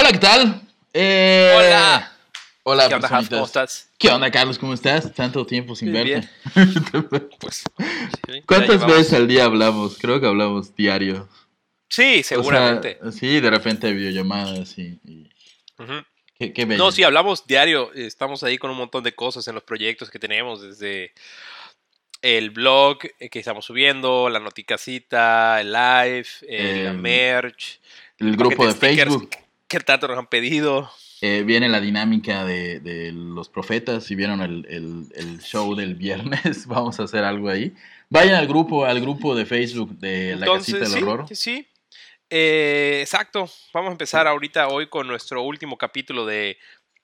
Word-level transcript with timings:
Hola, 0.00 0.12
¿qué 0.12 0.18
tal? 0.18 0.62
Eh, 0.94 1.52
Hola. 1.56 2.12
Hola, 2.62 2.88
¿Qué 2.88 2.94
onda. 2.94 3.66
¿Qué 3.98 4.08
onda, 4.10 4.30
Carlos? 4.30 4.56
¿Cómo 4.56 4.72
estás? 4.74 5.12
Tanto 5.12 5.44
tiempo 5.44 5.74
sin 5.74 5.92
verte. 5.92 6.28
Pues, 7.40 7.64
sí, 8.28 8.42
¿Cuántas 8.46 8.86
veces 8.86 9.12
al 9.14 9.26
día 9.26 9.46
hablamos? 9.46 9.98
Creo 9.98 10.20
que 10.20 10.28
hablamos 10.28 10.76
diario. 10.76 11.28
Sí, 11.88 12.20
O 12.20 12.22
sea, 12.22 12.36
seguramente. 12.38 13.00
sí, 13.10 13.40
de 13.40 13.50
repente 13.50 13.92
videollamadas 13.92 14.78
y... 14.78 15.00
Qué, 16.38 16.52
qué. 16.52 16.64
No, 16.64 16.92
sí, 16.92 17.02
hablamos 17.02 17.44
diario. 17.48 17.92
Estamos 17.92 18.44
ahí 18.44 18.56
con 18.56 18.70
un 18.70 18.76
montón 18.76 19.02
de 19.02 19.16
cosas 19.16 19.48
en 19.48 19.56
los 19.56 19.64
proyectos 19.64 20.10
que 20.10 20.20
tenemos, 20.20 20.62
desde 20.62 21.12
el 22.22 22.50
blog 22.50 22.98
que 23.00 23.38
estamos 23.40 23.64
subiendo, 23.64 24.28
la 24.28 24.38
noticasita, 24.38 25.60
el 25.60 25.72
live, 25.72 26.26
la 26.42 26.90
El- 26.90 26.98
merch, 26.98 27.80
El 28.18 28.36
grupo 28.36 28.64
de 28.64 28.72
stickers 28.74 29.16
Que 29.68 29.80
tanto 29.80 30.08
nos 30.08 30.18
han 30.18 30.26
pedido. 30.26 30.90
eh, 31.20 31.42
viene 31.44 31.68
la 31.68 31.80
dinámica 31.80 32.44
de, 32.44 32.80
de 32.80 33.12
los 33.12 33.48
profetas. 33.48 34.04
Si 34.04 34.14
vieron 34.14 34.40
el, 34.40 34.66
el- 34.68 35.06
el 35.14 35.40
show 35.40 35.74
del 35.74 35.94
viernes, 35.94 36.66
vamos 36.66 36.98
a 37.00 37.04
hacer 37.04 37.24
algo 37.24 37.48
ahí. 37.50 37.74
Vayan 38.08 38.36
al 38.36 38.46
grupo, 38.46 38.84
al 38.86 39.00
grupo 39.00 39.34
de 39.34 39.44
Facebook 39.44 39.98
de 39.98 40.36
La 40.36 40.46
Casita 40.46 40.78
del 40.78 40.88
sí, 40.88 41.02
Horror. 41.02 41.26
sí. 41.34 41.68
Eh, 42.30 43.00
exacto. 43.02 43.50
Vamos 43.72 43.88
a 43.88 43.92
empezar 43.92 44.26
ahorita 44.26 44.68
hoy 44.68 44.88
con 44.88 45.06
nuestro 45.06 45.42
último 45.42 45.76
capítulo 45.78 46.24
de 46.26 46.58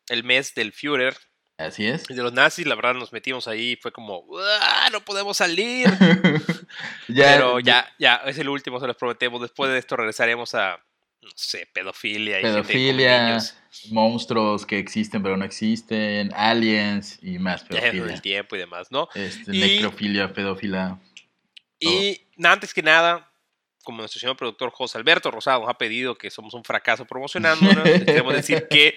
el 0.08 0.22
mes 0.24 0.54
del 0.54 0.72
Führer. 0.72 1.16
Así 1.58 1.86
es. 1.86 2.04
De 2.04 2.16
los 2.22 2.32
nazis, 2.32 2.66
la 2.66 2.74
verdad 2.74 2.94
nos 2.94 3.12
metimos 3.12 3.46
ahí, 3.48 3.76
fue 3.76 3.92
como, 3.92 4.18
"Uah, 4.20 4.90
no 4.90 5.04
podemos 5.04 5.36
salir. 5.36 5.86
ya, 7.08 7.32
Pero 7.34 7.60
ya, 7.60 7.86
ya, 7.98 8.16
es 8.26 8.38
el 8.38 8.48
último, 8.48 8.80
se 8.80 8.86
los 8.86 8.96
prometemos. 8.96 9.40
Después 9.40 9.70
de 9.70 9.78
esto 9.78 9.96
regresaremos 9.96 10.54
a, 10.54 10.78
no 11.24 11.30
sé, 11.34 11.66
pedofilia 11.72 12.38
y 12.40 12.42
Pedofilia, 12.42 13.26
niños, 13.26 13.56
monstruos 13.90 14.64
que 14.66 14.78
existen 14.78 15.22
pero 15.22 15.36
no 15.36 15.44
existen, 15.44 16.32
aliens 16.34 17.18
y 17.22 17.38
más 17.38 17.64
pedofilia. 17.64 18.14
el 18.14 18.22
tiempo 18.22 18.56
y 18.56 18.58
demás, 18.60 18.88
¿no? 18.90 19.08
Este, 19.14 19.54
Y- 19.56 19.58
necrofilia, 19.60 20.32
pedófila. 20.32 21.00
Y 21.80 22.20
antes 22.42 22.72
que 22.72 22.82
nada, 22.82 23.30
como 23.82 23.98
nuestro 23.98 24.20
señor 24.20 24.36
productor 24.36 24.70
José 24.70 24.96
Alberto 24.98 25.30
Rosado 25.30 25.60
nos 25.60 25.68
ha 25.68 25.74
pedido 25.78 26.16
que 26.16 26.30
somos 26.30 26.54
un 26.54 26.64
fracaso 26.64 27.04
promocionándonos, 27.04 27.84
queremos 28.04 28.32
decir 28.34 28.66
que 28.68 28.96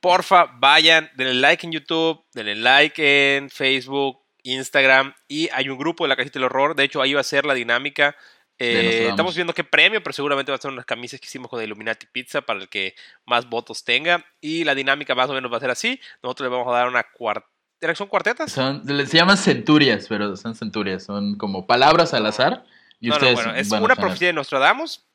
porfa 0.00 0.44
vayan, 0.58 1.10
denle 1.16 1.34
like 1.34 1.66
en 1.66 1.72
YouTube, 1.72 2.22
denle 2.32 2.54
like 2.56 3.36
en 3.36 3.50
Facebook, 3.50 4.20
Instagram 4.42 5.14
y 5.28 5.48
hay 5.52 5.68
un 5.68 5.78
grupo 5.78 6.04
de 6.04 6.08
la 6.08 6.16
casita 6.16 6.38
del 6.38 6.44
horror, 6.46 6.74
de 6.74 6.84
hecho 6.84 7.02
ahí 7.02 7.14
va 7.14 7.20
a 7.20 7.24
ser 7.24 7.44
la 7.44 7.54
dinámica. 7.54 8.16
Eh, 8.62 9.08
estamos 9.08 9.34
viendo 9.34 9.54
qué 9.54 9.64
premio, 9.64 10.02
pero 10.02 10.12
seguramente 10.12 10.52
va 10.52 10.56
a 10.56 10.60
ser 10.60 10.70
unas 10.70 10.84
camisas 10.84 11.18
que 11.18 11.24
hicimos 11.24 11.48
con 11.48 11.62
Illuminati 11.62 12.06
Pizza 12.06 12.42
para 12.42 12.60
el 12.60 12.68
que 12.68 12.94
más 13.24 13.48
votos 13.48 13.84
tenga. 13.84 14.22
Y 14.38 14.64
la 14.64 14.74
dinámica 14.74 15.14
más 15.14 15.30
o 15.30 15.32
menos 15.32 15.50
va 15.50 15.56
a 15.56 15.60
ser 15.60 15.70
así. 15.70 15.98
Nosotros 16.22 16.50
le 16.50 16.56
vamos 16.56 16.72
a 16.72 16.76
dar 16.76 16.88
una 16.88 17.02
cuarteta. 17.02 17.94
¿Son 17.94 18.08
cuartetas? 18.08 18.52
Son, 18.52 18.86
se 18.86 19.16
llaman 19.16 19.38
centurias, 19.38 20.06
pero 20.06 20.36
son 20.36 20.54
centurias, 20.54 21.02
son 21.02 21.38
como 21.38 21.66
palabras 21.66 22.12
al 22.12 22.26
azar. 22.26 22.66
Y 23.00 23.08
no, 23.08 23.14
no, 23.14 23.16
ustedes 23.16 23.34
bueno, 23.36 23.54
es 23.54 23.72
a 23.72 23.80
una 23.80 23.96
profecía 23.96 24.26
de 24.26 24.34
Nostradamus 24.34 25.06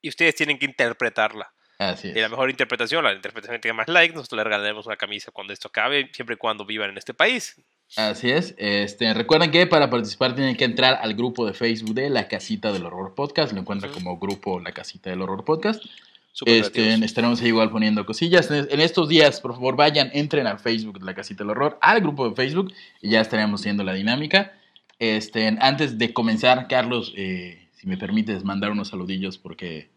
y 0.00 0.08
ustedes 0.08 0.36
tienen 0.36 0.56
que 0.56 0.66
interpretarla. 0.66 1.52
Así 1.78 2.06
Y 2.06 2.14
la 2.14 2.26
es. 2.26 2.30
mejor 2.30 2.50
interpretación, 2.50 3.02
la 3.02 3.12
interpretación 3.12 3.56
que 3.56 3.62
tenga 3.62 3.74
más 3.74 3.88
likes, 3.88 4.14
nosotros 4.14 4.36
le 4.36 4.44
regalaremos 4.44 4.86
una 4.86 4.96
camisa 4.96 5.32
cuando 5.32 5.52
esto 5.52 5.66
acabe, 5.66 6.08
siempre 6.12 6.34
y 6.34 6.38
cuando 6.38 6.64
vivan 6.64 6.90
en 6.90 6.98
este 6.98 7.14
país. 7.14 7.56
Así 7.96 8.30
es. 8.30 8.54
Este, 8.56 9.12
recuerden 9.12 9.50
que 9.50 9.66
para 9.66 9.90
participar 9.90 10.34
tienen 10.34 10.56
que 10.56 10.64
entrar 10.64 10.98
al 11.02 11.14
grupo 11.14 11.46
de 11.46 11.52
Facebook 11.52 11.94
de 11.94 12.08
La 12.08 12.28
Casita 12.28 12.72
del 12.72 12.86
Horror 12.86 13.14
Podcast. 13.14 13.52
Lo 13.52 13.60
encuentran 13.60 13.92
como 13.92 14.18
grupo 14.18 14.60
La 14.60 14.72
Casita 14.72 15.10
del 15.10 15.20
Horror 15.20 15.44
Podcast. 15.44 15.84
Súper 16.32 16.54
Este, 16.54 16.94
estaremos 17.04 17.42
ahí 17.42 17.48
igual 17.48 17.70
poniendo 17.70 18.06
cosillas. 18.06 18.50
En 18.50 18.66
en 18.70 18.80
estos 18.80 19.08
días, 19.10 19.40
por 19.42 19.52
favor, 19.52 19.76
vayan, 19.76 20.10
entren 20.14 20.46
al 20.46 20.58
Facebook 20.58 20.98
de 20.98 21.04
La 21.04 21.14
Casita 21.14 21.44
del 21.44 21.50
Horror, 21.50 21.78
al 21.82 22.00
grupo 22.00 22.26
de 22.28 22.34
Facebook, 22.34 22.72
y 23.02 23.10
ya 23.10 23.20
estaremos 23.20 23.60
haciendo 23.60 23.84
la 23.84 23.92
dinámica. 23.92 24.52
Este, 24.98 25.46
antes 25.60 25.98
de 25.98 26.14
comenzar, 26.14 26.68
Carlos, 26.68 27.12
eh, 27.16 27.68
si 27.72 27.86
me 27.86 27.98
permites 27.98 28.44
mandar 28.44 28.70
unos 28.70 28.88
saludillos 28.88 29.36
porque 29.36 29.90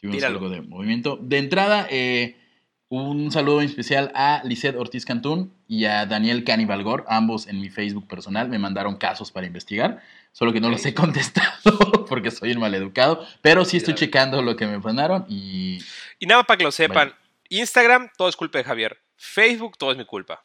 tuvimos 0.00 0.16
Tíralo. 0.16 0.38
algo 0.38 0.50
de 0.50 0.62
movimiento. 0.62 1.16
De 1.22 1.38
entrada, 1.38 1.86
eh, 1.90 2.36
un 2.88 3.32
saludo 3.32 3.60
especial 3.60 4.12
a 4.14 4.42
Lisette 4.44 4.76
Ortiz 4.76 5.04
Cantún 5.04 5.52
y 5.66 5.86
a 5.86 6.06
Daniel 6.06 6.44
Canibalgor, 6.44 7.04
ambos 7.08 7.46
en 7.48 7.60
mi 7.60 7.68
Facebook 7.68 8.06
personal. 8.06 8.48
Me 8.48 8.58
mandaron 8.58 8.96
casos 8.96 9.32
para 9.32 9.46
investigar, 9.46 10.02
solo 10.32 10.52
que 10.52 10.60
no 10.60 10.70
los 10.70 10.84
he 10.86 10.94
contestado 10.94 12.04
porque 12.08 12.30
soy 12.30 12.52
un 12.52 12.60
maleducado, 12.60 13.26
pero 13.42 13.64
sí 13.64 13.78
estoy 13.78 13.94
checando 13.94 14.40
lo 14.42 14.54
que 14.56 14.66
me 14.66 14.78
mandaron 14.78 15.26
y 15.28 15.78
Y 16.18 16.26
nada 16.26 16.44
para 16.44 16.58
que 16.58 16.64
lo 16.64 16.72
sepan, 16.72 17.14
Instagram, 17.48 18.10
todo 18.16 18.28
es 18.28 18.36
culpa 18.36 18.58
de 18.58 18.64
Javier. 18.64 18.98
Facebook, 19.16 19.76
todo 19.78 19.90
es 19.92 19.98
mi 19.98 20.04
culpa. 20.04 20.44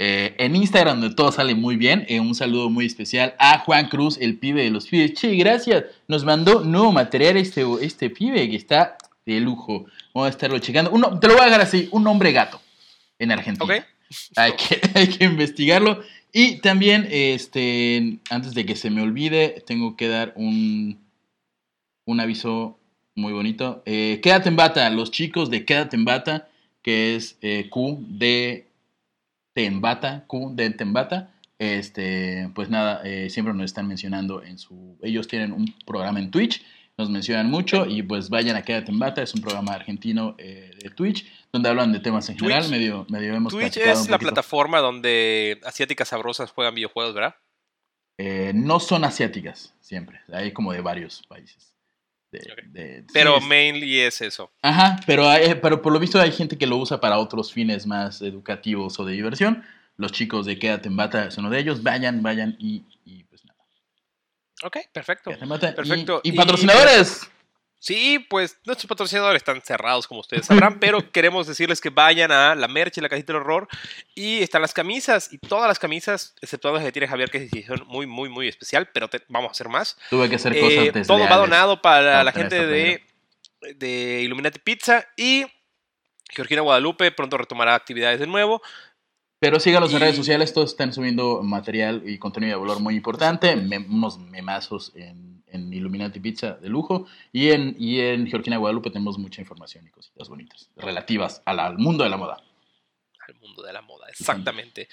Eh, 0.00 0.34
en 0.38 0.56
Instagram, 0.56 1.00
donde 1.00 1.14
todo 1.14 1.30
sale 1.30 1.54
muy 1.54 1.76
bien, 1.76 2.04
eh, 2.08 2.18
un 2.18 2.34
saludo 2.34 2.68
muy 2.68 2.84
especial 2.84 3.34
a 3.38 3.60
Juan 3.60 3.88
Cruz, 3.88 4.18
el 4.20 4.38
pibe 4.38 4.62
de 4.62 4.70
los 4.70 4.86
pibes. 4.86 5.14
Che, 5.14 5.34
gracias. 5.36 5.84
Nos 6.08 6.24
mandó 6.24 6.64
nuevo 6.64 6.90
material 6.90 7.36
este, 7.36 7.64
este 7.80 8.10
pibe 8.10 8.50
que 8.50 8.56
está 8.56 8.98
de 9.26 9.40
lujo. 9.40 9.86
Vamos 10.12 10.28
a 10.28 10.30
estarlo 10.30 10.58
checando. 10.58 10.90
Uno, 10.90 11.18
te 11.18 11.28
lo 11.28 11.34
voy 11.34 11.42
a 11.42 11.46
dejar 11.46 11.60
así: 11.60 11.88
un 11.92 12.06
hombre 12.06 12.32
gato 12.32 12.60
en 13.18 13.32
Argentina. 13.32 13.86
Hay 14.36 14.52
que, 14.52 14.80
hay 14.94 15.08
que 15.08 15.24
investigarlo. 15.24 16.02
Y 16.32 16.56
también, 16.56 17.06
este, 17.10 18.18
antes 18.28 18.54
de 18.54 18.66
que 18.66 18.74
se 18.74 18.90
me 18.90 19.02
olvide, 19.02 19.62
tengo 19.66 19.96
que 19.96 20.08
dar 20.08 20.32
un, 20.36 20.98
un 22.06 22.20
aviso 22.20 22.78
muy 23.14 23.32
bonito. 23.32 23.82
Eh, 23.86 24.20
Quédate 24.22 24.48
en 24.48 24.56
bata, 24.56 24.90
los 24.90 25.10
chicos 25.10 25.50
de 25.50 25.64
Quédate 25.64 25.96
en 25.96 26.04
bata, 26.04 26.48
que 26.82 27.14
es 27.14 27.38
eh, 27.40 27.68
Q 27.70 28.04
de 28.08 28.66
Tembata, 29.52 30.24
Q 30.26 30.52
de 30.54 30.70
Tembata. 30.70 31.30
Este, 31.58 32.50
pues 32.54 32.68
nada, 32.68 33.00
eh, 33.04 33.30
siempre 33.30 33.54
nos 33.54 33.66
están 33.66 33.86
mencionando 33.86 34.42
en 34.42 34.58
su. 34.58 34.98
Ellos 35.02 35.28
tienen 35.28 35.52
un 35.52 35.72
programa 35.86 36.18
en 36.18 36.30
Twitch, 36.30 36.64
nos 36.96 37.10
mencionan 37.10 37.50
mucho 37.50 37.86
y 37.86 38.02
pues 38.02 38.28
vayan 38.30 38.56
a 38.56 38.62
Quédate 38.62 38.90
en 38.92 38.98
Bata, 38.98 39.22
es 39.22 39.34
un 39.34 39.40
programa 39.40 39.72
argentino 39.72 40.34
eh, 40.38 40.70
de 40.80 40.90
Twitch 40.90 41.26
donde 41.52 41.68
hablan 41.68 41.92
de 41.92 42.00
temas 42.00 42.28
en 42.28 42.38
general, 42.38 42.62
Twitch- 42.64 42.70
medio, 42.70 43.06
medio 43.08 43.34
hemos 43.34 43.52
Twitch 43.52 43.72
platicado 43.74 44.00
es 44.02 44.08
la 44.08 44.18
plataforma 44.18 44.78
donde 44.80 45.60
asiáticas 45.64 46.08
sabrosas 46.08 46.50
juegan 46.52 46.74
videojuegos, 46.74 47.14
¿verdad? 47.14 47.34
Eh, 48.18 48.52
no 48.54 48.78
son 48.78 49.04
asiáticas, 49.04 49.74
siempre. 49.80 50.20
Hay 50.32 50.52
como 50.52 50.72
de 50.72 50.80
varios 50.80 51.22
países. 51.28 51.74
De- 52.30 52.38
Ok. 52.52 52.62
de- 52.72 53.04
Pero 53.12 53.40
sí, 53.40 53.46
mainly 53.46 54.00
es 54.00 54.20
eso. 54.20 54.52
Ajá, 54.62 55.00
pero, 55.06 55.28
hay- 55.28 55.54
pero 55.60 55.82
por 55.82 55.92
lo 55.92 55.98
visto 55.98 56.20
hay 56.20 56.30
gente 56.32 56.56
que 56.56 56.66
lo 56.66 56.76
usa 56.76 57.00
para 57.00 57.18
otros 57.18 57.52
fines 57.52 57.86
más 57.86 58.22
educativos 58.22 58.98
o 59.00 59.04
de 59.04 59.14
diversión. 59.14 59.64
Los 59.96 60.12
chicos 60.12 60.46
de 60.46 60.58
Quédate 60.58 60.88
en 60.88 60.96
Bata 60.96 61.30
son 61.32 61.46
uno 61.46 61.54
de 61.54 61.60
ellos. 61.60 61.82
Vayan, 61.82 62.22
vayan 62.22 62.56
y. 62.60 62.82
Ok, 64.62 64.78
perfecto. 64.92 65.30
Perfecto. 65.74 66.20
Y, 66.24 66.30
Y- 66.30 66.32
patrocinadores. 66.36 67.28
Sí, 67.80 68.18
pues 68.30 68.56
nuestros 68.64 68.88
patrocinadores 68.88 69.40
están 69.40 69.60
cerrados, 69.60 70.06
como 70.08 70.20
ustedes 70.20 70.46
sabrán, 70.46 70.78
pero 70.80 71.12
queremos 71.12 71.46
decirles 71.46 71.82
que 71.82 71.90
vayan 71.90 72.32
a 72.32 72.54
la 72.54 72.66
merch 72.66 72.96
y 72.96 73.02
la 73.02 73.10
cajita 73.10 73.34
del 73.34 73.42
horror 73.42 73.68
y 74.14 74.42
están 74.42 74.62
las 74.62 74.72
camisas 74.72 75.30
y 75.30 75.36
todas 75.36 75.68
las 75.68 75.78
camisas, 75.78 76.34
exceptuando 76.40 76.78
las 76.78 76.86
que 76.86 76.92
tiene 76.92 77.08
Javier, 77.08 77.30
que 77.30 77.46
es 77.52 77.68
muy, 77.86 78.06
muy, 78.06 78.30
muy 78.30 78.48
especial, 78.48 78.88
pero 78.94 79.08
te- 79.08 79.22
vamos 79.28 79.50
a 79.50 79.52
hacer 79.52 79.68
más. 79.68 79.98
Tuve 80.08 80.30
que 80.30 80.36
hacer 80.36 80.56
Eh, 80.56 80.92
cosas 80.92 81.06
todo 81.06 81.18
va 81.28 81.36
donado 81.36 81.82
para 81.82 82.24
la 82.24 82.32
gente 82.32 82.66
de, 82.66 83.04
de 83.76 84.22
Illuminati 84.22 84.60
Pizza 84.60 85.06
y 85.14 85.44
Georgina 86.30 86.62
Guadalupe 86.62 87.12
pronto 87.12 87.36
retomará 87.36 87.74
actividades 87.74 88.18
de 88.18 88.26
nuevo. 88.26 88.62
Pero 89.38 89.60
síganos 89.60 89.90
en 89.90 89.96
Y- 89.96 90.00
redes 90.00 90.16
sociales, 90.16 90.52
todos 90.52 90.70
están 90.70 90.92
subiendo 90.92 91.42
material 91.42 92.02
y 92.06 92.18
contenido 92.18 92.56
de 92.58 92.60
valor 92.66 92.80
muy 92.80 92.94
importante, 92.96 93.54
unos 93.88 94.18
memazos 94.18 94.92
en, 94.94 95.42
en 95.48 95.72
Illuminati 95.72 96.18
Pizza 96.20 96.52
de 96.52 96.68
lujo 96.68 97.06
y 97.32 97.50
en, 97.50 97.76
y 97.78 98.00
en 98.00 98.26
Georgina 98.26 98.56
Guadalupe 98.56 98.90
tenemos 98.90 99.18
mucha 99.18 99.40
información 99.42 99.86
y 99.86 99.90
cositas 99.90 100.28
bonitas 100.28 100.70
relativas 100.76 101.42
al 101.44 101.76
mundo 101.78 102.04
de 102.04 102.10
la 102.10 102.16
moda. 102.16 102.42
al 103.28 103.34
mundo 103.40 103.62
de 103.62 103.72
la 103.72 103.82
moda, 103.82 104.06
exactamente. 104.08 104.88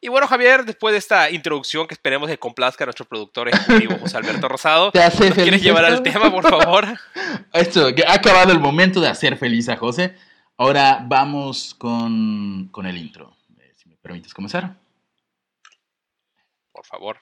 Y 0.00 0.08
bueno, 0.08 0.26
Javier, 0.26 0.64
después 0.66 0.92
de 0.92 0.98
esta 0.98 1.30
introducción 1.30 1.86
que 1.86 1.94
esperemos 1.94 2.28
que 2.28 2.38
complazca 2.38 2.84
a 2.84 2.86
nuestro 2.86 3.06
productor 3.06 3.48
ejecutivo 3.48 3.96
José 4.00 4.16
Alberto 4.18 4.48
Rosado, 4.48 4.90
¿Te 4.92 5.02
hace 5.02 5.28
¿nos 5.30 5.38
¿quieres 5.38 5.62
llevar 5.62 5.84
al 5.84 6.02
tema, 6.02 6.30
por 6.30 6.42
favor? 6.48 6.86
Esto, 7.54 7.86
ha 8.06 8.12
acabado 8.12 8.52
el 8.52 8.60
momento 8.60 9.00
de 9.00 9.08
hacer 9.08 9.36
feliz 9.38 9.68
a 9.68 9.76
José. 9.76 10.14
Ahora 10.58 11.04
vamos 11.08 11.74
con, 11.74 12.68
con 12.70 12.86
el 12.86 12.98
intro. 12.98 13.34
Permites 14.04 14.34
comenzar. 14.34 14.76
Por 16.72 16.84
favor. 16.84 17.16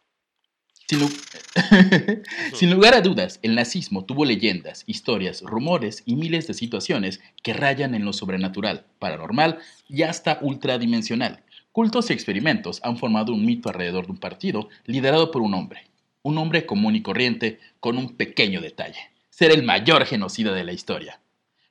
Sin, 0.89 0.99
lu- 0.99 1.13
Sin 2.55 2.73
lugar 2.73 2.95
a 2.95 3.01
dudas, 3.03 3.39
el 3.43 3.55
nazismo 3.55 4.05
tuvo 4.05 4.25
leyendas, 4.25 4.83
historias, 4.89 5.43
rumores 5.43 6.03
y 6.07 6.17
miles 6.17 6.49
de 6.49 6.55
situaciones 6.55 7.21
que 7.45 7.53
rayan 7.55 7.95
en 7.95 8.05
lo 8.05 8.13
sobrenatural, 8.13 8.85
paranormal 8.99 9.61
y 9.89 10.03
hasta 10.03 10.39
ultradimensional. 10.43 11.45
Cultos 11.71 12.11
y 12.11 12.15
experimentos 12.15 12.81
han 12.83 12.99
formado 12.99 13.33
un 13.33 13.47
mito 13.47 13.69
alrededor 13.69 14.07
de 14.07 14.13
un 14.13 14.19
partido 14.19 14.69
liderado 14.85 15.31
por 15.31 15.41
un 15.43 15.55
hombre. 15.55 15.87
Un 16.23 16.37
hombre 16.37 16.67
común 16.67 16.97
y 16.97 17.03
corriente 17.03 17.61
con 17.79 17.97
un 17.97 18.17
pequeño 18.17 18.61
detalle. 18.61 18.99
Ser 19.31 19.53
el 19.53 19.63
mayor 19.63 20.05
genocida 20.05 20.53
de 20.53 20.65
la 20.65 20.73
historia. 20.73 21.21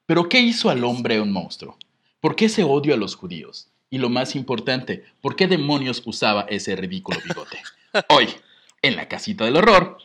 Pero 0.05 0.29
¿qué 0.29 0.39
hizo 0.39 0.69
al 0.69 0.85
hombre 0.85 1.19
un 1.19 1.33
monstruo? 1.33 1.77
¿Por 2.21 2.37
qué 2.37 2.45
ese 2.45 2.63
odio 2.63 2.93
a 2.93 2.97
los 2.97 3.15
judíos? 3.15 3.67
Y 3.93 3.97
lo 3.97 4.09
más 4.09 4.35
importante, 4.35 5.05
¿por 5.21 5.35
qué 5.35 5.47
demonios 5.47 6.01
usaba 6.05 6.45
ese 6.49 6.75
ridículo 6.77 7.19
bigote? 7.23 7.61
Hoy, 8.07 8.29
en 8.81 8.95
la 8.95 9.07
casita 9.09 9.43
del 9.45 9.57
horror, 9.57 9.97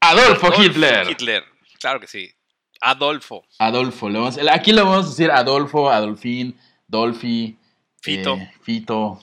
Adolfo 0.00 0.50
Hitler. 0.60 1.08
Hitler. 1.10 1.44
Claro 1.78 2.00
que 2.00 2.06
sí. 2.06 2.32
Adolfo. 2.80 3.44
Adolfo, 3.58 4.08
le 4.08 4.18
vamos- 4.18 4.38
aquí 4.50 4.72
le 4.72 4.80
vamos 4.82 5.06
a 5.06 5.08
decir 5.10 5.30
Adolfo, 5.30 5.90
Adolfín, 5.90 6.58
Dolfi, 6.88 7.56
Fito. 8.00 8.34
eh, 8.36 8.52
Fito, 8.62 9.22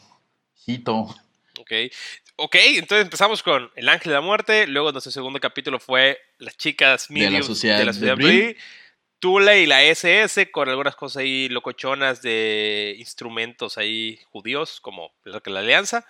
Hito. 0.68 1.02
Ok. 1.60 1.72
Ok, 2.38 2.56
entonces 2.76 3.06
empezamos 3.06 3.44
con 3.44 3.70
El 3.76 3.90
Ángel 3.90 4.10
de 4.12 4.16
la 4.16 4.22
Muerte. 4.22 4.66
Luego 4.68 4.92
nuestro 4.92 5.12
segundo 5.12 5.40
capítulo 5.40 5.80
fue 5.80 6.20
Las 6.40 6.58
chicas 6.58 7.08
De 7.10 7.30
la 7.30 7.44
Sociedad 7.44 7.78
de 7.80 7.86
la 7.86 7.94
Sociedad. 7.94 8.16
Tula 9.22 9.56
y 9.56 9.68
la 9.68 9.84
SS 9.84 10.52
con 10.52 10.68
algunas 10.68 10.96
cosas 10.96 11.22
ahí 11.22 11.48
locochonas 11.48 12.22
de 12.24 12.96
instrumentos 12.98 13.78
ahí 13.78 14.20
judíos, 14.32 14.82
como 14.82 15.12
la 15.24 15.40
Alianza. 15.60 16.04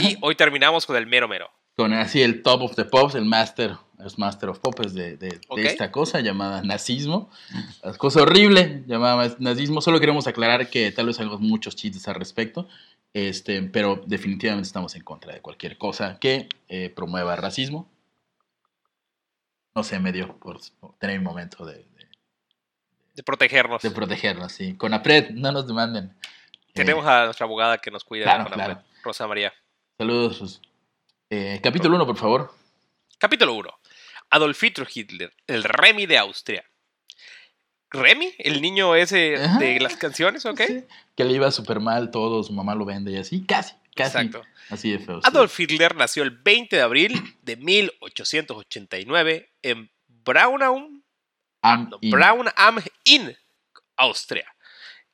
Y 0.00 0.16
hoy 0.22 0.34
terminamos 0.34 0.86
con 0.86 0.96
el 0.96 1.06
mero 1.06 1.28
mero. 1.28 1.50
Con 1.76 1.92
así 1.92 2.22
el 2.22 2.42
top 2.42 2.62
of 2.62 2.74
the 2.74 2.84
pops, 2.86 3.16
el 3.16 3.26
master, 3.26 3.76
es 4.06 4.18
master 4.18 4.48
of 4.48 4.60
pops 4.60 4.94
de, 4.94 5.16
de- 5.18 5.40
de 5.56 5.66
esta 5.66 5.92
cosa 5.92 6.20
llamada 6.20 6.62
nazismo. 6.62 7.30
La 7.82 7.92
cosa 7.98 8.22
horrible 8.22 8.82
llamada 8.86 9.36
nazismo. 9.40 9.80
Solo 9.82 10.00
queremos 10.00 10.26
aclarar 10.26 10.70
que 10.70 10.90
tal 10.90 11.06
vez 11.06 11.20
hagamos 11.20 11.40
muchos 11.40 11.76
chistes 11.76 12.08
al 12.08 12.14
respecto. 12.14 12.66
Este, 13.12 13.60
pero 13.62 14.02
definitivamente 14.06 14.66
estamos 14.66 14.94
en 14.96 15.02
contra 15.04 15.34
de 15.34 15.40
cualquier 15.42 15.76
cosa 15.76 16.18
que 16.18 16.48
eh, 16.68 16.88
promueva 16.88 17.36
racismo. 17.36 17.90
No 19.74 19.82
sé, 19.84 19.98
medio 19.98 20.38
por, 20.38 20.60
por 20.80 20.94
tener 20.98 21.18
un 21.18 21.24
momento 21.24 21.66
de, 21.66 21.84
de- 23.14 23.22
protegernos. 23.22 23.82
de 23.82 23.90
protegernos, 23.90 24.52
sí. 24.52 24.76
Con 24.76 24.92
APRED, 24.94 25.30
no 25.30 25.52
nos 25.52 25.66
demanden. 25.66 26.14
Tenemos 26.72 27.06
a 27.06 27.24
nuestra 27.26 27.44
abogada 27.46 27.78
que 27.78 27.90
nos 27.90 28.04
cuida. 28.04 28.24
claro, 28.24 28.44
con 28.44 28.52
claro. 28.54 28.82
Rosa 29.02 29.26
María. 29.26 29.52
Saludos. 29.98 30.60
Eh, 31.30 31.60
capítulo 31.62 31.96
1, 31.96 32.06
por 32.06 32.16
favor. 32.16 32.52
Capítulo 33.18 33.54
1. 33.54 33.70
Adolfito 34.30 34.84
Hitler, 34.92 35.32
el 35.46 35.62
Remy 35.64 36.06
de 36.06 36.18
Austria. 36.18 36.64
¿Remy? 37.90 38.34
¿El 38.38 38.60
niño 38.60 38.96
ese 38.96 39.36
Ajá. 39.36 39.58
de 39.58 39.78
las 39.78 39.96
canciones? 39.96 40.44
¿Ok? 40.46 40.60
Sí, 40.66 40.84
Que 41.14 41.24
le 41.24 41.32
iba 41.34 41.50
súper 41.52 41.78
mal 41.78 42.10
todo, 42.10 42.42
su 42.42 42.52
mamá 42.52 42.74
lo 42.74 42.84
vende 42.84 43.12
y 43.12 43.16
así. 43.18 43.44
Casi, 43.46 43.74
casi. 43.94 44.18
Exacto. 44.18 44.42
Así 44.70 44.90
de 44.90 44.98
feo. 44.98 45.20
sí. 45.20 45.28
Adolf 45.28 45.60
Hitler 45.60 45.94
nació 45.94 46.24
el 46.24 46.30
20 46.32 46.74
de 46.74 46.82
abril 46.82 47.36
de 47.42 47.54
1889 47.56 49.50
en 49.62 49.90
Braunau, 50.08 50.90
Am- 51.64 51.88
no, 51.90 51.98
in. 52.00 52.10
Braun 52.10 52.48
am 52.56 52.78
Inn, 53.04 53.36
Austria. 53.96 54.46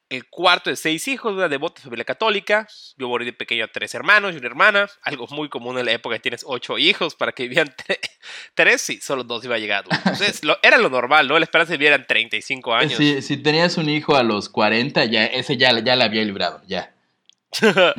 El 0.09 0.29
cuarto 0.29 0.71
de 0.71 0.75
seis 0.77 1.07
hijos 1.07 1.31
de 1.33 1.39
una 1.39 1.49
devota 1.49 1.81
familia 1.81 2.05
católica. 2.05 2.67
Vio 2.97 3.09
morir 3.09 3.27
de 3.27 3.33
pequeño 3.33 3.65
a 3.65 3.69
tres 3.69 3.95
hermanos 3.95 4.35
y 4.35 4.39
una 4.39 4.49
hermana. 4.49 4.89
Algo 5.03 5.29
muy 5.29 5.49
común 5.49 5.79
en 5.79 5.87
la 5.87 5.93
época 5.93 6.17
que 6.17 6.21
tienes 6.21 6.43
ocho 6.45 6.79
hijos 6.79 7.15
para 7.15 7.31
que 7.31 7.45
vivían 7.45 7.69
tre- 7.69 8.01
tres 8.55 8.91
y 8.91 9.01
solo 9.01 9.23
dos 9.23 9.45
iba 9.45 9.55
a 9.55 9.59
llegar. 9.59 9.85
Entonces, 9.89 10.43
lo- 10.43 10.59
era 10.63 10.79
lo 10.79 10.91
normal, 10.91 11.29
¿no? 11.29 11.39
La 11.39 11.45
esperanza 11.45 11.73
de 11.75 11.79
vida 11.79 11.91
eran 11.95 12.07
35 12.09 12.75
años. 12.75 12.95
Si, 12.95 13.23
si 13.23 13.37
tenías 13.37 13.77
un 13.77 13.89
hijo 13.89 14.17
a 14.17 14.25
los 14.25 14.49
40, 14.49 15.05
ya, 15.05 15.27
ese 15.27 15.57
ya, 15.57 15.79
ya 15.79 15.95
la 15.95 16.07
había 16.07 16.25
librado, 16.25 16.61
ya. 16.67 16.93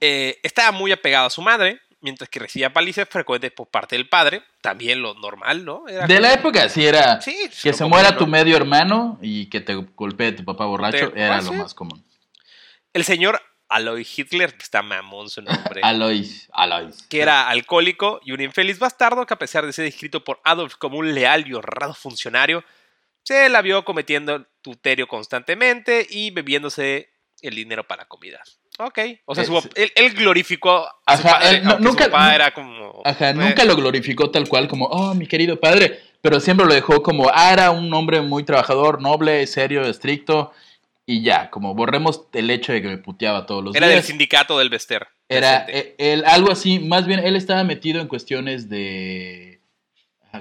Eh, 0.00 0.38
estaba 0.42 0.72
muy 0.72 0.92
apegado 0.92 1.26
a 1.26 1.30
su 1.30 1.42
madre, 1.42 1.78
mientras 2.00 2.28
que 2.30 2.38
recibía 2.40 2.72
palizas 2.72 3.08
frecuentes 3.08 3.52
por 3.52 3.68
parte 3.68 3.96
del 3.96 4.08
padre. 4.08 4.42
También 4.60 5.02
lo 5.02 5.14
normal, 5.14 5.64
¿no? 5.64 5.86
Era 5.88 6.06
De 6.06 6.16
como- 6.16 6.26
la 6.28 6.32
época, 6.34 6.68
sí 6.68 6.86
era 6.86 7.20
Sí, 7.20 7.36
que 7.62 7.72
se 7.72 7.84
muera 7.84 8.16
tu 8.16 8.26
medio 8.26 8.56
hermano 8.56 9.18
y 9.22 9.46
que 9.50 9.60
te 9.60 9.74
golpee 9.74 10.32
tu 10.32 10.44
papá 10.44 10.64
borracho, 10.66 11.10
Te- 11.12 11.20
era 11.20 11.36
ah, 11.36 11.42
lo 11.42 11.50
sí. 11.50 11.56
más 11.56 11.74
común. 11.74 12.04
El 12.92 13.04
señor 13.04 13.40
Aloy 13.68 14.04
Hitler, 14.16 14.56
que 14.56 14.64
está 14.64 14.82
mamón 14.82 15.30
su 15.30 15.42
nombre, 15.42 15.80
Alois, 15.84 16.48
Alois. 16.52 17.02
que 17.04 17.20
era 17.20 17.48
alcohólico 17.48 18.20
y 18.24 18.32
un 18.32 18.40
infeliz 18.40 18.78
bastardo 18.80 19.26
que 19.26 19.34
a 19.34 19.38
pesar 19.38 19.64
de 19.64 19.72
ser 19.72 19.84
descrito 19.84 20.24
por 20.24 20.40
Adolf 20.44 20.74
como 20.76 20.98
un 20.98 21.14
leal 21.14 21.46
y 21.46 21.54
honrado 21.54 21.94
funcionario, 21.94 22.64
se 23.22 23.48
la 23.48 23.62
vio 23.62 23.84
cometiendo 23.84 24.44
adulterio 24.64 25.06
constantemente 25.06 26.04
y 26.10 26.30
bebiéndose 26.32 27.10
el 27.42 27.54
dinero 27.54 27.86
para 27.86 28.06
comida. 28.06 28.40
Ok, 28.82 28.98
o 29.26 29.34
sea, 29.34 29.44
su- 29.44 29.56
Es- 29.58 29.68
él, 29.74 29.92
él 29.94 30.14
glorificó 30.14 30.88
a 31.06 31.16
su 31.16 31.26
Ajá, 31.26 31.38
padre, 31.40 31.56
él 31.58 31.64
no- 31.64 31.70
aunque 31.72 31.84
nunca- 31.84 32.04
su 32.04 32.10
papá 32.10 32.28
nu- 32.28 32.34
era 32.34 32.50
como... 32.54 33.02
Ajá, 33.04 33.30
eh, 33.30 33.34
nunca 33.34 33.64
lo 33.64 33.76
glorificó 33.76 34.30
tal 34.30 34.48
cual 34.48 34.68
como, 34.68 34.86
oh, 34.86 35.14
mi 35.14 35.26
querido 35.26 35.60
padre, 35.60 36.00
pero 36.22 36.40
siempre 36.40 36.64
lo 36.66 36.72
dejó 36.74 37.02
como, 37.02 37.30
ah, 37.32 37.52
era 37.52 37.70
un 37.70 37.92
hombre 37.92 38.20
muy 38.22 38.42
trabajador, 38.44 39.00
noble, 39.02 39.46
serio, 39.46 39.82
estricto, 39.82 40.52
y 41.06 41.22
ya, 41.22 41.50
como 41.50 41.74
borremos 41.74 42.22
el 42.32 42.50
hecho 42.50 42.72
de 42.72 42.80
que 42.82 42.88
me 42.88 42.98
puteaba 42.98 43.44
todos 43.46 43.62
los 43.64 43.74
Era 43.74 43.86
del 43.86 43.96
días. 43.96 44.06
sindicato 44.06 44.58
del 44.58 44.70
Bester. 44.70 45.08
Era 45.28 45.64
eh, 45.68 45.94
él, 45.98 46.24
algo 46.26 46.50
así, 46.50 46.78
más 46.78 47.06
bien 47.06 47.20
él 47.20 47.36
estaba 47.36 47.62
metido 47.64 48.00
en 48.00 48.08
cuestiones 48.08 48.68
de, 48.68 49.60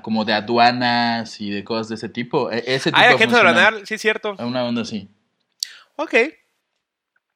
como 0.01 0.25
de 0.25 0.33
aduanas 0.33 1.41
y 1.41 1.49
de 1.49 1.63
cosas 1.63 1.89
de 1.89 1.95
ese 1.95 2.09
tipo. 2.09 2.51
e- 2.51 2.63
Ese 2.65 2.89
tipo 2.91 2.97
Ah, 2.99 3.05
era 3.05 3.11
de 3.13 3.17
gente 3.17 3.35
de 3.35 3.41
funcionario. 3.41 3.69
Branar, 3.71 3.87
sí 3.87 3.93
es 3.95 4.01
cierto. 4.01 4.35
Una 4.39 4.63
onda 4.65 4.83
así, 4.83 5.09
Ok. 5.95 6.13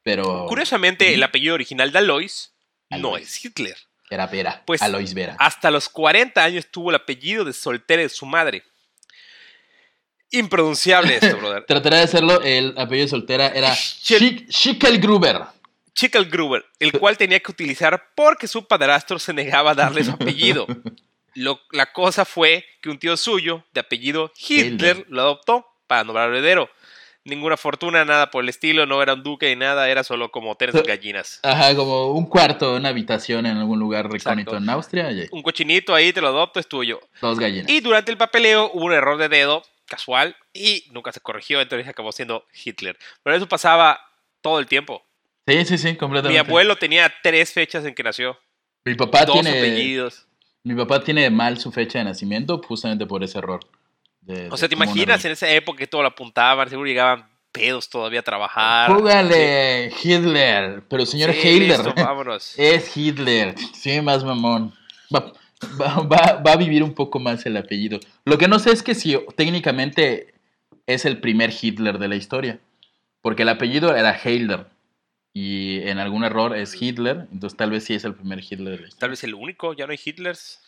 Pero 0.03 0.45
Curiosamente, 0.47 1.13
el 1.13 1.23
apellido 1.23 1.55
original 1.55 1.91
de 1.91 1.97
Alois 1.99 2.53
no 2.89 3.17
es 3.17 3.43
Hitler. 3.43 3.77
era 4.09 4.27
Vera, 4.27 4.61
Pues, 4.65 4.81
Alois 4.81 5.13
Vera. 5.13 5.35
Hasta 5.39 5.71
los 5.71 5.89
40 5.89 6.43
años 6.43 6.67
tuvo 6.69 6.89
el 6.91 6.95
apellido 6.97 7.43
de 7.45 7.53
soltera 7.53 8.01
de 8.03 8.09
su 8.09 8.25
madre. 8.25 8.63
Impronunciable 10.31 11.15
esto, 11.21 11.37
brother. 11.37 11.65
Trataré 11.65 11.97
de 11.97 12.03
hacerlo, 12.03 12.41
el 12.41 12.73
apellido 12.77 13.05
de 13.05 13.09
soltera 13.09 13.47
era 13.49 13.73
Schickelgruber. 13.75 15.41
Schickelgruber, 15.95 16.65
el 16.79 16.91
cual 16.93 17.17
tenía 17.17 17.39
que 17.39 17.51
utilizar 17.51 18.09
porque 18.15 18.47
su 18.47 18.65
padrastro 18.67 19.19
se 19.19 19.31
negaba 19.33 19.71
a 19.71 19.75
darle 19.75 20.03
su 20.03 20.11
apellido. 20.19 20.65
Lo- 21.35 21.61
la 21.71 21.91
cosa 21.93 22.25
fue 22.25 22.65
que 22.81 22.89
un 22.89 22.97
tío 22.97 23.15
suyo, 23.15 23.63
de 23.73 23.81
apellido 23.81 24.31
Hitler, 24.37 24.97
Hitler. 24.97 25.05
lo 25.09 25.21
adoptó 25.21 25.67
para 25.87 26.03
nombrar 26.03 26.29
heredero. 26.29 26.69
Ninguna 27.25 27.55
fortuna, 27.55 28.03
nada 28.03 28.29
por 28.31 28.43
el 28.43 28.49
estilo, 28.49 28.85
no 28.85 29.01
era 29.01 29.13
un 29.13 29.23
duque 29.23 29.47
ni 29.49 29.55
nada, 29.55 29.87
era 29.89 30.03
solo 30.03 30.29
como 30.29 30.57
sus 30.71 30.83
gallinas. 30.83 31.39
Ajá, 31.43 31.73
como 31.73 32.11
un 32.11 32.25
cuarto, 32.25 32.75
una 32.75 32.89
habitación 32.89 33.45
en 33.45 33.55
algún 33.57 33.79
lugar 33.79 34.11
recónito 34.11 34.57
en 34.57 34.69
Austria 34.69 35.09
y 35.11 35.27
Un 35.31 35.41
cochinito 35.41 35.95
ahí, 35.95 36.11
te 36.11 36.19
lo 36.19 36.27
adopto, 36.27 36.59
es 36.59 36.67
tuyo. 36.67 36.99
dos 37.21 37.39
gallinas. 37.39 37.69
Y 37.69 37.79
durante 37.79 38.11
el 38.11 38.17
papeleo 38.17 38.71
hubo 38.73 38.85
un 38.85 38.93
error 38.93 39.17
de 39.17 39.29
dedo 39.29 39.63
casual 39.85 40.35
y 40.53 40.85
nunca 40.91 41.13
se 41.13 41.21
corrigió, 41.21 41.61
entonces 41.61 41.87
acabó 41.87 42.11
siendo 42.11 42.45
Hitler. 42.65 42.97
Pero 43.23 43.37
eso 43.37 43.47
pasaba 43.47 44.01
todo 44.41 44.59
el 44.59 44.65
tiempo. 44.67 45.05
Sí, 45.47 45.63
sí, 45.65 45.77
sí, 45.77 45.87
Mi 45.89 45.95
completamente. 45.97 46.39
abuelo 46.39 46.75
tenía 46.75 47.11
tres 47.21 47.53
fechas 47.53 47.85
en 47.85 47.93
que 47.95 48.03
nació, 48.03 48.37
Mi 48.83 48.95
papá 48.95 49.23
dos 49.25 49.41
tiene 49.41 49.57
apellidos. 49.59 50.27
Mi 50.63 50.75
papá 50.75 51.01
tiene 51.03 51.29
mal 51.29 51.57
su 51.57 51.71
fecha 51.71 51.99
de 51.99 52.05
nacimiento 52.05 52.61
justamente 52.65 53.05
por 53.05 53.23
ese 53.23 53.37
error. 53.37 53.61
De- 54.25 54.49
O 54.51 54.57
sea, 54.57 54.67
¿te 54.69 54.75
imaginas 54.75 55.23
en 55.25 55.31
esa 55.33 55.49
época 55.49 55.77
que 55.79 55.87
todo 55.87 56.01
lo 56.01 56.07
apuntaban? 56.09 56.69
Seguro 56.69 56.87
llegaban 56.87 57.27
pedos 57.51 57.89
todavía 57.89 58.21
a 58.21 58.23
trabajar. 58.23 58.91
Júgale, 58.91 59.91
Hitler. 60.03 60.83
Pero 60.89 61.05
señor 61.05 61.33
Sí, 61.33 61.39
Hitler. 61.47 61.79
listo, 61.79 61.93
vámonos. 61.95 62.53
Es 62.57 62.95
Hitler. 62.97 63.55
Sí, 63.73 64.01
más 64.01 64.23
mamón. 64.23 64.73
Va, 65.15 65.31
va- 65.79 66.01
va- 66.01 66.41
va 66.45 66.51
a 66.53 66.55
vivir 66.57 66.83
un 66.83 66.93
poco 66.93 67.19
más 67.19 67.45
el 67.45 67.57
apellido. 67.57 67.99
Lo 68.25 68.37
que 68.37 68.47
no 68.47 68.59
sé 68.59 68.71
es 68.71 68.81
que 68.81 68.95
si 68.95 69.17
técnicamente 69.35 70.33
es 70.87 71.05
el 71.05 71.19
primer 71.19 71.53
Hitler 71.61 71.99
de 71.99 72.07
la 72.07 72.15
historia. 72.15 72.59
Porque 73.21 73.43
el 73.43 73.49
apellido 73.49 73.95
era 73.95 74.19
Hitler. 74.21 74.65
Y 75.35 75.79
en 75.87 75.97
algún 75.99 76.23
error 76.23 76.55
es 76.57 76.79
Hitler. 76.79 77.27
Entonces 77.31 77.55
tal 77.57 77.71
vez 77.71 77.83
sí 77.85 77.93
es 77.93 78.03
el 78.03 78.15
primer 78.15 78.39
Hitler 78.39 78.59
de 78.75 78.77
la 78.81 78.87
historia. 78.87 78.99
Tal 78.99 79.09
vez 79.11 79.23
el 79.23 79.33
único, 79.33 79.73
ya 79.73 79.85
no 79.85 79.91
hay 79.91 79.99
Hitlers. 80.03 80.59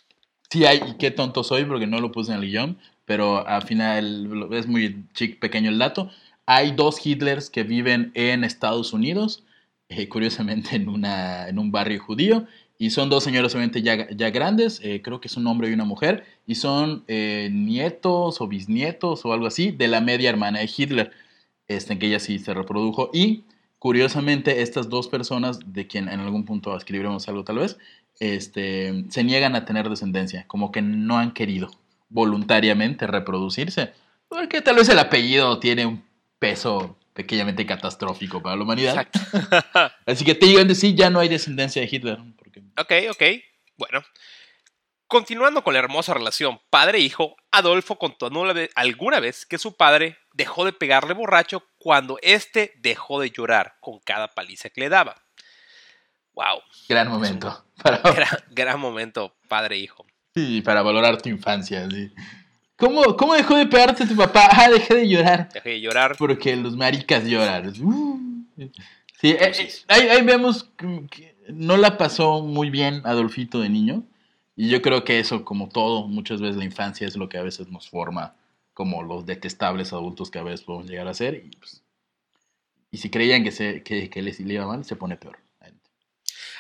Sí 0.50 0.66
hay, 0.66 0.80
y 0.88 0.98
qué 0.98 1.12
tonto 1.12 1.44
soy 1.44 1.66
porque 1.66 1.88
no 1.88 2.00
lo 2.00 2.12
puse 2.12 2.32
en 2.32 2.38
el 2.42 2.46
guion, 2.50 2.80
pero 3.06 3.48
al 3.48 3.64
final 3.64 4.50
es 4.54 4.68
muy 4.68 5.06
pequeño 5.40 5.70
el 5.70 5.80
dato. 5.80 6.10
Hay 6.46 6.72
dos 6.72 7.04
Hitlers 7.06 7.50
que 7.50 7.64
viven 7.64 8.12
en 8.14 8.44
Estados 8.44 8.94
Unidos, 8.94 9.44
eh, 9.90 10.08
curiosamente 10.10 10.76
en, 10.76 10.90
una, 10.90 11.48
en 11.48 11.60
un 11.60 11.72
barrio 11.72 12.02
judío, 12.04 12.46
y 12.78 12.90
son 12.90 13.10
dos 13.10 13.24
señores 13.24 13.54
obviamente 13.54 13.82
ya, 13.82 14.10
ya 14.10 14.30
grandes, 14.32 14.82
eh, 14.84 15.02
creo 15.02 15.22
que 15.22 15.28
es 15.30 15.38
un 15.38 15.48
hombre 15.48 15.70
y 15.70 15.74
una 15.74 15.86
mujer, 15.86 16.26
y 16.46 16.56
son 16.56 17.06
eh, 17.08 17.50
nietos 17.52 18.42
o 18.42 18.48
bisnietos 18.48 19.26
o 19.26 19.34
algo 19.34 19.48
así 19.48 19.72
de 19.72 19.88
la 19.88 20.02
media 20.02 20.30
hermana 20.30 20.60
de 20.60 20.70
Hitler. 20.76 21.12
este, 21.68 21.94
en 21.94 22.00
que 22.00 22.08
ella 22.08 22.20
sí 22.20 22.40
se 22.40 22.54
reprodujo. 22.54 23.10
Y 23.14 23.44
curiosamente, 23.80 24.62
estas 24.62 24.90
dos 24.90 25.08
personas, 25.08 25.60
de 25.66 25.88
quien 25.88 26.10
en 26.10 26.20
algún 26.20 26.46
punto 26.46 26.76
escribiremos 26.76 27.28
algo 27.28 27.44
tal 27.44 27.60
vez, 27.60 27.78
este, 28.20 29.06
se 29.10 29.24
niegan 29.24 29.56
a 29.56 29.66
tener 29.66 29.90
descendencia, 29.90 30.46
como 30.48 30.72
que 30.72 30.82
no 30.82 31.18
han 31.18 31.34
querido 31.34 31.70
voluntariamente 32.10 33.08
reproducirse, 33.08 33.94
porque 34.28 34.62
tal 34.62 34.76
vez 34.76 34.90
el 34.90 35.00
apellido 35.00 35.60
tiene 35.60 35.86
un 35.86 36.06
peso 36.40 36.98
pequeñamente 37.14 37.66
catastrófico 37.66 38.42
para 38.42 38.56
la 38.56 38.64
humanidad. 38.64 38.98
Exacto. 38.98 39.20
Así 40.06 40.26
que 40.26 40.36
te 40.36 40.46
digan 40.46 40.68
de 40.68 40.76
sí, 40.76 40.96
ya 40.96 41.10
no 41.10 41.20
hay 41.20 41.30
descendencia 41.30 41.82
de 41.82 41.90
Hitler. 41.90 42.20
Porque... 42.38 42.62
Ok, 42.78 43.12
ok. 43.12 43.24
Bueno. 43.78 44.04
Continuando 45.08 45.64
con 45.64 45.74
la 45.74 45.80
hermosa 45.80 46.16
relación 46.16 46.60
padre-hijo, 46.72 47.36
Adolfo 47.52 47.98
contó 47.98 48.30
alguna 48.76 49.20
vez 49.20 49.46
que 49.46 49.60
su 49.60 49.78
padre 49.78 50.18
dejó 50.34 50.66
de 50.66 50.74
pegarle 50.74 51.14
borracho 51.14 51.64
cuando 51.78 52.18
éste 52.24 52.74
dejó 52.78 53.22
de 53.22 53.30
llorar 53.30 53.78
con 53.82 54.00
cada 54.00 54.30
paliza 54.30 54.70
que 54.70 54.82
le 54.82 54.90
daba. 54.90 55.16
Wow. 56.34 56.62
Gran 56.90 57.08
momento. 57.08 57.66
Para... 57.82 57.98
Gran, 58.16 58.44
gran, 58.50 58.80
momento, 58.80 59.36
padre-hijo. 59.48 60.06
Sí, 60.36 60.62
para 60.62 60.82
valorar 60.82 61.22
tu 61.22 61.30
infancia. 61.30 61.90
Sí. 61.90 62.12
¿Cómo, 62.76 63.16
¿Cómo, 63.16 63.36
dejó 63.36 63.56
de 63.56 63.68
pegarte 63.68 64.06
tu 64.06 64.16
papá? 64.16 64.50
Ah, 64.52 64.70
dejé 64.70 64.96
de 64.96 65.08
llorar. 65.08 65.50
Dejé 65.54 65.70
de 65.70 65.82
llorar. 65.82 66.16
Porque 66.18 66.56
los 66.58 66.76
maricas 66.76 67.24
lloran. 67.24 67.74
Uh. 67.82 68.44
Sí, 69.22 69.30
eh, 69.30 69.38
eh, 69.42 69.70
ahí, 69.88 70.08
ahí, 70.10 70.22
vemos 70.24 70.70
que 70.78 71.36
no 71.48 71.78
la 71.78 71.98
pasó 71.98 72.42
muy 72.42 72.70
bien 72.70 73.02
Adolfito 73.06 73.62
de 73.62 73.70
niño. 73.70 74.04
Y 74.58 74.70
yo 74.70 74.82
creo 74.82 75.06
que 75.06 75.20
eso, 75.20 75.46
como 75.46 75.70
todo, 75.70 76.08
muchas 76.08 76.42
veces 76.42 76.58
la 76.58 76.66
infancia 76.66 77.08
es 77.08 77.16
lo 77.16 77.30
que 77.30 77.38
a 77.38 77.44
veces 77.44 77.70
nos 77.70 77.90
forma 77.90 78.36
como 78.74 79.04
los 79.04 79.26
detestables 79.26 79.94
adultos 79.94 80.30
que 80.30 80.40
a 80.40 80.44
veces 80.44 80.66
podemos 80.66 80.90
llegar 80.90 81.08
a 81.08 81.14
ser. 81.14 81.36
Y, 81.46 81.56
pues, 81.56 81.82
y 82.92 82.98
si 82.98 83.10
creían 83.10 83.44
que, 83.46 83.52
se, 83.52 83.84
que, 83.84 84.10
que 84.10 84.22
les 84.22 84.40
iba 84.42 84.68
mal, 84.68 84.84
se 84.84 84.98
pone 84.98 85.16
peor. 85.16 85.40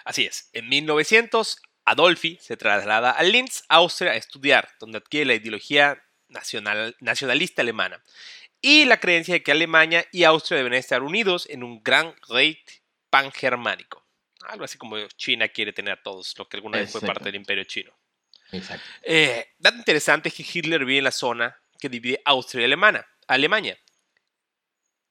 Así 0.06 0.24
es. 0.24 0.50
En 0.54 0.70
1900, 0.70 1.58
Adolfi 1.86 2.38
se 2.42 2.58
traslada 2.58 3.12
a 3.12 3.24
Linz, 3.24 3.64
Austria, 3.70 4.12
a 4.14 4.16
estudiar, 4.16 4.70
donde 4.80 4.98
adquiere 4.98 5.28
la 5.28 5.36
ideología 5.36 6.04
nacional, 6.28 6.96
nacionalista 7.00 7.62
alemana 7.62 8.02
y 8.62 8.86
la 8.86 9.00
creencia 9.00 9.36
de 9.36 9.44
que 9.44 9.52
Alemania 9.52 10.08
y 10.12 10.24
Austria 10.24 10.58
deben 10.58 10.74
estar 10.74 11.04
unidos 11.04 11.48
en 11.50 11.64
un 11.64 11.84
gran 11.84 12.16
Reich 12.28 12.82
pangermánico. 13.12 14.04
Algo 14.42 14.66
así 14.66 14.78
como 14.78 14.98
China 15.10 15.48
quiere 15.50 15.72
tener 15.72 15.94
a 15.94 16.02
todos, 16.02 16.34
lo 16.38 16.50
que 16.50 16.58
alguna 16.58 16.80
vez 16.80 16.92
fue 16.92 17.02
parte 17.02 17.26
del 17.26 17.36
imperio 17.36 17.64
chino. 17.66 17.92
Exacto. 18.52 18.86
Eh, 19.04 19.54
dato 19.60 19.78
interesante 19.78 20.30
es 20.30 20.36
que 20.36 20.46
Hitler 20.52 20.84
vive 20.84 20.98
en 21.00 21.04
la 21.04 21.12
zona 21.12 21.56
que 21.80 21.90
divide 21.90 22.22
Austria 22.26 22.62
y 22.62 22.66
Alemania. 22.66 23.08
Alemania 23.28 23.78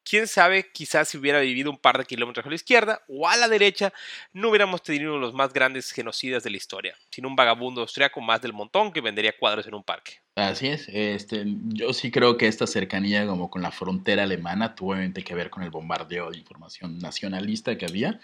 quién 0.04 0.26
sabe, 0.28 0.70
quizás 0.70 1.08
si 1.08 1.18
hubiera 1.18 1.40
vivido 1.40 1.70
un 1.70 1.78
par 1.78 1.99
de 1.99 2.04
kilómetros 2.04 2.46
a 2.46 2.49
la 2.49 2.54
izquierda 2.54 3.02
o 3.08 3.28
a 3.28 3.37
la 3.37 3.49
derecha, 3.49 3.92
no 4.32 4.50
hubiéramos 4.50 4.82
tenido 4.82 5.11
uno 5.11 5.20
de 5.20 5.26
los 5.26 5.34
más 5.34 5.52
grandes 5.52 5.90
genocidas 5.90 6.44
de 6.44 6.50
la 6.50 6.56
historia, 6.56 6.96
sino 7.11 7.28
un 7.28 7.37
vagabundo 7.37 7.80
austriaco 7.80 8.20
más 8.20 8.42
del 8.42 8.52
montón 8.52 8.92
que 8.92 9.00
vendería 9.00 9.37
cuadros 9.38 9.66
en 9.66 9.75
un 9.75 9.82
parque. 9.82 10.20
Así 10.37 10.68
es, 10.68 10.88
este, 10.88 11.44
yo 11.46 11.92
sí 11.92 12.11
creo 12.11 12.37
que 12.37 12.46
esta 12.46 12.66
cercanía 12.66 13.26
como 13.26 13.50
con 13.50 13.62
la 13.62 13.70
frontera 13.70 14.25
alemana 14.25 14.75
tuvo 14.75 14.92
obviamente 14.92 15.23
que 15.23 15.34
ver 15.34 15.49
con 15.49 15.62
el 15.62 15.70
bombardeo 15.70 16.30
de 16.30 16.38
información 16.38 16.99
nacionalista 16.99 17.78
que 17.78 17.87
había. 17.87 18.20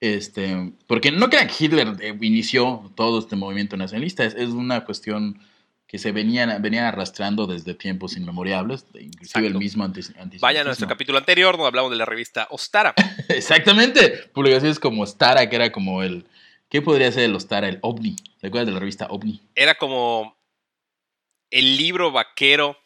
Este, 0.00 0.72
porque 0.88 1.12
no 1.12 1.30
crean 1.30 1.46
que 1.46 1.64
Hitler 1.64 1.94
eh, 2.00 2.18
inició 2.20 2.92
todo 2.96 3.20
este 3.20 3.36
movimiento 3.36 3.76
nacionalista, 3.76 4.24
es, 4.24 4.34
es 4.34 4.48
una 4.48 4.84
cuestión 4.84 5.38
que 5.92 5.98
se 5.98 6.10
venían, 6.10 6.62
venían 6.62 6.86
arrastrando 6.86 7.46
desde 7.46 7.74
tiempos 7.74 8.16
inmemoriales, 8.16 8.86
inclusive 8.98 9.46
el 9.46 9.54
mismo 9.56 9.84
antes. 9.84 10.10
Vaya 10.40 10.62
a 10.62 10.64
nuestro 10.64 10.88
capítulo 10.88 11.18
anterior 11.18 11.52
donde 11.52 11.68
hablamos 11.68 11.90
de 11.90 11.98
la 11.98 12.06
revista 12.06 12.48
Ostara. 12.48 12.94
Exactamente, 13.28 14.30
publicaciones 14.32 14.78
como 14.78 15.02
Ostara, 15.02 15.50
que 15.50 15.56
era 15.56 15.70
como 15.70 16.02
el... 16.02 16.24
¿Qué 16.70 16.80
podría 16.80 17.12
ser 17.12 17.24
el 17.24 17.34
Ostara? 17.34 17.68
El 17.68 17.78
OVNI. 17.82 18.16
¿Te 18.40 18.46
acuerdas 18.46 18.68
de 18.68 18.72
la 18.72 18.80
revista 18.80 19.06
OVNI? 19.10 19.42
Era 19.54 19.74
como 19.74 20.34
el 21.50 21.76
libro 21.76 22.10
vaquero 22.10 22.78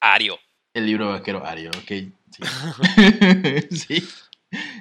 Ario. 0.00 0.40
El 0.74 0.86
libro 0.86 1.10
vaquero 1.10 1.46
Ario, 1.46 1.70
ok. 1.70 1.86
Sí. 1.86 2.42
sí. 3.70 4.08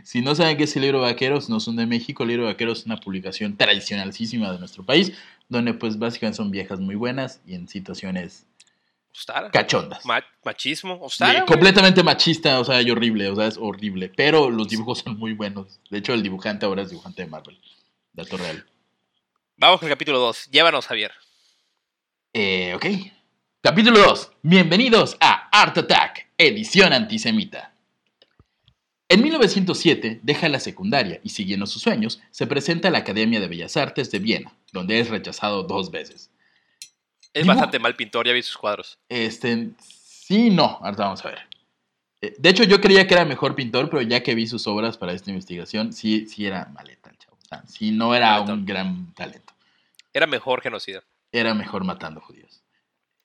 Si 0.03 0.21
no 0.21 0.33
saben 0.33 0.57
qué 0.57 0.63
es 0.63 0.75
el 0.75 0.81
libro 0.81 1.01
vaqueros, 1.01 1.47
no 1.47 1.59
son 1.59 1.75
de 1.75 1.85
México. 1.85 2.23
El 2.23 2.29
libro 2.29 2.45
vaqueros 2.45 2.79
es 2.79 2.85
una 2.87 2.97
publicación 2.97 3.55
tradicionalísima 3.55 4.51
de 4.51 4.57
nuestro 4.57 4.83
país 4.83 5.13
donde 5.51 5.73
pues 5.73 5.99
básicamente 5.99 6.37
son 6.37 6.49
viejas 6.49 6.79
muy 6.79 6.95
buenas 6.95 7.41
y 7.45 7.55
en 7.55 7.67
situaciones 7.67 8.47
cachondas. 9.51 10.05
machismo, 10.45 10.97
completamente 11.45 12.01
machista, 12.03 12.57
o 12.61 12.63
sea, 12.63 12.81
y 12.81 12.89
horrible, 12.89 13.27
o 13.27 13.35
sea, 13.35 13.47
es 13.47 13.57
horrible, 13.57 14.09
pero 14.15 14.49
los 14.49 14.69
dibujos 14.69 14.99
son 14.99 15.19
muy 15.19 15.33
buenos. 15.33 15.81
De 15.89 15.97
hecho, 15.97 16.13
el 16.13 16.23
dibujante 16.23 16.65
ahora 16.65 16.83
es 16.83 16.89
dibujante 16.89 17.23
de 17.23 17.27
Marvel, 17.27 17.59
dato 18.13 18.37
real. 18.37 18.65
Vamos 19.57 19.81
con 19.81 19.89
el 19.89 19.93
capítulo 19.93 20.19
2, 20.19 20.51
llévanos 20.51 20.87
Javier. 20.87 21.11
Eh, 22.31 22.73
ok. 22.73 22.85
Capítulo 23.59 23.99
2, 23.99 24.31
bienvenidos 24.43 25.17
a 25.19 25.49
Art 25.51 25.77
Attack, 25.77 26.29
edición 26.37 26.93
antisemita. 26.93 27.70
En 29.11 29.21
1907 29.21 30.21
deja 30.23 30.47
la 30.47 30.61
secundaria 30.61 31.19
y 31.21 31.31
siguiendo 31.31 31.65
sus 31.65 31.81
sueños, 31.81 32.21
se 32.31 32.47
presenta 32.47 32.87
a 32.87 32.91
la 32.91 32.99
Academia 32.99 33.41
de 33.41 33.49
Bellas 33.49 33.75
Artes 33.75 34.09
de 34.09 34.19
Viena, 34.19 34.55
donde 34.71 35.01
es 35.01 35.09
rechazado 35.09 35.63
dos 35.63 35.91
veces. 35.91 36.31
Es 37.33 37.45
bastante 37.45 37.77
mal 37.77 37.97
pintor, 37.97 38.25
ya 38.25 38.31
vi 38.31 38.41
sus 38.41 38.55
cuadros. 38.55 38.99
Este, 39.09 39.71
sí, 39.81 40.49
no, 40.49 40.79
ahora 40.81 40.95
vamos 40.95 41.25
a 41.25 41.27
ver. 41.27 41.39
Eh, 42.21 42.35
de 42.39 42.49
hecho, 42.49 42.63
yo 42.63 42.79
creía 42.79 43.05
que 43.05 43.15
era 43.15 43.25
mejor 43.25 43.53
pintor, 43.53 43.89
pero 43.89 44.01
ya 44.01 44.23
que 44.23 44.33
vi 44.33 44.47
sus 44.47 44.65
obras 44.65 44.97
para 44.97 45.11
esta 45.11 45.29
investigación, 45.29 45.91
sí, 45.91 46.25
sí 46.27 46.45
era 46.45 46.71
maleta 46.73 47.09
el 47.09 47.17
chavo. 47.17 47.37
sí, 47.67 47.91
no 47.91 48.15
era 48.15 48.39
un 48.39 48.65
gran 48.65 49.13
talento. 49.13 49.53
Era 50.13 50.25
mejor 50.25 50.61
genocida. 50.61 51.03
Era 51.33 51.53
mejor 51.53 51.83
matando 51.83 52.21
judíos. 52.21 52.60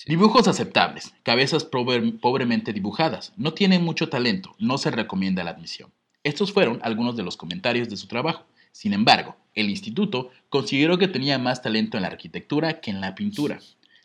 Dibujos 0.05 0.47
aceptables, 0.47 1.15
cabezas 1.23 1.65
pobremente 1.65 2.73
dibujadas, 2.73 3.33
no 3.37 3.55
tienen 3.55 3.83
mucho 3.83 4.09
talento, 4.09 4.55
no 4.59 4.79
se 4.79 4.91
recomienda 4.91 5.43
la 5.43 5.51
admisión. 5.51 5.91
Estos 6.23 6.53
fueron 6.53 6.81
algunos 6.83 7.17
de 7.17 7.23
los 7.23 7.37
comentarios 7.37 7.89
de 7.89 7.97
su 7.97 8.07
trabajo. 8.07 8.45
Sin 8.73 8.93
embargo, 8.93 9.37
el 9.55 9.71
instituto 9.71 10.31
consideró 10.49 10.99
que 10.99 11.09
tenía 11.09 11.39
más 11.39 11.63
talento 11.63 11.97
en 11.97 12.03
la 12.03 12.09
arquitectura 12.09 12.81
que 12.81 12.91
en 12.91 13.01
la 13.01 13.15
pintura. 13.15 13.59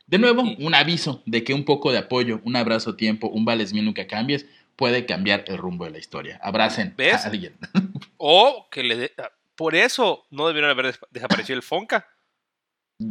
De 0.07 0.17
nuevo, 0.17 0.43
un 0.43 0.75
aviso 0.75 1.21
de 1.25 1.43
que 1.43 1.53
un 1.53 1.65
poco 1.65 1.91
de 1.91 1.97
apoyo, 1.97 2.41
un 2.45 2.55
abrazo 2.55 2.91
a 2.91 2.97
tiempo, 2.97 3.27
un 3.27 3.45
vales 3.45 3.73
bien 3.73 3.85
nunca 3.85 4.07
cambies, 4.07 4.45
puede 4.75 5.05
cambiar 5.05 5.45
el 5.47 5.57
rumbo 5.57 5.85
de 5.85 5.91
la 5.91 5.99
historia. 5.99 6.39
Abracen 6.41 6.95
a 6.99 7.27
alguien. 7.27 7.57
O 8.17 8.67
que 8.71 8.83
le 8.83 8.97
de... 8.97 9.11
Por 9.55 9.75
eso 9.75 10.25
no 10.31 10.47
debieron 10.47 10.71
haber 10.71 10.95
desaparecido 11.11 11.55
el 11.55 11.63
Fonca. 11.63 12.07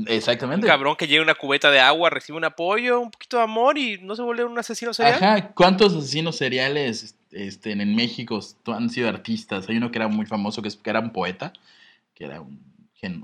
Exactamente. 0.06 0.66
Un 0.66 0.70
cabrón 0.70 0.96
que 0.96 1.06
lleva 1.06 1.22
una 1.22 1.34
cubeta 1.34 1.70
de 1.70 1.80
agua, 1.80 2.10
recibe 2.10 2.38
un 2.38 2.44
apoyo, 2.44 3.00
un 3.00 3.10
poquito 3.10 3.36
de 3.38 3.42
amor 3.42 3.78
y 3.78 3.98
no 3.98 4.14
se 4.14 4.22
vuelve 4.22 4.44
un 4.44 4.58
asesino 4.58 4.92
serial. 4.92 5.16
Ajá, 5.16 5.52
¿cuántos 5.52 5.94
asesinos 5.94 6.36
seriales 6.36 7.14
este, 7.30 7.72
en 7.72 7.96
México 7.96 8.40
han 8.66 8.90
sido 8.90 9.08
artistas? 9.08 9.68
Hay 9.68 9.76
uno 9.76 9.90
que 9.90 9.98
era 9.98 10.08
muy 10.08 10.26
famoso, 10.26 10.62
que, 10.62 10.70
era 10.84 11.00
un 11.00 11.10
poeta, 11.10 11.52
que 12.14 12.24
era 12.24 12.40
un... 12.40 12.60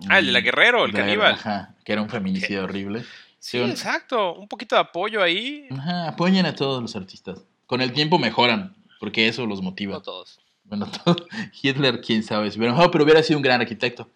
ah, 0.09 0.19
el 0.19 0.27
de 0.27 0.33
la 0.33 0.41
Guerrero, 0.41 0.85
el 0.85 0.93
caníbal. 0.93 1.35
Ajá, 1.35 1.75
que 1.85 1.93
era 1.93 2.03
un 2.03 2.09
feminicidio 2.09 2.65
horrible. 2.65 3.05
Sí, 3.39 3.59
exacto, 3.59 4.35
un 4.35 4.49
poquito 4.49 4.75
de 4.75 4.81
apoyo 4.81 5.23
ahí. 5.23 5.69
Ajá, 5.71 6.09
apoyen 6.09 6.47
a 6.47 6.55
todos 6.55 6.83
los 6.83 6.97
artistas. 6.97 7.45
Con 7.67 7.81
el 7.81 7.93
tiempo 7.93 8.19
mejoran, 8.19 8.75
porque 8.99 9.29
eso 9.29 9.47
los 9.47 9.63
motiva. 9.63 9.95
No 9.95 10.03
todos. 10.03 10.41
Bueno, 10.65 10.91
Hitler, 11.63 12.01
quién 12.01 12.23
sabe. 12.23 12.51
Pero, 12.51 12.91
pero 12.91 13.05
hubiera 13.05 13.23
sido 13.23 13.39
un 13.39 13.43
gran 13.43 13.61
arquitecto. 13.61 14.11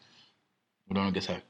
Uno 0.88 1.04
no 1.04 1.12
que 1.12 1.20
sabe. 1.20 1.44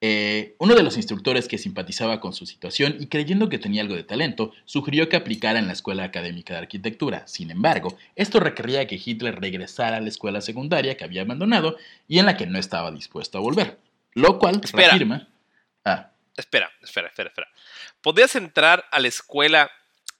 Eh, 0.00 0.54
uno 0.58 0.74
de 0.74 0.82
los 0.82 0.96
instructores 0.96 1.48
que 1.48 1.56
simpatizaba 1.56 2.20
con 2.20 2.34
su 2.34 2.44
situación 2.44 2.96
y 3.00 3.06
creyendo 3.06 3.48
que 3.48 3.58
tenía 3.58 3.80
algo 3.80 3.94
de 3.94 4.04
talento, 4.04 4.52
sugirió 4.66 5.08
que 5.08 5.16
aplicara 5.16 5.58
en 5.58 5.66
la 5.66 5.72
Escuela 5.72 6.04
Académica 6.04 6.54
de 6.54 6.60
Arquitectura. 6.60 7.26
Sin 7.26 7.50
embargo, 7.50 7.96
esto 8.16 8.40
requería 8.40 8.86
que 8.86 9.00
Hitler 9.02 9.40
regresara 9.40 9.96
a 9.96 10.00
la 10.00 10.08
escuela 10.08 10.40
secundaria 10.40 10.96
que 10.96 11.04
había 11.04 11.22
abandonado 11.22 11.78
y 12.06 12.18
en 12.18 12.26
la 12.26 12.36
que 12.36 12.46
no 12.46 12.58
estaba 12.58 12.90
dispuesto 12.90 13.38
a 13.38 13.40
volver. 13.40 13.78
Lo 14.12 14.38
cual 14.38 14.60
espera. 14.62 14.88
reafirma... 14.88 15.28
Ah. 15.84 16.10
Espera, 16.36 16.70
espera, 16.82 17.08
espera, 17.08 17.28
espera. 17.28 17.48
¿Podías 18.02 18.34
entrar 18.34 18.84
a 18.90 18.98
la 18.98 19.08
Escuela 19.08 19.70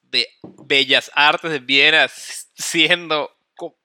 de 0.02 0.28
Bellas 0.64 1.10
Artes 1.14 1.50
de 1.50 1.58
Viena 1.58 2.06
siendo 2.08 3.33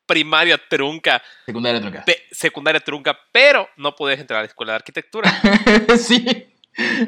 primaria 0.10 0.58
trunca. 0.58 1.22
Secundaria 1.46 1.80
trunca. 1.80 2.06
secundaria 2.32 2.80
trunca, 2.82 3.20
pero 3.32 3.70
no 3.78 3.96
podías 3.96 4.20
entrar 4.20 4.40
a 4.40 4.42
la 4.42 4.48
escuela 4.48 4.72
de 4.74 4.78
arquitectura. 4.78 5.32
sí, 5.98 6.48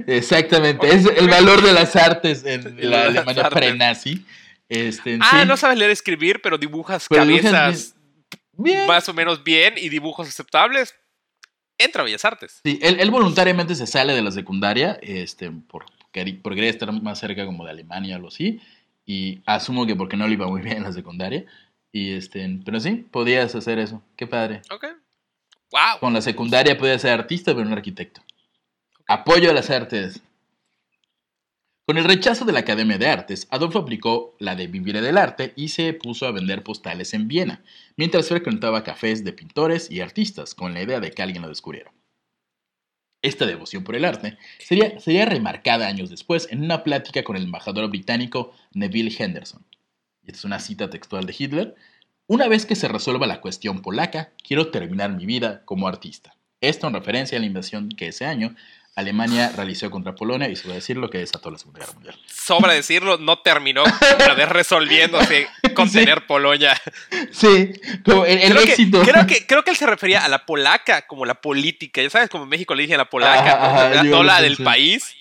exactamente. 0.06 0.88
Es 0.88 1.08
el 1.08 1.28
valor 1.28 1.64
de 1.64 1.74
las 1.74 1.96
artes 1.96 2.46
en 2.46 2.90
la 2.90 3.06
Alemania 3.06 3.50
prenazi. 3.50 4.24
Este, 4.70 5.18
ah, 5.20 5.44
no 5.46 5.58
sabes 5.58 5.78
leer 5.80 5.90
y 5.90 5.94
escribir, 5.94 6.42
pero 6.42 6.58
dibujas 6.58 7.10
cabezas 7.10 7.96
más 8.88 9.10
o 9.10 9.14
menos 9.14 9.44
bien 9.44 9.74
y 9.78 9.90
dibujos 9.90 10.28
aceptables. 10.28 10.96
Entra 11.80 12.04
a 12.04 12.06
Bellas 12.06 12.24
Artes. 12.24 12.62
Sí, 12.64 12.80
él, 12.84 13.10
voluntariamente 13.10 13.74
se 13.74 13.88
sale 13.88 14.14
de 14.14 14.22
la 14.22 14.32
secundaria 14.32 15.00
este, 15.02 15.50
por, 15.50 15.86
por 16.44 16.54
querer 16.54 16.70
estar 16.70 16.92
más 17.02 17.20
cerca 17.20 17.46
como 17.48 17.66
de 17.66 17.72
Alemania 17.72 18.14
o 18.14 18.18
algo 18.18 18.28
así. 18.28 18.62
Y 19.04 19.42
asumo 19.48 19.88
que 19.88 19.96
porque 19.96 20.16
no 20.16 20.28
le 20.28 20.34
iba 20.34 20.48
muy 20.48 20.62
bien 20.62 20.78
en 20.78 20.84
la 20.84 20.94
secundaria. 20.94 21.44
Y 21.92 22.14
este, 22.14 22.60
pero 22.64 22.80
sí, 22.80 23.06
podías 23.12 23.54
hacer 23.56 23.80
eso. 23.80 24.02
Qué 24.16 24.28
padre. 24.28 24.62
Ok. 24.72 24.86
Wow. 25.72 26.00
Con 26.00 26.14
la 26.14 26.22
secundaria 26.22 26.78
podías 26.78 27.02
ser 27.02 27.12
artista, 27.12 27.54
pero 27.54 27.66
no 27.66 27.74
arquitecto. 27.74 28.22
Apoyo 29.08 29.50
a 29.50 29.54
las 29.54 29.70
artes. 29.70 30.22
Con 31.86 31.98
el 31.98 32.06
rechazo 32.06 32.46
de 32.46 32.54
la 32.54 32.60
Academia 32.60 32.98
de 32.98 33.08
Artes, 33.08 33.48
Adolfo 33.50 33.80
aplicó 33.80 34.36
la 34.40 34.56
de 34.56 34.68
vivir 34.68 35.02
del 35.02 35.18
arte 35.18 35.52
y 35.58 35.70
se 35.70 35.92
puso 35.94 36.26
a 36.26 36.32
vender 36.32 36.64
postales 36.64 37.14
en 37.14 37.28
Viena, 37.28 37.64
mientras 37.98 38.30
frecuentaba 38.30 38.84
cafés 38.84 39.24
de 39.26 39.34
pintores 39.34 39.92
y 39.92 40.00
artistas, 40.00 40.56
con 40.56 40.74
la 40.74 40.82
idea 40.82 41.00
de 41.00 41.12
que 41.12 41.22
alguien 41.22 41.42
lo 41.42 41.50
descubriera. 41.50 41.92
Esta 43.22 43.46
devoción 43.46 43.84
por 43.84 43.96
el 43.96 44.06
arte 44.06 44.38
sería, 44.60 45.00
sería 45.00 45.26
remarcada 45.26 45.88
años 45.88 46.10
después 46.10 46.48
en 46.52 46.64
una 46.64 46.84
plática 46.84 47.24
con 47.24 47.36
el 47.36 47.44
embajador 47.44 47.90
británico 47.90 48.54
Neville 48.74 49.14
Henderson. 49.18 49.66
Es 50.36 50.46
una 50.46 50.60
cita 50.60 50.90
textual 50.90 51.26
de 51.26 51.36
Hitler. 51.38 51.76
Una 52.28 52.48
vez 52.48 52.66
que 52.66 52.76
se 52.76 52.88
resuelva 52.88 53.28
la 53.28 53.42
cuestión 53.42 53.82
polaca, 53.82 54.32
quiero 54.46 54.72
terminar 54.72 55.12
mi 55.12 55.26
vida 55.26 55.64
como 55.66 55.88
artista. 55.88 56.34
Esto 56.62 56.88
en 56.88 56.94
referencia 56.94 57.38
a 57.38 57.42
la 57.42 57.48
invasión 57.48 57.90
que 57.90 58.08
ese 58.08 58.26
año 58.26 58.56
Alemania 58.96 59.52
realizó 59.56 59.90
contra 59.90 60.16
Polonia 60.16 60.50
y 60.50 60.54
a 60.70 60.74
decir 60.74 60.98
lo 60.98 61.10
que 61.10 61.18
desató 61.20 61.50
la 61.50 61.58
Segunda 61.58 61.80
Guerra 61.80 61.94
Mundial. 61.94 62.16
Sobra 62.28 62.74
decirlo, 62.74 63.18
no 63.18 63.40
terminó 63.40 63.84
una 63.84 64.34
vez 64.34 64.50
resolviéndose 64.50 65.48
con 65.76 65.90
Sí. 65.90 66.00
tener 66.00 66.26
Polonia. 66.28 66.80
Sí, 67.32 67.72
como 68.04 68.26
el, 68.26 68.40
el 68.40 68.52
creo, 68.52 68.64
éxito. 68.64 69.02
Que, 69.02 69.12
creo, 69.12 69.28
que, 69.28 69.48
creo 69.48 69.64
que 69.64 69.72
él 69.72 69.78
se 69.78 69.86
refería 69.88 70.24
a 70.24 70.28
la 70.28 70.46
polaca 70.46 71.08
como 71.08 71.26
la 71.26 71.36
política. 71.36 72.02
Ya 72.02 72.10
sabes, 72.10 72.30
como 72.30 72.44
en 72.44 72.50
México 72.50 72.76
le 72.76 72.84
dicen 72.84 72.96
a 72.96 73.00
la 73.00 73.10
polaca, 73.10 73.54
Ajá, 73.54 73.88
ajá, 73.92 74.04
lo 74.04 74.24
la 74.24 74.42
del 74.42 74.52
pensé. 74.58 74.64
país. 74.64 75.16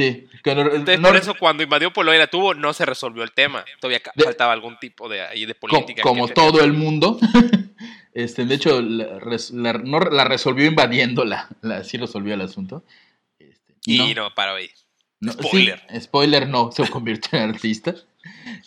Sí, 0.00 0.26
Entonces, 0.44 0.98
no- 1.00 1.08
por 1.08 1.16
eso 1.16 1.34
cuando 1.38 1.62
invadió 1.62 1.92
Polonia 1.92 2.26
tuvo, 2.28 2.54
no 2.54 2.72
se 2.72 2.86
resolvió 2.86 3.22
el 3.22 3.32
tema. 3.32 3.64
Todavía 3.80 4.00
De- 4.14 4.24
faltaba 4.24 4.52
algún 4.52 4.78
tipo 4.78 5.08
de, 5.08 5.22
ahí 5.22 5.44
de 5.46 5.54
política. 5.54 6.02
como 6.02 6.28
todo 6.28 6.62
el 6.62 6.72
mundo. 6.72 7.18
Este, 8.12 8.44
de 8.44 8.56
hecho, 8.56 8.82
la, 8.82 9.20
res- 9.20 9.52
la- 9.52 9.74
no, 9.74 10.00
la 10.00 10.24
resolvió 10.24 10.66
invadiéndola. 10.66 11.48
La, 11.62 11.84
sí 11.84 11.96
resolvió 11.96 12.34
el 12.34 12.40
asunto. 12.40 12.84
Este, 13.38 13.74
Y 13.86 14.14
no, 14.14 14.34
para 14.34 14.52
ahí. 14.56 14.68
Sí, 15.22 15.30
Spoiler. 15.30 15.82
spoiler 16.00 16.48
no, 16.48 16.72
se 16.72 16.88
convirtió 16.88 17.38
en 17.38 17.50
artista. 17.50 17.94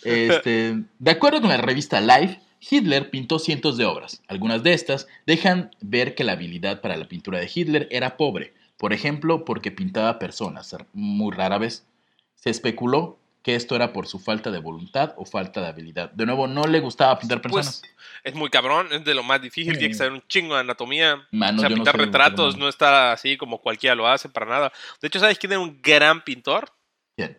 Este, 0.02 0.82
de 0.98 1.10
acuerdo 1.10 1.40
con 1.40 1.50
la 1.50 1.58
revista 1.58 2.00
Life, 2.00 2.40
Hitler 2.60 3.10
pintó 3.10 3.38
cientos 3.38 3.76
de 3.76 3.84
obras. 3.84 4.22
Algunas 4.28 4.62
de 4.62 4.72
estas 4.72 5.06
dejan 5.26 5.70
ver 5.80 6.14
que 6.14 6.24
la 6.24 6.32
habilidad 6.32 6.80
para 6.80 6.96
la 6.96 7.06
pintura 7.06 7.38
de 7.38 7.50
Hitler 7.52 7.86
era 7.90 8.16
pobre. 8.16 8.54
Por 8.76 8.92
ejemplo, 8.92 9.44
porque 9.44 9.70
pintaba 9.70 10.18
personas, 10.18 10.74
muy 10.92 11.32
rara 11.34 11.58
vez. 11.58 11.86
Se 12.34 12.50
especuló 12.50 13.18
que 13.42 13.54
esto 13.54 13.76
era 13.76 13.92
por 13.92 14.06
su 14.06 14.18
falta 14.18 14.50
de 14.50 14.58
voluntad 14.58 15.14
o 15.16 15.26
falta 15.26 15.60
de 15.60 15.66
habilidad. 15.68 16.10
De 16.10 16.24
nuevo, 16.24 16.46
no 16.46 16.64
le 16.66 16.80
gustaba 16.80 17.18
pintar 17.18 17.42
personas. 17.42 17.82
Pues 17.82 17.94
es 18.24 18.34
muy 18.34 18.48
cabrón, 18.48 18.88
es 18.90 19.04
de 19.04 19.14
lo 19.14 19.22
más 19.22 19.40
difícil, 19.42 19.74
Sí. 19.74 19.78
tiene 19.80 19.92
que 19.92 19.98
saber 19.98 20.12
un 20.14 20.22
chingo 20.28 20.54
de 20.54 20.60
anatomía. 20.62 21.28
Mano, 21.30 21.58
o 21.58 21.60
sea, 21.60 21.68
no 21.68 21.74
pintar 21.76 21.94
soy 21.96 22.04
retratos 22.06 22.56
no 22.56 22.68
está 22.68 23.12
así 23.12 23.36
como 23.36 23.60
cualquiera 23.60 23.94
lo 23.94 24.08
hace 24.08 24.28
para 24.30 24.46
nada. 24.46 24.72
De 25.00 25.08
hecho, 25.08 25.20
¿sabes 25.20 25.38
quién 25.38 25.52
era 25.52 25.60
un 25.60 25.80
gran 25.82 26.24
pintor? 26.24 26.70
¿Quién? 27.14 27.38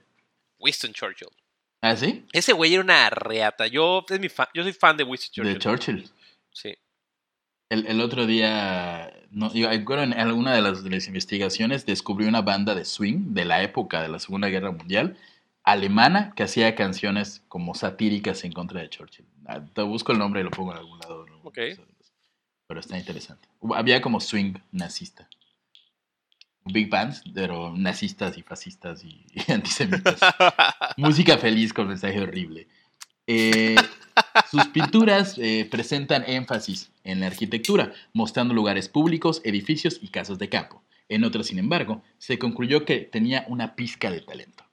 Winston 0.60 0.94
Churchill. 0.94 1.30
¿Ah, 1.82 1.96
sí? 1.96 2.26
Ese 2.32 2.54
güey 2.54 2.74
era 2.74 2.84
una 2.84 3.10
reata. 3.10 3.66
Yo, 3.68 4.06
es 4.08 4.20
mi 4.20 4.30
fan, 4.30 4.48
yo 4.54 4.62
soy 4.64 4.74
fan 4.74 4.98
de 4.98 5.04
Winston 5.04 5.32
Churchill. 5.34 5.54
De 5.54 5.60
Churchill. 5.60 6.10
Sí. 6.52 6.76
El, 7.70 7.88
el 7.88 8.02
otro 8.02 8.26
día, 8.28 9.12
no, 9.32 9.52
yo 9.54 9.72
en 9.72 10.14
alguna 10.14 10.54
de 10.54 10.62
las, 10.62 10.84
de 10.84 10.90
las 10.90 11.08
investigaciones, 11.08 11.86
descubrí 11.86 12.28
una 12.28 12.42
banda 12.42 12.76
de 12.76 12.86
swing 12.86 13.34
de 13.34 13.46
la 13.46 13.64
época 13.64 14.02
de 14.02 14.10
la 14.10 14.20
Segunda 14.20 14.50
Guerra 14.50 14.72
Mundial, 14.72 15.18
alemana, 15.64 16.34
que 16.36 16.44
hacía 16.44 16.76
canciones 16.76 17.44
como 17.48 17.74
satíricas 17.74 18.44
en 18.44 18.52
contra 18.52 18.82
de 18.82 18.90
Churchill. 18.90 19.26
Ah, 19.48 19.62
Te 19.74 19.82
busco 19.82 20.12
el 20.12 20.20
nombre 20.20 20.42
y 20.42 20.44
lo 20.44 20.52
pongo 20.52 20.72
en 20.74 20.78
algún 20.78 21.00
lado. 21.00 21.26
¿no? 21.26 21.40
Ok. 21.44 21.58
Pero 22.68 22.80
está 22.80 22.98
interesante. 22.98 23.48
Había 23.76 24.02
como 24.02 24.20
swing 24.20 24.54
nazista. 24.72 25.28
Big 26.66 26.90
bands, 26.90 27.24
pero 27.34 27.76
nazistas 27.76 28.38
y 28.38 28.42
fascistas 28.42 29.04
y, 29.04 29.26
y 29.34 29.52
antisemitas. 29.52 30.20
Música 30.98 31.38
feliz 31.38 31.74
con 31.74 31.88
mensaje 31.88 32.22
horrible. 32.22 32.68
Eh, 33.28 33.76
sus 34.52 34.66
pinturas 34.68 35.36
eh, 35.38 35.68
presentan 35.70 36.24
énfasis 36.28 36.90
en 37.04 37.20
la 37.20 37.28
arquitectura, 37.28 37.94
mostrando 38.14 38.54
lugares 38.54 38.88
públicos, 38.90 39.42
edificios 39.44 40.00
y 40.02 40.08
casas 40.10 40.38
de 40.40 40.50
campo. 40.50 40.82
En 41.10 41.24
otras, 41.24 41.48
sin 41.48 41.60
embargo, 41.60 42.02
se 42.18 42.40
concluyó 42.40 42.86
que 42.86 43.00
tenía 43.00 43.46
una 43.48 43.76
pizca 43.76 44.10
de 44.10 44.22
talento. 44.22 44.64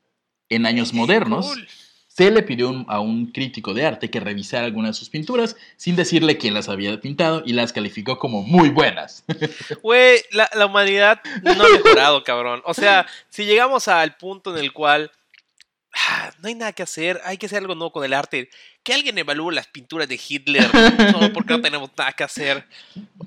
En 0.48 0.66
años 0.66 0.92
modernos, 0.94 1.46
Cool. 1.46 1.68
se 2.08 2.30
le 2.30 2.42
pidió 2.42 2.84
a 2.88 3.00
un 3.00 3.26
crítico 3.32 3.74
de 3.74 3.84
arte 3.86 4.10
que 4.10 4.20
revisara 4.20 4.64
algunas 4.66 4.90
de 4.90 4.98
sus 4.98 5.08
pinturas 5.10 5.56
sin 5.76 5.96
decirle 5.96 6.38
quién 6.38 6.54
las 6.54 6.68
había 6.68 6.98
pintado 7.00 7.42
y 7.44 7.52
las 7.54 7.72
calificó 7.72 8.18
como 8.18 8.42
muy 8.42 8.68
buenas. 8.70 9.24
Güey, 9.82 10.20
la, 10.32 10.48
la 10.54 10.66
humanidad 10.66 11.20
no 11.42 11.52
ha 11.52 11.68
mejorado, 11.68 12.22
cabrón. 12.24 12.62
O 12.64 12.74
sea, 12.74 13.06
si 13.28 13.44
llegamos 13.44 13.88
al 13.88 14.16
punto 14.16 14.56
en 14.56 14.62
el 14.62 14.72
cual 14.72 15.10
ah, 15.94 16.30
no 16.40 16.48
hay 16.48 16.54
nada 16.54 16.72
que 16.72 16.82
hacer, 16.82 17.20
hay 17.24 17.38
que 17.38 17.46
hacer 17.46 17.58
algo 17.58 17.74
nuevo 17.74 17.92
con 17.92 18.04
el 18.04 18.14
arte. 18.14 18.50
Que 18.82 18.94
alguien 18.94 19.16
evalúe 19.18 19.50
las 19.50 19.66
pinturas 19.66 20.08
de 20.08 20.20
Hitler, 20.28 20.68
solo 21.12 21.32
porque 21.32 21.54
no 21.54 21.60
tenemos 21.60 21.90
nada 21.96 22.12
que 22.12 22.24
hacer. 22.24 22.66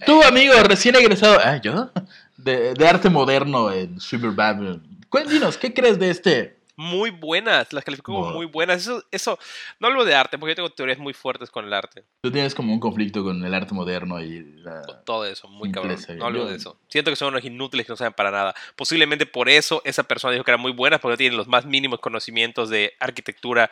Tu 0.06 0.24
amigo 0.24 0.54
recién 0.64 0.96
egresado, 0.96 1.40
ah, 1.44 1.58
¿yo? 1.58 1.92
De, 2.38 2.74
de 2.74 2.88
arte 2.88 3.10
moderno 3.10 3.72
en 3.72 4.00
Superbad. 4.00 4.80
Cuéntanos, 5.10 5.58
¿qué 5.58 5.74
crees 5.74 5.98
de 5.98 6.10
este? 6.10 6.58
Muy 6.78 7.10
buenas, 7.10 7.72
las 7.72 7.86
calificó 7.86 8.14
como 8.14 8.32
muy 8.32 8.46
buenas. 8.46 8.82
Eso, 8.82 9.04
eso, 9.12 9.40
no 9.80 9.88
hablo 9.88 10.04
de 10.04 10.14
arte, 10.14 10.38
porque 10.38 10.52
yo 10.52 10.56
tengo 10.56 10.70
teorías 10.72 11.00
muy 11.00 11.14
fuertes 11.14 11.50
con 11.50 11.64
el 11.66 11.74
arte. 11.74 12.04
Tú 12.22 12.32
tienes 12.32 12.54
como 12.54 12.74
un 12.74 12.80
conflicto 12.80 13.24
con 13.24 13.44
el 13.46 13.54
arte 13.54 13.74
moderno 13.74 14.22
y 14.22 14.44
la... 14.62 14.82
Con 14.82 15.06
todo 15.06 15.26
eso, 15.26 15.48
muy 15.48 15.72
cabrón. 15.72 15.98
No 16.18 16.26
hablo 16.26 16.46
de 16.46 16.56
eso. 16.56 16.78
Siento 16.90 17.12
que 17.12 17.16
son 17.16 17.30
unos 17.30 17.46
inútiles 17.46 17.86
que 17.86 17.94
no 17.94 17.98
saben 17.98 18.14
para 18.14 18.30
nada. 18.30 18.54
Posiblemente 18.76 19.26
por 19.26 19.48
eso 19.48 19.82
esa 19.86 20.04
persona 20.04 20.34
dijo 20.34 20.44
que 20.44 20.52
eran 20.52 20.62
muy 20.62 20.74
buenas, 20.74 21.00
porque 21.00 21.14
no 21.14 21.18
tienen 21.18 21.38
los 21.38 21.48
más 21.48 21.66
mínimos 21.66 22.00
conocimientos 22.00 22.70
de 22.70 22.94
arquitectura 23.00 23.72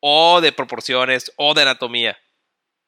o 0.00 0.40
de 0.42 0.52
proporciones 0.52 1.32
o 1.36 1.54
de 1.54 1.62
anatomía. 1.62 2.18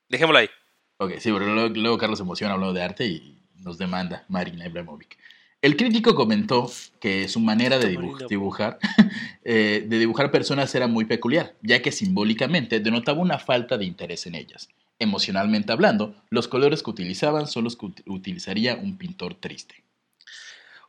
Dejémoslo 0.08 0.40
ahí. 0.40 0.50
Ok, 0.98 1.12
sí, 1.18 1.32
pero 1.32 1.46
luego, 1.46 1.74
luego 1.74 1.98
Carlos 1.98 2.18
se 2.18 2.24
emociona 2.24 2.52
hablando 2.52 2.74
de 2.74 2.82
arte 2.82 3.06
y 3.06 3.42
nos 3.56 3.78
demanda 3.78 4.24
Marina 4.28 4.66
Ibrahimovic. 4.66 5.16
El 5.62 5.76
crítico 5.76 6.14
comentó 6.16 6.70
que 7.00 7.28
su 7.28 7.38
manera 7.38 7.78
de 7.78 7.96
dibujar, 8.28 8.78
eh, 9.44 9.84
de 9.88 9.98
dibujar 10.00 10.30
personas 10.32 10.74
era 10.74 10.88
muy 10.88 11.04
peculiar, 11.04 11.54
ya 11.62 11.80
que 11.80 11.92
simbólicamente 11.92 12.80
denotaba 12.80 13.20
una 13.20 13.38
falta 13.38 13.78
de 13.78 13.84
interés 13.84 14.26
en 14.26 14.34
ellas. 14.34 14.68
Emocionalmente 14.98 15.72
hablando, 15.72 16.14
los 16.30 16.48
colores 16.48 16.82
que 16.82 16.90
utilizaban 16.90 17.46
son 17.46 17.62
los 17.64 17.76
que 17.76 17.86
ut- 17.86 18.02
utilizaría 18.06 18.74
un 18.74 18.98
pintor 18.98 19.34
triste. 19.36 19.76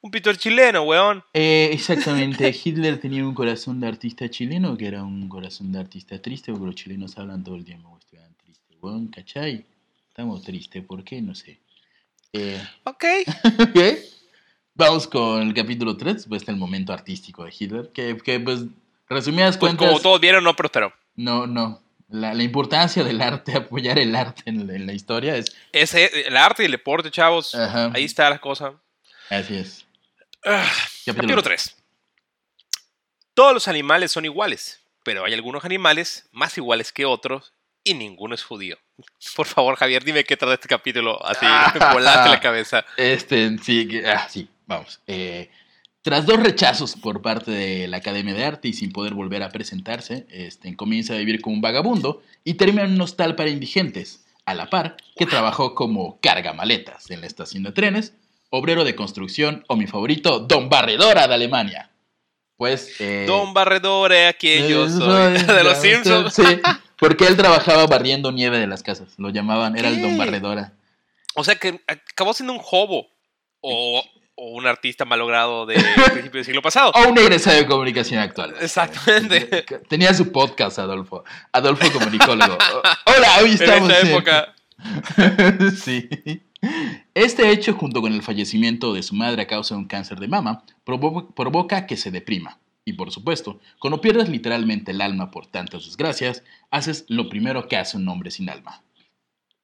Un 0.02 0.10
pintor 0.12 0.38
chileno, 0.38 0.82
weón. 0.84 1.24
Eh, 1.34 1.70
exactamente, 1.74 2.54
Hitler 2.64 3.00
tenía 3.00 3.26
un 3.26 3.36
corazón 3.36 3.80
de 3.80 3.88
artista 3.88 4.28
chileno 4.28 4.76
que 4.76 4.88
era 4.88 5.04
un 5.04 5.30
corazón 5.30 5.72
de 5.72 5.80
artista 5.80 6.20
triste, 6.20 6.52
porque 6.52 6.66
los 6.66 6.76
chilenos 6.76 7.16
hablan 7.20 7.44
todo 7.44 7.56
el 7.56 7.64
tiempo, 7.64 7.96
estuvieran 8.00 8.34
tristes, 8.44 8.76
weón, 8.82 9.08
¿cachai? 9.10 9.66
Estamos 10.10 10.42
tristes, 10.44 10.84
¿por 10.84 11.04
qué? 11.04 11.22
No 11.22 11.36
sé. 11.36 11.60
Eh, 12.34 12.60
Ok. 12.86 13.04
ok. 13.60 13.80
Vamos 14.76 15.08
con 15.08 15.42
el 15.42 15.54
capítulo 15.54 15.96
3, 15.98 16.26
pues 16.28 16.48
el 16.48 16.56
momento 16.56 16.94
artístico 16.94 17.46
de 17.46 17.54
Hitler, 17.58 17.92
que, 17.94 18.18
que 18.18 18.40
pues, 18.40 18.62
resumidas 19.08 19.58
Pues 19.58 19.70
cuentas, 19.72 19.88
como 19.88 20.00
todos 20.02 20.20
vieron, 20.20 20.44
no 20.44 20.56
prosperó. 20.56 20.94
no, 21.16 21.48
no. 21.48 21.82
La, 22.10 22.32
la 22.36 22.44
importancia 22.44 23.04
del 23.04 23.22
arte, 23.24 23.56
apoyar 23.58 23.98
el 23.98 24.16
arte 24.16 24.44
en, 24.46 24.68
la- 24.68 24.76
en 24.76 24.86
la 24.86 24.94
historia 24.94 25.36
es, 25.36 25.46
Ese, 25.72 26.28
el 26.28 26.38
arte 26.38 26.62
y 26.62 26.68
el 26.68 26.72
deporte, 26.74 27.10
chavos. 27.10 27.56
Ajá. 27.56 27.90
Ahí 27.96 28.04
está 28.04 28.30
la 28.30 28.38
cosa. 28.38 28.74
así 29.32 29.56
es. 29.58 29.88
Ah, 30.46 30.70
Capítulo 31.08 31.42
3. 31.42 31.76
Todos 33.34 33.54
los 33.54 33.68
animales 33.68 34.12
son 34.12 34.26
iguales, 34.26 34.82
pero 35.04 35.26
hay 35.26 35.34
algunos 35.34 35.66
animales 35.66 36.28
más 36.32 36.56
iguales 36.58 36.92
que 36.92 37.06
otros 37.06 37.52
y 37.84 37.96
ninguno 37.96 38.36
es 38.36 38.44
judío. 38.44 38.78
Por 39.36 39.48
favor, 39.48 39.76
Javier, 39.76 40.04
dime 40.04 40.24
qué 40.24 40.38
trata 40.38 40.54
este 40.54 40.68
capítulo. 40.68 41.20
Así, 41.26 41.48
volate 41.94 42.30
la 42.30 42.40
cabeza. 42.40 42.86
Este, 42.98 43.58
sí, 43.58 43.90
ah, 44.06 44.28
sí, 44.30 44.48
vamos. 44.74 45.00
Eh, 45.08 45.50
tras 46.04 46.26
dos 46.26 46.38
rechazos 46.42 46.96
por 46.96 47.22
parte 47.22 47.50
de 47.50 47.88
la 47.88 47.98
Academia 47.98 48.34
de 48.34 48.44
Arte 48.44 48.68
y 48.68 48.74
sin 48.74 48.92
poder 48.92 49.14
volver 49.14 49.42
a 49.42 49.50
presentarse, 49.50 50.28
este, 50.30 50.76
comienza 50.76 51.14
a 51.14 51.18
vivir 51.18 51.42
como 51.42 51.56
un 51.56 51.62
vagabundo 51.62 52.22
y 52.44 52.56
termina 52.56 52.84
en 52.84 52.94
un 52.94 53.02
hostal 53.02 53.36
para 53.36 53.50
indigentes, 53.50 54.26
a 54.46 54.54
la 54.54 54.70
par 54.70 54.98
que 55.16 55.26
trabajó 55.26 55.74
como 55.76 56.20
cargamaletas 56.20 57.10
en 57.10 57.22
la 57.22 57.28
estación 57.28 57.64
de 57.64 57.72
trenes, 57.72 58.14
obrero 58.50 58.84
de 58.84 58.96
construcción 58.96 59.64
o 59.70 59.78
mi 59.78 59.88
favorito, 59.88 60.40
Don 60.40 60.68
Barredora 60.68 61.28
de 61.28 61.34
Alemania. 61.36 61.90
Pues... 62.58 63.00
eh, 63.00 63.24
Don 63.26 63.54
Barredore, 63.54 64.28
a 64.28 64.34
quien 64.34 64.68
yo 64.68 64.86
eh, 64.86 64.90
soy. 64.90 65.34
De 65.56 65.64
los 65.64 65.78
Simpsons. 65.78 66.34
Sí, 66.34 66.44
porque 66.98 67.28
él 67.28 67.38
trabajaba 67.38 67.88
barriendo 67.88 68.34
nieve 68.34 68.60
de 68.60 68.68
las 68.68 68.84
casas, 68.84 69.14
lo 69.18 69.30
llamaban, 69.30 69.78
era 69.78 69.88
el 69.88 70.02
Don. 70.02 70.18
Barredora. 70.18 70.74
O 71.36 71.44
sea 71.46 71.56
que 71.56 71.80
acabó 71.88 72.34
siendo 72.34 72.54
un 72.54 72.62
hobo. 72.72 73.08
O 73.62 74.04
o 74.36 74.52
un 74.52 74.66
artista 74.68 75.06
malogrado 75.06 75.66
del 75.66 75.84
principio 76.12 76.40
del 76.40 76.46
siglo 76.46 76.62
pasado. 76.62 76.92
O 76.96 77.10
un 77.10 77.18
egresado 77.18 77.58
de 77.58 77.66
comunicación 77.66 78.20
actual. 78.20 78.56
Exactamente. 78.60 79.64
Tenía 79.90 80.14
su 80.14 80.32
podcast, 80.32 80.80
Adolfo. 80.80 81.24
Adolfo 81.52 81.92
Comunicólogo. 81.92 82.58
Hola, 83.06 83.38
hoy 83.42 83.50
En 83.50 83.54
estamos 83.54 83.90
esta 83.90 84.00
en- 84.02 84.08
época, 84.08 84.54
sí. 85.84 86.10
Este 87.14 87.50
hecho, 87.52 87.74
junto 87.74 88.02
con 88.02 88.14
el 88.14 88.22
fallecimiento 88.24 88.94
de 88.94 89.04
su 89.04 89.16
madre 89.16 89.42
a 89.44 89.48
causa 89.48 89.76
de 89.76 89.80
un 89.82 89.88
cáncer 89.88 90.20
de 90.20 90.28
mama, 90.28 90.64
provo- 90.86 91.34
provoca 91.36 91.86
que 91.86 91.98
se 91.98 92.10
deprima. 92.12 92.58
Y 92.86 92.94
por 92.94 93.12
supuesto, 93.12 93.60
cuando 93.80 94.02
pierdes 94.02 94.28
literalmente 94.30 94.92
el 94.92 95.02
alma 95.02 95.32
por 95.32 95.46
tantas 95.48 95.86
desgracias, 95.86 96.44
haces 96.72 97.06
lo 97.08 97.30
primero 97.30 97.68
que 97.68 97.78
hace 97.78 97.98
un 97.98 98.08
hombre 98.10 98.32
sin 98.32 98.50
alma. 98.50 98.82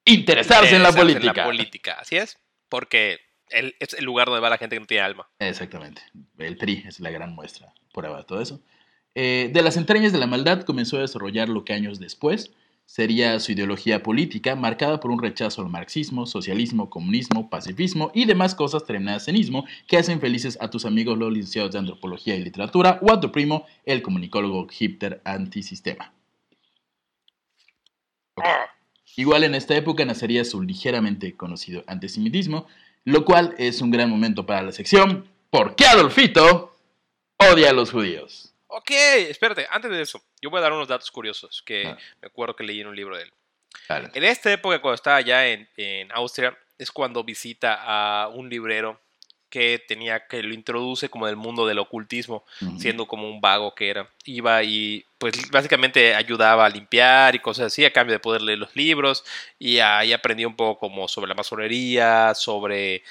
Interesarse 0.04 0.74
en 0.76 0.82
la 0.82 0.88
interesarse 0.88 1.00
política. 1.00 1.30
En 1.30 1.36
la 1.36 1.44
política, 1.44 1.96
así 2.00 2.16
es. 2.16 2.38
Porque 2.70 3.18
el- 3.50 3.74
es 3.80 3.94
el 3.94 4.04
lugar 4.04 4.26
donde 4.26 4.40
va 4.40 4.50
la 4.50 4.58
gente 4.58 4.76
que 4.76 4.80
no 4.80 4.86
tiene 4.86 5.02
alma. 5.02 5.28
Exactamente. 5.38 6.02
El 6.38 6.56
PRI 6.56 6.84
es 6.86 7.00
la 7.00 7.10
gran 7.10 7.34
muestra, 7.34 7.72
prueba 7.92 8.18
de 8.18 8.24
todo 8.24 8.40
eso. 8.40 8.60
Eh, 9.14 9.50
de 9.52 9.62
las 9.62 9.76
entrañas 9.76 10.12
de 10.12 10.18
la 10.18 10.26
maldad 10.26 10.62
comenzó 10.62 10.96
a 10.96 11.00
desarrollar 11.00 11.48
lo 11.48 11.64
que 11.64 11.72
años 11.72 11.98
después 11.98 12.52
sería 12.86 13.38
su 13.38 13.52
ideología 13.52 14.02
política, 14.02 14.56
marcada 14.56 14.98
por 14.98 15.12
un 15.12 15.22
rechazo 15.22 15.62
al 15.62 15.68
marxismo, 15.68 16.26
socialismo, 16.26 16.90
comunismo, 16.90 17.48
pacifismo 17.48 18.10
y 18.14 18.24
demás 18.24 18.54
cosas 18.56 18.84
terminadas 18.84 19.28
en 19.28 19.36
ismo 19.36 19.64
que 19.86 19.96
hacen 19.96 20.20
felices 20.20 20.58
a 20.60 20.70
tus 20.70 20.84
amigos 20.84 21.16
los 21.16 21.32
licenciados 21.32 21.70
de 21.72 21.78
antropología 21.78 22.34
y 22.34 22.42
literatura 22.42 22.98
o 23.02 23.12
a 23.12 23.20
tu 23.20 23.30
primo, 23.30 23.64
el 23.84 24.02
comunicólogo 24.02 24.66
hipster 24.68 25.20
antisistema. 25.24 26.12
Ok. 28.34 28.44
Igual 29.16 29.44
en 29.44 29.54
esta 29.54 29.76
época 29.76 30.04
nacería 30.04 30.44
su 30.44 30.62
ligeramente 30.62 31.36
conocido 31.36 31.84
antisemitismo, 31.86 32.66
lo 33.04 33.24
cual 33.24 33.54
es 33.58 33.80
un 33.80 33.90
gran 33.90 34.08
momento 34.10 34.44
para 34.46 34.62
la 34.62 34.72
sección 34.72 35.28
¿Por 35.50 35.74
qué 35.74 35.84
Adolfito 35.86 36.76
odia 37.38 37.70
a 37.70 37.72
los 37.72 37.90
judíos? 37.90 38.54
Ok, 38.68 38.90
espérate, 38.92 39.66
antes 39.68 39.90
de 39.90 40.00
eso, 40.02 40.22
yo 40.40 40.48
voy 40.48 40.58
a 40.58 40.62
dar 40.62 40.72
unos 40.72 40.86
datos 40.86 41.10
curiosos 41.10 41.60
que 41.66 41.86
Ah. 41.88 41.98
me 42.22 42.26
acuerdo 42.28 42.54
que 42.54 42.62
leí 42.62 42.80
en 42.80 42.86
un 42.86 42.94
libro 42.94 43.16
de 43.16 43.24
él. 43.24 43.32
En 44.14 44.22
esta 44.22 44.52
época, 44.52 44.80
cuando 44.80 44.94
estaba 44.94 45.16
allá 45.16 45.48
en, 45.48 45.68
en 45.76 46.12
Austria, 46.12 46.56
es 46.78 46.92
cuando 46.92 47.24
visita 47.24 47.80
a 47.82 48.28
un 48.28 48.48
librero 48.48 49.00
que 49.50 49.82
tenía 49.86 50.26
que 50.28 50.42
lo 50.42 50.54
introduce 50.54 51.08
como 51.10 51.26
del 51.26 51.36
mundo 51.36 51.66
del 51.66 51.80
ocultismo, 51.80 52.44
siendo 52.78 53.06
como 53.06 53.28
un 53.28 53.40
vago 53.40 53.74
que 53.74 53.90
era. 53.90 54.08
Iba 54.24 54.62
y 54.62 55.04
pues 55.18 55.50
básicamente 55.50 56.14
ayudaba 56.14 56.64
a 56.64 56.68
limpiar 56.70 57.34
y 57.34 57.40
cosas 57.40 57.66
así 57.66 57.84
a 57.84 57.92
cambio 57.92 58.14
de 58.14 58.20
poder 58.20 58.40
leer 58.42 58.58
los 58.60 58.74
libros 58.76 59.24
y 59.58 59.78
ahí 59.80 60.12
aprendí 60.12 60.44
un 60.44 60.56
poco 60.56 60.78
como 60.78 61.08
sobre 61.08 61.28
la 61.28 61.34
masonería, 61.34 62.32
sobre 62.34 63.02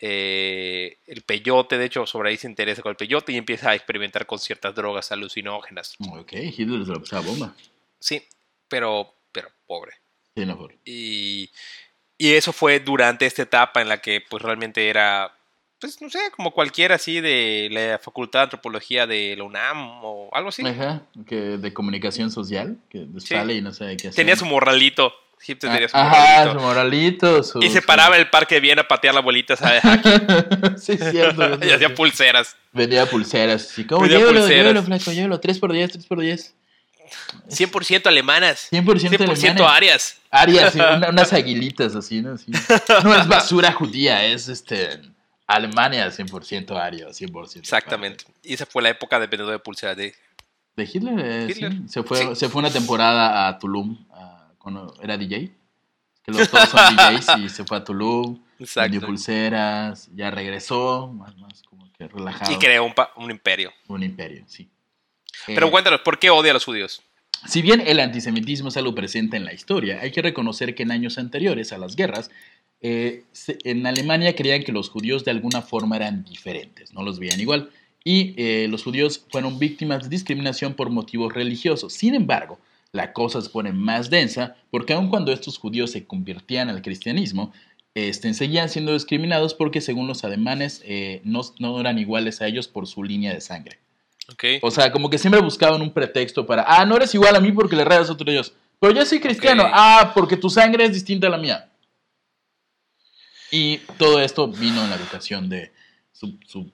eh, 0.00 0.96
el 1.06 1.22
peyote, 1.22 1.76
de 1.76 1.84
hecho 1.86 2.06
sobre 2.06 2.30
ahí 2.30 2.36
se 2.36 2.46
interesa 2.46 2.80
con 2.82 2.90
el 2.90 2.96
peyote 2.96 3.32
y 3.32 3.36
empieza 3.36 3.70
a 3.70 3.74
experimentar 3.74 4.24
con 4.26 4.38
ciertas 4.38 4.74
drogas 4.74 5.10
alucinógenas. 5.12 5.96
Ok, 6.12 6.32
Hitler 6.34 6.84
se 6.86 6.92
lo 6.92 7.00
pasaba 7.00 7.22
bomba. 7.26 7.54
Sí, 7.98 8.22
pero, 8.68 9.12
pero 9.32 9.48
pobre. 9.66 9.92
Sí, 10.36 10.46
no, 10.46 10.56
por- 10.56 10.74
Y, 10.84 11.50
y 12.16 12.34
eso 12.34 12.52
fue 12.52 12.78
durante 12.80 13.26
esta 13.26 13.42
etapa 13.42 13.82
en 13.82 13.88
la 13.88 14.00
que 14.00 14.20
pues 14.20 14.42
realmente 14.42 14.88
era, 14.88 15.34
pues 15.80 16.00
no 16.02 16.10
sé, 16.10 16.18
como 16.36 16.50
cualquiera 16.52 16.96
así 16.96 17.20
de 17.20 17.68
la 17.70 17.98
Facultad 17.98 18.40
de 18.40 18.44
Antropología 18.44 19.06
de 19.06 19.34
la 19.36 19.44
UNAM 19.44 20.04
o 20.04 20.28
algo 20.32 20.48
así. 20.50 20.66
Ajá, 20.66 21.02
que 21.26 21.36
de 21.36 21.72
comunicación 21.72 22.30
social, 22.30 22.76
que 22.90 23.06
sale 23.18 23.54
y 23.54 23.60
no 23.62 23.72
sabe 23.72 23.96
qué 23.96 24.08
hacer. 24.08 24.16
Tenía 24.16 24.36
su 24.36 24.44
morralito. 24.46 25.12
Hitler 25.40 25.72
tenía 25.72 25.88
su 25.88 25.96
Ah, 25.96 26.10
Ajá, 26.42 26.52
su 26.52 26.58
morralito. 26.58 27.42
su- 27.44 27.62
Y 27.62 27.70
se 27.70 27.80
paraba 27.80 28.16
en 28.16 28.22
el 28.22 28.28
parque 28.30 28.56
de 28.56 28.60
Viena 28.60 28.82
a 28.82 28.88
patear 28.88 29.14
la 29.14 29.20
bolita, 29.20 29.54
¿sabes? 29.54 29.82
sí, 30.82 30.92
es 30.98 31.10
cierto. 31.12 31.58
y 31.64 31.70
hacía 31.70 31.94
pulseras. 31.94 32.56
Vendía 32.72 33.06
pulseras. 33.06 33.70
Así 33.70 33.84
como, 33.84 34.00
Vendía 34.00 34.18
llévelo, 34.18 34.40
pulseras. 34.40 34.64
llévelo, 34.64 34.82
flaco, 34.82 35.12
llévelo. 35.12 35.38
3 35.38 35.58
por 35.60 35.72
10, 35.72 35.92
3 35.92 36.06
por 36.06 36.18
10. 36.20 36.54
100% 37.48 38.06
alemanas. 38.08 38.68
100% 38.72 38.84
100% 39.10 39.20
alemanes. 39.20 39.60
arias. 39.62 40.16
Arias, 40.30 40.72
sí, 40.72 40.78
una- 40.96 41.08
unas 41.10 41.32
aguilitas 41.32 41.94
así, 41.94 42.20
¿no? 42.20 42.36
Sí. 42.36 42.50
No 43.04 43.14
es 43.14 43.28
basura 43.28 43.72
judía, 43.72 44.24
es 44.26 44.48
este. 44.48 45.00
Alemania 45.48 46.06
100% 46.08 46.76
ario, 46.78 47.08
100%. 47.08 47.56
Exactamente. 47.58 48.24
Y 48.44 48.54
esa 48.54 48.66
fue 48.66 48.82
la 48.82 48.90
época 48.90 49.18
de 49.18 49.26
vendedor 49.26 49.52
de 49.52 49.58
pulseras 49.58 49.96
de... 49.96 50.14
De 50.76 50.84
Hitler, 50.84 51.18
eh, 51.18 51.46
Hitler. 51.50 51.72
sí. 51.72 51.88
Se 51.88 52.02
fue, 52.04 52.18
Sí. 52.18 52.36
se 52.36 52.48
fue 52.48 52.60
una 52.60 52.70
temporada 52.70 53.48
a 53.48 53.58
Tulum 53.58 53.96
a- 54.12 54.52
cuando 54.58 54.94
era 55.02 55.16
DJ. 55.16 55.50
Que 56.22 56.32
los 56.32 56.48
todos 56.48 56.68
son 56.68 56.94
DJs 56.96 57.26
y 57.44 57.48
se 57.48 57.64
fue 57.64 57.78
a 57.78 57.84
Tulum. 57.84 58.34
Vendió 58.58 58.64
Exacto. 58.66 59.06
pulseras, 59.06 60.08
ya 60.14 60.30
regresó, 60.30 61.08
más, 61.08 61.36
más 61.38 61.62
como 61.62 61.90
que 61.92 62.06
relajado. 62.08 62.52
Y 62.52 62.58
creó 62.58 62.84
un, 62.84 62.92
un 63.16 63.30
imperio. 63.30 63.72
Un 63.88 64.02
imperio, 64.02 64.44
sí. 64.46 64.68
Pero 65.46 65.68
Eh, 65.68 65.70
cuéntanos, 65.70 66.00
¿por 66.00 66.18
qué 66.18 66.30
odia 66.30 66.50
a 66.50 66.54
los 66.54 66.64
judíos? 66.64 67.02
Si 67.46 67.62
bien 67.62 67.80
el 67.86 68.00
antisemitismo 68.00 68.68
es 68.68 68.76
algo 68.76 68.94
presente 68.94 69.36
en 69.36 69.44
la 69.44 69.52
historia, 69.54 70.00
hay 70.02 70.10
que 70.10 70.20
reconocer 70.22 70.74
que 70.74 70.82
en 70.82 70.90
años 70.90 71.18
anteriores 71.18 71.72
a 71.72 71.78
las 71.78 71.94
guerras, 71.94 72.30
eh, 72.80 73.24
en 73.64 73.86
Alemania 73.86 74.36
creían 74.36 74.62
que 74.62 74.72
los 74.72 74.88
judíos 74.88 75.24
de 75.24 75.30
alguna 75.30 75.62
forma 75.62 75.96
eran 75.96 76.24
diferentes, 76.24 76.92
no 76.92 77.02
los 77.02 77.18
veían 77.18 77.40
igual, 77.40 77.70
y 78.04 78.34
eh, 78.36 78.68
los 78.68 78.84
judíos 78.84 79.24
fueron 79.30 79.58
víctimas 79.58 80.04
de 80.04 80.08
discriminación 80.08 80.74
por 80.74 80.90
motivos 80.90 81.32
religiosos. 81.32 81.92
Sin 81.92 82.14
embargo, 82.14 82.58
la 82.92 83.12
cosa 83.12 83.40
se 83.42 83.50
pone 83.50 83.72
más 83.72 84.08
densa 84.10 84.56
porque 84.70 84.92
aun 84.92 85.08
cuando 85.08 85.32
estos 85.32 85.58
judíos 85.58 85.90
se 85.90 86.06
convertían 86.06 86.68
al 86.68 86.80
cristianismo, 86.80 87.52
este, 87.94 88.32
seguían 88.32 88.68
siendo 88.68 88.92
discriminados 88.92 89.54
porque 89.54 89.80
según 89.80 90.06
los 90.06 90.24
alemanes 90.24 90.82
eh, 90.84 91.20
no, 91.24 91.42
no 91.58 91.80
eran 91.80 91.98
iguales 91.98 92.40
a 92.40 92.46
ellos 92.46 92.68
por 92.68 92.86
su 92.86 93.02
línea 93.02 93.34
de 93.34 93.40
sangre. 93.40 93.78
Ok. 94.32 94.44
O 94.62 94.70
sea, 94.70 94.92
como 94.92 95.10
que 95.10 95.18
siempre 95.18 95.40
buscaban 95.40 95.82
un 95.82 95.92
pretexto 95.92 96.46
para, 96.46 96.64
ah, 96.66 96.84
no 96.86 96.96
eres 96.96 97.14
igual 97.14 97.34
a 97.34 97.40
mí 97.40 97.50
porque 97.50 97.76
le 97.76 97.84
rezas 97.84 98.10
a 98.10 98.12
otro 98.12 98.30
Dios. 98.30 98.54
Pero 98.78 98.94
yo 98.94 99.04
soy 99.04 99.18
cristiano, 99.20 99.64
ah, 99.66 100.12
porque 100.14 100.36
tu 100.36 100.48
sangre 100.48 100.84
es 100.84 100.92
distinta 100.92 101.26
a 101.26 101.30
la 101.30 101.38
mía. 101.38 101.67
Y 103.50 103.78
todo 103.98 104.20
esto 104.20 104.48
vino 104.48 104.82
en 104.84 104.90
la 104.90 104.96
educación 104.96 105.48
de, 105.48 105.72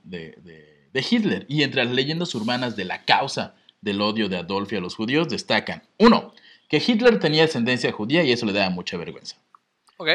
de, 0.04 0.34
de- 0.42 0.88
de 0.92 1.06
Hitler. 1.10 1.44
Y 1.48 1.62
entre 1.64 1.84
las 1.84 1.92
leyendas 1.94 2.34
urbanas 2.34 2.76
de 2.76 2.84
la 2.84 3.04
causa 3.04 3.54
del 3.80 4.00
odio 4.00 4.28
de 4.28 4.37
Adolfo 4.38 4.76
a 4.76 4.80
los 4.80 4.94
judíos 4.94 5.28
destacan, 5.28 5.82
uno, 5.98 6.32
que 6.68 6.82
Hitler 6.84 7.18
tenía 7.18 7.44
ascendencia 7.44 7.90
judía 7.92 8.22
y 8.22 8.32
eso 8.32 8.46
le 8.46 8.52
daba 8.52 8.70
mucha 8.70 8.96
vergüenza. 8.96 9.37
Ok. 9.96 10.08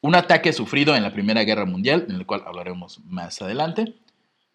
Un 0.00 0.14
ataque 0.16 0.52
sufrido 0.52 0.96
en 0.96 1.02
la 1.02 1.12
Primera 1.12 1.44
Guerra 1.44 1.64
Mundial, 1.64 2.06
en 2.08 2.16
el 2.16 2.26
cual 2.26 2.42
hablaremos 2.46 2.98
más 3.04 3.40
adelante. 3.40 3.94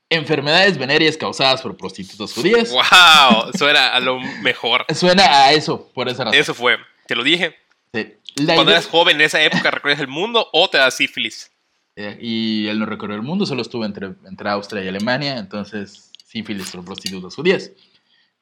Enfermedades 0.10 0.78
venéreas 0.78 1.16
causadas 1.18 1.62
por 1.62 1.76
prostitutas 1.78 2.34
judías. 2.34 2.72
¡Wow! 2.72 3.52
Eso 3.54 3.70
era 3.70 3.94
a 3.94 4.00
lo 4.00 4.20
mejor. 4.42 4.86
Suena 4.94 5.24
a 5.46 5.54
eso, 5.54 5.90
por 5.94 6.10
esa 6.10 6.26
razón. 6.26 6.40
Eso 6.40 6.54
fue. 6.54 6.78
Te 7.08 7.16
lo 7.16 7.24
dije. 7.24 7.56
Sí. 7.94 8.14
La 8.38 8.54
Cuando 8.56 8.72
idea- 8.72 8.80
eras 8.80 8.88
joven 8.88 9.16
en 9.18 9.22
esa 9.24 9.42
época 9.42 9.72
recorrías 9.72 10.00
el 10.00 10.08
mundo 10.08 10.48
o 10.54 10.70
te 10.70 10.78
das 10.78 10.96
sífilis. 10.96 11.52
Eh, 11.96 12.18
y 12.22 12.68
él 12.68 12.78
no 12.80 12.86
recorrió 12.86 13.16
el 13.16 13.24
mundo, 13.24 13.46
solo 13.46 13.62
estuvo 13.64 13.84
entre, 13.84 14.14
entre 14.26 14.50
Austria 14.50 14.84
y 14.84 14.88
Alemania, 14.88 15.38
entonces 15.40 16.12
sífilis 16.26 16.70
por 16.72 16.86
prostitutas 16.86 17.34
judías. 17.36 17.72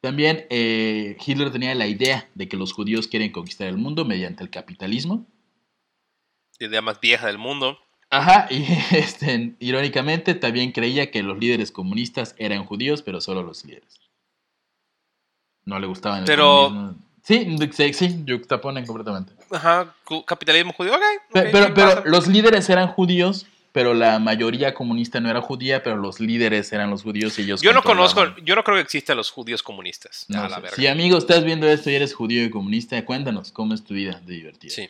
También 0.02 0.46
eh, 0.50 1.16
Hitler 1.26 1.52
tenía 1.52 1.74
la 1.74 1.88
idea 1.88 2.30
de 2.36 2.48
que 2.50 2.58
los 2.58 2.74
judíos 2.74 3.08
quieren 3.08 3.32
conquistar 3.32 3.68
el 3.68 3.78
mundo 3.78 4.04
mediante 4.06 4.44
el 4.44 4.50
capitalismo. 4.50 5.26
La 6.60 6.68
idea 6.68 6.82
más 6.82 7.00
vieja 7.00 7.28
del 7.28 7.38
mundo. 7.38 7.80
Ajá, 8.10 8.48
y 8.52 8.66
este, 8.96 9.56
irónicamente 9.60 10.36
también 10.36 10.72
creía 10.74 11.10
que 11.10 11.24
los 11.24 11.40
líderes 11.40 11.72
comunistas 11.72 12.36
eran 12.38 12.66
judíos, 12.66 13.02
pero 13.02 13.22
solo 13.22 13.42
los 13.42 13.64
líderes. 13.66 14.00
No 15.64 15.80
le 15.80 15.88
gustaban 15.88 16.20
el 16.20 16.26
Pero- 16.26 16.66
comunismo. 16.68 17.06
Sí, 17.26 17.58
sí, 17.74 17.94
sí, 17.94 18.22
yuxtaponen 18.24 18.86
completamente. 18.86 19.34
Ajá. 19.50 19.96
Capitalismo 20.28 20.74
judío. 20.74 20.94
Ok. 20.94 21.02
Pe- 21.34 21.40
ok, 21.40 21.48
Pero, 21.52 21.66
¿qué 21.68 21.74
pero 21.74 21.88
pasa? 21.96 22.04
los 22.06 22.28
líderes 22.28 22.70
eran 22.70 22.88
judíos, 22.90 23.48
pero 23.72 23.96
la 23.96 24.20
mayoría 24.20 24.76
comunista 24.76 25.20
no 25.20 25.30
era 25.32 25.42
judía, 25.42 25.82
pero 25.82 25.98
los 25.98 26.20
líderes 26.20 26.72
eran 26.72 26.92
los 26.92 27.02
judíos 27.02 27.40
y 27.40 27.42
ellos 27.42 27.62
Yo 27.64 27.74
no 27.74 27.82
conozco, 27.82 28.36
yo 28.44 28.56
no 28.56 28.64
creo 28.64 28.78
que 28.78 28.84
existan 28.84 29.18
los 29.18 29.32
judíos 29.32 29.64
comunistas. 29.64 30.26
No 30.30 30.44
a 30.44 30.50
la 30.50 30.60
verga. 30.60 30.76
Si 30.76 30.86
amigo 30.86 31.18
estás 31.18 31.44
viendo 31.44 31.68
esto 31.68 31.90
y 31.90 31.96
eres 31.96 32.14
judío 32.14 32.44
y 32.46 32.52
comunista, 32.52 33.04
cuéntanos 33.04 33.52
cómo 33.52 33.74
es 33.74 33.84
tu 33.84 33.96
vida 33.96 34.22
de 34.24 34.34
divertida. 34.36 34.72
Sí. 34.76 34.88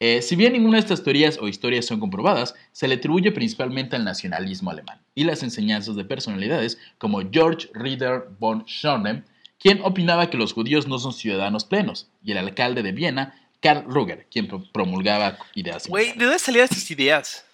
Eh, 0.00 0.20
si 0.20 0.34
bien 0.34 0.54
ninguna 0.54 0.78
de 0.78 0.80
estas 0.80 1.04
teorías 1.04 1.38
o 1.40 1.46
historias 1.46 1.86
son 1.86 2.00
comprobadas, 2.00 2.56
se 2.72 2.88
le 2.88 2.96
atribuye 2.96 3.30
principalmente 3.30 3.94
al 3.94 4.02
nacionalismo 4.04 4.72
alemán 4.72 5.00
y 5.14 5.22
las 5.22 5.44
enseñanzas 5.44 5.94
de 5.94 6.04
personalidades 6.04 6.76
como 6.98 7.22
George 7.30 7.68
Rieder 7.72 8.24
von 8.40 8.64
Schornem, 8.66 9.22
quien 9.62 9.80
opinaba 9.82 10.28
que 10.28 10.36
los 10.36 10.52
judíos 10.52 10.86
no 10.88 10.98
son 10.98 11.12
ciudadanos 11.12 11.64
plenos, 11.64 12.08
y 12.22 12.32
el 12.32 12.38
alcalde 12.38 12.82
de 12.82 12.92
Viena, 12.92 13.48
Karl 13.60 13.84
Ruger, 13.84 14.26
quien 14.30 14.48
pro- 14.48 14.64
promulgaba 14.72 15.38
ideas 15.54 15.86
Güey. 15.88 16.12
¿de 16.14 16.24
dónde 16.24 16.38
salían 16.40 16.64
estas 16.64 16.90
ideas? 16.90 17.46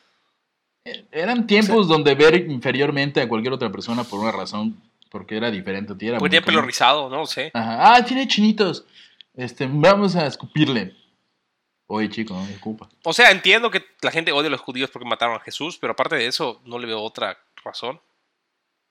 Eh, 0.84 1.04
Eran 1.12 1.46
tiempos 1.46 1.86
donde 1.86 2.14
ver 2.14 2.36
inferiormente 2.50 3.20
a 3.20 3.28
cualquier 3.28 3.52
otra 3.52 3.70
persona 3.70 4.04
por 4.04 4.20
una 4.20 4.32
razón, 4.32 4.80
porque 5.10 5.36
era 5.36 5.50
diferente 5.50 5.94
era 6.06 6.18
muy 6.18 6.30
tenía 6.30 6.44
pelo 6.44 6.62
rizado, 6.62 7.08
no 7.10 7.26
sé. 7.26 7.50
Ajá. 7.52 7.94
Ah, 7.96 8.04
tiene 8.04 8.26
chinitos. 8.26 8.84
Este, 9.34 9.66
vamos 9.70 10.16
a 10.16 10.26
escupirle. 10.26 10.94
Oye, 11.90 12.08
chico, 12.10 12.34
no 12.34 12.44
me 12.44 12.56
ocupa. 12.56 12.88
O 13.04 13.12
sea, 13.14 13.30
entiendo 13.30 13.70
que 13.70 13.82
la 14.02 14.10
gente 14.10 14.32
odia 14.32 14.48
a 14.48 14.50
los 14.50 14.60
judíos 14.60 14.90
porque 14.90 15.08
mataron 15.08 15.36
a 15.36 15.40
Jesús, 15.40 15.78
pero 15.78 15.92
aparte 15.92 16.16
de 16.16 16.26
eso, 16.26 16.60
no 16.64 16.78
le 16.78 16.86
veo 16.86 17.00
otra 17.00 17.38
razón. 17.64 18.00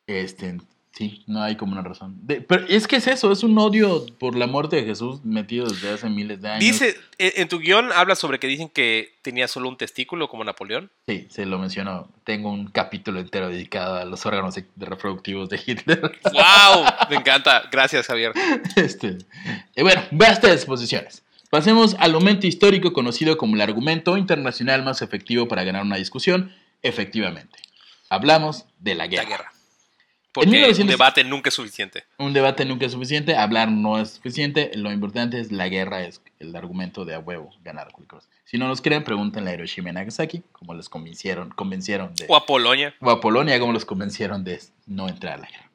Este, 0.07 0.57
sí, 0.97 1.23
no 1.27 1.41
hay 1.43 1.55
como 1.55 1.73
una 1.73 1.81
razón. 1.83 2.15
De- 2.23 2.41
pero 2.41 2.65
es 2.67 2.87
que 2.87 2.95
es 2.95 3.07
eso, 3.07 3.31
es 3.31 3.43
un 3.43 3.57
odio 3.59 4.05
por 4.19 4.35
la 4.35 4.47
muerte 4.47 4.77
de 4.77 4.83
Jesús 4.83 5.23
metido 5.23 5.67
desde 5.67 5.91
hace 5.91 6.09
miles 6.09 6.41
de 6.41 6.49
años. 6.49 6.59
Dice, 6.59 6.95
en, 7.19 7.31
en 7.35 7.47
tu 7.47 7.59
guion 7.59 7.91
habla 7.93 8.15
sobre 8.15 8.39
que 8.39 8.47
dicen 8.47 8.69
que 8.69 9.13
tenía 9.21 9.47
solo 9.47 9.69
un 9.69 9.77
testículo 9.77 10.27
como 10.27 10.43
Napoleón. 10.43 10.89
Sí, 11.07 11.27
se 11.29 11.45
lo 11.45 11.59
mencionó. 11.59 12.09
Tengo 12.23 12.49
un 12.51 12.67
capítulo 12.71 13.19
entero 13.19 13.49
dedicado 13.49 13.95
a 13.95 14.05
los 14.05 14.25
órganos 14.25 14.55
reproductivos 14.75 15.49
de 15.49 15.61
Hitler. 15.65 16.01
¡Wow! 16.23 16.85
Me 17.09 17.17
encanta. 17.17 17.63
Gracias, 17.71 18.07
Javier. 18.07 18.31
Este, 18.75 19.17
eh, 19.75 19.83
bueno, 19.83 20.01
basta 20.11 20.47
de 20.47 20.53
exposiciones. 20.53 21.23
Pasemos 21.49 21.95
al 21.99 22.11
momento 22.11 22.45
histórico 22.47 22.91
conocido 22.91 23.37
como 23.37 23.55
el 23.55 23.61
argumento 23.61 24.17
internacional 24.17 24.83
más 24.83 25.01
efectivo 25.01 25.47
para 25.47 25.63
ganar 25.63 25.83
una 25.83 25.95
discusión. 25.95 26.51
Efectivamente, 26.81 27.59
hablamos 28.09 28.65
de 28.79 28.95
la 28.95 29.05
La 29.05 29.23
guerra. 29.25 29.51
Guerra. 30.41 30.51
Porque 30.51 30.57
1900 30.57 30.83
un 30.83 30.87
debate 30.89 31.23
nunca 31.23 31.49
es 31.49 31.55
suficiente. 31.55 32.03
Un 32.17 32.33
debate 32.33 32.65
nunca 32.65 32.85
es 32.85 32.91
suficiente, 32.91 33.35
hablar 33.35 33.71
no 33.71 33.99
es 33.99 34.11
suficiente. 34.11 34.71
Lo 34.75 34.91
importante 34.91 35.39
es 35.39 35.51
la 35.51 35.67
guerra, 35.67 36.03
es 36.03 36.21
el 36.39 36.55
argumento 36.55 37.05
de 37.05 37.15
a 37.15 37.19
huevo 37.19 37.49
ganar 37.63 37.91
cualquier. 37.91 38.21
Si 38.45 38.57
no 38.57 38.67
nos 38.67 38.81
creen, 38.81 39.03
pregúntenle 39.03 39.51
a 39.51 39.53
Hiroshima 39.55 39.89
y 39.89 39.93
Nagasaki, 39.93 40.41
como 40.51 40.73
los 40.73 40.87
convencieron, 40.89 41.49
convencieron 41.49 42.15
de 42.15 42.25
O 42.29 42.35
a 42.35 42.45
Polonia. 42.45 42.95
o 43.01 43.09
a 43.09 43.19
Polonia 43.19 43.59
como 43.59 43.73
los 43.73 43.85
convencieron 43.85 44.43
de 44.43 44.59
no 44.85 45.09
entrar 45.09 45.33
a 45.33 45.37
la 45.41 45.47
guerra. 45.47 45.69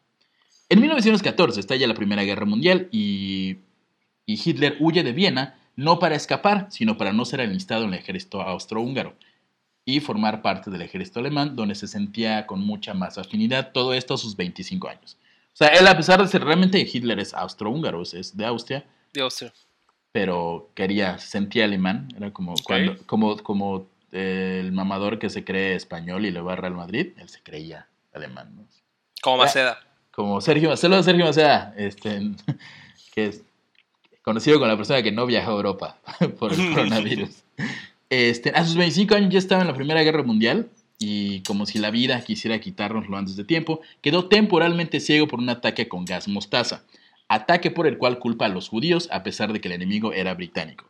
En 0.69 0.81
1914 0.81 1.61
estalla 1.61 1.87
la 1.87 1.95
Primera 1.95 2.23
Guerra 2.23 2.47
Mundial 2.47 2.89
y, 2.91 3.59
y 4.25 4.41
Hitler 4.43 4.77
huye 4.81 5.03
de 5.03 5.13
Viena 5.13 5.59
no 5.77 5.99
para 5.99 6.17
escapar, 6.17 6.67
sino 6.71 6.97
para 6.97 7.13
no 7.13 7.25
ser 7.25 7.41
enlistado 7.41 7.85
en 7.85 7.93
el 7.93 7.99
ejército 7.99 8.41
austrohúngaro 8.41 9.15
y 9.85 10.01
formar 10.01 10.43
parte 10.43 10.71
del 10.71 10.83
ejército 10.83 11.21
alemán, 11.21 11.57
donde 11.57 11.75
se 11.75 11.89
sentía 11.89 12.47
con 12.47 12.61
mucha 12.61 12.95
más 12.95 13.19
afinidad, 13.19 13.73
todo 13.73 13.95
esto 13.95 14.15
a 14.15 14.19
sus 14.19 14.37
25 14.37 14.89
años. 14.89 15.17
O 15.53 15.57
sea, 15.57 15.69
él 15.69 15.87
a 15.87 15.97
pesar 15.97 16.23
de 16.23 16.29
ser 16.29 16.45
realmente 16.45 16.81
Hitler 16.81 17.19
es 17.19 17.35
austrohúngaro, 17.35 18.03
es 18.03 18.37
de 18.37 18.45
Austria, 18.47 18.85
de 19.13 19.23
Austria. 19.23 19.53
pero 20.13 20.71
quería, 20.75 21.19
se 21.19 21.27
sentía 21.27 21.65
alemán, 21.65 22.09
era 22.17 22.33
como, 22.33 22.55
cuando, 22.65 22.97
como, 23.07 23.37
como 23.39 23.87
eh, 24.13 24.61
el 24.61 24.73
mamador 24.73 25.19
que 25.19 25.29
se 25.31 25.45
cree 25.45 25.75
español 25.75 26.25
y 26.25 26.31
le 26.31 26.41
va 26.41 26.55
a 26.55 26.57
Real 26.57 26.75
Madrid, 26.75 27.13
él 27.19 27.29
se 27.29 27.43
creía 27.43 27.87
alemán, 28.15 28.55
¿no? 28.57 28.67
Como 29.21 29.39
Maceda. 29.39 29.79
Como 30.11 30.41
Sergio, 30.41 30.77
saludos 30.77 31.01
a 31.01 31.05
Sergio 31.05 31.27
Maceda, 31.27 31.75
este, 31.77 32.31
que 33.15 33.27
es 33.27 33.43
conocido 34.23 34.59
como 34.59 34.69
la 34.69 34.77
persona 34.77 35.03
que 35.03 35.13
no 35.13 35.27
viajó 35.27 35.51
a 35.51 35.55
Europa 35.55 35.99
por 36.39 36.53
el 36.53 36.71
coronavirus. 36.75 37.43
Este, 38.13 38.51
a 38.51 38.63
sus 38.67 38.77
25 38.77 39.15
años 39.15 39.33
ya 39.33 39.39
estaba 39.39 39.63
en 39.63 39.69
la 39.69 39.75
Primera 39.75 40.03
Guerra 40.03 40.23
Mundial 40.23 40.69
y 40.99 41.43
como 41.45 41.65
si 41.65 41.79
la 41.79 41.91
vida 41.91 42.23
quisiera 42.23 42.61
quitárnoslo 42.61 43.17
antes 43.17 43.37
de 43.37 43.45
tiempo, 43.45 43.81
quedó 44.03 44.29
temporalmente 44.29 45.01
ciego 45.01 45.27
por 45.27 45.39
un 45.39 45.49
ataque 45.49 45.89
con 45.89 46.05
gas 46.05 46.29
mostaza, 46.29 46.85
ataque 47.29 47.71
por 47.71 47.87
el 47.87 47.97
cual 47.97 48.19
culpa 48.19 48.45
a 48.45 48.49
los 48.51 48.69
judíos 48.69 49.09
a 49.11 49.23
pesar 49.23 49.55
de 49.55 49.63
que 49.63 49.69
el 49.69 49.75
enemigo 49.75 50.13
era 50.13 50.35
británico. 50.35 50.85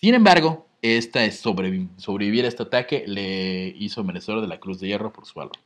Sin 0.00 0.14
embargo, 0.14 0.66
esta 0.80 1.26
es 1.26 1.44
sobrevi- 1.44 1.90
sobrevivir 1.98 2.46
a 2.46 2.48
este 2.48 2.62
ataque 2.62 3.04
le 3.06 3.74
hizo 3.78 4.02
merecedor 4.02 4.40
de 4.40 4.48
la 4.48 4.58
Cruz 4.58 4.80
de 4.80 4.88
Hierro 4.88 5.12
por 5.12 5.26
su 5.26 5.34
valor. 5.34 5.56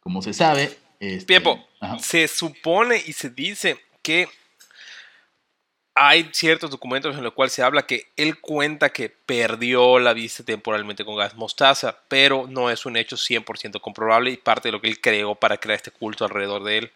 Como 0.00 0.20
se 0.20 0.34
sabe... 0.34 0.76
Este. 1.00 1.26
Se 2.00 2.28
supone 2.28 2.96
y 3.06 3.14
se 3.14 3.30
dice 3.30 3.78
que 4.02 4.28
hay 5.98 6.28
ciertos 6.32 6.70
documentos 6.70 7.16
en 7.16 7.24
los 7.24 7.32
cuales 7.32 7.52
se 7.54 7.62
habla 7.62 7.86
que 7.86 8.12
él 8.16 8.38
cuenta 8.38 8.90
que 8.90 9.08
perdió 9.08 9.98
la 9.98 10.12
vista 10.12 10.44
temporalmente 10.44 11.04
con 11.06 11.16
gas 11.16 11.34
mostaza, 11.34 11.98
pero 12.08 12.46
no 12.48 12.70
es 12.70 12.84
un 12.84 12.96
hecho 12.98 13.16
100% 13.16 13.80
comprobable 13.80 14.30
y 14.30 14.36
parte 14.36 14.68
de 14.68 14.72
lo 14.72 14.80
que 14.80 14.88
él 14.88 15.00
creó 15.00 15.34
para 15.34 15.56
crear 15.56 15.76
este 15.76 15.90
culto 15.90 16.24
alrededor 16.26 16.62
de 16.64 16.78
él. 16.78 16.92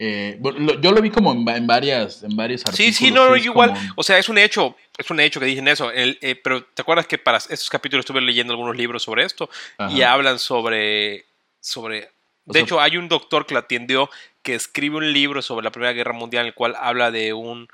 Eh, 0.00 0.38
lo- 0.42 0.80
yo 0.80 0.90
lo 0.90 1.00
vi 1.00 1.10
como 1.10 1.30
en, 1.30 1.46
va- 1.46 1.56
en 1.56 1.68
varias, 1.68 2.24
en 2.24 2.34
varios 2.34 2.62
Sí, 2.62 2.66
artículos. 2.68 2.96
sí, 2.96 3.10
no, 3.12 3.28
no, 3.28 3.36
es 3.36 3.44
igual. 3.44 3.70
como- 3.72 3.92
O 3.96 4.02
sea, 4.02 4.18
es 4.18 4.28
un 4.28 4.38
hecho, 4.38 4.74
es 4.98 5.08
un 5.10 5.20
hecho 5.20 5.38
que 5.38 5.46
dicen 5.46 5.68
eso. 5.68 5.92
El- 5.92 6.18
eh, 6.20 6.34
pero 6.34 6.64
¿te 6.64 6.82
acuerdas 6.82 7.06
que 7.06 7.16
para 7.18 7.38
estos 7.38 7.70
capítulos 7.70 8.02
estuve 8.02 8.20
leyendo 8.20 8.52
algunos 8.52 8.76
libros 8.76 9.04
sobre 9.04 9.24
esto? 9.24 9.48
Y 9.90 10.02
hablan 10.02 10.40
sobre, 10.40 11.24
sobre... 11.60 12.06
O 12.46 12.52
De 12.52 12.54
sea- 12.54 12.62
hecho, 12.62 12.80
hay 12.80 12.96
un 12.96 13.08
doctor 13.08 13.46
que 13.46 13.54
la 13.54 13.60
atendió 13.60 14.10
que 14.42 14.56
escribe 14.56 14.96
un 14.96 15.12
libro 15.12 15.40
sobre 15.40 15.62
la 15.64 15.70
Primera 15.70 15.92
Guerra 15.92 16.12
Mundial 16.12 16.42
en 16.42 16.48
el 16.48 16.54
cual 16.54 16.74
habla 16.78 17.12
de 17.12 17.32
un 17.32 17.68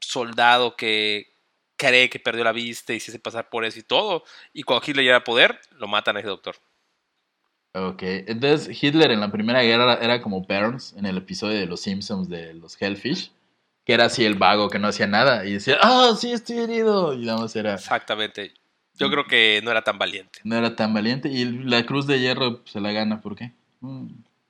soldado 0.00 0.76
que 0.76 1.32
cree 1.76 2.10
que 2.10 2.18
perdió 2.18 2.44
la 2.44 2.52
vista 2.52 2.92
y 2.92 3.00
se 3.00 3.10
hace 3.10 3.20
pasar 3.20 3.48
por 3.48 3.64
eso 3.64 3.78
y 3.78 3.82
todo. 3.82 4.24
Y 4.52 4.64
cuando 4.64 4.84
Hitler 4.86 5.04
llega 5.04 5.16
al 5.16 5.22
poder, 5.22 5.60
lo 5.72 5.88
matan 5.88 6.16
a 6.16 6.20
ese 6.20 6.28
doctor. 6.28 6.56
Ok, 7.72 8.02
entonces 8.02 8.82
Hitler 8.82 9.12
en 9.12 9.20
la 9.20 9.30
Primera 9.30 9.62
Guerra 9.62 9.98
era 10.00 10.20
como 10.20 10.40
Burns 10.40 10.94
en 10.96 11.06
el 11.06 11.18
episodio 11.18 11.58
de 11.58 11.66
Los 11.66 11.80
Simpsons 11.80 12.28
de 12.28 12.54
los 12.54 12.80
Hellfish, 12.80 13.30
que 13.84 13.92
era 13.92 14.06
así 14.06 14.24
el 14.24 14.34
vago 14.34 14.68
que 14.68 14.78
no 14.78 14.88
hacía 14.88 15.06
nada 15.06 15.44
y 15.44 15.52
decía, 15.52 15.78
ah, 15.80 16.14
sí, 16.18 16.32
estoy 16.32 16.58
herido. 16.58 17.14
Y 17.14 17.24
nada 17.24 17.38
más 17.38 17.54
era, 17.54 17.74
Exactamente. 17.74 18.52
Yo 18.94 19.10
creo 19.10 19.26
que 19.26 19.60
no 19.62 19.70
era 19.70 19.82
tan 19.82 19.96
valiente. 19.96 20.40
no 20.42 20.56
era 20.56 20.74
tan 20.74 20.92
valiente. 20.92 21.28
Y 21.28 21.44
la 21.44 21.86
Cruz 21.86 22.06
de 22.08 22.18
Hierro 22.18 22.62
pues, 22.62 22.72
se 22.72 22.80
la 22.80 22.90
gana, 22.90 23.20
¿por 23.20 23.36
qué? 23.36 23.52
Mm, 23.80 24.08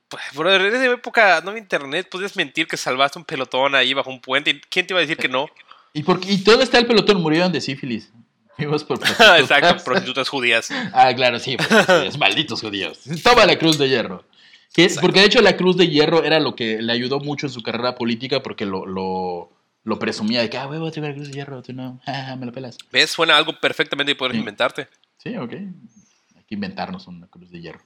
Pues, 0.09 0.23
brother, 0.35 0.63
en 0.63 0.75
esa 0.75 0.93
época 0.93 1.41
no 1.43 1.51
había 1.51 1.63
internet. 1.63 2.09
Podías 2.11 2.35
mentir 2.37 2.67
que 2.67 2.77
salvaste 2.77 3.19
un 3.19 3.25
pelotón 3.25 3.75
ahí 3.75 3.93
bajo 3.95 4.11
un 4.11 4.21
puente. 4.21 4.51
y 4.51 4.61
¿Quién 4.61 4.87
te 4.87 4.93
iba 4.95 4.99
a 5.01 5.03
decir 5.03 5.17
que 5.19 5.29
no? 5.29 5.47
¿Y, 5.93 6.03
por 6.03 6.21
qué? 6.21 6.33
y 6.33 6.39
todo 6.45 6.63
está 6.63 6.79
el 6.79 6.87
pelotón, 6.87 7.21
murieron 7.23 7.53
de 7.53 7.61
sífilis. 7.61 8.11
Vimos 8.59 8.85
por 8.85 8.99
prostitutas. 9.01 9.41
Exacto, 9.41 9.85
prostitutas 9.85 10.29
judías. 10.29 10.69
Ah, 10.93 11.13
claro, 11.15 11.39
sí, 11.39 11.57
pues, 11.57 11.69
judíos, 11.87 12.19
malditos 12.19 12.61
judíos. 12.61 13.01
Toma 13.23 13.45
la 13.47 13.59
cruz 13.59 13.79
de 13.79 13.89
hierro. 13.89 14.25
Que- 14.73 14.89
porque 15.01 15.21
de 15.21 15.27
hecho 15.27 15.41
la 15.41 15.57
cruz 15.57 15.77
de 15.77 15.89
hierro 15.89 16.25
era 16.25 16.41
lo 16.41 16.55
que 16.55 16.81
le 16.83 16.93
ayudó 16.93 17.21
mucho 17.21 17.47
en 17.47 17.53
su 17.53 17.63
carrera 17.63 17.95
política 17.95 18.43
porque 18.43 18.65
lo, 18.67 18.85
lo, 18.87 19.51
lo 19.85 19.99
presumía 19.99 20.41
de 20.41 20.51
que, 20.51 20.59
ah, 20.59 20.67
huevo, 20.67 20.91
tengo 20.91 21.09
la 21.09 21.15
cruz 21.15 21.29
de 21.29 21.35
hierro, 21.35 21.63
tú 21.63 21.73
no, 21.73 22.01
ah, 22.07 22.37
me 22.39 22.47
la 22.47 22.53
pelas. 22.53 22.77
¿Ves? 22.93 23.11
Suena 23.11 23.37
algo 23.37 23.59
perfectamente 23.61 24.15
puedes 24.15 24.35
Sí. 24.35 24.39
inventarte. 24.41 24.89
Sí, 25.19 25.37
ok. 25.37 25.53
Hay 25.53 26.45
que 26.47 26.55
inventarnos 26.55 27.07
una 27.07 27.27
cruz 27.29 27.51
de 27.51 27.61
hierro. 27.61 27.81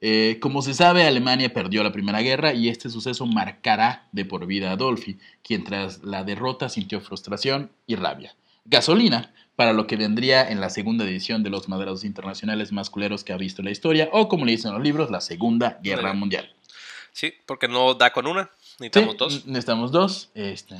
Eh, 0.00 0.38
como 0.40 0.60
se 0.62 0.74
sabe, 0.74 1.04
Alemania 1.04 1.52
perdió 1.52 1.82
la 1.82 1.92
Primera 1.92 2.20
Guerra 2.20 2.52
y 2.52 2.68
este 2.68 2.90
suceso 2.90 3.26
marcará 3.26 4.08
de 4.12 4.24
por 4.24 4.46
vida 4.46 4.70
a 4.70 4.72
Adolfi, 4.72 5.18
quien 5.42 5.64
tras 5.64 6.02
la 6.04 6.22
derrota 6.22 6.68
sintió 6.68 7.00
frustración 7.00 7.70
y 7.86 7.96
rabia. 7.96 8.34
Gasolina 8.64 9.32
para 9.56 9.72
lo 9.72 9.86
que 9.86 9.96
vendría 9.96 10.48
en 10.50 10.60
la 10.60 10.68
segunda 10.68 11.04
edición 11.04 11.42
de 11.42 11.48
los 11.50 11.68
madrazos 11.68 12.04
internacionales 12.04 12.72
más 12.72 12.90
culeros 12.90 13.24
que 13.24 13.32
ha 13.32 13.38
visto 13.38 13.62
la 13.62 13.70
historia, 13.70 14.10
o 14.12 14.28
como 14.28 14.44
le 14.44 14.52
dicen 14.52 14.72
los 14.72 14.82
libros, 14.82 15.10
la 15.10 15.22
Segunda 15.22 15.80
Guerra 15.82 16.12
Mundial. 16.12 16.54
Sí, 17.12 17.32
porque 17.46 17.66
no 17.66 17.94
da 17.94 18.12
con 18.12 18.26
una. 18.26 18.50
Sí, 18.60 18.84
Necesitamos 18.84 19.16
dos. 19.16 19.46
necesitamos 19.46 19.92
dos. 19.92 20.30
este, 20.34 20.76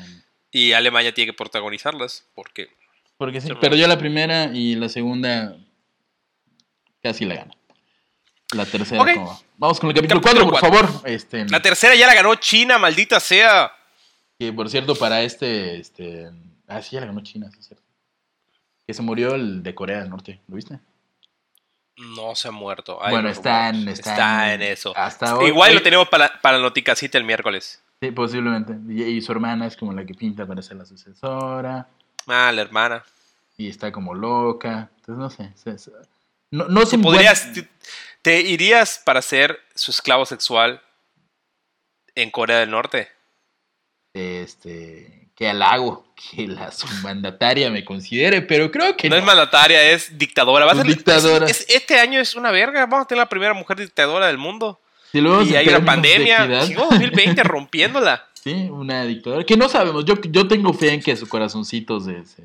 Y 0.53 0.73
Alemania 0.73 1.15
tiene 1.15 1.33
que 1.33 1.37
protagonizarlas. 1.37 2.27
Porque 2.35 2.69
porque 3.17 3.41
sí, 3.41 3.49
Sí, 3.49 3.55
perdió 3.59 3.89
la 3.89 3.97
primera 3.99 4.51
y 4.53 4.75
la 4.75 4.91
segunda 4.91 5.57
casi 7.03 7.25
la 7.25 7.37
gana. 7.37 7.53
La 8.57 8.65
tercera. 8.67 9.05
Vamos 9.59 9.81
con 9.81 9.91
el 9.91 9.95
capítulo 9.97 10.21
Capítulo 10.21 10.51
4, 10.51 10.51
por 10.51 10.61
favor. 10.89 11.09
Este, 11.09 11.45
la 11.49 11.61
tercera 11.63 11.95
ya 11.95 12.07
la 12.07 12.15
ganó 12.15 12.35
China, 12.37 12.79
maldita 12.79 13.21
sea. 13.21 13.73
que 14.39 14.53
por 14.53 14.69
cierto, 14.71 14.95
para 14.95 15.23
este, 15.23 15.79
este. 15.79 16.31
Ah, 16.67 16.83
sí, 16.83 16.91
ya 16.93 17.01
la 17.01 17.07
ganó 17.07 17.21
China, 17.23 17.49
sí, 17.53 17.59
es 17.61 17.67
cierto. 17.69 17.85
Que 18.87 18.95
se 18.95 19.03
murió 19.03 19.35
el 19.35 19.63
de 19.63 19.75
Corea 19.75 20.01
del 20.01 20.11
Norte, 20.11 20.41
¿lo 20.49 20.57
viste? 20.57 20.79
No 21.97 22.35
se 22.35 22.49
ha 22.49 22.51
muerto. 22.51 22.99
Bueno, 23.09 23.29
está 23.29 23.71
en, 23.71 23.89
está, 23.89 24.53
en 24.53 24.63
eso. 24.63 24.93
Hasta 24.97 25.37
hoy. 25.39 25.47
Igual 25.49 25.71
hoy- 25.71 25.77
lo 25.77 25.83
tenemos 25.83 26.09
para, 26.09 26.41
para 26.43 26.59
la 26.59 26.63
noticacita 26.65 27.17
el 27.19 27.25
miércoles. 27.25 27.83
Sí, 28.01 28.11
posiblemente. 28.11 28.75
Y, 28.93 29.03
y 29.03 29.21
su 29.23 29.33
hermana 29.33 29.67
es 29.67 29.77
como 29.77 29.93
la 29.95 30.05
que 30.05 30.13
pinta 30.15 30.45
para 30.47 30.61
ser 30.61 30.77
la 30.77 30.85
sucesora. 30.85 31.89
Ah, 32.27 32.53
la 32.53 32.61
hermana. 32.63 33.03
Y 33.57 33.69
está 33.69 33.91
como 33.91 34.13
loca. 34.15 34.91
Entonces, 34.97 35.17
no 35.17 35.31
sé. 35.31 35.53
se- 35.57 35.79
se- 35.79 35.93
no, 36.51 36.67
no 36.69 36.83
es 36.83 36.93
un 36.93 37.03
buen- 37.03 37.17
¿Podrías, 37.17 37.53
te, 37.53 37.69
te 38.23 38.41
irías 38.41 39.01
para 39.05 39.23
ser 39.23 39.61
su 39.75 39.91
esclavo 39.91 40.27
sexual 40.27 40.81
en 42.15 42.31
Corea 42.31 42.59
del 42.59 42.71
Norte? 42.71 43.09
este, 44.15 45.29
que 45.37 45.49
halago 45.49 46.07
que 46.33 46.47
la 46.49 46.73
submandataria 46.73 47.71
me 47.71 47.85
considere, 47.85 48.41
pero 48.43 48.71
creo 48.71 48.97
que 48.97 49.09
No 49.11 49.17
no. 49.17 49.21
es 49.21 49.27
mandataria, 49.27 49.91
es 49.91 50.17
dictadora. 50.17 50.65
Va 50.65 50.73
a 50.73 50.75
Es 50.75 50.81
ser- 50.81 50.87
dictadora. 50.89 51.47
es- 51.47 51.61
es- 51.61 51.67
este 51.77 51.99
año 52.01 52.19
es 52.21 52.35
una 52.35 52.51
verga. 52.51 52.87
Vamos 52.87 53.05
a 53.05 53.09
tener 53.09 53.21
la 53.21 53.29
primera 53.29 53.53
mujer 53.53 53.77
dictadora 53.79 54.27
del 54.29 54.39
mundo. 54.39 54.81
Si 55.13 55.19
y 55.19 55.57
hay 55.57 55.69
una 55.69 55.85
pandemia. 55.85 56.45
equidad, 56.45 56.67
Chico, 56.67 56.87
2020 56.91 57.43
rompiéndola. 57.43 58.27
sí, 58.43 58.53
una 58.71 59.05
dictadura. 59.05 59.45
Que 59.45 59.57
no 59.57 59.69
sabemos. 59.69 60.05
Yo, 60.07 60.15
yo 60.23 60.49
tengo 60.49 60.73
fe 60.73 60.95
en 60.95 61.03
que 61.03 61.17
su 61.17 61.29
corazoncito 61.29 62.01
se, 62.01 62.25
se, 62.25 62.43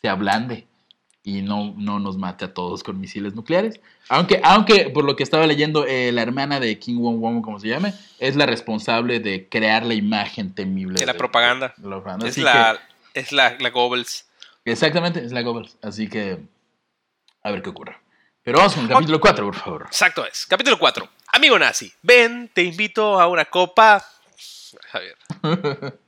se 0.00 0.08
ablande 0.08 0.66
y 1.26 1.42
no, 1.42 1.74
no 1.76 1.98
nos 1.98 2.16
mate 2.16 2.44
a 2.44 2.54
todos 2.54 2.84
con 2.84 3.00
misiles 3.00 3.34
nucleares. 3.34 3.80
Aunque, 4.08 4.40
aunque 4.44 4.90
por 4.90 5.04
lo 5.04 5.16
que 5.16 5.24
estaba 5.24 5.44
leyendo, 5.44 5.84
eh, 5.84 6.12
la 6.12 6.22
hermana 6.22 6.60
de 6.60 6.78
King 6.78 6.98
Wong 6.98 7.18
Wong, 7.18 7.42
como 7.42 7.58
se 7.58 7.66
llame, 7.66 7.92
es 8.20 8.36
la 8.36 8.46
responsable 8.46 9.18
de 9.18 9.48
crear 9.48 9.84
la 9.84 9.94
imagen 9.94 10.54
temible. 10.54 11.00
De 11.00 11.04
la 11.04 11.14
propaganda. 11.14 11.74
de 11.76 11.88
la 11.88 11.96
propaganda. 11.96 12.28
Es 12.28 12.38
la, 12.38 12.78
es 13.12 13.32
la, 13.32 13.56
la 13.58 13.70
Goebbels. 13.70 14.28
exactamente, 14.64 15.18
es 15.24 15.32
la 15.32 15.42
Goebbels. 15.42 15.76
Así 15.82 16.08
que, 16.08 16.38
a 17.42 17.50
ver 17.50 17.60
qué 17.60 17.70
ocurre. 17.70 17.96
Pero 18.44 18.58
vamos 18.58 18.74
con 18.74 18.84
el 18.84 18.90
capítulo 18.90 19.20
4, 19.20 19.44
por 19.46 19.56
favor. 19.56 19.82
Exacto 19.86 20.24
es. 20.24 20.46
Capítulo 20.46 20.78
4. 20.78 21.08
Amigo 21.32 21.58
nazi, 21.58 21.92
ven, 22.02 22.48
te 22.54 22.62
invito 22.62 23.20
a 23.20 23.26
una 23.26 23.46
copa. 23.46 24.06
Javier. 24.92 25.16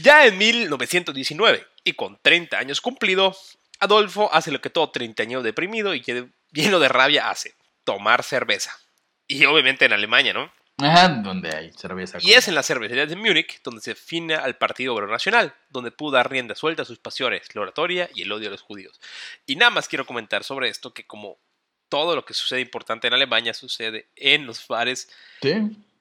Ya 0.00 0.26
en 0.26 0.38
1919, 0.38 1.66
y 1.88 1.92
con 1.94 2.18
30 2.22 2.58
años 2.58 2.80
cumplido, 2.80 3.36
Adolfo 3.80 4.32
hace 4.32 4.50
lo 4.50 4.60
que 4.60 4.70
todo 4.70 4.90
treintañero 4.90 5.42
deprimido 5.42 5.94
y 5.94 6.02
lleno 6.52 6.78
de 6.78 6.88
rabia 6.88 7.30
hace, 7.30 7.54
tomar 7.84 8.22
cerveza. 8.22 8.76
Y 9.26 9.44
obviamente 9.44 9.84
en 9.84 9.92
Alemania, 9.92 10.32
¿no? 10.32 10.52
Ajá, 10.80 11.08
donde 11.08 11.54
hay 11.54 11.72
cerveza. 11.72 12.18
Y 12.20 12.34
es 12.34 12.46
en 12.46 12.54
la 12.54 12.62
cervecería 12.62 13.04
de 13.04 13.16
Múnich 13.16 13.60
donde 13.64 13.80
se 13.80 13.90
define 13.90 14.34
al 14.36 14.56
Partido 14.56 14.94
Obrero 14.94 15.10
Nacional, 15.10 15.52
donde 15.70 15.90
pudo 15.90 16.12
dar 16.12 16.30
rienda 16.30 16.54
suelta 16.54 16.82
a 16.82 16.84
sus 16.84 16.98
pasiones, 17.00 17.52
la 17.54 17.62
oratoria 17.62 18.08
y 18.14 18.22
el 18.22 18.30
odio 18.30 18.46
a 18.48 18.52
los 18.52 18.62
judíos. 18.62 19.00
Y 19.44 19.56
nada 19.56 19.70
más 19.70 19.88
quiero 19.88 20.06
comentar 20.06 20.44
sobre 20.44 20.68
esto, 20.68 20.94
que 20.94 21.04
como 21.04 21.36
todo 21.88 22.14
lo 22.14 22.24
que 22.24 22.32
sucede 22.32 22.60
importante 22.60 23.08
en 23.08 23.14
Alemania 23.14 23.54
sucede 23.54 24.06
en 24.14 24.46
los 24.46 24.66
bares, 24.68 25.10
Sí. 25.42 25.54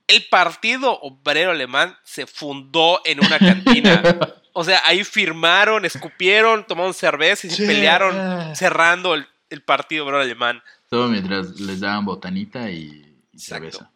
el 0.07 0.25
Partido 0.29 0.99
Obrero 1.01 1.51
Alemán 1.51 1.97
se 2.03 2.27
fundó 2.27 3.01
en 3.03 3.19
una 3.25 3.39
cantina. 3.39 4.03
O 4.59 4.63
sea, 4.63 4.81
ahí 4.85 5.03
firmaron, 5.03 5.85
escupieron, 5.85 6.65
tomaron 6.65 6.91
cerveza 6.91 7.45
y 7.45 7.51
se 7.51 7.67
pelearon 7.67 8.55
cerrando 8.55 9.13
el, 9.13 9.27
el 9.51 9.61
Partido 9.61 10.03
Obrero 10.03 10.21
Alemán. 10.23 10.63
Todo 10.89 11.09
mientras 11.09 11.59
les 11.59 11.79
daban 11.79 12.05
botanita 12.05 12.71
y, 12.71 13.21
cerveza. 13.35 13.91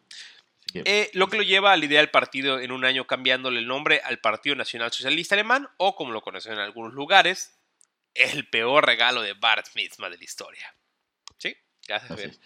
Eh, 0.72 1.10
lo 1.14 1.26
que 1.26 1.38
lo 1.38 1.42
lleva 1.42 1.72
a 1.72 1.76
la 1.76 1.84
idea 1.84 1.98
del 1.98 2.10
partido 2.10 2.60
en 2.60 2.70
un 2.70 2.84
año 2.84 3.08
cambiándole 3.08 3.58
el 3.58 3.66
nombre 3.66 4.02
al 4.04 4.20
Partido 4.20 4.54
Nacional 4.54 4.92
Socialista 4.92 5.34
Alemán, 5.34 5.68
o 5.78 5.96
como 5.96 6.12
lo 6.12 6.22
conocen 6.22 6.52
en 6.52 6.60
algunos 6.60 6.94
lugares, 6.94 7.58
el 8.14 8.46
peor 8.48 8.86
regalo 8.86 9.20
de 9.20 9.32
Bart 9.32 9.66
Mitzvah 9.74 10.10
de 10.10 10.18
la 10.18 10.24
historia. 10.24 10.76
¿Sí? 11.38 11.56
Gracias, 11.88 12.20
es. 12.20 12.40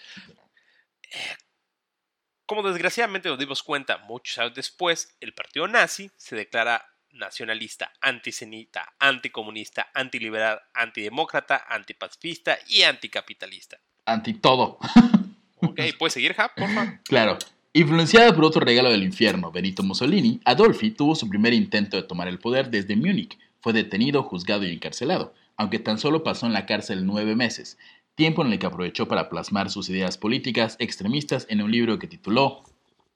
Como 2.46 2.62
desgraciadamente 2.62 3.28
nos 3.28 3.38
dimos 3.38 3.62
cuenta 3.62 3.98
muchos 3.98 4.38
años 4.38 4.54
después, 4.54 5.14
el 5.20 5.34
partido 5.34 5.68
nazi 5.68 6.10
se 6.16 6.34
declara 6.34 6.95
nacionalista, 7.18 7.92
antisemita, 8.00 8.94
anticomunista, 8.98 9.88
antiliberal, 9.94 10.60
antidemócrata, 10.74 11.64
antipacifista 11.68 12.58
y 12.68 12.82
anticapitalista. 12.82 13.78
Anti 14.04 14.34
todo. 14.34 14.78
Ok, 15.58 15.80
¿puedes 15.98 16.12
seguir, 16.12 16.34
Jap, 16.34 16.54
por 16.54 16.68
favor? 16.68 17.00
Claro. 17.04 17.38
Influenciada 17.72 18.34
por 18.34 18.44
otro 18.44 18.60
regalo 18.60 18.90
del 18.90 19.02
infierno, 19.02 19.50
Benito 19.50 19.82
Mussolini, 19.82 20.38
Adolfi 20.44 20.90
tuvo 20.90 21.14
su 21.14 21.30
primer 21.30 21.54
intento 21.54 21.96
de 21.96 22.02
tomar 22.02 22.28
el 22.28 22.38
poder 22.38 22.70
desde 22.70 22.94
Múnich. 22.94 23.38
Fue 23.60 23.72
detenido, 23.72 24.22
juzgado 24.22 24.64
y 24.64 24.72
encarcelado, 24.72 25.34
aunque 25.56 25.78
tan 25.78 25.98
solo 25.98 26.22
pasó 26.22 26.46
en 26.46 26.52
la 26.52 26.66
cárcel 26.66 27.06
nueve 27.06 27.34
meses, 27.34 27.78
tiempo 28.14 28.44
en 28.44 28.52
el 28.52 28.58
que 28.58 28.66
aprovechó 28.66 29.08
para 29.08 29.28
plasmar 29.28 29.70
sus 29.70 29.88
ideas 29.88 30.18
políticas 30.18 30.76
extremistas 30.78 31.46
en 31.48 31.62
un 31.62 31.70
libro 31.70 31.98
que 31.98 32.06
tituló 32.06 32.62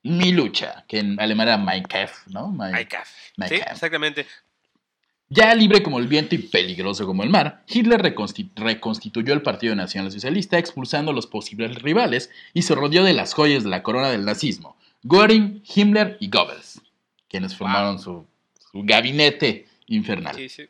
Mi 0.03 0.33
lucha, 0.33 0.85
que 0.89 0.99
en 0.99 1.21
alemán 1.21 1.49
era 1.49 1.59
Mein 1.59 1.83
Kampf, 1.85 2.27
¿no? 2.29 2.49
Mein- 2.51 2.73
Mein 2.73 2.87
Kampf. 2.89 3.09
Mein 3.37 3.49
Sí, 3.51 3.59
Kampf. 3.59 3.73
exactamente. 3.73 4.27
Ya 5.29 5.55
libre 5.55 5.83
como 5.83 5.99
el 6.01 6.09
viento 6.09 6.35
y 6.35 6.39
peligroso 6.39 7.07
como 7.07 7.23
el 7.23 7.31
mar, 7.31 7.63
Hitler 7.69 8.03
reconsti- 8.03 8.51
reconstituyó 8.57 9.33
el 9.33 9.43
Partido 9.43 9.77
Nacional 9.77 10.11
Socialista 10.11 10.59
expulsando 10.59 11.13
a 11.13 11.15
los 11.15 11.27
posibles 11.29 11.81
rivales 11.83 12.31
y 12.53 12.63
se 12.63 12.75
rodeó 12.75 13.05
de 13.05 13.13
las 13.13 13.35
joyas 13.35 13.63
de 13.63 13.71
la 13.71 13.83
corona 13.85 14.11
del 14.11 14.25
nazismo, 14.25 14.77
Göring, 15.05 15.63
Himmler 15.73 16.17
y 16.19 16.29
Goebbels, 16.31 16.81
quienes 17.29 17.55
formaron 17.55 18.01
su, 18.01 18.27
su 18.73 18.83
gabinete 18.83 19.67
infernal. 19.87 20.35
Sí, 20.35 20.49
sí. 20.49 20.65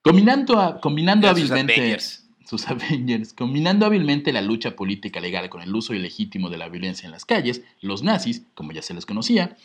Combinando, 0.00 0.58
a- 0.58 0.80
combinando 0.80 1.28
hábilmente. 1.28 1.98
Sus 2.46 2.66
Avengers, 2.68 3.32
combinando 3.32 3.86
hábilmente 3.86 4.32
la 4.32 4.42
lucha 4.42 4.76
política 4.76 5.20
legal 5.20 5.48
con 5.50 5.62
el 5.62 5.74
uso 5.74 5.94
ilegítimo 5.94 6.50
de 6.50 6.58
la 6.58 6.68
violencia 6.68 7.06
en 7.06 7.12
las 7.12 7.24
calles, 7.24 7.62
los 7.80 8.02
nazis, 8.02 8.42
como 8.54 8.72
ya 8.72 8.82
se 8.82 8.94
les 8.94 9.06
conocía, 9.06 9.56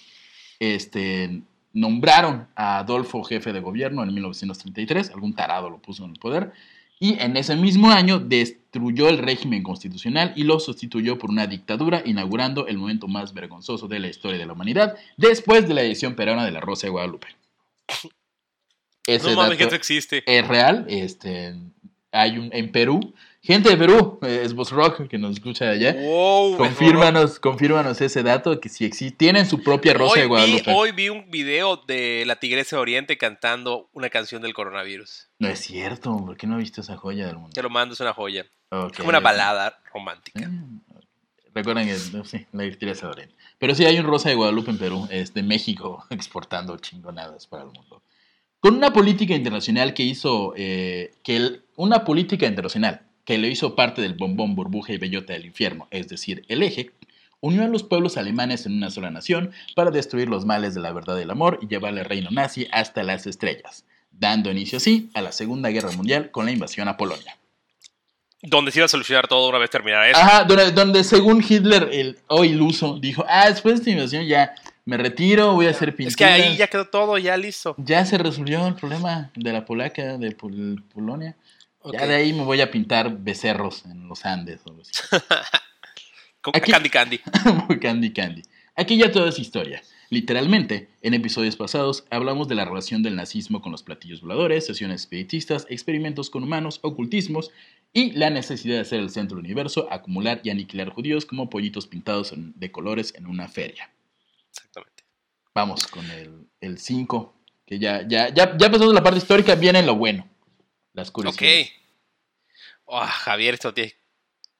este, 0.60 1.42
nombraron 1.74 2.48
a 2.56 2.80
Adolfo 2.80 3.24
jefe 3.24 3.54
de 3.54 3.60
gobierno 3.60 4.04
en 4.04 4.13
1933, 4.13 5.12
algún 5.12 5.34
tarado 5.34 5.70
lo 5.70 5.80
puso 5.80 6.06
en 6.06 6.12
el 6.12 6.20
poder, 6.20 6.52
y 7.00 7.20
en 7.20 7.38
ese 7.38 7.56
mismo 7.56 7.92
año 7.92 8.20
destruyó 8.20 9.10
el 9.10 9.20
régimen 9.20 9.62
constitucional 9.62 10.34
y 10.36 10.44
lo 10.44 10.60
sustituyó 10.60 11.20
por 11.20 11.30
una 11.30 11.46
dictadura, 11.46 12.02
inaugurando 12.04 12.66
el 12.66 12.78
momento 12.78 13.08
más 13.08 13.34
vergonzoso 13.34 13.88
de 13.88 14.00
la 14.00 14.08
historia 14.08 14.40
de 14.40 14.48
la 14.48 14.54
humanidad, 14.54 14.96
después 15.16 15.68
de 15.68 15.76
la 15.76 15.84
edición 15.84 16.16
peruana 16.16 16.44
de 16.44 16.52
la 16.52 16.60
Rosa 16.60 16.88
de 16.88 16.92
Guadalupe. 16.92 17.28
Ese 19.08 19.30
No 19.30 19.38
mames, 19.38 19.58
que 19.58 19.63
eso 19.63 19.76
existe. 19.76 20.22
es 20.26 20.48
real. 20.48 20.86
Este, 20.90 21.56
hay 22.12 22.38
un 22.38 22.50
en 22.54 22.72
Perú. 22.72 23.13
Gente 23.41 23.70
de 23.70 23.78
Perú, 23.78 24.20
eh, 24.24 24.41
es 24.43 24.54
Voz 24.54 24.72
Rock 24.72 25.08
que 25.08 25.17
nos 25.17 25.34
escucha 25.34 25.65
de 25.65 25.72
allá. 25.72 25.93
Wow, 25.93 26.58
Confírmanos, 26.58 27.39
confírmanos 27.39 28.02
ese 28.02 28.22
dato 28.22 28.60
que 28.60 28.67
si 28.67 28.84
existe, 28.84 29.17
tienen 29.17 29.46
su 29.46 29.63
propia 29.63 29.93
Rosa 29.93 30.13
hoy 30.13 30.20
de 30.20 30.24
vi, 30.24 30.28
Guadalupe. 30.30 30.74
hoy 30.74 30.91
vi 30.91 31.10
un 31.10 31.32
video 31.32 31.78
de 31.78 32.24
la 32.26 32.36
Tigresa 32.38 32.76
de 32.76 32.82
Oriente 32.82 33.17
cantando 33.17 33.89
una 33.93 34.10
canción 34.10 34.41
del 34.41 34.54
coronavirus. 34.54 35.30
No 35.39 35.48
es 35.48 35.60
cierto, 35.60 36.17
¿por 36.17 36.36
qué 36.36 36.46
no 36.46 36.58
viste 36.58 36.82
esa 36.82 36.98
joya 36.98 37.28
del 37.28 37.36
mundo? 37.38 37.52
Te 37.54 37.62
lo 37.62 37.70
mando, 37.70 37.93
es 37.93 38.00
una 38.02 38.13
joya. 38.13 38.41
Es 38.41 38.98
como 38.98 39.10
una 39.10 39.22
balada 39.22 39.80
romántica. 39.93 40.41
Eh, 40.41 40.50
Recuerden 41.54 41.88
que, 41.88 41.98
no, 42.15 42.24
sí, 42.26 42.46
la 42.52 42.70
Tigresa 42.70 43.08
de 43.08 43.13
Oriente. 43.13 43.36
Pero 43.58 43.74
sí 43.74 43.86
hay 43.86 43.98
un 43.98 44.06
Rosa 44.06 44.30
de 44.30 44.36
Guadalupe 44.36 44.70
en 44.70 44.78
Perú, 44.78 45.08
es 45.10 45.34
de 45.34 45.41
México, 45.41 46.06
exportando 46.12 46.78
chingonadas 46.78 47.48
para 47.48 47.63
el 47.63 47.70
mundo. 47.70 48.04
Con 48.60 48.76
una 48.76 48.91
política 48.91 49.36
internacional 49.36 49.93
que 49.93 50.04
hizo, 50.04 50.54
eh, 50.58 51.12
que 51.24 51.38
el- 51.38 51.62
una 51.76 52.04
política 52.04 52.48
internacional 52.48 53.02
que 53.24 53.38
le 53.38 53.50
hizo 53.50 53.76
parte 53.76 54.02
del 54.02 54.13
bombón, 54.15 54.56
burbuja 54.56 54.93
y 54.93 54.98
bellota 54.98 55.34
del 55.34 55.46
infierno, 55.46 55.88
es 55.91 56.08
decir, 56.08 56.43
el 56.48 56.63
eje, 56.63 56.91
unió 57.39 57.63
a 57.63 57.67
los 57.67 57.84
pueblos 57.84 58.17
alemanes 58.17 58.65
en 58.65 58.74
una 58.74 58.89
sola 58.89 59.12
nación 59.12 59.52
para 59.76 59.91
destruir 59.91 60.28
los 60.28 60.46
males 60.46 60.74
de 60.74 60.82
la 60.82 60.91
verdad 60.91 61.17
y 61.20 61.22
el 61.22 61.30
amor 61.30 61.60
y 61.62 61.67
llevar 61.67 61.96
el 61.98 62.04
reino 62.06 62.30
nazi 62.32 62.67
hasta 62.72 63.04
las 63.04 63.28
estrellas, 63.28 63.86
dando 64.12 64.50
inicio 64.50 64.78
así 64.78 65.10
a 65.13 65.22
la 65.22 65.32
Segunda 65.32 65.70
Guerra 65.70 65.91
Mundial 65.91 66.32
con 66.32 66.46
la 66.46 66.52
invasión 66.52 66.88
a 66.88 66.98
Polonia. 66.98 67.38
Donde 68.41 68.72
se 68.72 68.80
iba 68.80 68.86
a 68.86 68.89
solucionar 68.89 69.28
todo 69.28 69.50
una 69.50 69.58
vez 69.60 69.70
terminara 69.70 70.10
eso. 70.10 70.20
Ajá, 70.20 70.43
donde, 70.46 70.72
donde 70.72 71.04
según 71.04 71.43
Hitler, 71.48 71.89
el 71.91 72.17
hoy 72.28 72.50
iluso, 72.50 72.98
dijo, 73.00 73.26
ah, 73.28 73.50
después 73.50 73.76
de 73.76 73.80
esta 73.82 73.89
invasión 73.91 74.26
ya 74.26 74.54
me 74.88 74.97
retiro, 74.97 75.54
voy 75.54 75.67
a 75.67 75.71
hacer 75.71 75.95
pinturas. 75.95 76.13
es 76.13 76.15
que 76.17 76.26
ahí 76.26 76.58
ya 76.58 76.67
quedó 76.67 76.86
todo, 76.88 77.17
ya 77.17 77.38
listo. 77.38 77.76
Ya 77.78 78.06
se 78.06 78.17
resolvió 78.17 78.65
el 78.67 78.73
problema 78.76 79.32
de 79.36 79.54
la 79.54 79.65
polaca, 79.65 80.17
de 80.17 80.32
Pol- 80.32 80.84
Polonia. 80.93 81.36
Ya 81.93 82.06
de 82.08 82.15
ahí 82.15 82.34
me 82.34 82.43
voy 82.43 82.60
a 82.62 82.71
pintar 82.71 83.15
becerros 83.19 83.86
en 83.86 84.08
los 84.08 84.26
Andes 84.26 84.62
o 84.65 84.69
algo 84.71 84.82
así. 84.82 84.91
Con- 86.41 86.56
Aquí- 86.56 86.71
Candy 86.71 86.89
Candy. 86.89 87.19
Candy 87.82 88.13
candy. 88.13 88.41
Aquí 88.76 88.97
ya 88.97 89.12
todo 89.12 89.28
es 89.28 89.39
historia. 89.39 89.82
Literalmente, 90.10 90.89
en 91.02 91.13
episodios 91.13 91.56
pasados 91.58 92.06
hablamos 92.10 92.47
de 92.47 92.56
la 92.56 92.63
relación 92.63 93.04
del 93.04 93.15
nazismo 93.15 93.62
con 93.62 93.71
los 93.73 93.84
platillos 93.84 94.21
voladores, 94.21 94.65
sesiones 94.65 95.02
espiritistas, 95.02 95.65
experimentos 95.69 96.30
con 96.30 96.43
humanos, 96.43 96.80
ocultismos 96.84 97.52
y 97.91 98.12
la 98.12 98.30
necesidad 98.30 98.78
de 98.78 98.86
ser 98.86 99.00
el 99.00 99.10
centro 99.10 99.36
del 99.38 99.45
universo, 99.45 99.88
acumular 99.91 100.39
y 100.43 100.50
aniquilar 100.52 100.89
judíos 100.89 101.26
como 101.26 101.50
pollitos 101.50 101.88
pintados 101.88 102.34
de 102.36 102.71
colores 102.71 103.13
en 103.17 103.26
una 103.28 103.47
feria. 103.50 103.89
Vamos 105.58 105.88
con 105.88 106.06
el 106.62 106.78
5, 106.78 107.34
que 107.65 107.80
ya, 107.80 108.08
ya, 108.08 108.30
ya, 108.30 108.56
ya 108.56 108.70
pasamos 108.70 108.93
la 108.93 109.02
parte 109.02 109.17
histórica, 109.17 109.56
viene 109.56 109.82
lo 109.82 109.96
bueno. 109.96 110.30
Las 110.93 111.08
Ok. 111.10 111.13
curiosidades. 111.15 111.72
Oh, 112.86 113.04
Javier, 113.04 113.56
esto 113.56 113.74
tiene. 113.74 113.96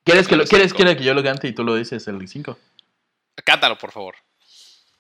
¿Quieres, 0.04 0.28
que 0.28 0.36
lo, 0.36 0.44
¿Quieres 0.46 0.74
quieres 0.74 0.96
que 0.98 1.04
yo 1.04 1.14
lo 1.14 1.22
cante 1.22 1.48
y 1.48 1.54
tú 1.54 1.64
lo 1.64 1.76
dices 1.76 2.08
el 2.08 2.28
5? 2.28 2.58
Cántalo, 3.46 3.78
por 3.78 3.92
favor. 3.92 4.16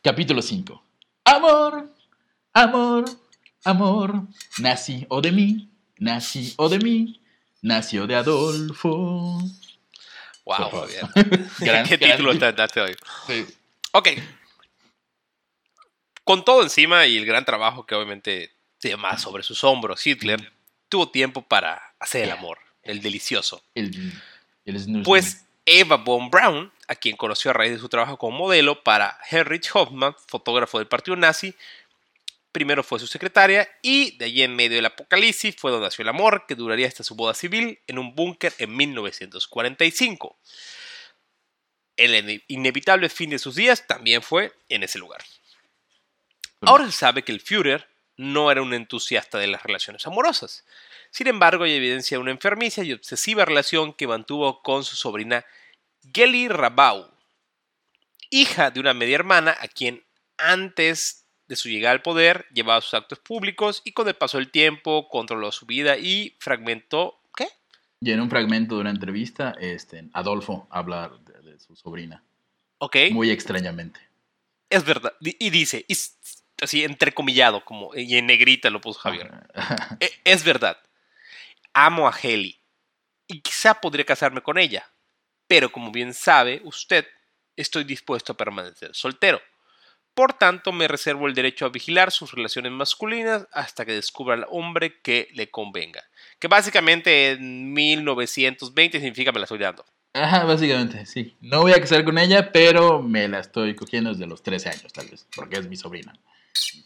Capítulo 0.04 0.44
5. 0.44 0.84
Amor, 1.26 1.90
amor, 2.54 3.06
amor, 3.64 4.22
nací 4.60 5.04
o 5.10 5.20
de 5.20 5.32
mí, 5.32 5.68
nací 5.98 6.54
o 6.58 6.70
de 6.70 6.78
mí, 6.78 7.20
nació 7.64 8.06
de 8.06 8.14
Adolfo. 8.18 9.40
Wow. 10.46 10.56
Javier. 10.70 11.02
Gran- 11.60 11.86
¿Qué 11.90 11.98
gran- 11.98 12.12
título 12.18 12.38
te 12.38 12.54
daste 12.54 12.82
hoy? 12.82 12.96
Sí. 13.26 13.48
Ok. 13.94 14.10
Con 16.28 16.44
todo 16.44 16.62
encima 16.62 17.06
y 17.08 17.16
el 17.18 17.26
gran 17.26 17.46
trabajo 17.46 17.86
que 17.86 17.96
obviamente 17.96 18.52
se 18.80 18.90
llama 18.90 19.18
sobre 19.18 19.44
sus 19.44 19.64
hombros, 19.64 20.06
Hitler 20.06 20.52
tuvo 20.90 21.10
tiempo 21.10 21.42
para 21.42 21.96
hacer 22.00 22.26
el 22.26 22.32
amor, 22.32 22.60
el 22.84 23.02
delicioso. 23.02 23.64
El, 23.74 24.12
el 24.66 24.80
snooze 24.80 25.04
Pues 25.06 25.46
Eva 25.66 25.96
von 25.96 26.30
Braun, 26.30 26.72
a 26.90 26.96
quien 26.96 27.16
conoció 27.16 27.52
a 27.52 27.54
raíz 27.54 27.72
de 27.72 27.80
su 27.80 27.88
trabajo 27.90 28.18
como 28.18 28.38
modelo 28.38 28.84
para 28.84 29.18
Heinrich 29.32 29.70
Hoffmann, 29.74 30.16
fotógrafo 30.28 30.78
del 30.80 30.88
partido 30.88 31.16
nazi, 31.16 31.56
primero 32.52 32.84
fue 32.84 33.00
su 33.00 33.08
secretaria 33.08 33.70
y 33.82 34.18
de 34.18 34.26
allí 34.26 34.44
en 34.44 34.56
medio 34.56 34.76
del 34.76 34.86
apocalipsis 34.86 35.56
fue 35.58 35.72
donde 35.72 35.88
nació 35.88 36.04
el 36.04 36.10
amor, 36.10 36.46
que 36.46 36.56
duraría 36.56 36.88
hasta 36.88 37.04
su 37.04 37.16
boda 37.16 37.34
civil 37.34 37.80
en 37.88 38.00
un 38.00 38.16
búnker 38.16 38.54
en 38.58 38.76
1945. 38.76 40.38
El 41.98 42.14
ine- 42.16 42.44
inevitable 42.48 43.10
fin 43.10 43.30
de 43.32 43.40
sus 43.40 43.56
días 43.56 43.88
también 43.88 44.22
fue 44.22 44.54
en 44.70 44.84
ese 44.84 45.00
lugar. 45.00 45.24
Ahora 46.62 46.86
se 46.86 46.92
sabe 46.92 47.24
que 47.24 47.32
el 47.32 47.42
Führer 47.42 47.88
no 48.18 48.52
era 48.52 48.62
un 48.62 48.74
entusiasta 48.74 49.38
de 49.38 49.48
las 49.48 49.64
relaciones 49.64 50.06
amorosas, 50.08 50.66
Sin 51.12 51.28
embargo, 51.28 51.64
hay 51.64 51.74
evidencia 51.74 52.18
de 52.18 52.22
una 52.22 52.32
enfermiza 52.32 52.84
y 52.84 52.92
obsesiva 52.92 53.46
relación 53.46 53.94
que 53.94 54.08
mantuvo 54.08 54.62
con 54.62 54.84
su 54.84 54.96
sobrina 54.96 55.46
Geli 56.14 56.48
Rabau, 56.48 57.10
hija 58.30 58.72
de 58.72 58.80
una 58.80 58.94
media 58.94 59.16
hermana 59.16 59.56
a 59.60 59.68
quien 59.68 60.04
antes 60.38 61.26
de 61.48 61.56
su 61.56 61.70
llegada 61.70 61.94
al 61.94 62.02
poder 62.02 62.46
llevaba 62.54 62.82
sus 62.82 62.94
actos 62.94 63.20
públicos 63.20 63.82
y 63.86 63.94
con 63.94 64.08
el 64.08 64.16
paso 64.16 64.38
del 64.38 64.52
tiempo 64.52 65.08
controló 65.08 65.52
su 65.52 65.66
vida 65.66 65.98
y 65.98 66.36
fragmentó 66.40 67.22
¿qué? 67.36 67.48
Y 68.02 68.12
en 68.12 68.20
un 68.20 68.30
fragmento 68.30 68.76
de 68.76 68.82
una 68.82 68.90
entrevista, 68.90 69.56
este, 69.60 70.10
Adolfo 70.14 70.68
habla 70.70 71.12
de, 71.26 71.52
de 71.52 71.60
su 71.60 71.76
sobrina. 71.76 72.24
Ok. 72.80 72.98
Muy 73.12 73.32
extrañamente. 73.32 74.00
Es 74.70 74.84
verdad. 74.84 75.14
Y 75.22 75.50
dice, 75.50 75.86
y 75.88 75.96
así 76.62 76.84
entrecomillado, 76.84 77.64
como, 77.64 77.94
y 77.96 78.18
en 78.18 78.26
negrita 78.28 78.70
lo 78.70 78.82
puso 78.82 79.00
Javier. 79.00 79.32
E- 80.00 80.12
Es 80.24 80.44
verdad. 80.44 80.78
Amo 81.74 82.08
a 82.08 82.16
Heli. 82.22 82.60
Y 83.28 83.42
quizá 83.42 83.76
podría 83.82 84.06
casarme 84.06 84.42
con 84.42 84.58
ella. 84.58 84.90
Pero 85.48 85.72
como 85.72 85.92
bien 85.92 86.14
sabe 86.14 86.62
usted, 86.64 87.06
estoy 87.56 87.84
dispuesto 87.84 88.34
a 88.34 88.38
permanecer 88.38 88.94
soltero. 88.96 89.42
Por 90.14 90.34
tanto, 90.34 90.72
me 90.72 90.88
reservo 90.88 91.28
el 91.28 91.36
derecho 91.36 91.66
a 91.66 91.70
vigilar 91.70 92.12
sus 92.12 92.32
relaciones 92.32 92.72
masculinas 92.72 93.48
hasta 93.52 93.86
que 93.86 93.92
descubra 93.94 94.34
al 94.34 94.48
hombre 94.50 95.00
que 95.02 95.30
le 95.34 95.52
convenga. 95.52 96.04
Que 96.40 96.48
básicamente 96.48 97.32
en 97.34 97.72
1920 97.72 99.00
significa 99.00 99.32
me 99.32 99.40
la 99.40 99.44
estoy 99.44 99.60
dando. 99.60 99.86
Ajá, 100.14 100.44
básicamente, 100.46 101.06
sí. 101.06 101.38
No 101.40 101.62
voy 101.62 101.74
a 101.74 101.80
casar 101.80 102.04
con 102.04 102.18
ella, 102.18 102.52
pero 102.52 103.04
me 103.04 103.28
la 103.28 103.40
estoy 103.40 103.76
cogiendo 103.76 104.10
desde 104.12 104.26
los 104.26 104.42
13 104.42 104.70
años, 104.70 104.92
tal 104.92 105.08
vez, 105.08 105.28
porque 105.36 105.58
es 105.58 105.68
mi 105.68 105.76
sobrina. 105.76 106.14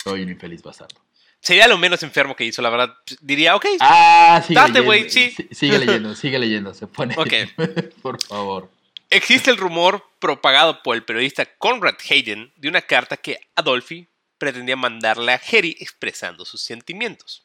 Soy 0.03 0.21
un 0.21 0.29
infeliz 0.29 0.61
bastardo. 0.61 0.95
Sería 1.39 1.67
lo 1.67 1.77
menos 1.77 2.03
enfermo 2.03 2.35
que 2.35 2.45
hizo, 2.45 2.61
la 2.61 2.69
verdad. 2.69 2.95
Diría, 3.19 3.55
ok, 3.55 3.65
Ah, 3.79 4.43
sigue 4.45 4.59
Date, 4.59 4.79
güey. 4.81 5.09
Sí, 5.09 5.35
Sigue 5.51 5.79
leyendo, 5.85 6.15
sigue 6.15 6.37
leyendo, 6.37 6.73
se 6.73 6.85
pone. 6.87 7.15
Ok. 7.17 7.33
Por 8.01 8.21
favor. 8.23 8.69
Existe 9.09 9.49
el 9.51 9.57
rumor 9.57 10.05
propagado 10.19 10.83
por 10.83 10.95
el 10.95 11.03
periodista 11.03 11.45
Conrad 11.57 11.95
Hayden 12.09 12.53
de 12.55 12.69
una 12.69 12.81
carta 12.81 13.17
que 13.17 13.39
Adolfi 13.55 14.07
pretendía 14.37 14.75
mandarle 14.75 15.33
a 15.33 15.41
Harry 15.51 15.75
expresando 15.79 16.45
sus 16.45 16.61
sentimientos. 16.61 17.43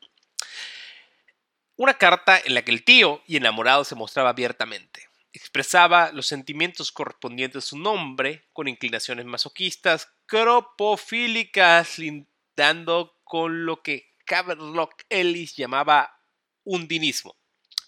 Una 1.77 1.95
carta 1.95 2.41
en 2.45 2.55
la 2.55 2.63
que 2.63 2.71
el 2.71 2.85
tío 2.85 3.23
y 3.27 3.37
enamorado 3.37 3.85
se 3.85 3.95
mostraba 3.95 4.31
abiertamente. 4.31 5.09
Expresaba 5.33 6.13
los 6.13 6.27
sentimientos 6.27 6.93
correspondientes 6.93 7.65
a 7.65 7.67
su 7.67 7.79
nombre 7.79 8.45
con 8.53 8.69
inclinaciones 8.69 9.27
masoquistas, 9.27 10.09
cropofílicas, 10.27 11.99
lindando 11.99 13.21
con 13.25 13.67
lo 13.67 13.83
que 13.83 14.15
Havelock 14.29 15.05
Ellis 15.09 15.57
llamaba 15.57 16.21
undinismo 16.65 17.37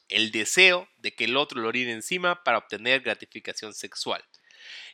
el 0.09 0.31
deseo 0.31 0.89
de 0.97 1.15
que 1.15 1.25
el 1.25 1.37
otro 1.37 1.61
lo 1.61 1.69
orine 1.69 1.93
encima 1.93 2.43
para 2.43 2.59
obtener 2.59 3.03
gratificación 3.03 3.75
sexual. 3.75 4.25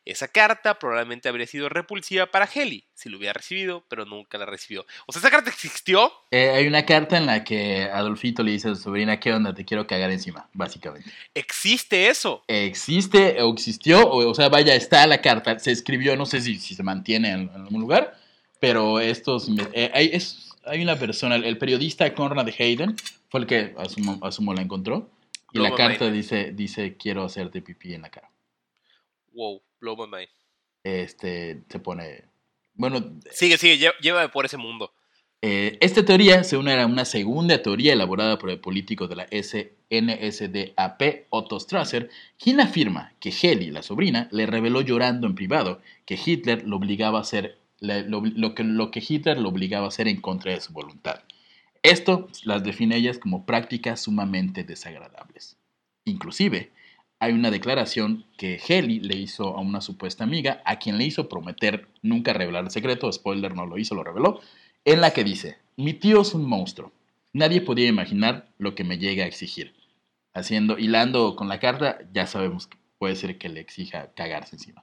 Esa 0.05 0.29
carta 0.29 0.79
probablemente 0.79 1.29
habría 1.29 1.47
sido 1.47 1.69
repulsiva 1.69 2.27
para 2.27 2.49
Heli 2.53 2.85
si 2.95 3.09
lo 3.09 3.19
hubiera 3.19 3.33
recibido, 3.33 3.85
pero 3.89 4.05
nunca 4.05 4.39
la 4.39 4.47
recibió. 4.47 4.87
O 5.07 5.13
sea, 5.13 5.21
esa 5.21 5.31
carta 5.31 5.51
existió. 5.51 6.13
Eh, 6.31 6.51
hay 6.51 6.67
una 6.67 6.85
carta 6.87 7.17
en 7.17 7.27
la 7.27 7.43
que 7.45 7.85
Adolfito 7.85 8.43
le 8.43 8.53
dice 8.53 8.69
a 8.71 8.75
su 8.75 8.83
sobrina, 8.83 9.19
¿qué 9.21 9.33
onda? 9.33 9.55
Te 9.55 9.65
quiero 9.65 9.87
cagar 9.87 10.11
encima, 10.11 10.49
básicamente. 10.53 11.11
Existe 11.35 12.09
eso. 12.09 12.45
Existe 12.49 13.41
o 13.43 13.53
existió, 13.53 14.01
o, 14.03 14.31
o 14.31 14.35
sea, 14.35 14.49
vaya, 14.49 14.75
está 14.75 15.07
la 15.07 15.21
carta, 15.21 15.59
se 15.59 15.73
escribió, 15.73 16.17
no 16.17 16.27
sé 16.27 16.41
si, 16.41 16.59
si 16.59 16.75
se 16.75 16.83
mantiene 16.83 17.31
en, 17.33 17.41
en 17.55 17.63
algún 17.63 17.81
lugar, 17.81 18.17
pero 18.61 19.01
estos, 19.01 19.49
eh, 19.73 19.91
hay, 19.95 20.11
es- 20.13 20.51
hay 20.67 20.83
una 20.83 20.97
persona, 20.99 21.37
el, 21.37 21.45
el 21.45 21.59
periodista 21.59 22.13
Conrad 22.15 22.49
Hayden, 22.59 22.97
fue 23.29 23.41
el 23.41 23.47
que 23.47 23.75
asumo, 23.77 24.19
asumo 24.23 24.55
la 24.55 24.63
encontró, 24.63 25.11
y 25.53 25.59
la 25.59 25.71
carta 25.77 26.11
dice, 26.11 26.53
dice, 26.53 26.97
quiero 26.97 27.25
hacerte 27.25 27.61
pipí 27.61 27.93
en 27.95 28.03
la 28.03 28.09
cara. 28.11 28.31
Wow, 29.35 29.63
blow 29.81 29.97
my 29.97 30.07
mind. 30.07 30.29
Este, 30.83 31.63
se 31.69 31.79
pone, 31.79 32.25
bueno, 32.75 33.21
Sigue, 33.31 33.59
sigue, 33.59 33.91
llévame 34.01 34.29
por 34.29 34.45
ese 34.45 34.57
mundo. 34.57 34.93
Eh, 35.43 35.77
esta 35.83 36.05
teoría 36.05 36.43
se 36.43 36.57
une 36.57 36.73
a 36.73 36.87
una 36.87 37.05
segunda 37.05 37.61
teoría 37.61 37.93
elaborada 37.93 38.39
por 38.39 38.49
el 38.49 38.61
político 38.61 39.09
de 39.09 39.17
la 39.17 39.27
NSDAP, 39.91 41.27
Otto 41.29 41.61
Strasser, 41.61 42.09
quien 42.39 42.61
afirma 42.61 43.13
que 43.21 43.31
Heli, 43.31 43.71
la 43.71 43.83
sobrina, 43.83 44.29
le 44.31 44.47
reveló 44.47 44.81
llorando 44.81 45.27
en 45.27 45.35
privado 45.35 45.83
que 46.07 46.19
Hitler 46.25 46.67
lo 46.67 46.77
obligaba 46.77 47.19
a 47.19 47.23
hacer 47.23 47.59
lo, 47.81 48.23
lo 48.23 48.55
que, 48.55 48.65
lo 48.65 48.91
que 48.91 49.05
Hitler 49.07 49.39
lo 49.39 49.51
obligaba 49.51 49.85
a 49.85 49.89
hacer 49.89 50.09
en 50.09 50.23
contra 50.23 50.53
de 50.53 50.63
su 50.63 50.73
voluntad. 50.73 51.21
Esto 51.83 52.29
las 52.45 52.65
define 52.65 52.97
ellas 52.97 53.19
como 53.19 53.45
prácticas 53.45 54.01
sumamente 54.01 54.65
desagradables. 54.65 55.59
Inclusive, 56.07 56.73
hay 57.19 57.33
una 57.33 57.51
declaración 57.51 58.25
que 58.37 58.61
Heli 58.67 59.01
le 59.01 59.17
hizo 59.17 59.57
a 59.57 59.61
una 59.61 59.81
supuesta 59.81 60.25
amiga, 60.25 60.63
a 60.65 60.79
quien 60.79 60.99
le 60.99 61.05
hizo 61.05 61.29
prometer 61.29 61.89
nunca 62.03 62.33
revelar 62.33 62.65
el 62.65 62.71
secreto, 62.71 63.11
spoiler 63.13 63.55
no 63.55 63.67
lo 63.67 63.79
hizo, 63.79 63.95
lo 63.95 64.05
reveló, 64.05 64.41
en 64.85 65.01
la 65.01 65.13
que 65.13 65.25
dice, 65.25 65.59
mi 65.77 65.95
tío 65.95 66.23
es 66.23 66.35
un 66.35 66.47
monstruo, 66.47 66.93
nadie 67.33 67.61
podía 67.61 67.89
imaginar 67.89 68.49
lo 68.59 68.75
que 68.75 68.85
me 68.85 68.99
llega 68.99 69.25
a 69.25 69.29
exigir. 69.29 69.75
Haciendo, 70.35 70.79
hilando 70.79 71.37
con 71.37 71.49
la 71.49 71.61
carta, 71.61 71.99
ya 72.13 72.27
sabemos 72.27 72.67
que 72.67 72.77
puede 72.99 73.17
ser 73.17 73.39
que 73.39 73.49
le 73.49 73.61
exija 73.61 74.13
cagarse 74.15 74.57
encima. 74.57 74.83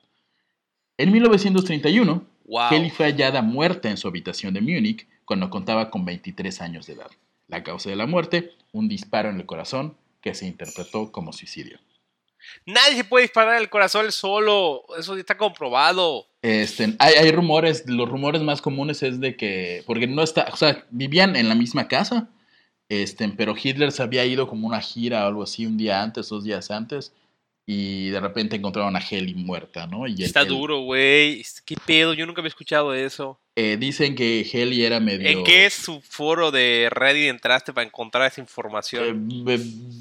En 0.98 1.12
1931, 1.12 2.26
Wow. 2.46 2.70
Kelly 2.70 2.90
fue 2.90 3.06
hallada 3.06 3.42
muerta 3.42 3.90
en 3.90 3.96
su 3.96 4.10
habitación 4.10 4.54
de 4.54 4.60
Múnich 4.60 5.08
cuando 5.24 5.50
contaba 5.50 5.90
con 5.90 6.04
23 6.04 6.60
años 6.60 6.86
de 6.86 6.94
edad. 6.94 7.12
La 7.48 7.64
causa 7.64 7.90
de 7.90 7.96
la 7.96 8.08
muerte, 8.08 8.52
un 8.74 8.90
disparo 8.90 9.30
en 9.30 9.38
el 9.38 9.46
corazón 9.46 9.96
que 10.20 10.34
se 10.34 10.48
interpretó 10.48 11.14
como 11.14 11.32
suicidio. 11.32 11.80
Nadie 12.66 12.96
se 12.96 13.04
puede 13.04 13.24
disparar 13.24 13.62
el 13.62 13.70
corazón 13.70 14.12
solo. 14.12 14.84
Eso 14.98 15.16
está 15.16 15.38
comprobado. 15.38 16.28
Este, 16.42 16.96
hay, 17.00 17.14
hay 17.16 17.32
rumores, 17.32 17.84
los 17.88 18.10
rumores 18.10 18.42
más 18.42 18.62
comunes 18.62 19.04
es 19.04 19.20
de 19.20 19.36
que, 19.36 19.84
porque 19.86 20.08
no 20.08 20.24
está, 20.24 20.48
o 20.52 20.56
sea, 20.56 20.86
vivían 20.90 21.36
en 21.36 21.50
la 21.50 21.56
misma 21.56 21.88
casa, 21.88 22.30
este, 22.90 23.30
pero 23.30 23.56
Hitler 23.62 23.92
se 23.92 24.02
había 24.02 24.26
ido 24.26 24.48
como 24.48 24.68
una 24.68 24.82
gira 24.82 25.24
o 25.24 25.28
algo 25.28 25.44
así 25.44 25.66
un 25.66 25.78
día 25.78 26.02
antes, 26.02 26.30
dos 26.30 26.44
días 26.44 26.72
antes, 26.72 27.14
y 27.66 28.10
de 28.10 28.20
repente 28.20 28.56
encontraron 28.56 28.96
a 28.96 29.00
Heli 29.00 29.36
muerta, 29.36 29.88
¿no? 29.88 30.08
Y 30.08 30.24
Está 30.24 30.44
duro, 30.44 30.80
güey. 30.80 31.44
¿Qué 31.66 31.76
pedo? 31.86 32.14
Yo 32.14 32.26
nunca 32.26 32.42
había 32.42 32.50
escuchado 32.50 32.94
eso. 32.94 33.40
Eh, 33.56 33.78
dicen 33.78 34.16
que 34.16 34.48
Heli 34.52 34.86
era 34.86 35.00
medio... 35.00 35.28
¿En 35.28 35.44
qué 35.44 35.66
es 35.66 35.74
su 35.74 36.02
foro 36.02 36.52
de 36.52 36.88
Reddit 36.90 37.30
entraste 37.30 37.74
para 37.74 37.86
encontrar 37.86 38.28
esa 38.28 38.42
información? 38.42 39.44
Eh, 39.48 39.54
eh, 39.54 39.60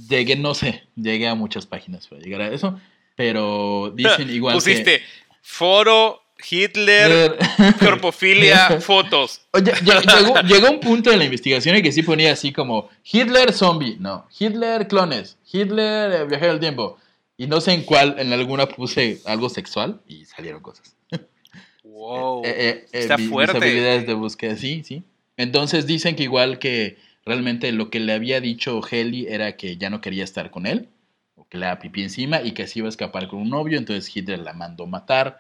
llegué, 0.09 0.37
no 0.37 0.55
sé, 0.55 0.85
llegué 0.95 1.27
a 1.29 1.35
muchas 1.35 1.67
páginas 1.67 2.07
para 2.07 2.23
llegar 2.23 2.43
a 2.43 2.49
eso, 2.49 2.81
pero 3.17 3.93
dicen 3.95 4.31
igual 4.31 4.55
Pusiste 4.55 5.03
foro, 5.43 6.23
Hitler, 6.49 7.37
que... 7.37 7.85
corpofilia, 7.85 8.81
fotos. 8.81 9.43
Oye, 9.53 9.73
llegó, 9.83 10.41
llegó 10.43 10.71
un 10.71 10.81
punto 10.81 11.11
en 11.11 11.19
la 11.19 11.25
investigación 11.25 11.77
en 11.77 11.83
que 11.83 11.93
sí 11.93 12.03
ponía 12.03 12.33
así 12.33 12.53
como 12.53 12.89
Hitler 13.11 13.53
zombie, 13.53 13.97
no, 13.99 14.27
Hitler 14.39 14.87
clones, 14.89 15.39
Hitler 15.51 16.13
eh, 16.13 16.25
viajero 16.25 16.53
del 16.53 16.61
tiempo. 16.61 16.99
Y 17.37 17.47
no 17.47 17.61
sé 17.63 17.73
en 17.73 17.83
cuál, 17.85 18.17
en 18.19 18.33
alguna 18.35 18.67
puse 18.67 19.23
algo 19.25 19.49
sexual 19.49 20.03
y 20.07 20.27
salieron 20.27 20.61
cosas. 20.61 20.95
Wow. 22.01 22.43
Eh, 22.45 22.49
eh, 22.49 22.69
eh, 22.93 22.99
Está 23.03 23.17
mi- 23.19 23.25
mis 23.25 23.31
fuerte. 23.31 23.57
habilidades 23.59 24.07
de 24.07 24.15
búsqueda, 24.15 24.57
sí, 24.57 24.83
sí. 24.85 25.03
Entonces 25.37 25.87
dicen 25.87 26.17
que 26.17 26.23
igual 26.23 26.59
que 26.59 26.97
realmente 27.27 27.71
lo 27.73 27.91
que 27.91 28.01
le 28.01 28.13
había 28.15 28.41
dicho 28.41 28.81
Heli 28.91 29.27
era 29.29 29.57
que 29.57 29.77
ya 29.77 29.91
no 29.91 30.01
quería 30.01 30.25
estar 30.25 30.51
con 30.51 30.67
él, 30.67 30.89
o 31.37 31.47
que 31.47 31.59
le 31.59 31.67
daba 31.67 31.79
pipí 31.81 32.03
encima 32.03 32.41
y 32.43 32.53
que 32.53 32.67
se 32.67 32.79
iba 32.79 32.89
a 32.89 32.91
escapar 32.91 33.29
con 33.29 33.41
un 33.41 33.51
novio, 33.51 33.77
entonces 33.79 34.15
Hitler 34.17 34.39
la 34.39 34.55
mandó 34.55 34.87
matar. 34.87 35.39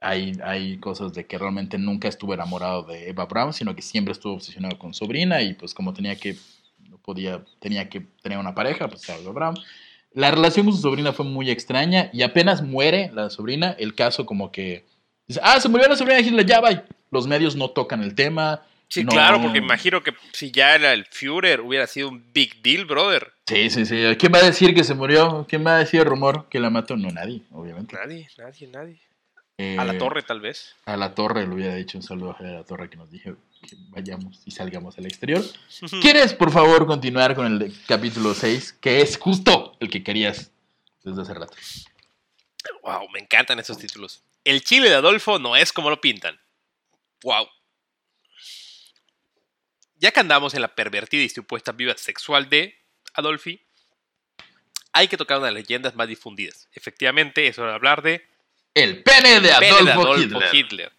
Hay, 0.00 0.32
hay 0.42 0.78
cosas 0.78 1.12
de 1.12 1.26
que 1.26 1.36
realmente 1.36 1.76
nunca 1.76 2.08
estuvo 2.08 2.32
enamorado 2.32 2.84
de 2.84 3.10
Eva 3.10 3.26
Braun, 3.26 3.52
sino 3.52 3.76
que 3.76 3.82
siempre 3.82 4.12
estuvo 4.12 4.32
obsesionado 4.32 4.78
con 4.78 4.94
sobrina 4.94 5.42
y 5.42 5.52
pues 5.52 5.74
como 5.74 5.92
tenía 5.92 6.16
que, 6.16 6.36
no 6.88 6.96
podía, 6.96 7.44
tenía 7.58 7.90
que 7.90 8.00
tener 8.22 8.38
una 8.38 8.54
pareja, 8.54 8.88
pues 8.88 9.06
era 9.08 9.18
Eva 9.18 9.32
Braun. 9.32 9.58
La 10.14 10.30
relación 10.30 10.64
con 10.66 10.74
su 10.74 10.80
sobrina 10.80 11.12
fue 11.12 11.26
muy 11.26 11.50
extraña 11.50 12.08
y 12.14 12.22
apenas 12.22 12.62
muere 12.62 13.10
la 13.12 13.28
sobrina, 13.28 13.76
el 13.78 13.94
caso 13.94 14.24
como 14.24 14.50
que 14.50 14.86
dice, 15.34 15.40
ah, 15.42 15.60
se 15.60 15.68
murió 15.68 15.88
la 15.88 15.96
sobrina 15.96 16.16
de 16.20 16.22
Hitler, 16.26 16.46
ya 16.46 16.60
va. 16.60 16.84
Los 17.10 17.26
medios 17.26 17.56
no 17.56 17.70
tocan 17.70 18.02
el 18.02 18.14
tema. 18.14 18.62
Sí, 18.88 19.04
no- 19.04 19.10
claro, 19.12 19.40
porque 19.40 19.58
imagino 19.58 20.02
que 20.02 20.12
si 20.32 20.50
ya 20.50 20.74
era 20.74 20.92
el 20.92 21.04
Führer 21.06 21.60
hubiera 21.60 21.86
sido 21.86 22.08
un 22.08 22.24
big 22.32 22.60
deal, 22.62 22.84
brother. 22.86 23.32
Sí, 23.46 23.70
sí, 23.70 23.86
sí. 23.86 24.02
¿Quién 24.18 24.32
va 24.32 24.38
a 24.38 24.44
decir 24.44 24.74
que 24.74 24.82
se 24.84 24.94
murió? 24.94 25.46
¿Quién 25.48 25.64
va 25.64 25.76
a 25.76 25.78
decir 25.78 26.00
el 26.00 26.06
rumor 26.06 26.48
que 26.48 26.58
la 26.58 26.70
mató? 26.70 26.96
No, 26.96 27.08
nadie, 27.10 27.42
obviamente. 27.52 27.94
Nadie, 27.96 28.28
nadie, 28.38 28.66
nadie. 28.68 29.00
Eh, 29.58 29.76
A 29.78 29.84
la 29.84 29.96
torre, 29.98 30.22
tal 30.22 30.40
vez. 30.40 30.74
A 30.86 30.96
la 30.96 31.14
torre 31.14 31.46
le 31.46 31.54
hubiera 31.54 31.74
dicho 31.74 31.98
un 31.98 32.02
saludo 32.02 32.34
a 32.38 32.42
la 32.42 32.64
torre 32.64 32.88
que 32.90 32.96
nos 32.96 33.10
dije 33.10 33.34
que 33.68 33.76
vayamos 33.90 34.40
y 34.46 34.50
salgamos 34.52 34.96
al 34.98 35.06
exterior. 35.06 35.42
¿Quieres, 36.00 36.32
por 36.34 36.50
favor, 36.50 36.86
continuar 36.86 37.34
con 37.36 37.46
el 37.62 37.72
capítulo 37.86 38.34
6? 38.34 38.72
Que 38.80 39.02
es 39.02 39.18
justo 39.18 39.76
el 39.80 39.90
que 39.90 40.02
querías 40.02 40.50
desde 41.04 41.22
hace 41.22 41.34
rato. 41.34 41.54
Wow, 42.82 43.08
me 43.12 43.20
encantan 43.20 43.58
esos 43.58 43.78
títulos. 43.78 44.22
El 44.44 44.62
chile 44.62 44.88
de 44.88 44.94
Adolfo 44.96 45.38
no 45.38 45.56
es 45.56 45.72
como 45.72 45.90
lo 45.90 46.00
pintan. 46.00 46.40
Wow. 47.22 47.48
ya 49.96 50.10
que 50.12 50.20
andamos 50.20 50.54
en 50.54 50.62
la 50.62 50.74
pervertida 50.74 51.22
y 51.22 51.28
supuesta 51.28 51.72
vida 51.72 51.94
sexual 51.98 52.48
de 52.48 52.74
Adolfi, 53.12 53.62
hay 54.92 55.08
que 55.08 55.18
tocar 55.18 55.36
una 55.38 55.48
de 55.48 55.52
las 55.52 55.62
leyendas 55.62 55.94
más 55.94 56.08
difundidas. 56.08 56.68
Efectivamente, 56.72 57.46
es 57.46 57.58
hora 57.58 57.70
de 57.70 57.74
hablar 57.74 58.00
de 58.02 58.26
El 58.72 59.02
pene 59.02 59.40
de 59.40 59.50
pene 59.58 59.68
Adolfo, 59.68 59.84
de 59.84 60.24
Adolfo 60.24 60.38
Hitler. 60.40 60.54
Hitler. 60.54 60.92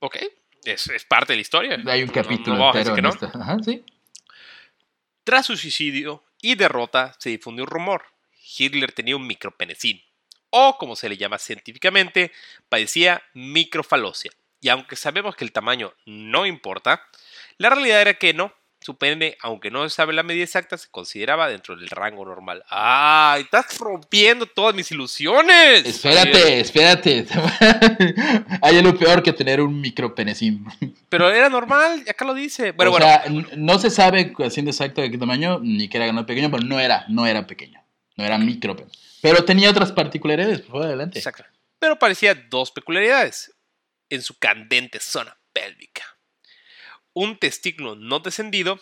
Ok, 0.00 0.16
es, 0.64 0.88
es 0.88 1.04
parte 1.04 1.32
de 1.32 1.36
la 1.36 1.42
historia. 1.42 1.78
Hay 1.86 2.02
un 2.02 2.08
No- 2.08 2.12
capítulo 2.12 2.56
no 2.56 2.94
que 2.96 3.02
no. 3.02 3.10
esta. 3.10 3.26
Ajá, 3.26 3.58
sí. 3.64 3.84
Tras 5.22 5.46
su 5.46 5.56
suicidio 5.56 6.24
y 6.42 6.56
derrota, 6.56 7.14
se 7.20 7.30
difundió 7.30 7.62
un 7.64 7.70
rumor. 7.70 8.04
Hitler 8.58 8.90
tenía 8.90 9.14
un 9.14 9.26
micropenecín, 9.26 10.02
o 10.50 10.76
como 10.78 10.96
se 10.96 11.08
le 11.08 11.16
llama 11.16 11.38
científicamente, 11.38 12.32
padecía 12.68 13.22
microfalosia. 13.34 14.32
Y 14.60 14.68
aunque 14.68 14.96
sabemos 14.96 15.36
que 15.36 15.44
el 15.44 15.52
tamaño 15.52 15.94
no 16.04 16.44
importa, 16.44 17.02
la 17.56 17.70
realidad 17.70 18.02
era 18.02 18.14
que 18.14 18.34
no. 18.34 18.52
Su 18.82 18.96
pene, 18.96 19.36
aunque 19.42 19.70
no 19.70 19.86
se 19.86 19.94
sabe 19.94 20.14
la 20.14 20.22
medida 20.22 20.42
exacta, 20.42 20.78
se 20.78 20.88
consideraba 20.88 21.50
dentro 21.50 21.76
del 21.76 21.90
rango 21.90 22.24
normal. 22.24 22.64
¡Ay! 22.70 23.42
¡Estás 23.42 23.78
rompiendo 23.78 24.46
todas 24.46 24.74
mis 24.74 24.90
ilusiones! 24.90 25.84
Espérate, 25.84 26.60
espérate. 26.60 27.26
Hay 28.62 28.78
algo 28.78 28.94
peor 28.98 29.22
que 29.22 29.34
tener 29.34 29.60
un 29.60 29.78
micropenecín. 29.82 30.64
Pero 31.10 31.30
era 31.30 31.50
normal, 31.50 32.04
acá 32.08 32.24
lo 32.24 32.32
dice. 32.32 32.72
Bueno, 32.72 32.90
o 32.90 32.92
bueno. 32.92 33.04
sea, 33.04 33.24
no 33.54 33.78
se 33.78 33.90
sabe 33.90 34.32
haciendo 34.38 34.70
exacto 34.70 35.02
de 35.02 35.10
qué 35.10 35.18
tamaño, 35.18 35.60
ni 35.62 35.90
que 35.90 35.98
era 35.98 36.06
grande 36.06 36.24
pequeño, 36.24 36.50
pero 36.50 36.62
no 36.62 36.80
era, 36.80 37.04
no 37.08 37.26
era 37.26 37.46
pequeño. 37.46 37.79
No 38.20 38.26
era 38.26 38.36
micro. 38.36 38.76
Pero 39.22 39.46
tenía 39.46 39.70
otras 39.70 39.92
particularidades, 39.92 40.60
por 40.60 40.72
favor, 40.72 40.86
adelante. 40.88 41.18
Exacto. 41.18 41.42
Pero 41.78 41.98
parecía 41.98 42.34
dos 42.34 42.70
peculiaridades 42.70 43.56
en 44.10 44.20
su 44.20 44.38
candente 44.38 45.00
zona 45.00 45.38
pélvica. 45.54 46.04
Un 47.14 47.38
testículo 47.38 47.96
no 47.96 48.18
descendido. 48.18 48.78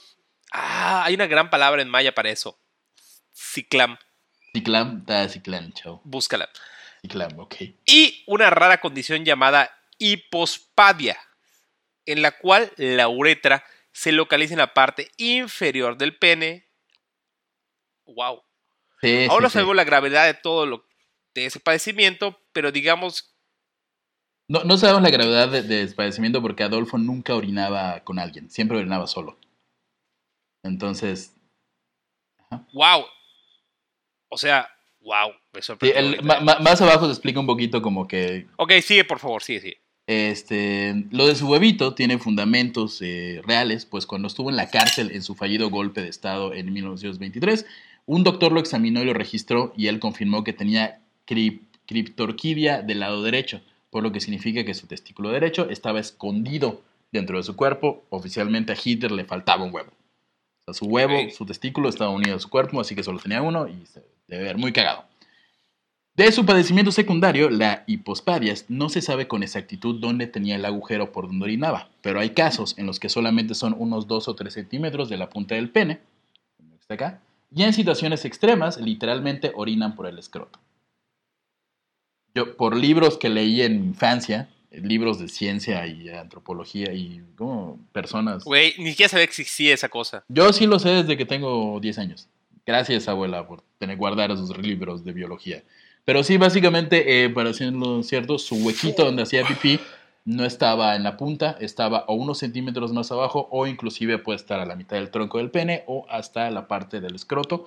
Ah, 0.51 1.05
hay 1.05 1.15
una 1.15 1.29
gran 1.29 1.51
palabra 1.51 1.83
en 1.83 1.89
maya 1.89 2.17
para 2.17 2.31
eso. 2.31 2.61
Ciclam. 3.33 3.97
Ciclam, 4.53 4.99
está 4.99 5.29
ciclam, 5.29 5.73
chao. 5.73 6.01
Búscala. 6.03 6.51
Ciclam, 7.03 7.39
ok. 7.39 7.55
Y 7.87 8.25
una 8.27 8.51
rara 8.51 8.81
condición 8.81 9.25
llamada 9.25 9.71
hipospadia, 9.99 11.17
en 12.07 12.23
la 12.23 12.33
cual 12.33 12.73
la 12.77 13.07
uretra 13.07 13.65
se 13.93 14.11
localiza 14.11 14.55
en 14.55 14.59
la 14.59 14.75
parte 14.75 15.13
inferior 15.17 15.97
del 15.97 16.19
pene. 16.19 16.67
Wow. 18.05 18.43
Sí, 19.01 19.27
Ahora 19.31 19.49
sí. 19.49 19.55
sabemos 19.55 19.77
la 19.77 19.85
gravedad 19.85 20.27
de 20.27 20.35
todo 20.35 20.67
lo 20.67 20.85
de 21.35 21.47
ese 21.47 21.61
padecimiento, 21.61 22.39
pero 22.53 22.73
digamos 22.73 23.35
No, 24.51 24.65
no 24.65 24.77
sabemos 24.79 25.03
la 25.03 25.11
gravedad 25.11 25.49
de, 25.49 25.63
de 25.63 25.87
padecimiento 25.95 26.41
porque 26.43 26.65
Adolfo 26.65 26.99
nunca 26.99 27.35
orinaba 27.35 28.03
con 28.05 28.19
alguien, 28.19 28.51
siempre 28.51 28.79
orinaba 28.79 29.07
solo. 29.07 29.39
Entonces, 30.65 31.35
wow. 32.73 33.05
O 34.31 34.37
sea, 34.39 34.69
wow. 35.01 35.33
Me 35.53 35.63
sorprendió. 35.63 35.99
el- 35.99 36.07
ahorita. 36.07 36.23
ma- 36.25 36.41
ma- 36.41 36.59
más 36.61 36.81
abajo 36.81 37.07
se 37.07 37.13
explica 37.13 37.41
un 37.41 37.47
poquito 37.47 37.81
como 37.83 38.07
que 38.09 38.47
ok, 38.57 38.73
sigue, 38.83 39.05
por 39.05 39.19
favor, 39.19 39.43
sigue, 39.43 39.61
sigue. 39.61 39.81
Este, 40.09 41.05
lo 41.11 41.27
de 41.27 41.35
su 41.35 41.47
huevito 41.49 41.95
tiene 41.95 42.19
fundamentos 42.19 43.01
eh, 43.03 43.43
reales, 43.47 43.85
pues 43.85 44.07
cuando 44.07 44.29
estuvo 44.29 44.49
en 44.49 44.57
la 44.57 44.71
cárcel 44.71 45.11
en 45.11 45.23
su 45.23 45.35
fallido 45.35 45.69
golpe 45.69 46.01
de 46.01 46.09
Estado 46.09 46.55
en 46.55 46.73
1923, 46.73 47.67
un 48.09 48.25
doctor 48.25 48.53
lo 48.53 48.59
examinó 48.61 49.03
y 49.03 49.05
lo 49.05 49.13
registró 49.13 49.75
y 49.77 49.89
él 49.89 50.01
confirmó 50.01 50.43
que 50.43 50.55
tenía 50.55 51.01
crip- 51.27 51.61
criptorquidia 51.87 52.81
del 52.81 53.01
lado 53.01 53.23
derecho, 53.23 53.61
por 53.91 54.03
lo 54.03 54.13
que 54.13 54.21
significa 54.21 54.65
que 54.65 54.73
su 54.73 54.87
testículo 54.87 55.29
derecho 55.31 55.69
estaba 55.69 56.01
escondido 56.01 56.81
dentro 57.13 57.37
de 57.37 57.43
su 57.43 57.55
cuerpo. 57.55 58.05
Oficialmente 58.09 58.73
a 58.73 58.77
Hitler 58.83 59.13
le 59.13 59.27
faltaba 59.27 59.65
un 59.65 59.75
huevo. 59.75 59.91
O 59.91 60.65
sea, 60.65 60.75
su 60.75 60.87
huevo, 60.87 61.31
su 61.37 61.45
testículo 61.45 61.91
estaba 61.91 62.11
unido 62.11 62.37
a 62.37 62.41
su 62.41 62.49
cuerpo, 62.49 62.81
así 62.81 62.95
que 62.95 63.03
solo 63.03 63.19
tenía 63.19 63.43
uno 63.43 63.69
y 63.69 63.85
se 63.85 64.03
debe 64.27 64.45
ver 64.45 64.57
muy 64.57 64.73
cagado. 64.73 65.05
De 66.15 66.33
su 66.33 66.47
padecimiento 66.47 66.91
secundario, 66.91 67.51
la 67.51 67.85
hipospadias, 67.87 68.65
no 68.69 68.89
se 68.89 69.03
sabe 69.03 69.29
con 69.29 69.43
exactitud 69.43 70.01
dónde 70.01 70.27
tenía 70.27 70.57
el 70.57 70.65
agujero 70.65 71.13
por 71.13 71.27
donde 71.27 71.45
orinaba, 71.45 71.91
pero 72.01 72.21
hay 72.21 72.31
casos 72.31 72.75
en 72.79 72.87
los 72.87 72.99
que 72.99 73.11
solamente 73.11 73.55
son 73.55 73.77
unos 73.79 74.07
2 74.09 74.29
o 74.29 74.35
3 74.35 74.53
centímetros 74.53 75.11
de 75.11 75.19
la 75.19 75.29
punta 75.29 75.55
del 75.57 75.69
pene, 75.69 76.01
está 76.81 76.95
acá, 76.95 77.21
y 77.51 77.63
en 77.63 77.73
situaciones 77.73 78.25
extremas, 78.25 78.79
literalmente 78.79 79.53
orinan 79.55 79.95
por 79.95 80.07
el 80.07 80.19
escroto. 80.19 80.59
Yo, 82.35 82.57
por 82.57 82.77
libros 82.77 83.17
que 83.17 83.29
leí 83.29 83.63
en 83.63 83.81
mi 83.81 83.87
infancia, 83.89 84.49
eh, 84.71 84.81
libros 84.81 85.19
de 85.19 85.29
ciencia 85.29 85.87
y 85.87 86.11
antropología 86.11 86.93
y 86.93 87.23
como 87.37 87.79
personas... 87.93 88.45
Güey, 88.45 88.75
ni 88.79 88.91
siquiera 88.91 89.09
sabía 89.09 89.27
que 89.27 89.31
existía 89.31 89.75
esa 89.75 89.89
cosa. 89.89 90.25
Yo 90.29 90.53
sí 90.53 90.67
lo 90.67 90.79
sé 90.79 90.91
desde 90.91 91.17
que 91.17 91.25
tengo 91.25 91.79
10 91.81 91.99
años. 91.99 92.29
Gracias, 92.67 93.09
abuela, 93.09 93.47
por 93.47 93.63
tener 93.79 93.97
guardar 93.97 94.31
esos 94.31 94.57
libros 94.59 95.03
de 95.05 95.13
biología. 95.13 95.63
Pero 96.05 96.23
sí, 96.23 96.37
básicamente, 96.37 97.25
eh, 97.25 97.31
para 97.31 97.51
hacerlo 97.51 98.03
cierto, 98.03 98.39
su 98.39 98.57
huequito 98.57 99.05
donde 99.05 99.23
hacía 99.23 99.47
pipí 99.47 99.81
no 100.29 100.45
estaba 100.45 100.95
en 100.95 101.05
la 101.05 101.17
punta, 101.17 101.57
estaba 101.59 102.05
o 102.07 102.13
unos 102.15 102.39
centímetros 102.39 102.93
más 102.93 103.11
abajo 103.11 103.49
o 103.51 103.67
inclusive 103.67 104.19
puede 104.19 104.37
estar 104.37 104.61
a 104.61 104.67
la 104.67 104.77
mitad 104.77 104.97
del 104.97 105.11
tronco 105.11 105.39
del 105.39 105.51
pene 105.51 105.85
o 105.87 106.07
hasta 106.11 106.51
la 106.51 106.69
parte 106.69 107.01
del 107.01 107.15
escroto. 107.15 107.67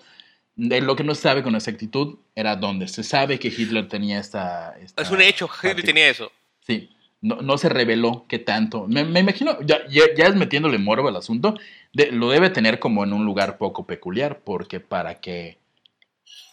De 0.55 0.79
lo 0.79 0.95
que 0.95 1.03
no 1.03 1.15
se 1.15 1.21
sabe 1.23 1.41
con 1.41 1.55
exactitud 1.55 2.19
era 2.35 2.55
dónde. 2.55 2.87
Se 2.87 3.01
sabe 3.03 3.39
que 3.39 3.47
Hitler 3.47 3.87
tenía 3.87 4.19
esta... 4.19 4.75
esta 4.79 5.01
Es 5.01 5.09
un 5.09 5.21
hecho, 5.21 5.47
parte. 5.47 5.81
tenía 5.81 6.07
eso. 6.07 6.31
Sí, 6.59 6.91
no, 7.21 7.37
no 7.41 7.57
se 7.57 7.67
reveló 7.67 8.25
qué 8.29 8.37
tanto. 8.37 8.85
Me, 8.87 9.05
me 9.05 9.21
imagino, 9.21 9.57
ya, 9.61 9.79
ya, 9.89 10.03
ya 10.15 10.25
es 10.25 10.35
metiéndole 10.35 10.77
morbo 10.77 11.07
al 11.07 11.15
asunto, 11.15 11.55
de- 11.93 12.11
lo 12.11 12.29
debe 12.29 12.51
tener 12.51 12.77
como 12.77 13.03
en 13.03 13.13
un 13.13 13.25
lugar 13.25 13.57
poco 13.57 13.87
peculiar, 13.87 14.41
porque 14.43 14.79
para 14.79 15.19
que 15.19 15.57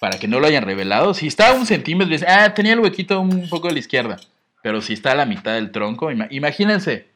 para 0.00 0.18
que 0.18 0.28
no 0.28 0.40
lo 0.40 0.46
hayan 0.46 0.64
revelado, 0.64 1.12
si 1.12 1.26
está 1.26 1.50
a 1.50 1.54
un 1.54 1.66
centímetro, 1.66 2.12
dice, 2.12 2.26
ah, 2.28 2.54
tenía 2.54 2.72
el 2.72 2.80
huequito 2.80 3.20
un 3.20 3.48
poco 3.48 3.68
a 3.68 3.72
la 3.72 3.78
izquierda, 3.80 4.16
pero 4.62 4.80
si 4.82 4.92
está 4.94 5.12
a 5.12 5.16
la 5.16 5.26
mitad 5.26 5.54
del 5.54 5.70
tronco, 5.72 6.10
ima- 6.10 6.28
imagínense 6.30 7.08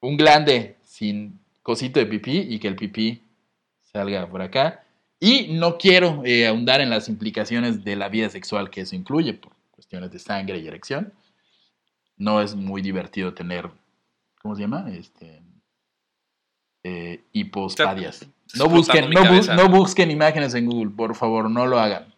un 0.00 0.16
glande 0.16 0.76
sin 0.82 1.40
cosito 1.62 2.00
de 2.00 2.06
pipí 2.06 2.38
y 2.50 2.58
que 2.58 2.68
el 2.68 2.76
pipí 2.76 3.22
salga 3.80 4.28
por 4.28 4.42
acá. 4.42 4.84
Y 5.20 5.52
no 5.52 5.78
quiero 5.78 6.22
eh, 6.24 6.46
ahondar 6.48 6.80
en 6.80 6.90
las 6.90 7.08
implicaciones 7.08 7.84
de 7.84 7.94
la 7.94 8.08
vida 8.08 8.28
sexual 8.28 8.70
que 8.70 8.80
eso 8.80 8.96
incluye, 8.96 9.34
por 9.34 9.52
cuestiones 9.70 10.10
de 10.10 10.18
sangre 10.18 10.58
y 10.58 10.66
erección. 10.66 11.12
No 12.16 12.40
es 12.42 12.56
muy 12.56 12.82
divertido 12.82 13.32
tener, 13.32 13.70
¿cómo 14.40 14.56
se 14.56 14.62
llama? 14.62 14.86
Este, 14.90 15.40
eh, 16.84 17.22
hipospadias. 17.32 18.26
No 18.54 18.64
busquen, 18.68 19.04
bu- 19.22 19.28
no 19.56 19.68
busquen 19.70 20.10
imágenes 20.10 20.54
en 20.54 20.66
Google, 20.66 20.90
por 20.94 21.14
favor, 21.14 21.48
no 21.48 21.66
lo 21.66 21.78
hagan. 21.78 22.11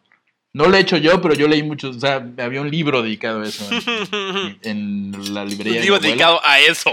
No 0.55 0.67
lo 0.69 0.77
he 0.77 0.81
hecho 0.81 0.97
yo, 0.97 1.21
pero 1.21 1.35
yo 1.35 1.47
leí 1.49 1.63
muchos, 1.63 1.97
o 1.97 2.01
sea, 2.01 2.27
había 2.39 2.61
un 2.61 2.71
libro 2.71 3.03
dedicado 3.03 3.43
a 3.43 3.47
eso 3.47 3.69
en, 4.63 5.13
en 5.13 5.35
la 5.35 5.43
Un 5.43 5.49
librería. 5.51 5.75
de 5.75 5.79
mi 5.81 5.85
libro 5.87 5.99
dedicado 6.01 6.41
a 6.45 6.61
eso. 6.61 6.91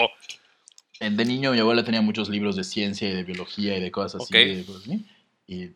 En- 0.99 1.15
De 1.15 1.23
niño 1.25 1.51
mi 1.51 1.59
abuela 1.59 1.83
tenía 1.83 2.01
muchos 2.01 2.27
libros 2.29 2.55
de 2.55 2.63
ciencia 2.63 3.07
y 3.09 3.13
de 3.13 3.23
biología 3.23 3.77
y 3.77 3.81
de 3.81 3.91
cosas 3.91 4.21
así. 4.23 4.33
Ok. 4.33 4.39
de 4.39 4.65
cosas 4.65 4.81
así, 4.83 5.05
y 5.47 5.69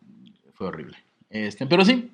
fue 0.54 0.66
horrible. 0.68 0.98
Este, 1.30 1.66
pero 1.66 1.84
sí, 1.84 2.10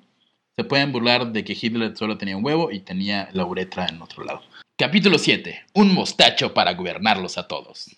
se 0.55 0.63
pueden 0.63 0.91
burlar 0.91 1.31
de 1.31 1.43
que 1.43 1.57
Hitler 1.59 1.97
solo 1.97 2.17
tenía 2.17 2.37
un 2.37 2.45
huevo 2.45 2.71
y 2.71 2.79
tenía 2.79 3.29
la 3.33 3.43
uretra 3.45 3.85
en 3.87 4.01
otro 4.01 4.23
lado. 4.23 4.43
Capítulo 4.77 5.17
7. 5.17 5.65
Un 5.73 5.93
mostacho 5.93 6.53
para 6.53 6.73
gobernarlos 6.73 7.37
a 7.37 7.47
todos. 7.47 7.89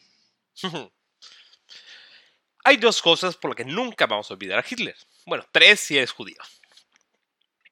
Hay 2.64 2.78
dos 2.78 3.02
cosas 3.02 3.36
por 3.38 3.52
las 3.52 3.58
que 3.58 3.66
nunca 3.66 4.08
vamos 4.08 4.30
a 4.32 4.34
olvidar 4.34 4.60
a 4.60 4.66
Hitler. 4.68 4.96
Bueno, 5.26 5.46
tres 5.52 5.80
si 5.82 5.98
eres 5.98 6.12
judío. 6.12 6.38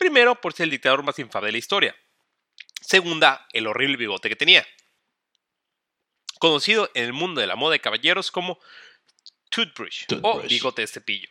Primero, 0.03 0.35
por 0.35 0.51
ser 0.51 0.65
el 0.65 0.71
dictador 0.71 1.01
más 1.01 1.17
infame 1.17 1.45
de 1.45 1.53
la 1.53 1.57
historia. 1.59 1.95
Segunda, 2.81 3.47
el 3.53 3.67
horrible 3.67 3.95
bigote 3.95 4.27
que 4.27 4.35
tenía. 4.35 4.67
Conocido 6.39 6.91
en 6.93 7.05
el 7.05 7.13
mundo 7.13 7.39
de 7.39 7.47
la 7.47 7.55
moda 7.55 7.71
de 7.71 7.79
caballeros 7.79 8.29
como 8.29 8.59
toothbrush, 9.49 10.03
o 10.21 10.41
bigote 10.41 10.81
de 10.81 10.87
cepillo. 10.87 11.29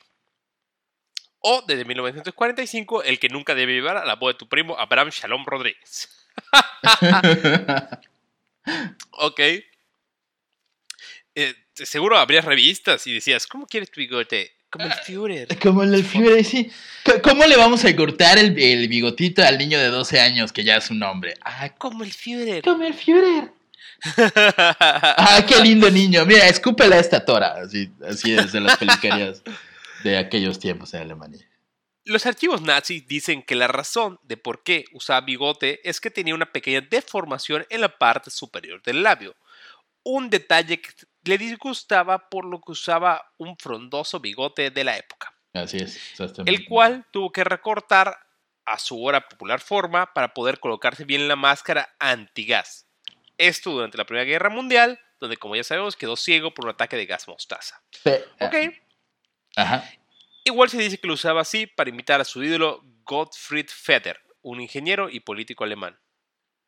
O 1.40 1.62
desde 1.68 1.84
1945, 1.84 3.02
el 3.02 3.18
que 3.18 3.28
nunca 3.28 3.54
debe 3.54 3.74
llevar 3.74 3.98
a 3.98 4.06
la 4.06 4.14
boda 4.14 4.32
de 4.32 4.38
tu 4.38 4.48
primo 4.48 4.78
Abraham 4.78 5.10
Shalom 5.10 5.44
Rodríguez. 5.44 6.08
Ok. 9.10 9.40
Eh, 11.34 11.54
seguro 11.74 12.16
habrías 12.16 12.46
revistas 12.46 13.06
y 13.06 13.12
decías, 13.12 13.46
¿cómo 13.46 13.66
quieres 13.66 13.90
tu 13.90 14.00
bigote? 14.00 14.56
Como 14.72 14.86
el 14.86 14.92
Führer. 14.92 15.58
Como 15.62 15.82
el 15.82 16.02
Führer, 16.04 16.44
sí. 16.44 16.72
¿Cómo 17.22 17.44
le 17.44 17.56
vamos 17.56 17.84
a 17.84 17.94
cortar 17.94 18.38
el, 18.38 18.58
el 18.58 18.88
bigotito 18.88 19.42
al 19.42 19.58
niño 19.58 19.78
de 19.78 19.88
12 19.88 20.18
años 20.18 20.50
que 20.52 20.64
ya 20.64 20.76
es 20.76 20.90
un 20.90 21.02
hombre? 21.02 21.34
Ah, 21.44 21.68
Como 21.76 22.02
el 22.04 22.12
Führer. 22.12 22.62
como 22.64 22.82
el 22.84 22.94
Führer. 22.94 23.52
Ah, 24.34 25.44
qué 25.46 25.60
lindo 25.60 25.90
niño. 25.90 26.24
Mira, 26.24 26.48
escúpela 26.48 26.96
a 26.96 26.98
esta 27.00 27.24
tora. 27.24 27.54
Así, 27.62 27.90
así 28.04 28.32
es 28.34 28.50
de 28.52 28.60
las 28.60 28.76
peluquerías 28.78 29.42
de 30.04 30.18
aquellos 30.18 30.58
tiempos 30.58 30.92
en 30.94 31.02
Alemania. 31.02 31.46
Los 32.04 32.26
archivos 32.26 32.62
nazis 32.62 33.06
dicen 33.06 33.42
que 33.42 33.54
la 33.54 33.68
razón 33.68 34.18
de 34.24 34.36
por 34.36 34.64
qué 34.64 34.86
usaba 34.92 35.20
bigote 35.20 35.88
es 35.88 36.00
que 36.00 36.10
tenía 36.10 36.34
una 36.34 36.50
pequeña 36.50 36.80
deformación 36.80 37.64
en 37.70 37.80
la 37.80 37.96
parte 37.96 38.30
superior 38.30 38.82
del 38.82 39.04
labio. 39.04 39.36
Un 40.02 40.28
detalle 40.30 40.80
que, 40.80 40.88
le 41.24 41.38
disgustaba 41.38 42.28
por 42.28 42.44
lo 42.44 42.60
que 42.60 42.72
usaba 42.72 43.32
un 43.38 43.56
frondoso 43.56 44.20
bigote 44.20 44.70
de 44.70 44.84
la 44.84 44.96
época, 44.96 45.34
Así 45.52 45.78
es. 45.78 45.98
el 46.46 46.64
cual 46.66 47.06
tuvo 47.12 47.30
que 47.30 47.44
recortar 47.44 48.16
a 48.64 48.78
su 48.78 49.02
hora 49.02 49.28
popular 49.28 49.60
forma 49.60 50.12
para 50.14 50.34
poder 50.34 50.58
colocarse 50.60 51.04
bien 51.04 51.28
la 51.28 51.36
máscara 51.36 51.94
antigas. 51.98 52.86
Esto 53.38 53.70
durante 53.72 53.98
la 53.98 54.04
Primera 54.04 54.24
Guerra 54.24 54.50
Mundial, 54.50 55.00
donde 55.20 55.36
como 55.36 55.56
ya 55.56 55.64
sabemos 55.64 55.96
quedó 55.96 56.16
ciego 56.16 56.52
por 56.54 56.64
un 56.66 56.70
ataque 56.70 56.96
de 56.96 57.06
gas 57.06 57.26
mostaza. 57.28 57.82
Pe- 58.02 58.24
Ok, 58.40 58.54
Ajá. 59.56 59.84
igual 60.44 60.70
se 60.70 60.78
dice 60.78 60.98
que 60.98 61.06
lo 61.06 61.14
usaba 61.14 61.40
así 61.42 61.66
para 61.66 61.90
imitar 61.90 62.20
a 62.20 62.24
su 62.24 62.42
ídolo 62.42 62.82
Gottfried 63.04 63.66
Feder, 63.68 64.20
un 64.42 64.60
ingeniero 64.60 65.08
y 65.10 65.20
político 65.20 65.64
alemán. 65.64 65.98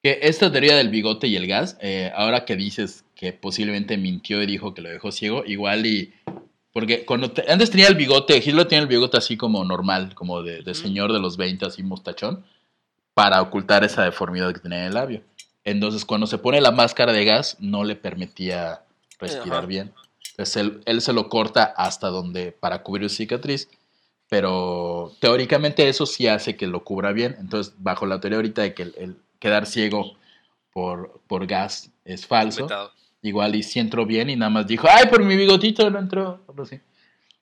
Que 0.03 0.19
esta 0.23 0.51
teoría 0.53 0.77
del 0.77 0.91
bigote 0.91 1.29
y 1.29 1.37
el 1.37 1.47
gas, 1.47 1.79
eh, 1.81 2.13
ahora 2.15 2.45
que 2.45 2.57
dices 2.57 3.05
que 3.25 3.33
posiblemente 3.33 3.97
mintió 3.97 4.43
y 4.43 4.47
dijo 4.47 4.75
que 4.75 4.83
lo 4.83 4.91
dejó 4.91 5.11
ciego, 5.11 5.45
igual 5.47 5.87
y... 5.87 6.13
Porque 6.73 7.07
cuando 7.07 7.31
te- 7.31 7.51
antes 7.51 7.71
tenía 7.71 7.87
el 7.89 7.95
bigote, 7.95 8.37
Hitler 8.37 8.67
tenía 8.67 8.83
el 8.83 8.89
bigote 8.89 9.17
así 9.17 9.37
como 9.37 9.65
normal, 9.65 10.15
como 10.15 10.43
de, 10.43 10.75
señor 10.75 11.13
de 11.13 11.21
los 11.21 11.37
20, 11.37 11.65
así 11.65 11.83
mostachón, 11.83 12.45
para 13.15 13.41
ocultar 13.41 13.83
esa 13.85 14.03
deformidad 14.05 14.53
que 14.53 14.61
tenía 14.61 14.81
en 14.81 14.87
el 14.87 14.95
labio. 14.95 15.23
Entonces, 15.63 16.05
cuando 16.05 16.27
se 16.27 16.37
pone 16.37 16.61
la 16.61 16.73
máscara 16.73 17.13
de 17.13 17.25
gas, 17.25 17.57
no 17.61 17.85
le 17.85 17.95
permitía 17.97 18.83
respirar 19.21 19.61
Ajá. 19.61 19.67
bien. 19.67 19.93
Entonces, 20.33 20.57
él, 20.57 20.81
él 20.85 21.01
se 21.01 21.13
lo 21.13 21.29
corta 21.29 21.63
hasta 21.77 22.09
donde, 22.09 22.53
para 22.53 22.83
cubrir 22.83 23.09
su 23.09 23.17
cicatriz, 23.17 23.69
pero 24.29 25.13
teóricamente 25.21 25.89
eso 25.89 26.07
sí 26.07 26.27
hace 26.27 26.57
que 26.57 26.67
lo 26.67 26.83
cubra 26.83 27.13
bien. 27.13 27.37
Entonces, 27.39 27.73
bajo 27.79 28.05
la 28.05 28.21
teoría 28.21 28.37
ahorita 28.39 28.63
de 28.63 28.75
que 28.75 28.83
el, 28.83 28.95
el 28.99 29.17
quedar 29.39 29.67
ciego 29.67 30.17
por, 30.73 31.21
por 31.29 31.47
gas 31.47 31.91
es 32.05 32.27
falso. 32.27 32.67
Igual 33.25 33.57
y 33.57 33.63
sí 33.63 33.81
entró 33.81 34.07
bien 34.07 34.31
y 34.31 34.37
nada 34.37 34.51
más 34.51 34.67
dijo, 34.67 34.87
ay, 34.91 35.07
por 35.09 35.23
mi 35.25 35.37
bigotito 35.37 35.91
no 35.91 35.99
entró. 35.99 36.45
algo 36.49 36.63
así. 36.63 36.79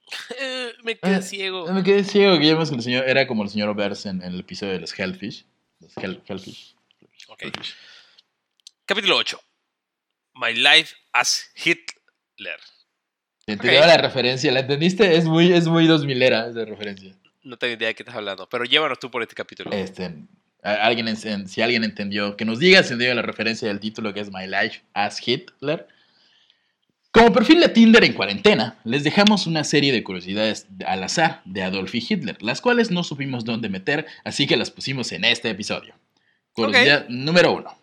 Me 0.85 0.97
quedé 0.99 1.16
Eh, 1.16 1.22
ciego. 1.22 1.72
Me 1.72 1.83
quedé 1.83 2.05
ciego, 2.05 2.39
que 2.39 2.47
ya 2.47 2.53
vemos 2.55 2.70
que 2.70 2.76
el 2.76 2.83
señor 2.83 3.09
era 3.09 3.26
como 3.26 3.43
el 3.43 3.49
señor 3.51 3.74
Bers 3.74 4.07
en, 4.07 4.22
en 4.22 4.33
el 4.35 4.41
episodio 4.41 4.72
de 4.72 4.80
los 4.80 4.99
Hellfish. 4.99 5.45
Los 5.80 5.97
Hell- 5.97 6.22
Hellfish. 6.26 6.74
Capítulo 8.87 9.16
8. 9.16 9.41
My 10.35 10.55
Life 10.55 10.95
as 11.12 11.51
Hitler. 11.57 12.59
Entendí 13.47 13.76
Ok. 13.76 13.87
la 13.87 13.97
referencia, 13.97 14.53
¿la 14.53 14.61
entendiste? 14.61 15.16
Es 15.16 15.24
muy, 15.24 15.53
es 15.53 15.66
muy 15.66 15.87
2000 15.87 16.22
era 16.22 16.49
esa 16.49 16.64
referencia. 16.64 17.14
No 17.43 17.57
tengo 17.59 17.74
idea 17.74 17.89
de 17.89 17.95
qué 17.95 18.03
estás 18.03 18.14
hablando, 18.16 18.49
pero 18.49 18.64
llévanos 18.64 18.99
tú 19.01 19.11
por 19.11 19.22
este 19.22 19.35
capítulo. 19.35 19.70
Este, 19.72 20.14
alguien, 20.62 21.08
en- 21.08 21.16
en- 21.24 21.48
si 21.48 21.60
alguien 21.62 21.84
entendió, 21.84 22.36
que 22.36 22.44
nos 22.44 22.58
diga 22.58 22.82
si 22.82 22.92
entendió 22.92 23.14
la 23.14 23.22
referencia 23.22 23.68
del 23.68 23.80
título 23.80 24.14
que 24.14 24.20
es 24.20 24.30
My 24.32 24.46
Life 24.46 24.82
as 24.94 25.26
Hitler. 25.26 25.86
Como 27.10 27.32
perfil 27.32 27.60
de 27.60 27.68
Tinder 27.68 28.04
en 28.04 28.14
cuarentena, 28.14 28.78
les 28.84 29.04
dejamos 29.04 29.46
una 29.46 29.64
serie 29.64 29.92
de 29.92 30.02
curiosidades 30.02 30.66
al 30.86 31.02
azar 31.04 31.42
de 31.44 31.62
Adolf 31.62 31.94
y 31.94 31.98
Hitler, 32.08 32.42
las 32.42 32.62
cuales 32.62 32.90
no 32.90 33.04
supimos 33.04 33.44
dónde 33.44 33.68
meter, 33.68 34.06
así 34.24 34.46
que 34.46 34.56
las 34.56 34.70
pusimos 34.70 35.12
en 35.12 35.24
este 35.24 35.50
episodio. 35.50 35.94
Curiosidad 36.54 37.06
número 37.08 37.52
uno. 37.52 37.76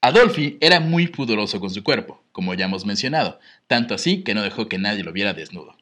Adolfi 0.00 0.58
era 0.60 0.78
muy 0.78 1.08
pudoroso 1.08 1.58
con 1.58 1.70
su 1.70 1.82
cuerpo, 1.82 2.22
como 2.30 2.54
ya 2.54 2.66
hemos 2.66 2.84
mencionado, 2.86 3.40
tanto 3.66 3.94
así 3.94 4.22
que 4.22 4.34
no 4.34 4.42
dejó 4.42 4.68
que 4.68 4.78
nadie 4.78 5.02
lo 5.02 5.12
viera 5.12 5.32
desnudo. 5.34 5.76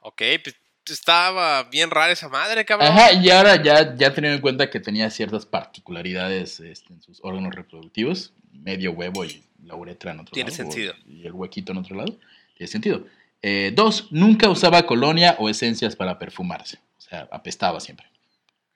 Ok, 0.00 0.22
pues 0.42 0.56
estaba 0.90 1.62
bien 1.64 1.90
rara 1.90 2.12
esa 2.12 2.28
madre, 2.28 2.64
cabrón. 2.64 2.88
Ajá, 2.88 3.12
y 3.12 3.30
ahora 3.30 3.62
ya, 3.62 3.94
ya 3.94 4.12
teniendo 4.14 4.36
en 4.36 4.40
cuenta 4.42 4.70
que 4.70 4.80
tenía 4.80 5.08
ciertas 5.10 5.46
particularidades 5.46 6.58
este, 6.60 6.92
en 6.94 7.02
sus 7.02 7.20
órganos 7.22 7.54
reproductivos, 7.54 8.32
medio 8.52 8.92
huevo 8.92 9.24
y 9.24 9.42
la 9.64 9.74
uretra 9.76 10.12
en 10.12 10.20
otro 10.20 10.32
Tiene 10.32 10.50
lado. 10.50 10.62
o- 10.62 10.72
sentido. 10.72 10.94
Y 11.06 11.26
el 11.26 11.32
huequito 11.32 11.72
en 11.72 11.78
otro 11.78 11.96
lado. 11.96 12.16
Tiene 12.56 12.70
sentido. 12.70 13.06
Eh, 13.42 13.72
dos, 13.74 14.08
nunca 14.10 14.48
usaba 14.48 14.84
colonia 14.86 15.36
o 15.38 15.48
esencias 15.48 15.94
para 15.96 16.18
perfumarse. 16.18 16.78
O 16.98 17.00
sea, 17.00 17.28
apestaba 17.30 17.78
siempre. 17.80 18.06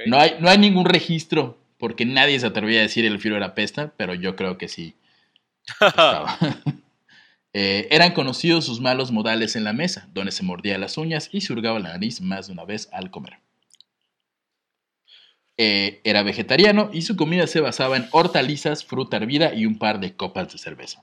No, 0.06 0.18
hay, 0.18 0.36
no 0.40 0.48
hay 0.50 0.58
ningún 0.58 0.84
registro, 0.84 1.58
porque 1.78 2.04
nadie 2.04 2.38
se 2.38 2.46
atrevía 2.46 2.80
a 2.80 2.82
decir 2.82 3.04
el 3.06 3.18
filo 3.20 3.36
era 3.36 3.54
pesta, 3.54 3.92
pero 3.96 4.14
yo 4.14 4.36
creo 4.36 4.58
que 4.58 4.68
sí. 4.68 4.94
apestaba. 5.80 6.38
Eh, 7.58 7.88
eran 7.90 8.12
conocidos 8.12 8.66
sus 8.66 8.82
malos 8.82 9.12
modales 9.12 9.56
en 9.56 9.64
la 9.64 9.72
mesa, 9.72 10.10
donde 10.12 10.30
se 10.30 10.42
mordía 10.42 10.76
las 10.76 10.98
uñas 10.98 11.30
y 11.32 11.40
se 11.40 11.54
hurgaba 11.54 11.78
la 11.78 11.88
nariz 11.88 12.20
más 12.20 12.48
de 12.48 12.52
una 12.52 12.66
vez 12.66 12.90
al 12.92 13.10
comer. 13.10 13.38
Eh, 15.56 16.02
era 16.04 16.22
vegetariano 16.22 16.90
y 16.92 17.00
su 17.00 17.16
comida 17.16 17.46
se 17.46 17.60
basaba 17.60 17.96
en 17.96 18.08
hortalizas, 18.10 18.84
fruta 18.84 19.16
hervida 19.16 19.54
y 19.54 19.64
un 19.64 19.78
par 19.78 20.00
de 20.00 20.14
copas 20.14 20.52
de 20.52 20.58
cerveza. 20.58 21.02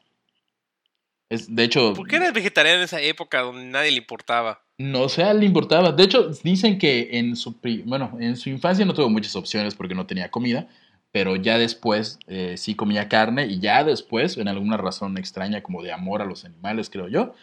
Es, 1.28 1.56
de 1.56 1.64
hecho, 1.64 1.96
¿Por 1.96 2.08
qué 2.08 2.18
eres 2.18 2.34
vegetariano 2.34 2.78
en 2.78 2.84
esa 2.84 3.02
época 3.02 3.42
donde 3.42 3.66
nadie 3.66 3.90
le 3.90 3.98
importaba? 3.98 4.62
no 4.78 5.10
sé, 5.10 5.24
a 5.24 5.32
él 5.32 5.40
le 5.40 5.48
importaba. 5.48 5.92
De 5.92 6.04
hecho, 6.04 6.30
dicen 6.44 6.78
que 6.78 7.18
en 7.18 7.36
su, 7.36 7.58
bueno, 7.86 8.16
en 8.20 8.38
su 8.38 8.50
infancia 8.50 8.86
no 8.86 8.94
tuvo 8.94 9.10
muchas 9.10 9.36
opciones 9.36 9.74
porque 9.74 9.96
no 9.96 10.06
tenía 10.06 10.30
comida, 10.30 10.68
pero 11.14 11.36
ya 11.36 11.60
después 11.60 12.18
eh, 12.26 12.56
sí 12.58 12.74
comía 12.74 13.08
carne 13.08 13.46
y 13.46 13.60
ya 13.60 13.84
después, 13.84 14.36
en 14.36 14.48
alguna 14.48 14.78
razón 14.78 15.16
extraña 15.20 15.62
como 15.62 15.84
de 15.84 15.92
amor 15.92 16.24
a 16.24 16.26
los 16.26 16.44
animales, 16.44 16.90
creo 16.90 17.08
yo, 17.08 17.36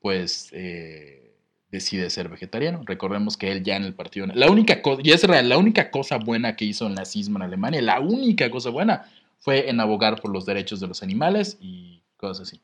pues 0.00 0.48
eh, 0.52 1.34
decide 1.70 2.08
ser 2.08 2.30
vegetariano. 2.30 2.80
Recordemos 2.86 3.36
que 3.36 3.52
él 3.52 3.62
ya 3.62 3.76
en 3.76 3.84
el 3.84 3.92
partido, 3.92 4.26
la 4.28 4.50
única 4.50 4.80
cosa, 4.80 5.02
y 5.04 5.10
es 5.10 5.22
real, 5.24 5.46
la 5.46 5.58
única 5.58 5.90
cosa 5.90 6.16
buena 6.16 6.56
que 6.56 6.64
hizo 6.64 6.86
el 6.86 6.94
nazismo 6.94 7.36
en 7.36 7.42
Alemania, 7.42 7.82
la 7.82 8.00
única 8.00 8.50
cosa 8.50 8.70
buena 8.70 9.04
fue 9.40 9.68
en 9.68 9.78
abogar 9.78 10.22
por 10.22 10.32
los 10.32 10.46
derechos 10.46 10.80
de 10.80 10.86
los 10.86 11.02
animales 11.02 11.58
y 11.60 12.00
cosas 12.16 12.48
así. 12.48 12.62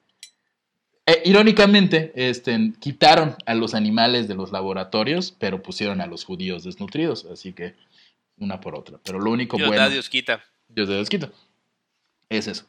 Eh, 1.05 1.21
irónicamente, 1.27 2.11
este, 2.17 2.73
quitaron 2.81 3.37
a 3.45 3.55
los 3.55 3.75
animales 3.75 4.29
de 4.29 4.35
los 4.35 4.51
laboratorios, 4.51 5.31
pero 5.39 5.63
pusieron 5.63 6.01
a 6.01 6.07
los 6.07 6.25
judíos 6.25 6.65
desnutridos, 6.65 7.27
así 7.27 7.53
que 7.53 7.75
una 8.39 8.63
por 8.63 8.75
otra. 8.75 8.99
Pero 9.05 9.19
lo 9.19 9.31
único 9.31 9.59
Dios 9.59 9.69
bueno, 9.69 9.83
da, 9.83 9.91
Dios 9.91 10.09
quita. 10.09 10.43
Dios 10.75 10.89
de 10.89 10.95
Dios 10.95 11.09
quita, 11.09 11.31
es 12.29 12.49
eso. 12.49 12.67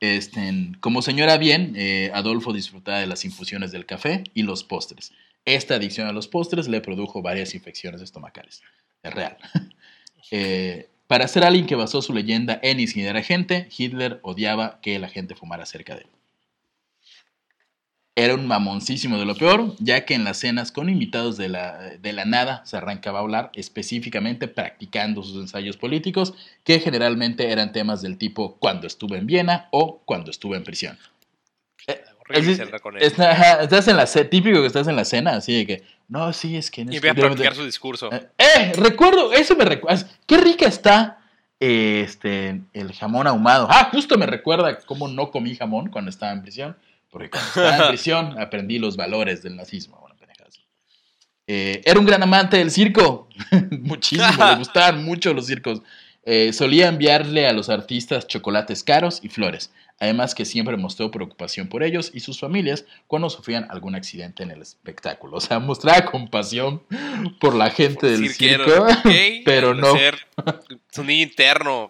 Este, 0.00 0.72
como 0.80 1.02
señora 1.02 1.38
bien, 1.38 1.74
eh, 1.76 2.10
Adolfo 2.14 2.52
disfrutaba 2.52 3.00
de 3.00 3.06
las 3.06 3.24
infusiones 3.24 3.72
del 3.72 3.86
café 3.86 4.24
y 4.32 4.42
los 4.42 4.62
postres. 4.62 5.12
Esta 5.44 5.74
adicción 5.74 6.06
a 6.06 6.12
los 6.12 6.28
postres 6.28 6.68
le 6.68 6.80
produjo 6.80 7.20
varias 7.22 7.54
infecciones 7.54 8.00
estomacales. 8.00 8.62
Es 9.02 9.14
real. 9.14 9.36
Eh, 10.30 10.90
para 11.06 11.26
ser 11.26 11.42
alguien 11.42 11.64
que 11.64 11.74
basó 11.74 12.02
su 12.02 12.12
leyenda 12.12 12.60
en 12.62 12.80
incinerar 12.80 13.22
gente, 13.22 13.66
Hitler 13.74 14.20
odiaba 14.22 14.78
que 14.82 14.98
la 14.98 15.08
gente 15.08 15.34
fumara 15.34 15.64
cerca 15.64 15.94
de 15.94 16.02
él. 16.02 16.08
Era 18.18 18.34
un 18.34 18.48
mamoncísimo 18.48 19.16
de 19.16 19.24
lo 19.24 19.36
peor, 19.36 19.76
ya 19.78 20.04
que 20.04 20.14
en 20.14 20.24
las 20.24 20.38
cenas 20.38 20.72
con 20.72 20.88
invitados 20.88 21.36
de 21.36 21.48
la, 21.48 21.78
de 22.02 22.12
la 22.12 22.24
nada 22.24 22.62
se 22.66 22.76
arrancaba 22.76 23.20
a 23.20 23.22
hablar 23.22 23.50
específicamente 23.54 24.48
practicando 24.48 25.22
sus 25.22 25.36
ensayos 25.40 25.76
políticos, 25.76 26.34
que 26.64 26.80
generalmente 26.80 27.52
eran 27.52 27.70
temas 27.70 28.02
del 28.02 28.18
tipo 28.18 28.56
cuando 28.58 28.88
estuve 28.88 29.18
en 29.18 29.26
Viena 29.26 29.68
o 29.70 30.00
cuando 30.04 30.32
estuve 30.32 30.56
en 30.56 30.64
prisión. 30.64 30.98
Con 32.82 32.96
él. 32.96 33.02
Está- 33.04 33.30
ajá, 33.30 33.62
estás 33.62 33.86
en 33.86 33.96
la 33.96 34.06
típico 34.06 34.60
que 34.62 34.66
estás 34.66 34.88
en 34.88 34.96
la 34.96 35.04
cena, 35.04 35.36
así 35.36 35.56
de 35.58 35.66
que, 35.66 35.82
no, 36.08 36.32
sí, 36.32 36.56
es 36.56 36.72
que... 36.72 36.80
en 36.80 36.92
Y 36.92 36.96
este- 36.96 37.08
empieza 37.08 37.26
a 37.26 37.30
practicar 37.30 37.54
su 37.54 37.64
discurso. 37.64 38.12
eh, 38.12 38.26
eh, 38.36 38.72
recuerdo, 38.76 39.32
eso 39.32 39.54
me 39.54 39.64
recuerda. 39.64 40.08
Qué 40.26 40.38
rica 40.38 40.66
está 40.66 41.18
eh, 41.60 42.02
este, 42.04 42.60
el 42.72 42.92
jamón 42.94 43.28
ahumado. 43.28 43.68
Ah, 43.70 43.90
justo 43.92 44.18
me 44.18 44.26
recuerda 44.26 44.78
cómo 44.80 45.06
no 45.06 45.30
comí 45.30 45.54
jamón 45.54 45.88
cuando 45.90 46.10
estaba 46.10 46.32
en 46.32 46.42
prisión. 46.42 46.76
Porque 47.10 47.30
cuando 47.30 47.48
estaba 47.48 47.76
en 47.76 47.88
prisión 47.88 48.38
aprendí 48.40 48.78
los 48.78 48.96
valores 48.96 49.42
del 49.42 49.56
nazismo. 49.56 49.98
Bueno. 50.00 50.08
Eh, 51.50 51.80
era 51.86 51.98
un 51.98 52.04
gran 52.04 52.22
amante 52.22 52.58
del 52.58 52.70
circo. 52.70 53.28
Muchísimo, 53.70 54.44
le 54.44 54.56
gustaban 54.58 55.02
mucho 55.02 55.32
los 55.32 55.46
circos. 55.46 55.82
Eh, 56.24 56.52
solía 56.52 56.88
enviarle 56.88 57.46
a 57.46 57.54
los 57.54 57.70
artistas 57.70 58.28
chocolates 58.28 58.84
caros 58.84 59.20
y 59.22 59.30
flores. 59.30 59.72
Además 59.98 60.34
que 60.34 60.44
siempre 60.44 60.76
mostró 60.76 61.10
preocupación 61.10 61.68
por 61.68 61.82
ellos 61.82 62.10
y 62.14 62.20
sus 62.20 62.38
familias 62.38 62.84
cuando 63.08 63.30
sufrían 63.30 63.66
algún 63.70 63.96
accidente 63.96 64.42
en 64.42 64.50
el 64.50 64.60
espectáculo. 64.60 65.38
O 65.38 65.40
sea, 65.40 65.58
mostraba 65.58 66.04
compasión 66.04 66.82
por 67.40 67.54
la 67.54 67.70
gente 67.70 68.06
del 68.06 68.28
Cirquero, 68.28 68.64
circo, 68.64 69.08
ok, 69.08 69.14
pero 69.44 69.74
no. 69.74 69.94
Su 70.92 71.02
niño 71.02 71.24
interno 71.24 71.88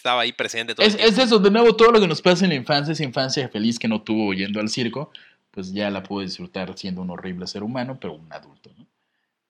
estaba 0.00 0.22
ahí 0.22 0.32
presente 0.32 0.74
todo 0.74 0.86
Es, 0.86 0.96
eso, 0.96 1.38
de 1.38 1.50
nuevo, 1.50 1.76
todo 1.76 1.92
lo 1.92 2.00
que 2.00 2.08
nos 2.08 2.22
pasa 2.22 2.44
en 2.44 2.50
la 2.50 2.56
infancia, 2.56 2.92
esa 2.92 3.04
infancia 3.04 3.48
feliz 3.48 3.78
que 3.78 3.86
no 3.86 4.02
tuvo 4.02 4.32
yendo 4.32 4.58
al 4.58 4.68
circo, 4.68 5.12
pues 5.50 5.72
ya 5.72 5.90
la 5.90 6.02
pudo 6.02 6.22
disfrutar 6.22 6.76
siendo 6.76 7.02
un 7.02 7.10
horrible 7.10 7.46
ser 7.46 7.62
humano, 7.62 7.98
pero 8.00 8.14
un 8.14 8.32
adulto. 8.32 8.70
¿no? 8.76 8.86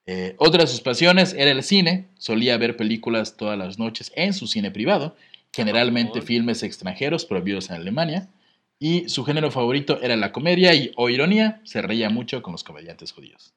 Eh, 0.07 0.35
otra 0.39 0.63
de 0.63 0.67
sus 0.67 0.81
pasiones 0.81 1.35
era 1.35 1.51
el 1.53 1.63
cine, 1.63 2.09
solía 2.19 2.59
ver 2.59 2.77
películas 2.77 3.37
todas 3.37 3.57
las 3.57 3.79
noches 3.79 4.13
en 4.17 4.33
su 4.33 4.47
cine 4.47 4.71
privado, 4.71 5.17
generalmente 5.53 6.21
filmes 6.21 6.63
extranjeros 6.63 7.25
prohibidos 7.25 7.71
en 7.71 7.77
Alemania, 7.77 8.29
y 8.79 9.09
su 9.09 9.25
género 9.25 9.51
favorito 9.51 10.01
era 10.03 10.17
la 10.17 10.33
comedia 10.33 10.75
y, 10.75 10.91
o 10.97 11.11
ironía, 11.11 11.61
se 11.65 11.83
reía 11.83 12.11
mucho 12.11 12.43
con 12.43 12.53
los 12.53 12.65
comediantes 12.65 13.13
judíos. 13.13 13.53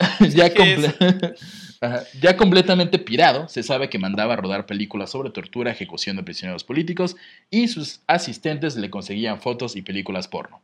ya. 0.34 0.50
Ya 2.20 2.36
completamente 2.36 2.98
pirado, 2.98 3.48
se 3.48 3.62
sabe 3.62 3.88
que 3.88 3.98
mandaba 3.98 4.34
a 4.34 4.36
rodar 4.36 4.66
películas 4.66 5.10
sobre 5.10 5.30
tortura, 5.30 5.70
ejecución 5.70 6.16
de 6.16 6.22
prisioneros 6.22 6.62
políticos 6.62 7.16
y 7.50 7.68
sus 7.68 8.00
asistentes 8.06 8.76
le 8.76 8.90
conseguían 8.90 9.40
fotos 9.40 9.76
y 9.76 9.82
películas 9.82 10.28
porno. 10.28 10.60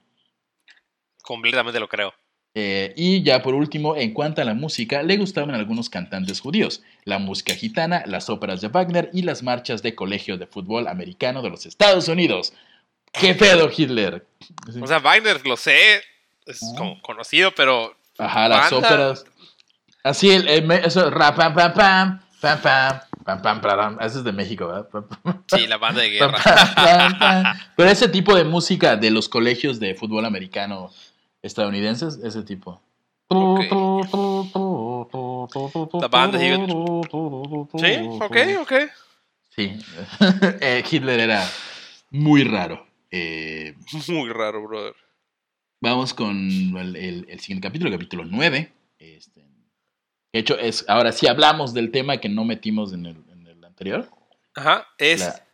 Completamente 1.23 1.81
lo 1.81 1.89
creo. 1.89 2.13
Eh, 2.55 2.95
y 2.97 3.23
ya 3.23 3.43
por 3.43 3.55
último, 3.55 3.97
en 3.97 4.15
cuanto 4.15 4.41
a 4.41 4.45
la 4.45 4.55
música, 4.55 5.03
le 5.03 5.17
gustaban 5.17 5.55
algunos 5.55 5.91
cantantes 5.91 6.41
judíos, 6.41 6.83
la 7.05 7.19
música 7.19 7.55
gitana, 7.55 8.03
las 8.07 8.31
óperas 8.31 8.61
de 8.61 8.69
Wagner 8.69 9.11
y 9.13 9.23
las 9.23 9.43
marchas 9.43 9.83
de 9.83 9.95
colegio 9.95 10.39
de 10.39 10.47
fútbol 10.47 10.87
americano 10.87 11.43
de 11.43 11.51
los 11.51 11.67
Estados 11.67 12.09
Unidos. 12.09 12.53
¡Qué 13.13 13.35
pedo, 13.35 13.71
Hitler! 13.75 14.27
O 14.81 14.87
sea, 14.87 15.01
Wagner, 15.01 15.47
lo 15.47 15.57
sé, 15.57 16.03
es 16.47 16.61
como 16.77 17.01
conocido, 17.03 17.53
pero 17.55 17.97
Ajá, 18.19 18.49
las 18.49 18.73
óperas. 18.73 19.25
Así, 20.03 20.31
el, 20.31 20.49
el, 20.49 20.71
eso, 20.71 21.11
rap, 21.11 21.37
pam, 21.37 21.55
pam, 21.55 21.75
pam, 21.75 22.21
pam, 22.41 22.61
pam. 22.61 23.01
Pam, 23.27 23.43
pam, 23.43 23.61
pam, 23.61 23.99
Eso 24.01 24.19
es 24.19 24.25
de 24.25 24.31
México, 24.31 24.69
¿verdad? 24.69 24.87
Sí, 25.49 25.67
la 25.67 25.79
banda 25.79 26.01
de 26.01 26.11
guerra. 26.11 26.39
Pero 27.77 27.91
ese 27.91 28.09
tipo 28.09 28.37
de 28.37 28.45
música 28.45 28.95
de 28.95 29.11
los 29.11 29.29
colegios 29.29 29.81
de 29.81 29.97
fútbol 29.97 30.25
americano 30.25 30.91
estadounidenses, 31.43 32.21
ese 32.23 32.45
tipo. 32.45 32.81
Okay. 33.27 33.69
La 36.01 36.07
banda 36.07 36.39
de... 36.39 36.55
Sí, 37.75 38.09
ok, 38.21 38.37
ok. 38.61 38.73
Sí. 39.57 39.77
Hitler 40.89 41.19
era 41.19 41.45
muy 42.11 42.45
raro. 42.45 42.87
Eh... 43.11 43.75
Muy 44.07 44.31
raro, 44.31 44.69
brother. 44.69 44.95
Vamos 45.81 46.15
con 46.15 46.37
el, 46.77 46.97
el- 46.97 47.27
el 47.29 47.41
siguiente 47.41 47.69
capítulo, 47.69 47.91
el 47.91 47.97
capítulo 47.97 48.25
9. 48.25 48.73
Este, 48.99 49.41
de 50.33 50.39
hecho, 50.41 50.59
es, 50.59 50.85
ahora 50.89 51.13
sí 51.13 51.27
hablamos 51.27 51.75
del 51.75 51.91
tema 51.91 52.19
que 52.19 52.29
no 52.29 52.45
metimos 52.45 52.93
en 52.93 53.07
el, 53.07 53.17
en 53.31 53.47
el 53.47 53.65
anterior. 53.65 54.09
Aja, 54.55 54.87
es 54.99 55.21
La- 55.21 55.47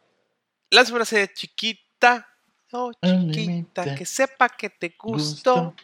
la 0.70 0.84
frase 0.84 1.30
chiquita, 1.34 2.28
oh 2.72 2.92
chiquita, 3.02 3.94
que 3.96 4.06
sepa 4.06 4.48
que 4.48 4.70
te 4.70 4.94
gustó 4.98 5.64
gusto. 5.64 5.74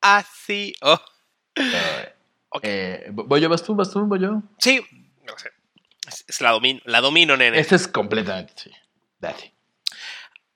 así. 0.00 0.72
Oh, 0.82 1.00
Eh, 1.56 2.12
Ok. 2.50 2.60
eh, 2.62 3.08
¿Voy 3.12 3.40
yo, 3.40 3.48
vas 3.48 3.62
tú, 3.62 3.74
vas 3.74 3.90
tú, 3.90 4.06
voy 4.06 4.20
yo? 4.20 4.42
sí, 4.58 4.80
no 5.26 5.36
sé. 5.36 5.50
Es, 6.06 6.24
es 6.28 6.40
la 6.40 6.52
domino, 6.52 6.80
la 6.84 7.00
domino, 7.00 7.36
nene. 7.36 7.58
Este 7.58 7.74
es 7.74 7.88
completamente, 7.88 8.52
sí. 8.56 8.70
Date. 9.18 9.52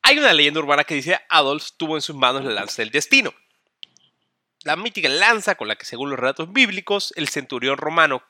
Hay 0.03 0.19
una 0.19 0.33
leyenda 0.33 0.61
urbana 0.61 0.85
que 0.85 0.95
dice 0.95 1.19
Adolf 1.29 1.69
tuvo 1.77 1.97
en 1.97 2.03
sus 2.03 2.17
manos 2.17 2.45
la 2.45 2.51
lanza 2.53 2.83
del 2.83 2.91
destino. 2.91 3.33
La 4.65 4.77
mítica 4.77 5.09
lanza 5.09 5.55
con 5.55 5.69
la 5.69 5.77
que, 5.77 5.85
según 5.87 6.11
los 6.11 6.19
relatos 6.19 6.53
bíblicos, 6.53 7.13
el 7.17 7.29
centurión 7.29 7.77
romano 7.79 8.23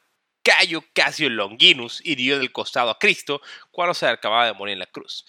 Cayo 0.43 0.83
Casio 0.95 1.29
Longinus 1.29 2.01
hirió 2.05 2.39
del 2.39 2.53
costado 2.53 2.91
a 2.91 2.99
Cristo 2.99 3.41
cuando 3.71 3.95
se 3.95 4.07
acababa 4.07 4.47
de 4.47 4.53
morir 4.55 4.75
en 4.75 4.79
la 4.79 4.87
cruz. 4.87 5.25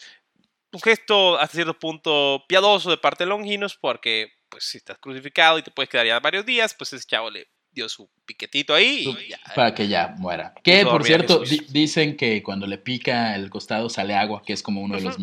Un 0.71 0.79
gesto 0.81 1.37
hasta 1.37 1.55
cierto 1.55 1.77
punto 1.77 2.45
piadoso 2.47 2.89
de 2.89 2.97
parte 2.97 3.23
de 3.23 3.29
Longinus 3.29 3.75
porque, 3.75 4.31
pues, 4.47 4.63
si 4.63 4.77
estás 4.77 4.97
crucificado 4.99 5.57
y 5.57 5.63
te 5.63 5.71
puedes 5.71 5.89
quedar 5.89 6.05
ya 6.05 6.19
varios 6.19 6.45
días, 6.45 6.73
pues 6.75 6.93
ese 6.93 7.05
chavo 7.05 7.29
le 7.29 7.49
dio 7.71 7.89
su 7.89 8.09
piquetito 8.25 8.73
ahí 8.73 9.05
y 9.19 9.29
ya. 9.29 9.39
Para 9.55 9.73
que 9.73 9.87
ya 9.87 10.13
muera. 10.17 10.53
Que, 10.63 10.85
por 10.85 11.03
cierto, 11.03 11.39
di- 11.39 11.65
dicen 11.69 12.15
que 12.15 12.41
cuando 12.43 12.67
le 12.67 12.77
pica 12.77 13.35
el 13.35 13.49
costado 13.49 13.89
sale 13.89 14.13
agua, 14.15 14.43
que 14.45 14.53
es 14.53 14.61
como 14.63 14.81
uno 14.81 14.95
de 14.95 15.01
los 15.01 15.15
Ujú. 15.15 15.21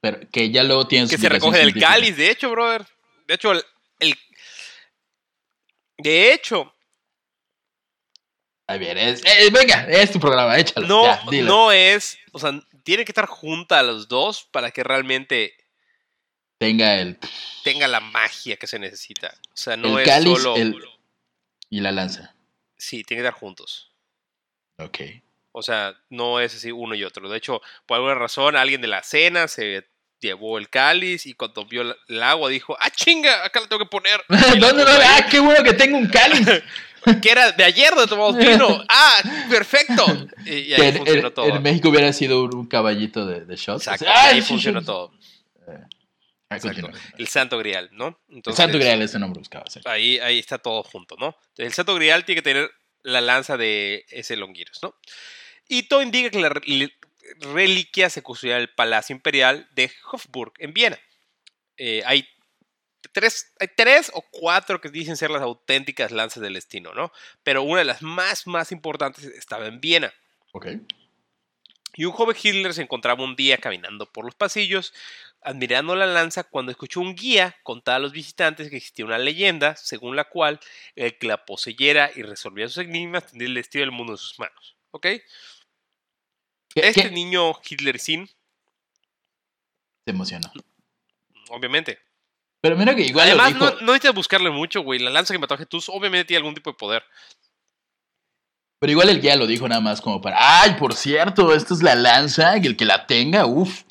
Pero 0.00 0.20
que 0.30 0.50
ya 0.50 0.62
luego 0.64 0.86
tienen 0.88 1.08
su 1.08 1.14
que 1.16 1.20
se 1.20 1.28
recoge 1.28 1.58
del 1.58 1.78
cáliz, 1.78 2.16
de 2.16 2.30
hecho, 2.30 2.50
brother. 2.50 2.86
De 3.26 3.34
hecho, 3.34 3.52
el, 3.52 3.64
el- 4.00 4.18
de 5.98 6.32
hecho, 6.32 6.74
A 8.66 8.76
ver, 8.76 8.96
es, 8.98 9.22
eh, 9.24 9.50
venga, 9.50 9.86
es 9.88 10.10
tu 10.12 10.18
programa, 10.20 10.56
échalo. 10.58 10.86
no, 10.86 11.04
ya, 11.30 11.42
no 11.42 11.70
es, 11.72 12.18
o 12.32 12.38
sea, 12.38 12.52
tiene 12.84 13.04
que 13.04 13.12
estar 13.12 13.26
junta 13.26 13.78
a 13.78 13.82
los 13.82 14.08
dos 14.08 14.44
para 14.50 14.70
que 14.70 14.82
realmente 14.82 15.54
Tenga 16.58 16.94
el. 17.00 17.18
tenga 17.64 17.86
la 17.88 18.00
magia 18.00 18.56
que 18.56 18.66
se 18.66 18.78
necesita. 18.78 19.34
O 19.52 19.56
sea, 19.56 19.76
no 19.76 19.98
El 19.98 20.02
es 20.04 20.08
cáliz, 20.08 20.38
solo, 20.38 20.56
el- 20.56 20.76
Y 21.70 21.80
la 21.80 21.90
lanza. 21.92 22.34
sí, 22.76 23.02
tiene 23.04 23.22
que 23.22 23.28
estar 23.28 23.38
juntos. 23.40 23.92
Ok. 24.78 24.98
O 25.52 25.62
sea, 25.62 25.94
no 26.08 26.40
es 26.40 26.54
así 26.54 26.72
uno 26.72 26.94
y 26.94 27.04
otro. 27.04 27.28
De 27.28 27.36
hecho, 27.36 27.60
por 27.86 27.96
alguna 27.96 28.14
razón, 28.14 28.56
alguien 28.56 28.80
de 28.80 28.88
la 28.88 29.02
cena 29.02 29.48
se 29.48 29.86
llevó 30.20 30.56
el 30.56 30.70
cáliz 30.70 31.26
y 31.26 31.34
cuando 31.34 31.66
vio 31.66 31.82
el 32.08 32.22
agua 32.22 32.48
dijo, 32.48 32.76
ah, 32.80 32.90
chinga, 32.90 33.44
acá 33.44 33.60
lo 33.60 33.68
tengo 33.68 33.84
que 33.84 33.90
poner. 33.90 34.22
Y 34.54 34.58
la 34.58 34.68
¿Dónde 34.68 34.84
no? 34.84 34.90
puso 34.90 35.00
ahí. 35.02 35.08
¡Ah, 35.10 35.26
qué 35.30 35.40
bueno 35.40 35.62
que 35.62 35.74
tengo 35.74 35.98
un 35.98 36.08
cáliz! 36.08 36.46
que 37.22 37.30
era 37.30 37.52
de 37.52 37.64
ayer 37.64 37.90
donde 37.90 38.06
tomamos 38.06 38.36
vino. 38.36 38.82
¡Ah, 38.88 39.22
perfecto! 39.50 40.06
Y, 40.46 40.72
ahí 40.72 40.88
en, 40.88 40.96
funcionó 40.96 41.32
todo. 41.32 41.46
en 41.46 41.62
México 41.62 41.88
hubiera 41.88 42.12
sido 42.12 42.44
un, 42.44 42.66
caballito 42.66 43.26
de, 43.26 43.44
de 43.44 43.56
shots. 43.56 43.88
Exacto, 43.88 44.06
¡Ah, 44.08 44.28
ahí 44.28 44.40
sí, 44.40 44.48
funcionó 44.48 44.80
sí! 44.80 44.86
todo. 44.86 45.12
Ah, 46.48 46.56
Exacto. 46.56 46.90
El 47.18 47.28
Santo 47.28 47.58
Grial, 47.58 47.88
¿no? 47.92 48.20
El 48.28 48.54
Santo 48.54 48.78
Grial, 48.78 49.00
ese 49.02 49.18
nombre 49.18 49.38
buscaba. 49.38 49.64
sí. 49.68 49.80
Ahí, 49.84 50.18
ahí 50.18 50.38
está 50.38 50.58
todo 50.58 50.82
junto, 50.82 51.16
¿no? 51.18 51.28
Entonces, 51.28 51.66
el 51.66 51.72
Santo 51.72 51.94
Grial 51.94 52.24
tiene 52.24 52.42
que 52.42 52.50
tener 52.50 52.70
la 53.02 53.20
lanza 53.20 53.56
de 53.56 54.04
ese 54.10 54.36
Longiros, 54.36 54.78
¿no? 54.82 54.94
Y 55.74 55.84
todo 55.84 56.02
indica 56.02 56.28
que 56.28 56.38
la 56.38 56.50
re- 56.50 56.60
li- 56.66 56.92
reliquia 57.40 58.10
se 58.10 58.22
custodiaba 58.22 58.58
en 58.58 58.68
el 58.68 58.74
Palacio 58.74 59.16
Imperial 59.16 59.66
de 59.72 59.90
Hofburg, 60.10 60.52
en 60.58 60.74
Viena. 60.74 60.98
Eh, 61.78 62.02
hay, 62.04 62.28
tres, 63.12 63.54
hay 63.58 63.68
tres 63.74 64.10
o 64.12 64.20
cuatro 64.30 64.82
que 64.82 64.90
dicen 64.90 65.16
ser 65.16 65.30
las 65.30 65.40
auténticas 65.40 66.12
lanzas 66.12 66.42
del 66.42 66.52
destino, 66.52 66.92
¿no? 66.92 67.10
Pero 67.42 67.62
una 67.62 67.78
de 67.78 67.86
las 67.86 68.02
más, 68.02 68.46
más 68.46 68.70
importantes 68.70 69.24
estaba 69.24 69.66
en 69.66 69.80
Viena. 69.80 70.12
Ok. 70.52 70.66
Y 71.94 72.04
un 72.04 72.12
joven 72.12 72.36
Hitler 72.42 72.74
se 72.74 72.82
encontraba 72.82 73.24
un 73.24 73.34
día 73.34 73.56
caminando 73.56 74.04
por 74.04 74.26
los 74.26 74.34
pasillos, 74.34 74.92
admirando 75.40 75.96
la 75.96 76.04
lanza, 76.04 76.44
cuando 76.44 76.70
escuchó 76.70 77.00
un 77.00 77.14
guía 77.14 77.56
contar 77.62 77.94
a 77.94 77.98
los 77.98 78.12
visitantes 78.12 78.68
que 78.68 78.76
existía 78.76 79.06
una 79.06 79.16
leyenda 79.16 79.74
según 79.76 80.16
la 80.16 80.24
cual 80.24 80.60
el 80.96 81.16
que 81.16 81.28
la 81.28 81.46
poseyera 81.46 82.10
y 82.14 82.24
resolviera 82.24 82.68
sus 82.68 82.84
enigmas 82.84 83.26
tendría 83.28 83.48
el 83.48 83.54
destino 83.54 83.84
del 83.84 83.92
mundo 83.92 84.12
en 84.12 84.18
sus 84.18 84.38
manos. 84.38 84.76
¿Ok? 84.90 85.06
¿Qué- 86.74 86.88
Este 86.88 87.02
qué? 87.02 87.10
niño 87.10 87.52
Hitler 87.68 87.98
sin, 87.98 88.26
Se 90.04 90.10
emocionó. 90.10 90.50
obviamente. 91.50 91.98
Pero 92.60 92.76
mira 92.76 92.94
que 92.94 93.02
igual 93.02 93.26
Además, 93.28 93.52
lo 93.54 93.58
dijo. 93.66 93.70
no, 93.80 93.80
no 93.86 93.92
necesitas 93.92 94.14
buscarle 94.14 94.50
mucho, 94.50 94.82
güey. 94.82 95.00
La 95.00 95.10
lanza 95.10 95.34
que 95.34 95.38
mató 95.38 95.54
a 95.54 95.58
Jesús 95.58 95.88
obviamente 95.88 96.26
tiene 96.26 96.38
algún 96.38 96.54
tipo 96.54 96.70
de 96.70 96.76
poder. 96.76 97.04
Pero 98.78 98.90
igual 98.92 99.08
el 99.10 99.20
guía 99.20 99.36
lo 99.36 99.46
dijo 99.46 99.68
nada 99.68 99.80
más 99.80 100.00
como 100.00 100.20
para. 100.20 100.62
¡Ay, 100.62 100.74
por 100.74 100.94
cierto! 100.94 101.54
Esta 101.54 101.74
es 101.74 101.82
la 101.82 101.94
lanza. 101.94 102.56
Y 102.58 102.66
el 102.66 102.76
que 102.76 102.84
la 102.84 103.06
tenga, 103.06 103.46
uff. 103.46 103.82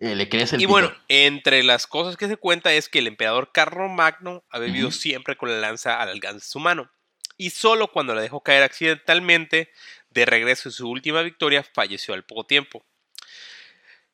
le 0.00 0.28
crece 0.28 0.56
el 0.56 0.62
Y 0.62 0.64
pito. 0.64 0.70
bueno, 0.72 0.92
entre 1.08 1.62
las 1.62 1.86
cosas 1.86 2.16
que 2.16 2.26
se 2.28 2.36
cuenta 2.36 2.72
es 2.72 2.88
que 2.88 2.98
el 2.98 3.06
emperador 3.06 3.52
Carlomagno 3.52 4.44
había 4.50 4.66
vivido 4.66 4.90
siempre 4.90 5.36
con 5.36 5.48
la 5.50 5.58
lanza 5.60 6.00
al 6.00 6.08
alcance 6.10 6.44
de 6.44 6.50
su 6.50 6.58
mano. 6.58 6.90
Y 7.36 7.50
solo 7.50 7.90
cuando 7.90 8.14
la 8.14 8.20
dejó 8.20 8.42
caer 8.42 8.62
accidentalmente, 8.64 9.72
de 10.14 10.24
regreso 10.24 10.68
a 10.68 10.72
su 10.72 10.88
última 10.88 11.22
victoria, 11.22 11.62
falleció 11.62 12.14
al 12.14 12.24
poco 12.24 12.44
tiempo. 12.44 12.84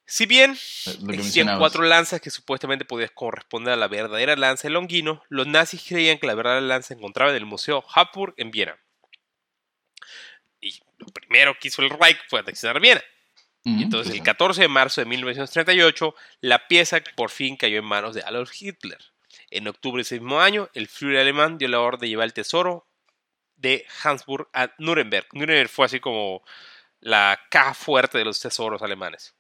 Si 0.07 0.27
bien 0.27 0.51
existían 0.53 1.07
mencionabas. 1.07 1.61
cuatro 1.61 1.85
lanzas 1.85 2.21
que 2.21 2.31
supuestamente 2.31 2.85
podían 2.85 3.11
corresponder 3.15 3.75
a 3.75 3.77
la 3.77 3.87
verdadera 3.87 4.35
lanza 4.35 4.67
de 4.67 4.75
Longino, 4.75 5.23
los 5.29 5.47
nazis 5.47 5.85
creían 5.87 6.19
que 6.19 6.27
la 6.27 6.35
verdadera 6.35 6.63
lanza 6.63 6.89
se 6.89 6.95
encontraba 6.95 7.31
en 7.31 7.37
el 7.37 7.47
Museo 7.47 7.85
Habsburg 7.95 8.35
en 8.37 8.51
Viena. 8.51 8.77
Y 10.61 10.81
lo 10.99 11.07
primero 11.07 11.55
que 11.61 11.69
hizo 11.69 11.83
el 11.83 11.91
Reich 11.91 12.19
fue 12.29 12.41
anexionar 12.41 12.81
Viena. 12.81 13.03
Ujú, 13.65 13.83
Entonces, 13.83 14.13
el 14.13 14.19
sí. 14.19 14.25
14 14.25 14.63
de 14.63 14.69
marzo 14.69 15.01
de 15.01 15.05
1938, 15.05 16.15
la 16.41 16.67
pieza 16.67 17.01
por 17.15 17.31
fin 17.31 17.57
cayó 17.57 17.79
en 17.79 17.85
manos 17.85 18.15
de 18.15 18.23
Adolf 18.23 18.51
Hitler. 18.61 18.99
En 19.51 19.69
octubre 19.69 19.99
de 19.99 20.03
ese 20.03 20.19
mismo 20.19 20.41
año, 20.41 20.69
el 20.75 20.89
Führer 20.89 21.21
alemán 21.21 21.57
dio 21.57 21.69
la 21.69 21.81
orden 21.81 22.01
de 22.01 22.09
llevar 22.09 22.25
el 22.25 22.33
tesoro 22.33 22.90
de 23.61 23.87
Habsburg 24.03 24.49
a 24.53 24.73
Nuremberg. 24.79 25.27
Nuremberg 25.33 25.69
fue 25.69 25.87
así 25.87 26.01
como 26.01 26.43
la 27.01 27.41
caja 27.51 27.75
fuerte 27.75 28.19
de 28.19 28.25
los 28.25 28.41
tesoros 28.41 28.83
alemanes. 28.83 29.35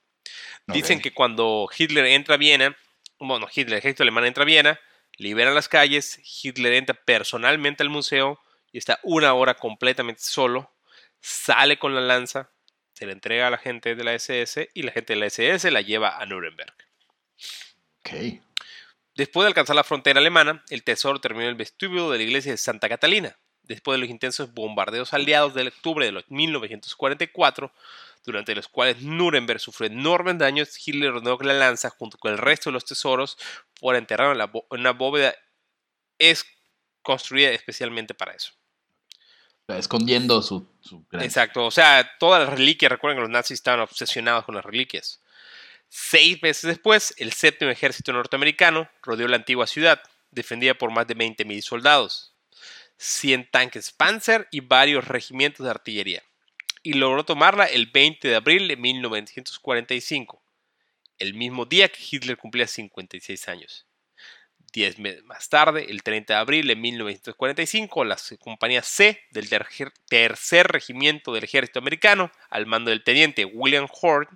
Dicen 0.66 1.00
que 1.00 1.12
cuando 1.12 1.68
Hitler 1.76 2.06
entra 2.06 2.36
a 2.36 2.38
Viena, 2.38 2.76
bueno, 3.18 3.48
Hitler, 3.48 3.74
el 3.74 3.78
ejército 3.78 4.02
alemán 4.02 4.24
entra 4.24 4.44
a 4.44 4.46
Viena, 4.46 4.80
liberan 5.16 5.54
las 5.54 5.68
calles, 5.68 6.20
Hitler 6.42 6.74
entra 6.74 6.94
personalmente 6.94 7.82
al 7.82 7.90
museo 7.90 8.40
y 8.72 8.78
está 8.78 9.00
una 9.02 9.34
hora 9.34 9.54
completamente 9.54 10.22
solo, 10.22 10.72
sale 11.20 11.78
con 11.78 11.94
la 11.94 12.00
lanza, 12.00 12.50
se 12.92 13.06
la 13.06 13.12
entrega 13.12 13.48
a 13.48 13.50
la 13.50 13.58
gente 13.58 13.94
de 13.94 14.04
la 14.04 14.14
SS 14.14 14.70
y 14.74 14.82
la 14.82 14.92
gente 14.92 15.14
de 15.14 15.20
la 15.20 15.26
SS 15.26 15.70
la 15.70 15.80
lleva 15.80 16.18
a 16.18 16.26
Nuremberg. 16.26 16.74
Ok. 17.98 18.40
Después 19.14 19.44
de 19.44 19.48
alcanzar 19.48 19.76
la 19.76 19.84
frontera 19.84 20.20
alemana, 20.20 20.64
el 20.70 20.84
tesoro 20.84 21.20
terminó 21.20 21.44
en 21.44 21.50
el 21.50 21.56
vestíbulo 21.56 22.10
de 22.10 22.18
la 22.18 22.24
iglesia 22.24 22.52
de 22.52 22.58
Santa 22.58 22.88
Catalina. 22.88 23.36
Después 23.70 23.94
de 23.94 24.00
los 24.00 24.10
intensos 24.10 24.52
bombardeos 24.52 25.14
aliados 25.14 25.54
del 25.54 25.68
octubre 25.68 26.04
de 26.04 26.10
los 26.10 26.28
1944, 26.28 27.72
durante 28.24 28.52
los 28.54 28.66
cuales 28.66 29.00
Nuremberg 29.02 29.60
sufrió 29.60 29.86
enormes 29.88 30.38
daños, 30.38 30.76
Hitler 30.84 31.10
ordenó 31.12 31.38
que 31.38 31.46
la 31.46 31.54
lanza, 31.54 31.88
junto 31.90 32.18
con 32.18 32.32
el 32.32 32.38
resto 32.38 32.68
de 32.70 32.74
los 32.74 32.84
tesoros, 32.84 33.38
fuera 33.78 33.98
enterrada 34.00 34.32
en, 34.32 34.38
la 34.38 34.46
bo- 34.46 34.66
en 34.72 34.80
una 34.80 34.90
bóveda 34.92 35.34
es 36.18 36.44
construida 37.02 37.50
especialmente 37.50 38.12
para 38.12 38.32
eso. 38.34 38.52
escondiendo 39.68 40.42
su, 40.42 40.66
su. 40.80 41.04
Exacto, 41.12 41.64
o 41.64 41.70
sea, 41.70 42.10
todas 42.18 42.42
las 42.42 42.58
reliquias, 42.58 42.90
recuerden 42.90 43.18
que 43.18 43.22
los 43.22 43.30
nazis 43.30 43.54
estaban 43.54 43.78
obsesionados 43.80 44.44
con 44.44 44.56
las 44.56 44.64
reliquias. 44.64 45.20
Seis 45.88 46.42
meses 46.42 46.62
después, 46.64 47.14
el 47.18 47.32
séptimo 47.32 47.70
ejército 47.70 48.12
norteamericano 48.12 48.90
rodeó 49.02 49.28
la 49.28 49.36
antigua 49.36 49.66
ciudad, 49.68 50.02
defendida 50.32 50.74
por 50.74 50.90
más 50.90 51.06
de 51.06 51.16
20.000 51.16 51.62
soldados, 51.62 52.34
100 53.03 53.51
tanques 53.51 53.92
Panzer 53.92 54.46
y 54.51 54.61
varios 54.61 55.09
regimientos 55.09 55.64
de 55.64 55.70
artillería, 55.70 56.22
y 56.82 56.92
logró 56.92 57.24
tomarla 57.24 57.64
el 57.64 57.86
20 57.86 58.28
de 58.28 58.36
abril 58.36 58.68
de 58.68 58.76
1945, 58.76 60.42
el 61.18 61.32
mismo 61.32 61.64
día 61.64 61.88
que 61.88 62.03
Hitler 62.11 62.36
cumplía 62.36 62.66
56 62.66 63.48
años. 63.48 63.86
Diez 64.74 64.98
meses 64.98 65.24
más 65.24 65.48
tarde, 65.48 65.86
el 65.88 66.03
30 66.03 66.34
de 66.34 66.40
abril 66.40 66.66
de 66.66 66.76
1945, 66.76 68.05
la 68.05 68.18
compañía 68.38 68.82
C 68.82 69.22
del 69.30 69.48
tercer, 69.48 70.70
regimiento 70.70 71.32
del 71.32 71.44
ejército 71.44 71.78
americano, 71.78 72.30
al 72.51 72.66
mando 72.66 72.90
del 72.90 73.03
teniente 73.03 73.46
William 73.46 73.88
Horn, 73.90 74.28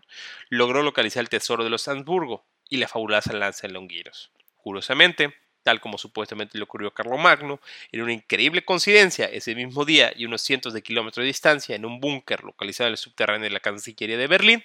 logró 0.49 0.83
localizar 0.83 1.21
el 1.21 1.29
tesoro 1.29 1.65
de 1.65 1.71
los 1.71 1.87
Habsburgo 1.87 2.47
y 2.71 2.79
la 2.79 2.89
fabulosa 2.89 3.35
lanza 3.35 3.67
de 3.67 3.75
Longuinos. 3.75 4.33
Curiosamente, 4.57 5.35
tal 5.65 5.81
como 5.81 5.99
supuestamente 5.99 6.57
le 6.57 6.63
ocurrió 6.63 6.89
a 6.89 6.95
Carlomagno, 6.95 7.59
en 7.91 8.03
una 8.03 8.13
increíble 8.13 8.65
coincidencia, 8.65 9.25
ese 9.27 9.57
mismo 9.57 9.85
día 9.85 10.13
y 10.15 10.27
unos 10.27 10.43
cientos 10.43 10.73
de 10.73 10.83
kilómetros 10.83 11.25
de 11.25 11.27
distancia, 11.27 11.75
en 11.75 11.85
un 11.85 11.99
búnker 11.99 12.45
localizado 12.45 12.89
en 12.89 12.93
el 12.93 12.99
subterráneo 12.99 13.45
de 13.45 13.51
la 13.51 13.61
Cancillería 13.61 14.17
de 14.17 14.29
Berlín, 14.29 14.63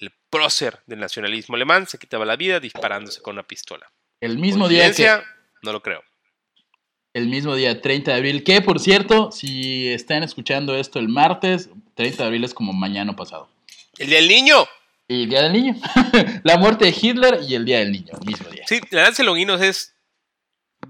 el 0.00 0.10
prócer 0.30 0.80
del 0.86 0.98
nacionalismo 0.98 1.54
alemán 1.54 1.86
se 1.86 1.98
quitaba 1.98 2.24
la 2.24 2.36
vida 2.36 2.58
disparándose 2.58 3.20
con 3.22 3.34
una 3.34 3.42
pistola. 3.42 3.90
El 4.20 4.38
mismo 4.38 4.68
día. 4.68 4.90
No 5.62 5.72
lo 5.72 5.82
creo. 5.82 6.02
el 7.12 7.26
mismo 7.26 7.54
día 7.54 7.80
30 7.80 8.10
de 8.10 8.16
abril, 8.16 8.44
que 8.44 8.62
por 8.62 8.80
cierto, 8.80 9.30
si 9.30 9.88
están 9.88 10.22
escuchando 10.22 10.74
esto 10.74 10.98
el 10.98 11.08
martes, 11.08 11.68
30 11.94 12.22
de 12.22 12.26
abril 12.26 12.44
es 12.44 12.54
como 12.54 12.72
mañana 12.72 13.14
pasado. 13.14 13.48
¡El 13.98 14.08
día 14.08 14.18
del 14.18 14.28
niño! 14.28 14.66
Y 15.06 15.24
el 15.24 15.28
día 15.28 15.42
del 15.42 15.52
niño. 15.52 15.74
la 16.44 16.56
muerte 16.56 16.84
de 16.86 16.94
Hitler 16.98 17.40
y 17.46 17.56
el 17.56 17.64
día 17.64 17.80
del 17.80 17.90
niño, 17.90 18.12
el 18.18 18.26
mismo 18.26 18.48
día. 18.48 18.62
Sí, 18.66 18.80
la 18.90 19.10
de 19.10 19.24
Longuinos 19.24 19.60
es. 19.60 19.94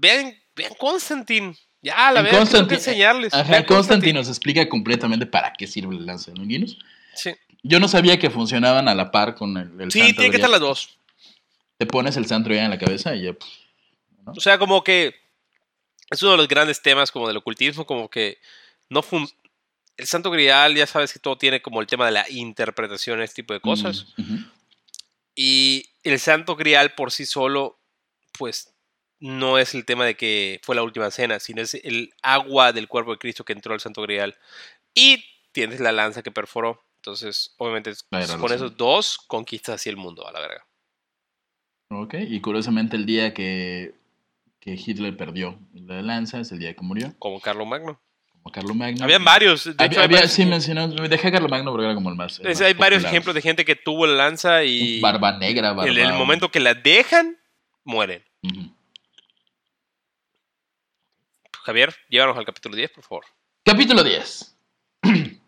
Vean, 0.01 0.35
vean 0.55 0.73
Constantine. 0.79 1.55
Ya, 1.83 2.11
la 2.11 2.21
verdad, 2.21 2.47
tengo 2.47 2.67
que 2.67 2.75
enseñarles. 2.75 3.33
Ajá, 3.33 3.65
Constantine 3.65 4.13
nos 4.13 4.27
explica 4.27 4.67
completamente 4.67 5.25
para 5.25 5.53
qué 5.53 5.67
sirve 5.67 5.95
el 5.95 6.05
lanza 6.05 6.31
de 6.31 6.37
longinos. 6.37 6.77
Sí, 7.15 7.35
Yo 7.63 7.79
no 7.79 7.87
sabía 7.87 8.17
que 8.17 8.29
funcionaban 8.29 8.87
a 8.87 8.95
la 8.95 9.11
par 9.11 9.35
con 9.35 9.57
el, 9.57 9.79
el 9.79 9.91
sí 9.91 10.13
tiene 10.13 10.29
que 10.31 10.37
estar 10.37 10.49
las 10.49 10.59
dos. 10.59 10.97
Te 11.77 11.85
pones 11.85 12.17
el 12.17 12.25
santo 12.25 12.49
grial 12.49 12.65
en 12.65 12.71
la 12.71 12.77
cabeza 12.77 13.15
y 13.15 13.23
ya. 13.23 13.33
pff, 13.33 13.47
O 14.37 14.39
sea, 14.39 14.57
como 14.57 14.83
que 14.83 15.15
es 16.09 16.21
uno 16.23 16.31
de 16.31 16.37
los 16.37 16.47
grandes 16.47 16.81
temas 16.81 17.11
como 17.11 17.27
del 17.27 17.37
ocultismo, 17.37 17.85
como 17.85 18.09
que 18.09 18.39
no 18.89 19.01
fun 19.01 19.27
el 19.97 20.07
Santo 20.07 20.31
Grial, 20.31 20.75
ya 20.75 20.87
sabes 20.87 21.13
que 21.13 21.19
todo 21.19 21.37
tiene 21.37 21.61
como 21.61 21.79
el 21.79 21.85
tema 21.87 22.07
de 22.07 22.11
la 22.11 22.29
interpretación, 22.29 23.21
este 23.21 23.43
tipo 23.43 23.53
de 23.53 23.59
cosas. 23.59 24.07
mm, 24.17 24.21
ujú. 24.21 24.43
Y 25.35 25.89
el 26.03 26.19
Santo 26.19 26.55
Grial 26.55 26.95
por 26.95 27.11
sí 27.11 27.25
solo, 27.25 27.79
pues 28.37 28.70
no 29.21 29.57
es 29.57 29.73
el 29.75 29.85
tema 29.85 30.03
de 30.05 30.15
que 30.17 30.59
fue 30.63 30.75
la 30.75 30.83
última 30.83 31.09
cena, 31.11 31.39
sino 31.39 31.61
es 31.61 31.73
el 31.75 32.11
agua 32.21 32.73
del 32.73 32.87
cuerpo 32.89 33.11
de 33.11 33.17
Cristo 33.19 33.45
que 33.45 33.53
entró 33.53 33.73
al 33.73 33.79
Santo 33.79 34.01
Grial. 34.01 34.35
Y 34.93 35.23
tienes 35.53 35.79
la 35.79 35.91
lanza 35.93 36.21
que 36.23 36.31
perforó. 36.31 36.83
Entonces, 36.97 37.55
obviamente, 37.57 37.93
era 38.11 38.37
con 38.37 38.51
esos 38.51 38.75
dos 38.77 39.17
conquistas 39.27 39.75
así 39.75 39.89
el 39.89 39.97
mundo, 39.97 40.27
a 40.27 40.31
la 40.31 40.39
verga. 40.41 40.65
Ok, 41.89 42.15
y 42.27 42.39
curiosamente 42.41 42.95
el 42.95 43.05
día 43.05 43.33
que, 43.33 43.93
que 44.59 44.73
Hitler 44.73 45.15
perdió 45.17 45.59
la 45.73 46.01
lanza 46.01 46.39
es 46.39 46.51
el 46.51 46.59
día 46.59 46.73
que 46.73 46.81
murió, 46.81 47.13
Como 47.19 47.39
Carlo 47.41 47.65
Magno. 47.65 47.99
como 48.31 48.51
Carlo 48.51 48.73
Magno. 48.73 49.03
Habían 49.03 49.23
varios. 49.25 49.65
de 49.65 49.71
hecho, 49.71 49.83
Había, 49.83 50.03
había- 50.03 50.17
varios 50.17 50.31
sí, 50.31 50.45
mencionó, 50.45 50.87
dejé 50.87 51.27
a 51.27 51.31
Carlo 51.31 51.49
Magno 51.49 51.71
porque 51.71 51.85
era 51.85 51.95
como 51.95 52.09
el 52.09 52.15
más. 52.15 52.39
el 52.39 52.47
Es- 52.47 52.59
más 52.59 52.67
hay 52.67 52.73
varios 52.75 53.03
ejemplos 53.03 53.35
de 53.35 53.41
gente 53.41 53.65
que 53.65 53.75
tuvo 53.75 54.07
la 54.07 54.13
lanza 54.15 54.63
y 54.63 54.99
Barba 55.01 55.37
negra, 55.37 55.73
barba. 55.73 55.91
en 55.91 55.97
el 55.97 56.13
momento 56.13 56.49
que 56.49 56.59
la 56.59 56.73
dejan, 56.75 57.37
mueren. 57.83 58.23
Ujú. 58.43 58.73
Javier, 61.63 61.93
llévanos 62.09 62.37
al 62.37 62.45
capítulo 62.45 62.75
10, 62.75 62.91
por 62.91 63.03
favor. 63.03 63.25
Capítulo 63.63 64.03
10. 64.03 64.55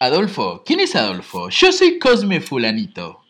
Adolfo. 0.00 0.62
¿Quién 0.64 0.80
es 0.80 0.94
Adolfo? 0.94 1.48
Yo 1.50 1.72
soy 1.72 1.98
Cosme 1.98 2.40
Fulanito. 2.40 3.24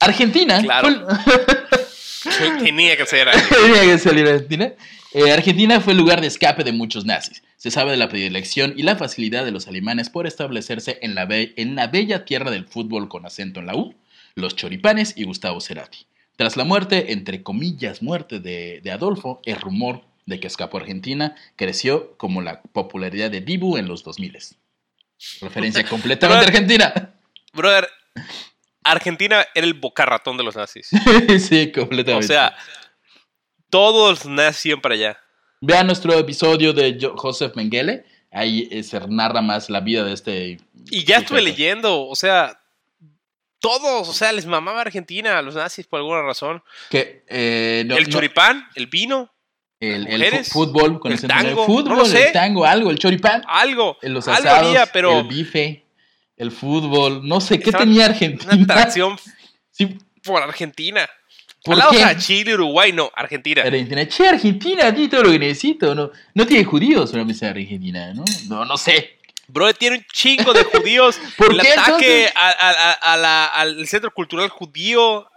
Argentina. 0.00 0.62
Claro. 0.62 0.88
fue- 1.24 2.58
Tenía 2.62 2.96
que 2.96 3.06
ser. 3.06 3.28
Tenía 3.48 3.82
que 3.82 3.98
salir 3.98 4.26
Argentina. 4.28 4.72
Eh, 5.12 5.30
Argentina 5.32 5.80
fue 5.80 5.92
el 5.92 5.98
lugar 5.98 6.20
de 6.20 6.26
escape 6.28 6.64
de 6.64 6.72
muchos 6.72 7.04
nazis. 7.04 7.42
Se 7.56 7.70
sabe 7.70 7.92
de 7.92 7.96
la 7.96 8.08
predilección 8.08 8.74
y 8.76 8.82
la 8.82 8.96
facilidad 8.96 9.44
de 9.44 9.50
los 9.52 9.66
alemanes 9.68 10.10
por 10.10 10.26
establecerse 10.26 10.98
en 11.02 11.14
la, 11.14 11.26
en 11.30 11.76
la 11.76 11.86
bella 11.86 12.24
tierra 12.24 12.50
del 12.50 12.66
fútbol 12.66 13.08
con 13.08 13.24
acento 13.24 13.60
en 13.60 13.66
la 13.66 13.76
U, 13.76 13.94
los 14.34 14.54
choripanes 14.56 15.14
y 15.16 15.24
Gustavo 15.24 15.60
Cerati. 15.60 16.06
Tras 16.36 16.56
la 16.56 16.64
muerte, 16.64 17.12
entre 17.12 17.42
comillas, 17.42 18.02
muerte 18.02 18.40
de, 18.40 18.80
de 18.82 18.90
Adolfo, 18.90 19.40
el 19.44 19.60
rumor 19.60 20.02
de 20.26 20.40
que 20.40 20.46
escapó 20.46 20.78
a 20.78 20.80
Argentina 20.80 21.36
creció 21.56 22.16
como 22.16 22.40
la 22.42 22.62
popularidad 22.62 23.30
de 23.30 23.40
Dibu 23.40 23.76
en 23.76 23.86
los 23.88 24.02
2000. 24.04 24.38
Referencia 25.40 25.84
completamente 25.88 26.46
argentina. 26.46 27.14
Brother, 27.52 27.88
Argentina 28.82 29.44
era 29.54 29.66
el 29.66 29.74
bocarratón 29.74 30.36
de 30.36 30.44
los 30.44 30.56
nazis. 30.56 30.88
sí, 31.40 31.70
completamente. 31.72 32.24
O 32.24 32.28
sea, 32.28 32.56
todos 33.70 34.24
iban 34.64 34.80
para 34.80 34.94
allá. 34.94 35.18
Vean 35.60 35.86
nuestro 35.86 36.18
episodio 36.18 36.72
de 36.72 36.98
Jo- 37.00 37.14
Joseph 37.16 37.54
Mengele. 37.56 38.04
Ahí 38.30 38.68
eh, 38.70 38.82
se 38.82 38.98
narra 39.08 39.40
más 39.40 39.70
la 39.70 39.80
vida 39.80 40.04
de 40.04 40.12
este. 40.12 40.58
Y 40.90 41.04
ya 41.04 41.18
estuve 41.18 41.40
leyendo, 41.40 42.06
o 42.06 42.16
sea, 42.16 42.60
todos, 43.68 44.08
o 44.08 44.12
sea, 44.12 44.32
les 44.32 44.46
mamaba 44.46 44.80
Argentina 44.82 45.38
a 45.38 45.42
los 45.42 45.54
nazis 45.54 45.86
por 45.86 45.98
alguna 45.98 46.22
razón. 46.22 46.62
Que, 46.90 47.24
eh, 47.28 47.82
no- 47.86 47.96
el 47.96 48.04
no- 48.04 48.10
choripán, 48.10 48.66
el 48.74 48.86
vino, 48.86 49.32
el, 49.80 50.06
el 50.06 50.44
fútbol 50.44 50.98
con 51.00 51.12
el 51.12 51.18
nombre. 51.20 51.28
tango, 51.28 51.66
fútbol, 51.66 51.88
no 51.88 51.94
lo 51.96 52.04
sé. 52.04 52.26
el 52.28 52.32
tango, 52.32 52.64
algo, 52.64 52.90
el 52.90 52.98
choripán, 52.98 53.42
algo. 53.46 53.98
el- 54.02 54.12
los 54.12 54.28
algo 54.28 54.48
asados, 54.48 54.68
había, 54.68 54.86
pero 54.86 55.20
el 55.20 55.26
bife, 55.28 55.84
el 56.36 56.50
fútbol, 56.50 57.26
no 57.26 57.40
sé 57.40 57.58
qué 57.58 57.72
tenía 57.72 58.04
una 58.06 58.14
Argentina. 58.14 58.54
atracción 58.74 59.16
Sí, 59.70 59.98
por 60.22 60.42
Argentina. 60.42 61.08
¿Por 61.64 61.74
Al 61.74 61.78
lado 61.78 61.92
qué? 61.92 62.16
Chile, 62.18 62.54
Uruguay, 62.54 62.92
no, 62.92 63.10
Argentina. 63.14 63.62
Argentina. 63.62 64.06
Che, 64.06 64.28
Argentina, 64.28 64.86
a 64.88 64.94
ti 64.94 65.08
todo 65.08 65.22
lo 65.24 65.30
que 65.32 65.38
necesito. 65.38 65.94
No, 65.94 66.10
no 66.34 66.46
tiene 66.46 66.62
judíos 66.64 67.12
una 67.14 67.24
mesa 67.24 67.46
de 67.46 67.62
Argentina, 67.62 68.12
¿no? 68.12 68.22
No, 68.48 68.64
no 68.66 68.76
sé. 68.76 69.18
Bro, 69.48 69.72
tiene 69.74 69.98
un 69.98 70.04
chingo 70.12 70.52
de 70.52 70.64
judíos. 70.64 71.18
¿Por 71.36 71.52
el 71.52 71.60
qué, 71.60 71.72
ataque 71.72 72.26
entonces? 72.26 72.32
a- 72.36 72.50
a- 72.50 72.90
a- 72.92 73.12
a 73.12 73.16
la- 73.16 73.46
al 73.46 73.86
centro 73.86 74.12
cultural 74.12 74.48
judío. 74.48 75.28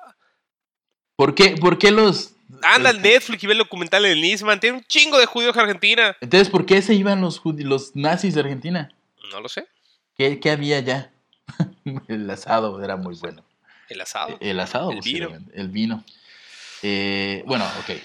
¿Por 1.15 1.33
qué, 1.35 1.55
por 1.59 1.77
qué 1.77 1.91
los. 1.91 2.33
Anda 2.63 2.89
al 2.91 2.97
este, 2.97 3.09
Netflix 3.09 3.43
y 3.43 3.47
ve 3.47 3.53
el 3.53 3.59
documental 3.59 4.03
de 4.03 4.15
Nisman. 4.15 4.59
Tiene 4.59 4.77
un 4.77 4.83
chingo 4.85 5.17
de 5.19 5.25
judíos 5.25 5.55
en 5.55 5.61
Argentina. 5.61 6.15
Entonces, 6.21 6.49
¿por 6.49 6.65
qué 6.65 6.81
se 6.81 6.93
iban 6.93 7.19
los, 7.21 7.41
los 7.43 7.95
nazis 7.95 8.33
de 8.35 8.41
Argentina? 8.41 8.89
No 9.31 9.41
lo 9.41 9.49
sé. 9.49 9.67
¿Qué, 10.17 10.39
qué 10.39 10.51
había 10.51 10.77
allá? 10.77 11.11
el 12.07 12.29
asado 12.29 12.81
era 12.83 12.95
muy 12.95 13.15
bueno. 13.15 13.43
El 13.89 14.01
asado. 14.01 14.37
El 14.39 14.59
asado, 14.59 14.91
El 14.91 15.01
vino. 15.01 15.29
El 15.53 15.67
vino. 15.69 16.03
Eh, 16.83 17.43
bueno, 17.45 17.65
ok. 17.79 17.97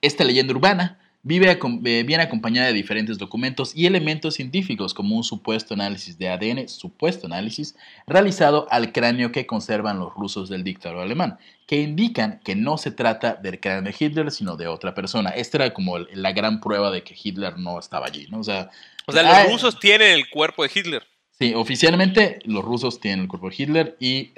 Esta 0.00 0.24
leyenda 0.24 0.52
urbana 0.54 0.98
vive 1.26 1.50
eh, 1.50 2.02
viene 2.04 2.22
acompañada 2.22 2.68
de 2.68 2.72
diferentes 2.72 3.18
documentos 3.18 3.74
y 3.74 3.86
elementos 3.86 4.34
científicos, 4.34 4.94
como 4.94 5.16
un 5.16 5.24
supuesto 5.24 5.74
análisis 5.74 6.16
de 6.18 6.28
ADN, 6.28 6.68
supuesto 6.68 7.26
análisis, 7.26 7.74
realizado 8.06 8.68
al 8.70 8.92
cráneo 8.92 9.32
que 9.32 9.44
conservan 9.44 9.98
los 9.98 10.14
rusos 10.14 10.48
del 10.48 10.62
dictador 10.62 11.00
alemán, 11.00 11.36
que 11.66 11.82
indican 11.82 12.38
que 12.44 12.54
no 12.54 12.78
se 12.78 12.92
trata 12.92 13.34
del 13.34 13.58
cráneo 13.58 13.90
de 13.90 13.96
Hitler, 13.98 14.30
sino 14.30 14.56
de 14.56 14.68
otra 14.68 14.94
persona. 14.94 15.30
Esta 15.30 15.58
era 15.58 15.74
como 15.74 15.98
la 15.98 16.30
gran 16.30 16.60
prueba 16.60 16.92
de 16.92 17.02
que 17.02 17.16
Hitler 17.20 17.58
no 17.58 17.80
estaba 17.80 18.06
allí, 18.06 18.28
¿no? 18.30 18.38
O 18.38 18.44
sea, 18.44 18.70
O 19.06 19.10
sea, 19.10 19.24
los 19.24 19.32
ah, 19.32 19.44
rusos 19.50 19.80
tienen 19.80 20.12
el 20.12 20.30
cuerpo 20.30 20.62
de 20.62 20.70
Hitler. 20.72 21.02
Sí, 21.36 21.54
oficialmente 21.54 22.38
los 22.44 22.64
rusos 22.64 23.00
tienen 23.00 23.22
el 23.22 23.28
cuerpo 23.28 23.50
de 23.50 23.56
Hitler 23.58 23.96
y 23.98 24.30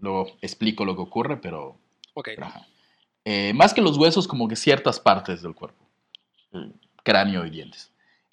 luego 0.00 0.28
explico 0.40 0.86
lo 0.86 0.96
que 0.96 1.02
ocurre, 1.02 1.36
pero 1.36 1.76
Ok. 2.14 2.30
ajá. 2.40 2.66
Eh, 3.26 3.52
más 3.54 3.74
que 3.74 3.82
los 3.82 3.98
huesos, 3.98 4.26
como 4.26 4.48
que 4.48 4.56
ciertas 4.56 5.00
partes 5.00 5.42
del 5.42 5.54
cuerpo, 5.54 5.83
cráneo 7.02 7.46
y 7.46 7.50
dientes. 7.50 7.90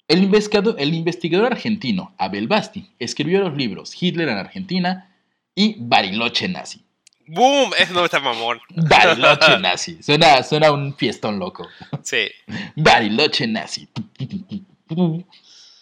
El 0.08 0.22
investigador, 0.22 0.76
el 0.78 0.94
investigador 0.94 1.52
argentino 1.52 2.14
Abel 2.18 2.48
Basti 2.48 2.90
escribió 2.98 3.40
los 3.40 3.56
libros 3.56 3.94
Hitler 4.00 4.28
en 4.28 4.38
Argentina 4.38 5.14
y 5.54 5.76
Bariloche 5.78 6.48
Nazi. 6.48 6.82
¡Boom! 7.26 7.70
Eso 7.78 7.94
no 7.94 8.04
está 8.04 8.20
mamón. 8.20 8.60
Bariloche 8.70 9.58
Nazi. 9.60 10.02
Suena, 10.02 10.42
suena 10.42 10.72
un 10.72 10.94
fiestón 10.94 11.38
loco. 11.38 11.68
Sí. 12.02 12.28
Bariloche 12.76 13.46
nazi. 13.46 13.88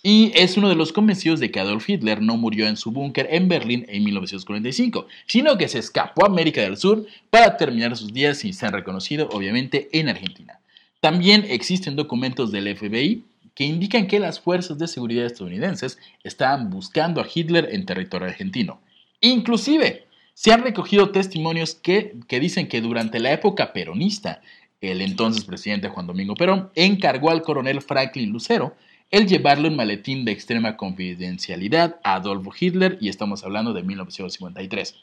Y 0.03 0.33
es 0.35 0.57
uno 0.57 0.69
de 0.69 0.77
los 0.77 0.93
convencidos 0.93 1.41
de 1.41 1.51
que 1.51 1.61
Adolf 1.61 1.89
Hitler 1.89 2.23
no 2.23 2.37
murió 2.37 2.67
en 2.67 2.77
su 2.77 2.91
búnker 2.91 3.29
en 3.31 3.49
Berlín 3.49 3.85
en 3.89 4.05
1945, 4.05 5.07
sino 5.27 5.59
que 5.59 5.69
se 5.69 5.79
escapó 5.79 6.25
a 6.25 6.29
América 6.29 6.63
del 6.63 6.77
Sur 6.77 7.07
para 7.31 7.57
terminar 7.57 7.97
sus 7.97 8.13
días 8.13 8.39
sin 8.39 8.55
ser 8.55 8.73
reconocido, 8.73 9.29
obviamente, 9.33 9.89
en 9.93 10.09
Argentina. 10.09 10.60
También 11.01 11.47
existen 11.49 11.97
documentos 11.97 12.53
del 12.53 12.77
FBI 12.77 13.25
que 13.55 13.65
indican 13.65 14.07
que 14.07 14.21
las 14.21 14.41
fuerzas 14.41 14.79
de 14.79 14.87
seguridad 14.87 15.27
estadounidenses 15.27 15.99
estaban 16.25 16.71
buscando 16.71 17.21
a 17.21 17.27
Hitler 17.33 17.69
en 17.73 17.87
territorio 17.87 18.29
argentino. 18.29 18.81
Inclusive, 19.21 20.07
se 20.35 20.53
han 20.53 20.63
recogido 20.63 21.11
testimonios 21.11 21.75
que, 21.75 22.17
que 22.29 22.41
dicen 22.41 22.69
que 22.69 22.81
durante 22.81 23.19
la 23.19 23.33
época 23.33 23.73
peronista, 23.73 24.41
el 24.81 25.03
entonces 25.03 25.45
presidente 25.45 25.89
Juan 25.89 26.07
Domingo 26.07 26.35
Perón 26.35 26.71
encargó 26.75 27.31
al 27.31 27.43
coronel 27.43 27.83
Franklin 27.83 28.31
Lucero 28.31 28.75
el 29.11 29.27
llevarle 29.27 29.69
un 29.69 29.77
maletín 29.77 30.25
de 30.25 30.33
extrema 30.33 30.77
confidencialidad 30.77 32.01
a 32.05 32.15
Adolfo 32.15 32.53
Hitler 32.59 32.97
y 33.01 33.09
estamos 33.09 33.45
hablando 33.45 33.73
de 33.73 33.83
1953. 33.83 34.95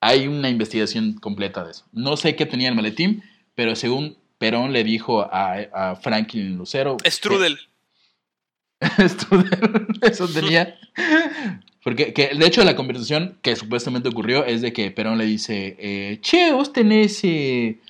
Hay 0.00 0.26
una 0.26 0.50
investigación 0.50 1.14
completa 1.14 1.64
de 1.64 1.70
eso. 1.70 1.84
No 1.92 2.16
sé 2.16 2.36
qué 2.36 2.46
tenía 2.46 2.68
el 2.68 2.74
maletín, 2.74 3.22
pero 3.54 3.76
según 3.76 4.16
Perón 4.38 4.72
le 4.72 4.84
dijo 4.84 5.22
a, 5.22 5.54
a 5.72 5.96
Franklin 5.96 6.56
Lucero... 6.56 6.96
Strudel. 7.04 7.58
Strudel, 9.00 9.88
eso 10.02 10.28
tenía. 10.28 10.78
Porque 11.82 12.12
que, 12.12 12.34
de 12.34 12.46
hecho 12.46 12.64
la 12.64 12.76
conversación 12.76 13.38
que 13.42 13.56
supuestamente 13.56 14.08
ocurrió 14.08 14.44
es 14.44 14.60
de 14.60 14.72
que 14.72 14.90
Perón 14.90 15.18
le 15.18 15.24
dice, 15.24 15.76
eh, 15.78 16.18
che, 16.20 16.52
vos 16.52 16.72
tenés 16.72 17.20
eh, 17.24 17.80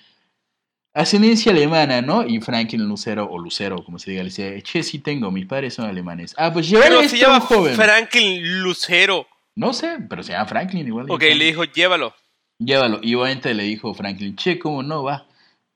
ascendencia 0.94 1.52
alemana, 1.52 2.02
¿no? 2.02 2.26
Y 2.26 2.40
Franklin 2.40 2.86
Lucero, 2.86 3.28
o 3.30 3.38
Lucero, 3.38 3.84
como 3.84 3.98
se 3.98 4.10
diga, 4.10 4.22
le 4.22 4.30
dice, 4.30 4.62
che, 4.62 4.82
sí 4.82 4.98
tengo, 4.98 5.30
mis 5.30 5.46
padres 5.46 5.74
son 5.74 5.86
alemanes. 5.86 6.34
Ah, 6.36 6.52
pues 6.52 6.68
llévale 6.68 6.88
Pero 6.88 7.00
esto 7.00 7.16
se 7.16 7.24
a 7.24 7.28
un 7.28 7.34
llama 7.34 7.46
joven. 7.46 7.74
Franklin 7.74 8.62
Lucero. 8.62 9.26
No 9.54 9.72
sé, 9.72 9.98
pero 10.08 10.22
se 10.22 10.32
llama 10.32 10.46
Franklin 10.46 10.86
igual. 10.86 11.06
Ok, 11.10 11.22
le 11.22 11.44
dijo, 11.44 11.64
llévalo. 11.64 12.14
Llévalo. 12.58 13.00
Y 13.02 13.14
obviamente 13.14 13.54
le 13.54 13.64
dijo 13.64 13.94
Franklin, 13.94 14.36
che, 14.36 14.58
¿cómo 14.58 14.82
no 14.82 15.02
va? 15.02 15.27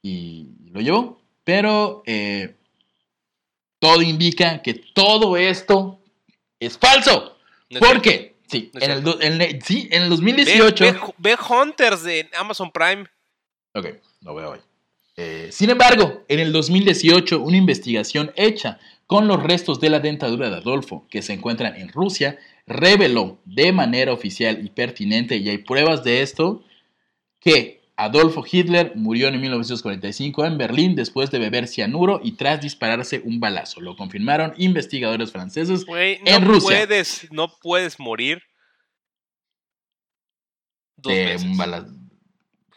Y 0.03 0.49
lo 0.71 0.81
llevó. 0.81 1.21
Pero 1.45 2.03
eh, 2.07 2.57
todo 3.79 4.03
indica 4.03 4.63
que 4.63 4.75
todo 4.75 5.37
esto 5.37 6.01
es 6.61 6.79
falso. 6.79 7.37
No 7.71 7.79
es 7.79 7.85
¿Por 7.85 8.03
qué? 8.03 8.35
Sí, 8.47 8.71
No 8.75 8.81
en 8.83 9.41
el, 9.41 9.43
en 9.53 9.63
sí, 9.63 9.89
en 9.91 10.03
el 10.03 10.11
Ve, 10.11 10.17
2018. 10.17 10.85
ve- 10.85 11.01
ve 11.19 11.37
Hunters 11.49 12.03
de 12.03 12.29
Amazon 12.37 12.71
Prime. 12.71 13.07
Ok, 13.75 13.87
lo 14.21 14.35
veo 14.35 14.51
hoy. 14.51 14.59
Eh, 15.17 15.49
sin 15.51 15.71
embargo, 15.71 16.25
en 16.29 16.39
el 16.41 16.53
2018, 16.53 17.41
una 17.41 17.57
investigación 17.57 18.33
hecha 18.37 18.79
con 19.07 19.27
los 19.29 19.43
restos 19.43 19.81
de 19.81 19.91
la 19.91 20.01
dentadura 20.01 20.49
de 20.51 20.57
Adolfo, 20.57 21.07
que 21.11 21.23
se 21.23 21.33
encuentran 21.35 21.77
en 21.77 21.89
Rusia, 21.89 22.39
reveló 22.67 23.39
de 23.45 23.73
manera 23.73 24.13
oficial 24.13 24.65
y 24.65 24.71
pertinente, 24.71 25.37
y 25.37 25.49
hay 25.49 25.59
pruebas 25.59 26.03
de 26.05 26.23
esto, 26.23 26.63
que 27.41 27.82
Adolfo 28.03 28.45
Hitler 28.51 28.93
murió 28.97 29.29
en 29.29 29.41
1945 29.41 30.45
en 30.45 30.59
Berlín 30.59 30.97
después 30.97 31.31
de 31.31 31.39
beber 31.39 31.69
cianuro 31.69 32.21
y 32.23 32.33
tras 32.33 32.61
dispararse 32.61 33.23
un 33.25 33.39
balazo. 33.39 33.81
Lo 33.81 33.97
confirmaron 33.97 34.55
investigadores 34.57 35.31
franceses. 35.31 35.87
No 35.87 35.97
En 35.97 36.45
Rusia. 36.45 36.79
puedes, 36.87 37.29
no 37.31 37.57
puedes 37.61 38.01
morir 38.01 38.43
dos 40.97 41.13
de 41.13 41.25
veces. 41.25 41.43
un 41.45 41.57
balazo. 41.57 41.93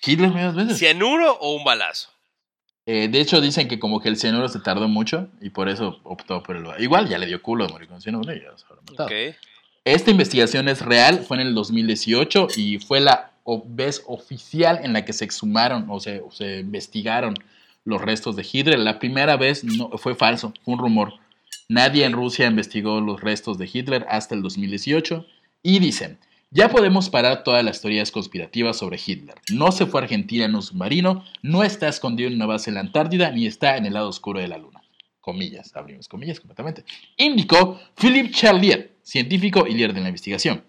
Hitler 0.06 0.30
murió 0.30 0.46
dos 0.48 0.56
veces. 0.56 0.78
¿Cianuro 0.78 1.34
o 1.40 1.56
un 1.56 1.64
balazo? 1.64 2.10
Eh, 2.86 3.08
de 3.08 3.20
hecho, 3.20 3.42
dicen 3.42 3.68
que 3.68 3.80
como 3.80 4.00
que 4.00 4.10
el 4.10 4.18
cianuro 4.18 4.48
se 4.48 4.60
tardó 4.60 4.88
mucho 4.88 5.30
y 5.42 5.50
por 5.50 5.70
eso 5.70 6.02
optó 6.04 6.44
por 6.44 6.56
el... 6.56 6.68
Igual 6.84 7.10
ya 7.10 7.18
le 7.18 7.26
dio 7.26 7.42
culo 7.42 7.66
de 7.66 7.74
morir 7.74 7.88
con 7.88 8.00
cianuro 8.00 8.32
y 8.32 8.42
ya 8.42 8.56
se 8.56 8.66
habrá 8.66 8.82
matado. 8.84 9.10
Esta 9.86 10.12
investigación 10.12 10.70
es 10.70 10.82
real, 10.82 11.26
fue 11.28 11.38
en 11.38 11.48
el 11.48 11.56
2018 11.56 12.50
y 12.56 12.78
fue 12.78 13.00
la 13.00 13.35
vez 13.66 14.04
oficial 14.08 14.80
en 14.84 14.94
la 14.94 15.06
que 15.06 15.14
se 15.14 15.26
exhumaron 15.26 15.86
o 15.90 16.00
se, 16.00 16.60
investigaron 16.60 17.36
los 17.84 18.02
restos 18.02 18.36
de 18.36 18.46
Hitler. 18.52 18.80
La 18.80 19.00
primera 19.00 19.38
vez 19.38 19.64
no, 19.64 19.90
fue 19.98 20.16
falso, 20.16 20.54
fue 20.64 20.74
un 20.74 20.80
rumor. 20.80 21.14
Nadie 21.70 22.06
en 22.06 22.14
Rusia 22.14 22.48
investigó 22.48 23.02
los 23.02 23.22
restos 23.22 23.58
de 23.58 23.70
Hitler 23.72 24.06
hasta 24.10 24.36
el 24.36 24.42
2018 24.42 25.26
y 25.64 25.80
dicen, 25.80 26.20
ya 26.52 26.70
podemos 26.70 27.10
parar 27.10 27.44
todas 27.44 27.64
las 27.66 27.82
teorías 27.82 28.12
conspirativas 28.12 28.78
sobre 28.78 29.00
Hitler. 29.04 29.36
No 29.52 29.72
se 29.72 29.86
fue 29.86 30.00
a 30.00 30.04
Argentina 30.04 30.46
en 30.46 30.56
un 30.56 30.62
submarino, 30.62 31.24
no 31.42 31.64
está 31.64 31.88
escondido 31.88 32.30
en 32.30 32.36
una 32.36 32.46
base 32.46 32.70
en 32.70 32.76
la 32.76 32.82
Antártida, 32.82 33.32
ni 33.32 33.46
está 33.46 33.78
en 33.78 33.86
el 33.86 33.94
lado 33.94 34.10
oscuro 34.10 34.40
de 34.40 34.48
la 34.48 34.58
Luna. 34.58 34.82
Comillas, 35.22 35.76
abrimos 35.76 36.08
comillas 36.08 36.40
completamente. 36.40 36.86
Indicó 37.18 37.80
Philippe 37.96 38.32
Charlier, 38.32 38.94
científico 39.02 39.66
y 39.68 39.74
líder 39.74 39.94
de 39.94 40.02
la 40.02 40.10
investigación. 40.10 40.64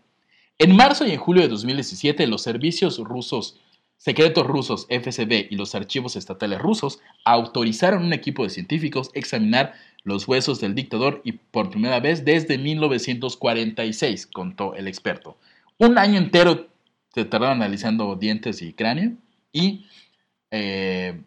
En 0.58 0.74
marzo 0.74 1.06
y 1.06 1.10
en 1.10 1.18
julio 1.18 1.42
de 1.42 1.48
2017, 1.48 2.26
los 2.26 2.42
servicios 2.42 2.98
rusos, 2.98 3.60
secretos 3.98 4.46
rusos 4.46 4.86
FSB 4.88 5.48
y 5.50 5.56
los 5.56 5.74
archivos 5.74 6.16
estatales 6.16 6.60
rusos 6.60 7.00
autorizaron 7.24 8.02
a 8.02 8.06
un 8.06 8.12
equipo 8.14 8.42
de 8.42 8.50
científicos 8.50 9.10
examinar 9.12 9.74
los 10.02 10.26
huesos 10.26 10.60
del 10.60 10.74
dictador 10.74 11.20
y 11.24 11.32
por 11.32 11.68
primera 11.68 12.00
vez 12.00 12.24
desde 12.24 12.56
1946, 12.56 14.26
contó 14.28 14.74
el 14.74 14.88
experto. 14.88 15.36
Un 15.78 15.98
año 15.98 16.16
entero 16.16 16.68
se 17.12 17.26
tardaron 17.26 17.56
analizando 17.58 18.16
dientes 18.16 18.62
y 18.62 18.72
cráneo 18.72 19.12
y 19.52 19.84
eh, 20.50 21.20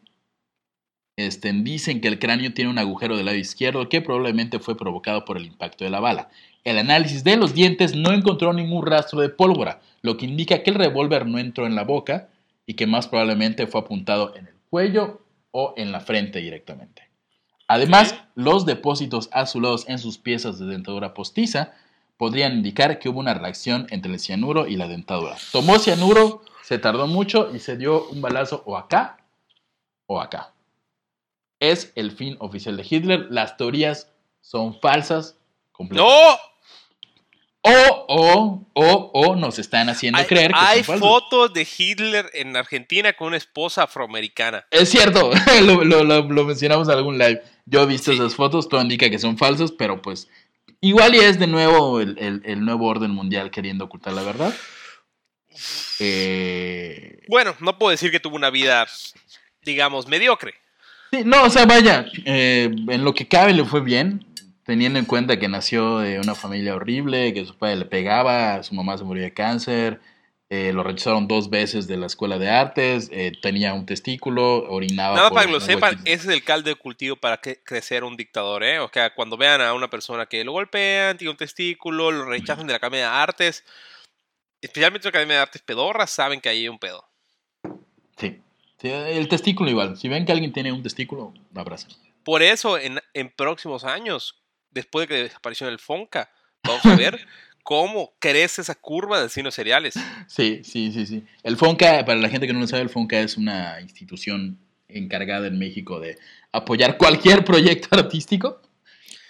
este, 1.18 1.52
dicen 1.52 2.00
que 2.02 2.08
el 2.08 2.18
cráneo 2.18 2.54
tiene 2.54 2.72
un 2.72 2.80
agujero 2.80 3.18
del 3.18 3.26
lado 3.26 3.38
izquierdo 3.38 3.90
que 3.90 4.02
probablemente 4.02 4.60
fue 4.60 4.78
provocado 4.78 5.26
por 5.26 5.38
el 5.38 5.46
impacto 5.46 5.84
de 5.84 5.90
la 5.90 6.00
bala. 6.00 6.30
El 6.64 6.78
análisis 6.78 7.24
de 7.24 7.38
los 7.38 7.54
dientes 7.54 7.96
no 7.96 8.12
encontró 8.12 8.54
ningún 8.54 8.86
rastro 8.86 9.22
de 9.22 9.30
pólvora, 9.30 9.82
lo 10.02 10.18
que 10.18 10.26
indica 10.26 10.62
que 10.62 10.72
el 10.72 10.76
revólver 10.76 11.26
no 11.26 11.40
entró 11.40 11.66
en 11.66 11.76
la 11.76 11.84
boca 11.84 12.30
y 12.66 12.76
que 12.76 12.88
más 12.88 13.08
probablemente 13.08 13.68
fue 13.68 13.82
apuntado 13.82 14.36
en 14.36 14.48
el 14.48 14.56
cuello 14.70 15.22
o 15.52 15.74
en 15.78 15.92
la 15.92 16.00
frente 16.00 16.40
directamente. 16.40 17.10
Además, 17.68 18.16
los 18.36 18.66
depósitos 18.66 19.30
azulados 19.32 19.88
en 19.88 20.00
sus 20.00 20.18
piezas 20.18 20.60
de 20.60 20.66
dentadura 20.66 21.14
postiza 21.14 21.74
podrían 22.18 22.54
indicar 22.54 23.00
que 23.00 23.10
hubo 23.10 23.20
una 23.20 23.34
reacción 23.34 23.88
entre 23.92 24.12
el 24.12 24.20
cianuro 24.20 24.68
y 24.68 24.76
la 24.76 24.88
dentadura. 24.88 25.38
Tomó 25.52 25.80
cianuro, 25.80 26.42
se 26.64 26.80
tardó 26.80 27.08
mucho 27.08 27.50
y 27.56 27.60
se 27.60 27.78
dio 27.78 28.08
un 28.10 28.22
balazo 28.22 28.64
o 28.66 28.76
acá 28.76 29.18
o 30.08 30.20
acá. 30.20 30.54
Es 31.60 31.94
el 31.96 32.12
fin 32.12 32.38
oficial 32.40 32.76
de 32.76 32.86
Hitler. 32.90 33.28
Las 33.30 33.56
teorías 33.56 34.12
son 34.42 34.80
falsas. 34.80 35.38
¡No! 35.92 36.06
O, 37.62 38.06
o, 38.08 38.68
o, 38.74 39.12
o 39.14 39.36
nos 39.36 39.60
están 39.60 39.90
haciendo 39.90 40.18
Hay, 40.20 40.26
creer 40.26 40.52
que 40.52 40.58
hay 40.58 40.84
son 40.84 41.00
fotos 41.00 41.54
de 41.54 41.68
Hitler 41.78 42.30
en 42.34 42.56
Argentina 42.56 43.12
con 43.14 43.28
una 43.28 43.38
esposa 43.38 43.84
afroamericana. 43.84 44.66
Es 44.72 44.90
cierto, 44.90 45.30
lo, 45.64 45.84
lo- 45.84 46.04
lo- 46.06 46.22
lo 46.24 46.44
mencionamos 46.46 46.88
en 46.88 46.94
algún 46.96 47.18
live. 47.18 47.42
Yo 47.66 47.82
he 47.84 47.86
visto 47.86 48.12
Sí. 48.12 48.18
esas 48.18 48.34
fotos, 48.36 48.70
todo 48.70 48.82
indica 48.82 49.10
que 49.10 49.20
son 49.20 49.38
falsos, 49.38 49.74
pero 49.74 50.02
pues 50.02 50.30
igual 50.80 51.16
y 51.16 51.20
es 51.20 51.38
de 51.38 51.48
nuevo 51.48 52.00
el, 52.00 52.18
el- 52.18 52.42
el 52.46 52.64
nuevo 52.64 52.88
orden 52.88 53.12
mundial 53.12 53.52
queriendo 53.52 53.86
ocultar 53.86 54.14
la 54.14 54.24
verdad. 54.24 54.54
Eh, 56.00 57.20
Bueno, 57.28 57.56
no 57.60 57.78
puedo 57.78 57.92
decir 57.92 58.12
que 58.12 58.20
tuvo 58.20 58.36
una 58.36 58.50
vida, 58.50 58.88
digamos, 59.64 60.08
mediocre. 60.08 60.54
sí, 61.12 61.24
no, 61.26 61.44
o 61.44 61.50
sea, 61.50 61.66
vaya, 61.66 62.06
eh, 62.26 62.70
en 62.88 63.04
lo 63.04 63.14
que 63.14 63.28
cabe 63.28 63.54
le 63.54 63.66
fue 63.66 63.82
bien, 63.82 64.26
teniendo 64.70 65.00
en 65.00 65.06
cuenta 65.06 65.40
que 65.40 65.48
nació 65.48 65.98
de 65.98 66.20
una 66.20 66.36
familia 66.36 66.76
horrible, 66.76 67.34
que 67.34 67.44
su 67.44 67.58
padre 67.58 67.78
le 67.78 67.86
pegaba, 67.86 68.62
su 68.62 68.76
mamá 68.76 69.00
se 69.00 69.04
murió 69.04 69.24
de 69.24 69.34
cáncer, 69.34 70.00
eh, 70.52 70.74
lo 70.74 70.84
rechazaron 70.84 71.28
dos 71.28 71.50
veces 71.50 71.88
de 71.88 71.98
la 71.98 72.06
escuela 72.06 72.38
de 72.38 72.52
artes, 72.52 73.10
eh, 73.12 73.32
tenía 73.42 73.74
un 73.74 73.88
testículo, 73.88 74.70
orinaba. 74.70 75.16
Nada 75.16 75.30
por 75.30 75.38
para 75.38 75.48
que 75.48 75.54
lo 75.54 75.60
sepan, 75.60 75.96
ese 76.06 76.14
es 76.14 76.28
el 76.28 76.44
caldo 76.44 76.70
de 76.70 76.76
cultivo 76.76 77.16
para 77.16 77.38
que 77.38 77.64
crecer 77.64 78.04
un 78.04 78.16
dictador, 78.16 78.64
¿eh? 78.64 78.78
O 78.78 78.92
sea, 78.94 79.16
cuando 79.16 79.38
vean 79.38 79.60
a 79.60 79.74
una 79.74 79.90
persona 79.90 80.28
que 80.28 80.44
lo 80.44 80.52
golpean, 80.52 81.18
tiene 81.18 81.32
un 81.32 81.38
testículo, 81.38 82.12
lo 82.12 82.26
rechazan 82.26 82.68
de 82.68 82.74
la 82.74 82.78
Academia 82.78 83.10
de 83.10 83.16
Artes, 83.16 83.66
especialmente 84.62 85.08
la 85.08 85.10
Academia 85.10 85.38
de 85.38 85.42
Artes 85.42 85.64
pedorras, 85.64 86.12
saben 86.12 86.42
que 86.42 86.50
ahí 86.50 86.60
hay 86.60 86.70
un 86.70 86.78
pedo. 86.78 87.04
Sí. 88.18 88.40
Sí, 88.80 88.88
el 88.90 89.28
testículo 89.28 89.72
igual. 89.72 89.98
Si 89.98 90.08
ven 90.08 90.28
que 90.28 90.32
alguien 90.32 90.54
tiene 90.54 90.72
un 90.72 90.84
testículo, 90.84 91.34
abracen. 91.56 91.90
Por 92.24 92.44
eso, 92.44 92.78
en, 92.78 93.00
en 93.16 93.30
próximos 93.30 93.84
años, 93.84 94.39
después 94.72 95.08
de 95.08 95.16
que 95.16 95.24
desapareció 95.24 95.68
el 95.68 95.80
Fonca, 95.80 96.32
vamos 96.64 96.86
a 96.86 96.96
ver 96.96 97.20
cómo 97.64 98.14
crece 98.20 98.62
esa 98.62 98.76
curva 98.76 99.20
de 99.20 99.26
asesinos 99.26 99.54
seriales. 99.54 99.94
Sí, 100.28 100.62
sí, 100.64 100.92
sí, 100.92 101.06
sí. 101.06 101.24
El 101.44 101.58
FONCA, 101.58 102.04
para 102.06 102.20
la 102.20 102.30
gente 102.30 102.48
que 102.48 102.54
no 102.54 102.60
lo 102.60 102.68
sabe, 102.68 102.82
el 102.82 102.90
FONCA 102.90 103.20
es 103.20 103.38
una 103.38 103.80
institución 103.82 104.60
encargada 104.88 105.48
en 105.48 105.60
México 105.60 106.00
de 106.00 106.18
apoyar 106.52 106.98
cualquier 106.98 107.44
proyecto 107.46 107.90
artístico. 107.92 108.62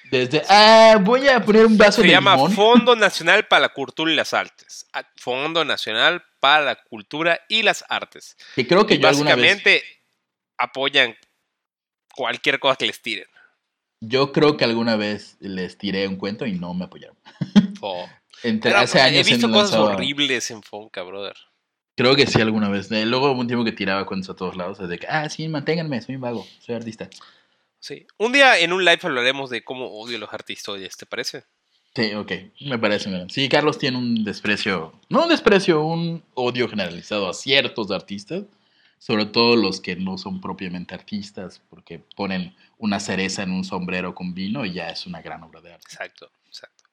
Desde, 0.10 0.42
ah, 0.50 0.98
voy 1.02 1.28
a 1.28 1.40
poner 1.44 1.66
un 1.66 1.78
vaso 1.78 2.02
Se 2.02 2.08
de 2.08 2.14
llama 2.14 2.36
limón. 2.36 2.54
Fondo 2.54 2.96
Nacional 2.96 3.46
para 3.48 3.64
la 3.64 3.70
Cultura 3.70 4.12
y 4.12 4.16
las 4.16 4.34
Artes. 4.34 4.88
Ah, 4.94 5.04
Fondo 5.18 5.66
Nacional 5.66 6.24
para 6.40 6.64
la 6.64 6.76
Cultura 6.76 7.42
y 7.48 7.62
las 7.62 7.84
Artes. 7.90 8.38
Que 8.56 8.66
creo 8.66 8.88
que 8.88 8.96
Y 8.96 9.00
yo 9.00 9.08
alguna 9.08 9.36
vez, 9.36 9.58
básicamente 9.58 9.84
apoyan 10.58 11.16
cualquier 12.16 12.60
cosa 12.60 12.76
que 12.76 12.88
les 12.88 13.02
tiren. 13.02 13.28
Yo 14.02 14.32
creo 14.32 14.58
que 14.58 14.66
alguna 14.66 14.95
vez 14.95 15.38
les 15.39 15.78
tiré 15.78 16.08
un 16.08 16.16
cuento 16.18 16.45
y 16.45 16.54
no 16.54 16.74
me 16.74 16.86
apoyaron. 16.86 17.18
Oh. 17.82 18.06
Entre, 18.43 18.72
Pero, 18.72 18.82
hace 18.82 18.97
he 18.97 19.02
años 19.02 19.26
visto 19.28 19.45
en 19.45 19.54
cosas 19.54 19.72
lanzaba- 19.72 19.95
horribles 19.95 20.52
en 20.52 20.62
Fonca, 20.64 21.02
brother. 21.04 21.36
Creo 21.95 22.16
que 22.16 22.28
sí 22.28 22.41
alguna 22.41 22.68
vez. 22.70 22.91
Eh, 22.91 23.06
luego 23.06 23.32
hubo 23.32 23.39
un 23.39 23.47
tiempo 23.47 23.64
que 23.66 23.72
tiraba 23.72 24.06
cuentos 24.06 24.30
a 24.30 24.36
todos 24.36 24.56
lados. 24.58 24.80
De 24.80 24.97
que, 25.00 25.08
ah, 25.08 25.30
sí, 25.30 25.47
manténganme, 25.47 26.02
soy 26.02 26.16
un 26.16 26.22
vago, 26.22 26.45
soy 26.60 26.76
artista. 26.76 27.10
Sí. 27.80 28.06
Un 28.18 28.32
día 28.34 28.58
en 28.60 28.74
un 28.74 28.84
live 28.84 29.00
hablaremos 29.04 29.50
de 29.50 29.64
cómo 29.64 29.88
odio 29.88 30.18
a 30.18 30.20
los 30.20 30.34
artistas, 30.34 30.76
¿te 30.97 31.06
parece? 31.06 31.43
Sí, 31.95 32.14
ok, 32.14 32.32
me 32.62 32.78
parece 32.78 33.10
bien. 33.10 33.30
Sí, 33.30 33.47
Carlos 33.50 33.78
tiene 33.78 33.97
un 33.97 34.24
desprecio, 34.24 34.93
no 35.10 35.24
un 35.24 35.30
desprecio, 35.30 35.82
un 35.84 36.22
odio 36.34 36.68
generalizado 36.70 37.28
a 37.30 37.34
ciertos 37.34 37.89
artistas, 37.91 38.43
sobre 39.00 39.26
todo 39.26 39.56
los 39.56 39.82
que 39.82 39.95
no 39.95 40.18
son 40.20 40.39
propiamente 40.41 40.93
artistas, 40.93 41.60
porque 41.70 41.97
ponen 42.16 42.56
una 42.78 43.00
cereza 43.00 43.41
en 43.41 43.52
un 43.52 43.64
sombrero 43.64 44.14
con 44.14 44.34
vino 44.36 44.64
y 44.66 44.74
ya 44.74 44.89
es 44.89 45.08
una 45.08 45.22
gran 45.22 45.41
obra 45.41 45.62
de 45.62 45.74
arte. 45.74 45.88
Exacto, 45.89 46.30
exacto. 46.45 46.84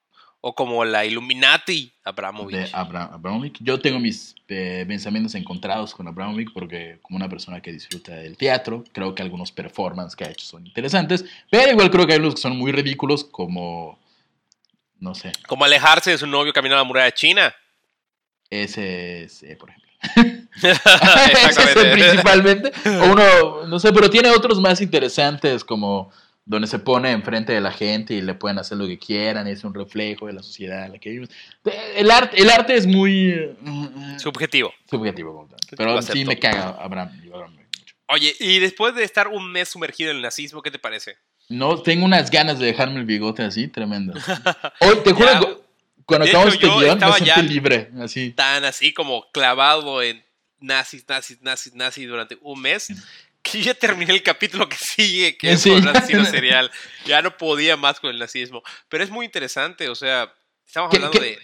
O 0.41 0.53
como 0.55 0.85
la 0.85 1.03
Illuminati 1.05 1.91
Abramovich. 2.03 2.55
De 2.55 2.69
Abra- 2.73 3.09
Abramovich. 3.11 3.57
Yo 3.59 3.79
tengo 3.79 3.99
mis 3.99 4.35
eh, 4.47 4.85
pensamientos 4.87 5.33
encontrados 5.35 5.93
con 5.93 6.07
Abramovich 6.07 6.53
porque 6.53 6.99
como 7.01 7.17
una 7.17 7.27
persona 7.27 7.59
que 7.61 7.71
disfruta 7.73 8.15
del 8.15 8.37
teatro, 8.37 8.83
creo 8.93 9.13
que 9.13 9.23
algunos 9.23 9.51
performances 9.51 10.15
que 10.15 10.23
ha 10.23 10.29
hecho 10.29 10.45
son 10.45 10.65
interesantes, 10.65 11.25
pero 11.49 11.71
igual 11.71 11.89
creo 11.91 12.05
que 12.07 12.13
hay 12.13 12.19
unos 12.19 12.35
que 12.35 12.41
son 12.41 12.55
muy 12.57 12.71
ridículos 12.71 13.23
como, 13.25 13.99
no 14.99 15.13
sé, 15.15 15.31
Como 15.47 15.65
alejarse 15.65 16.11
de 16.11 16.17
su 16.19 16.27
novio 16.27 16.53
caminando 16.53 16.79
a 16.79 16.83
la 16.83 16.87
muralla 16.87 17.11
china. 17.13 17.53
ese 18.49 19.23
es, 19.23 19.43
eh, 19.43 19.55
por 19.57 19.69
ejemplo. 19.71 19.86
Ese 20.61 21.85
principalmente. 21.91 22.71
O 22.85 23.11
uno, 23.11 23.67
no 23.67 23.79
sé, 23.79 23.91
pero 23.91 24.09
tiene 24.09 24.29
otros 24.29 24.59
más 24.59 24.81
interesantes 24.81 25.63
como 25.63 26.11
donde 26.47 26.67
se 26.67 26.79
pone 26.79 27.11
enfrente 27.11 27.51
de 27.51 27.59
la 27.59 27.71
gente 27.71 28.13
y 28.13 28.21
le 28.21 28.33
pueden 28.33 28.57
hacer 28.57 28.77
lo 28.77 28.87
que 28.87 28.97
quieran, 28.97 29.47
es 29.47 29.65
un 29.65 29.73
reflejo 29.73 30.27
de 30.27 30.33
la 30.33 30.41
sociedad 30.41 30.85
en 30.85 30.93
la 30.93 30.97
que 30.97 31.09
vivimos. 31.09 31.29
El 31.95 32.09
arte, 32.09 32.41
el 32.41 32.49
arte 32.49 32.75
es 32.75 32.87
muy 32.87 33.31
eh, 33.31 33.55
Subjetivo. 34.17 34.73
subjetivo. 34.89 35.47
Lo 35.51 35.75
pero 35.75 36.01
sí 36.01 36.23
me 36.23 36.39
caga 36.39 36.69
Abraham. 36.79 37.11
Abraham. 37.33 37.57
Oye, 38.09 38.33
y 38.39 38.59
después 38.59 38.95
de 38.95 39.03
estar 39.03 39.27
un 39.27 39.51
mes 39.51 39.67
sumergido 39.67 40.11
en 40.11 40.17
el 40.17 40.23
nazismo, 40.23 40.61
¿qué 40.61 40.71
te 40.71 40.79
parece? 40.79 41.17
No, 41.49 41.81
tengo 41.81 42.05
unas 42.05 42.31
ganas 42.31 42.57
de 42.59 42.65
dejarme 42.67 42.99
el 42.99 43.05
bigote 43.05 43.43
así, 43.43 43.67
tremendo. 43.67 44.13
Hoy, 44.79 44.97
te 45.03 45.11
juro, 45.11 45.61
cuando 46.07 46.25
De 46.25 46.31
acabamos 46.31 46.55
hecho, 46.55 46.65
este 46.65 46.75
guion, 46.79 46.87
me 46.87 46.93
estaba 46.93 47.13
sentí 47.17 47.27
ya- 47.27 47.41
libre, 47.43 47.91
así. 48.01 48.31
Tan 48.31 48.65
así 48.65 48.93
como 48.93 49.29
clavado 49.31 50.01
en 50.01 50.25
nazis, 50.59 51.05
nazis, 51.07 51.39
nazis, 51.41 51.73
nazis 51.75 52.07
durante 52.07 52.37
un 52.41 52.59
mes. 52.61 52.87
Que 53.43 53.61
ya 53.61 53.73
terminé 53.73 54.13
el 54.13 54.23
capítulo 54.23 54.67
que 54.67 54.75
sigue, 54.77 55.37
que 55.37 55.51
es 55.51 55.61
Sí. 55.61 55.69
sobre 55.69 55.81
el 55.91 55.95
asesino 55.95 56.25
serial. 56.25 56.71
Ya 57.05 57.21
no 57.21 57.37
podía 57.37 57.77
más 57.77 57.99
con 57.99 58.09
el 58.09 58.17
nazismo. 58.19 58.63
Pero 58.89 59.03
es 59.03 59.09
muy 59.11 59.25
interesante, 59.25 59.87
o 59.89 59.95
sea, 59.95 60.33
estamos 60.65 60.89
¿Qué- 60.89 60.97
hablando 60.97 61.19
qué- 61.19 61.25
de 61.25 61.39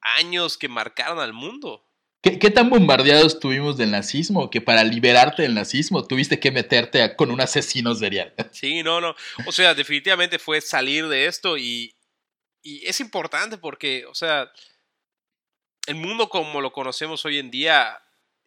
años 0.00 0.56
que 0.56 0.68
marcaron 0.68 1.18
al 1.18 1.32
mundo. 1.32 1.82
¿Qué, 2.22 2.38
qué 2.38 2.50
tan 2.50 2.70
bombardeados 2.70 3.34
estuvimos 3.34 3.76
del 3.76 3.90
nazismo 3.92 4.50
que 4.50 4.60
para 4.60 4.82
liberarte 4.84 5.42
del 5.42 5.54
nazismo 5.54 6.06
tuviste 6.06 6.40
que 6.40 6.50
meterte 6.50 7.02
a- 7.02 7.16
con 7.16 7.30
un 7.30 7.40
asesino 7.40 7.94
serial? 7.94 8.32
Sí, 8.52 8.82
no, 8.82 9.00
no. 9.00 9.14
O 9.46 9.52
sea, 9.52 9.74
definitivamente 9.74 10.38
fue 10.38 10.60
salir 10.60 11.06
de 11.08 11.26
esto 11.26 11.56
y, 11.58 11.94
y 12.68 12.86
es 12.86 13.00
importante 13.00 13.58
porque, 13.58 14.04
o 14.06 14.14
sea, 14.14 14.50
el 15.86 15.94
mundo 15.94 16.28
como 16.28 16.60
lo 16.60 16.72
conocemos 16.72 17.24
hoy 17.24 17.38
en 17.38 17.50
día 17.50 18.00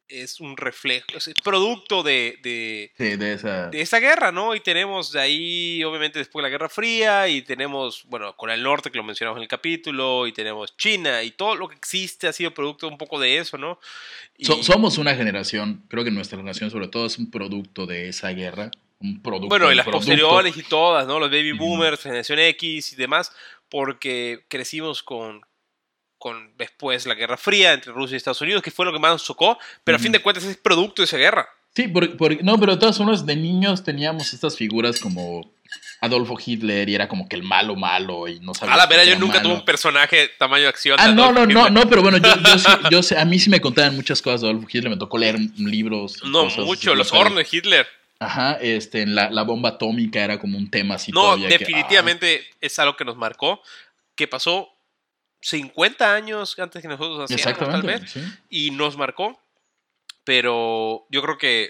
es 0.10 0.40
un 0.40 0.58
reflejo, 0.58 1.06
es 1.16 1.32
producto 1.44 2.02
de, 2.02 2.40
de, 2.42 2.92
Sí, 2.98 3.16
de 3.16 3.34
esa... 3.34 3.68
de 3.70 3.80
esa 3.80 4.00
guerra, 4.00 4.32
¿no? 4.32 4.56
Y 4.56 4.60
tenemos 4.60 5.12
de 5.12 5.20
ahí, 5.22 5.84
obviamente, 5.84 6.18
después 6.18 6.42
la 6.42 6.50
Guerra 6.50 6.68
Fría, 6.68 7.28
y 7.28 7.44
tenemos, 7.44 8.04
bueno, 8.06 8.36
Corea 8.36 8.56
del 8.56 8.64
Norte, 8.64 8.90
que 8.90 8.98
lo 8.98 9.04
mencionamos 9.04 9.38
en 9.38 9.44
el 9.44 9.48
capítulo, 9.48 10.26
y 10.26 10.34
tenemos 10.34 10.76
China, 10.78 11.22
y 11.22 11.30
todo 11.30 11.56
lo 11.56 11.68
que 11.70 11.76
existe 11.76 12.28
ha 12.28 12.34
sido 12.34 12.52
producto 12.56 12.88
un 12.88 12.98
poco 12.98 13.20
de 13.20 13.38
eso, 13.38 13.60
¿no? 13.60 13.80
Y- 14.36 14.46
So- 14.46 14.64
somos 14.64 14.98
una 14.98 15.14
generación, 15.14 15.86
creo 15.90 16.04
que 16.04 16.10
nuestra 16.10 16.38
generación 16.40 16.72
sobre 16.72 16.88
todo 16.88 17.06
es 17.06 17.20
un 17.20 17.30
producto 17.30 17.86
de 17.86 18.10
esa 18.10 18.30
guerra, 18.32 18.72
un 19.02 19.22
producto 19.22 19.50
Bueno, 19.50 19.72
y 19.72 19.76
las 19.76 19.86
producto. 19.86 20.08
posteriores 20.08 20.58
y 20.58 20.64
todas, 20.64 21.06
¿no? 21.06 21.20
Los 21.20 21.30
baby 21.30 21.52
boomers, 21.52 22.02
generación 22.02 22.40
X 22.40 22.94
y 22.94 22.96
demás, 22.96 23.32
porque 23.70 24.46
crecimos 24.50 25.04
con, 25.04 25.42
con 26.18 26.56
después 26.58 27.06
la 27.06 27.14
Guerra 27.16 27.38
Fría 27.38 27.74
entre 27.74 27.92
Rusia 27.94 28.16
y 28.16 28.18
Estados 28.18 28.42
Unidos, 28.42 28.62
que 28.62 28.72
fue 28.72 28.86
lo 28.86 28.92
que 28.94 29.00
más 29.00 29.12
nos 29.12 29.24
chocó, 29.26 29.58
pero 29.84 29.96
a 29.98 30.00
fin 30.00 30.12
de 30.12 30.22
cuentas 30.22 30.44
es 30.46 30.58
producto 30.58 31.02
de 31.02 31.06
esa 31.06 31.18
guerra. 31.18 31.48
Sí, 31.76 31.88
por- 31.88 32.18
por- 32.18 32.44
no, 32.44 32.60
pero 32.60 32.74
de 32.74 32.80
todas 32.80 32.98
formas, 32.98 33.26
de 33.26 33.36
niños 33.36 33.84
teníamos 33.84 34.34
estas 34.34 34.58
figuras 34.58 35.00
como 35.00 35.54
Adolfo 36.02 36.36
Hitler 36.44 36.90
y 36.90 36.96
era 36.96 37.08
como 37.08 37.30
que 37.30 37.36
el 37.36 37.44
malo 37.44 37.76
malo 37.76 38.28
y 38.28 38.40
no 38.40 38.56
sabía. 38.56 38.74
A 38.74 38.78
la 38.78 38.88
vera, 38.88 39.04
yo 39.04 39.18
nunca 39.20 39.42
tuve 39.42 39.54
un 39.54 39.66
personaje 39.66 40.30
tamaño 40.40 40.64
de 40.64 40.70
acción. 40.70 40.98
Ah, 41.00 41.10
de 41.10 41.14
no, 41.14 41.32
no, 41.32 41.46
no, 41.46 41.68
Hitler. 41.68 41.72
no, 41.72 41.88
pero 41.90 42.02
bueno, 42.02 42.18
yo, 42.18 42.36
yo, 42.42 42.58
sí, 42.58 42.68
yo 42.92 43.04
sé, 43.04 43.18
a 43.20 43.24
mí 43.26 43.38
sí 43.38 43.52
me 43.52 43.62
contaban 43.62 43.96
muchas 43.96 44.20
cosas 44.22 44.42
de 44.42 44.48
Adolfo 44.50 44.68
Hitler, 44.68 44.90
me 44.90 44.98
tocó 44.98 45.20
leer 45.20 45.38
libros. 45.58 46.24
No, 46.24 46.46
cosas 46.46 46.66
mucho, 46.66 46.96
los 46.96 47.14
hornos 47.14 47.38
de 47.38 47.48
Hitler. 47.50 47.88
Ajá, 48.20 48.58
este, 48.62 49.06
la, 49.08 49.30
la 49.30 49.44
bomba 49.44 49.70
atómica 49.70 50.22
era 50.24 50.40
como 50.40 50.58
un 50.58 50.70
tema 50.70 50.96
así 50.96 51.12
No, 51.12 51.22
todavía 51.22 51.48
que, 51.48 51.58
definitivamente 51.60 52.46
es 52.60 52.78
algo 52.78 52.98
que 52.98 53.06
nos 53.06 53.16
marcó, 53.16 53.62
que 54.16 54.28
pasó 54.28 54.70
50 55.42 56.14
años 56.16 56.60
antes 56.60 56.82
que 56.82 56.88
nosotros 56.90 57.30
ah, 57.30 57.34
naciéramos, 57.34 57.70
tal 57.70 57.82
vez, 57.84 58.12
sí. 58.12 58.22
y 58.50 58.72
nos 58.72 58.98
marcó, 58.98 59.40
pero 60.26 61.06
yo 61.10 61.22
creo 61.22 61.38
que 61.38 61.70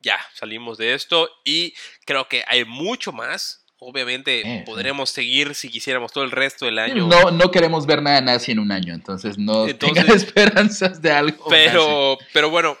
ya 0.00 0.18
salimos 0.34 0.76
de 0.78 0.94
esto 0.94 1.30
y 1.44 1.74
creo 2.04 2.28
que 2.28 2.44
hay 2.46 2.64
mucho 2.64 3.12
más. 3.12 3.64
Obviamente 3.80 4.40
Eh, 4.40 4.62
podremos 4.66 5.08
seguir 5.10 5.54
si 5.54 5.68
quisiéramos 5.70 6.10
todo 6.12 6.24
el 6.24 6.32
resto 6.32 6.64
del 6.64 6.80
año. 6.80 7.06
No, 7.06 7.30
no 7.30 7.52
queremos 7.52 7.86
ver 7.86 8.02
nada 8.02 8.20
nazi 8.20 8.50
en 8.50 8.58
un 8.58 8.72
año, 8.72 8.92
entonces 8.92 9.38
no 9.38 9.68
Entonces- 9.68 10.02
tengan 10.02 10.16
esperanzas 10.16 11.00
de 11.00 11.12
algo. 11.12 11.44
nazi. 11.48 11.50
pero, 11.50 12.18
pero 12.32 12.50
bueno, 12.50 12.76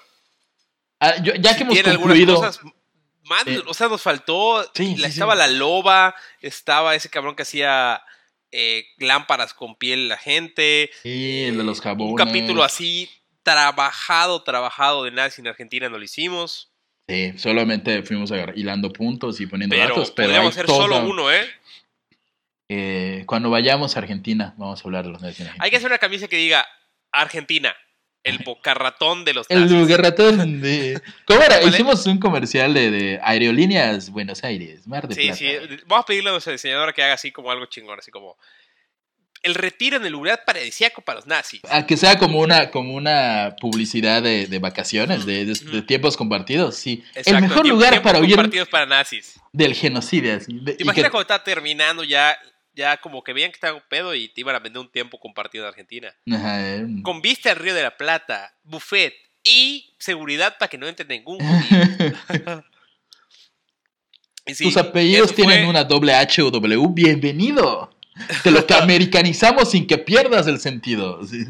Ah, 1.00 1.16
yo- 1.22 1.34
ya 1.34 1.50
si 1.52 1.56
que 1.58 1.62
hemos 1.64 1.96
concluido. 1.96 2.34
cosas 2.36 2.60
Eh, 3.46 3.60
o 3.66 3.74
sea, 3.74 3.88
nos 3.88 4.00
faltó, 4.00 4.64
Sí, 4.74 4.96
la- 4.96 5.08
sí, 5.08 5.12
estaba 5.12 5.34
sí. 5.34 5.38
la 5.40 5.46
loba, 5.48 6.14
estaba 6.40 6.94
ese 6.94 7.10
cabrón 7.10 7.36
que 7.36 7.42
hacía 7.42 8.02
eh, 8.50 8.86
lámparas 8.96 9.52
con 9.52 9.76
piel 9.76 10.08
la 10.08 10.16
gente, 10.16 10.88
Sí, 11.02 11.44
el 11.44 11.58
de 11.58 11.64
los 11.64 11.82
jabones. 11.82 12.12
un 12.12 12.16
capítulo 12.16 12.64
así 12.64 13.10
trabajado, 13.42 14.42
trabajado 14.42 15.04
de 15.04 15.10
nazi 15.10 15.42
en 15.42 15.48
Argentina 15.48 15.90
no 15.90 15.98
lo 15.98 16.04
hicimos, 16.04 16.72
Sí, 17.06 17.34
solamente 17.38 18.02
fuimos 18.02 18.32
hilando 18.54 18.90
puntos 18.90 19.38
y 19.40 19.46
poniendo 19.46 19.76
pero 19.76 19.88
datos, 19.90 20.10
pero 20.12 20.28
podríamos 20.28 20.52
hacer 20.54 20.64
toda- 20.64 20.78
solo 20.78 21.00
uno, 21.06 21.30
¿eh? 21.30 21.46
eh, 22.70 23.24
cuando 23.26 23.50
vayamos 23.50 23.96
a 23.96 24.00
Argentina, 24.00 24.54
vamos 24.56 24.80
a 24.80 24.84
hablar 24.84 25.04
de 25.04 25.10
los 25.12 25.20
nazis. 25.22 25.46
Hay 25.58 25.70
que 25.70 25.76
hacer 25.76 25.88
una 25.90 25.98
camisa 25.98 26.28
que 26.28 26.36
diga 26.36 26.66
Argentina, 27.12 27.74
el 28.28 28.38
bocarratón 28.44 29.24
de 29.24 29.34
los 29.34 29.46
El 29.50 29.62
nazis. 29.62 29.86
guerratón 29.88 30.60
de... 30.60 31.00
¿Cómo 31.26 31.42
era? 31.42 31.62
Hicimos 31.62 32.06
un 32.06 32.18
comercial 32.18 32.74
de, 32.74 32.90
de 32.90 33.20
Aerolíneas 33.22 34.10
Buenos 34.10 34.44
Aires, 34.44 34.86
Mar 34.86 35.08
de 35.08 35.14
Sí, 35.14 35.22
Plata. 35.22 35.36
sí. 35.36 35.52
Vamos 35.86 36.02
a 36.04 36.06
pedirle 36.06 36.30
a 36.30 36.32
nuestra 36.32 36.52
diseñadora 36.52 36.92
que 36.92 37.02
haga 37.02 37.14
así 37.14 37.32
como 37.32 37.50
algo 37.50 37.66
chingón, 37.66 37.98
así 37.98 38.10
como 38.10 38.36
el 39.44 39.54
retiro 39.54 39.96
en 39.98 40.04
el 40.04 40.12
lugar 40.12 40.42
paradisíaco 40.44 41.00
para 41.00 41.16
los 41.20 41.26
nazis. 41.28 41.60
A 41.70 41.86
que 41.86 41.96
sea 41.96 42.18
como 42.18 42.40
una, 42.40 42.70
como 42.72 42.94
una 42.94 43.54
publicidad 43.60 44.20
de, 44.20 44.48
de 44.48 44.58
vacaciones, 44.58 45.26
de, 45.26 45.44
de- 45.44 45.54
de 45.54 45.78
Ujú. 45.78 45.82
tiempos 45.86 46.16
compartidos, 46.16 46.74
sí. 46.76 47.04
Exacto, 47.14 47.30
el 47.36 47.42
mejor 47.42 47.62
tiempo- 47.62 47.70
lugar 47.76 48.02
para 48.02 48.18
huir 48.18 48.34
compartidos 48.34 48.68
para 48.68 48.86
nazis. 48.86 49.34
del 49.52 49.74
genocidio. 49.74 50.34
así, 50.36 50.58
de- 50.60 50.72
¿Te 50.72 50.82
y 50.82 50.82
imaginas 50.82 51.06
que- 51.08 51.12
cuando 51.12 51.22
estaba 51.22 51.44
terminando 51.44 52.02
ya, 52.02 52.36
ya 52.78 52.96
como 52.98 53.24
que 53.24 53.32
veían 53.32 53.50
que 53.50 53.56
estaba 53.56 53.74
un 53.74 53.82
pedo 53.88 54.14
y 54.14 54.28
te 54.28 54.40
iban 54.40 54.54
a 54.54 54.60
vender 54.60 54.80
un 54.80 54.88
tiempo 54.90 55.18
compartido 55.18 55.64
en 55.64 55.68
Argentina? 55.68 56.14
Ajá. 56.30 56.62
Con 57.02 57.20
vista 57.20 57.50
al 57.50 57.56
Río 57.56 57.74
de 57.74 57.82
la 57.82 57.96
Plata, 57.96 58.54
buffet 58.62 59.12
y 59.42 59.94
seguridad 59.98 60.56
para 60.58 60.68
que 60.70 60.78
no 60.78 60.86
entre 60.86 61.04
ningún 61.06 61.38
sí, 64.46 64.64
Tus 64.64 64.76
apellidos 64.76 65.34
tienen 65.34 65.60
fue- 65.60 65.68
una 65.70 65.84
doble 65.84 66.14
H 66.14 66.40
o 66.42 66.50
W. 66.50 66.86
Bienvenido. 66.90 67.90
Te 68.42 68.50
lo 68.50 68.64
que 68.66 68.74
americanizamos 68.82 69.70
sin 69.70 69.86
que 69.86 69.98
pierdas 69.98 70.46
el 70.46 70.58
sentido. 70.60 71.24
sí. 71.26 71.44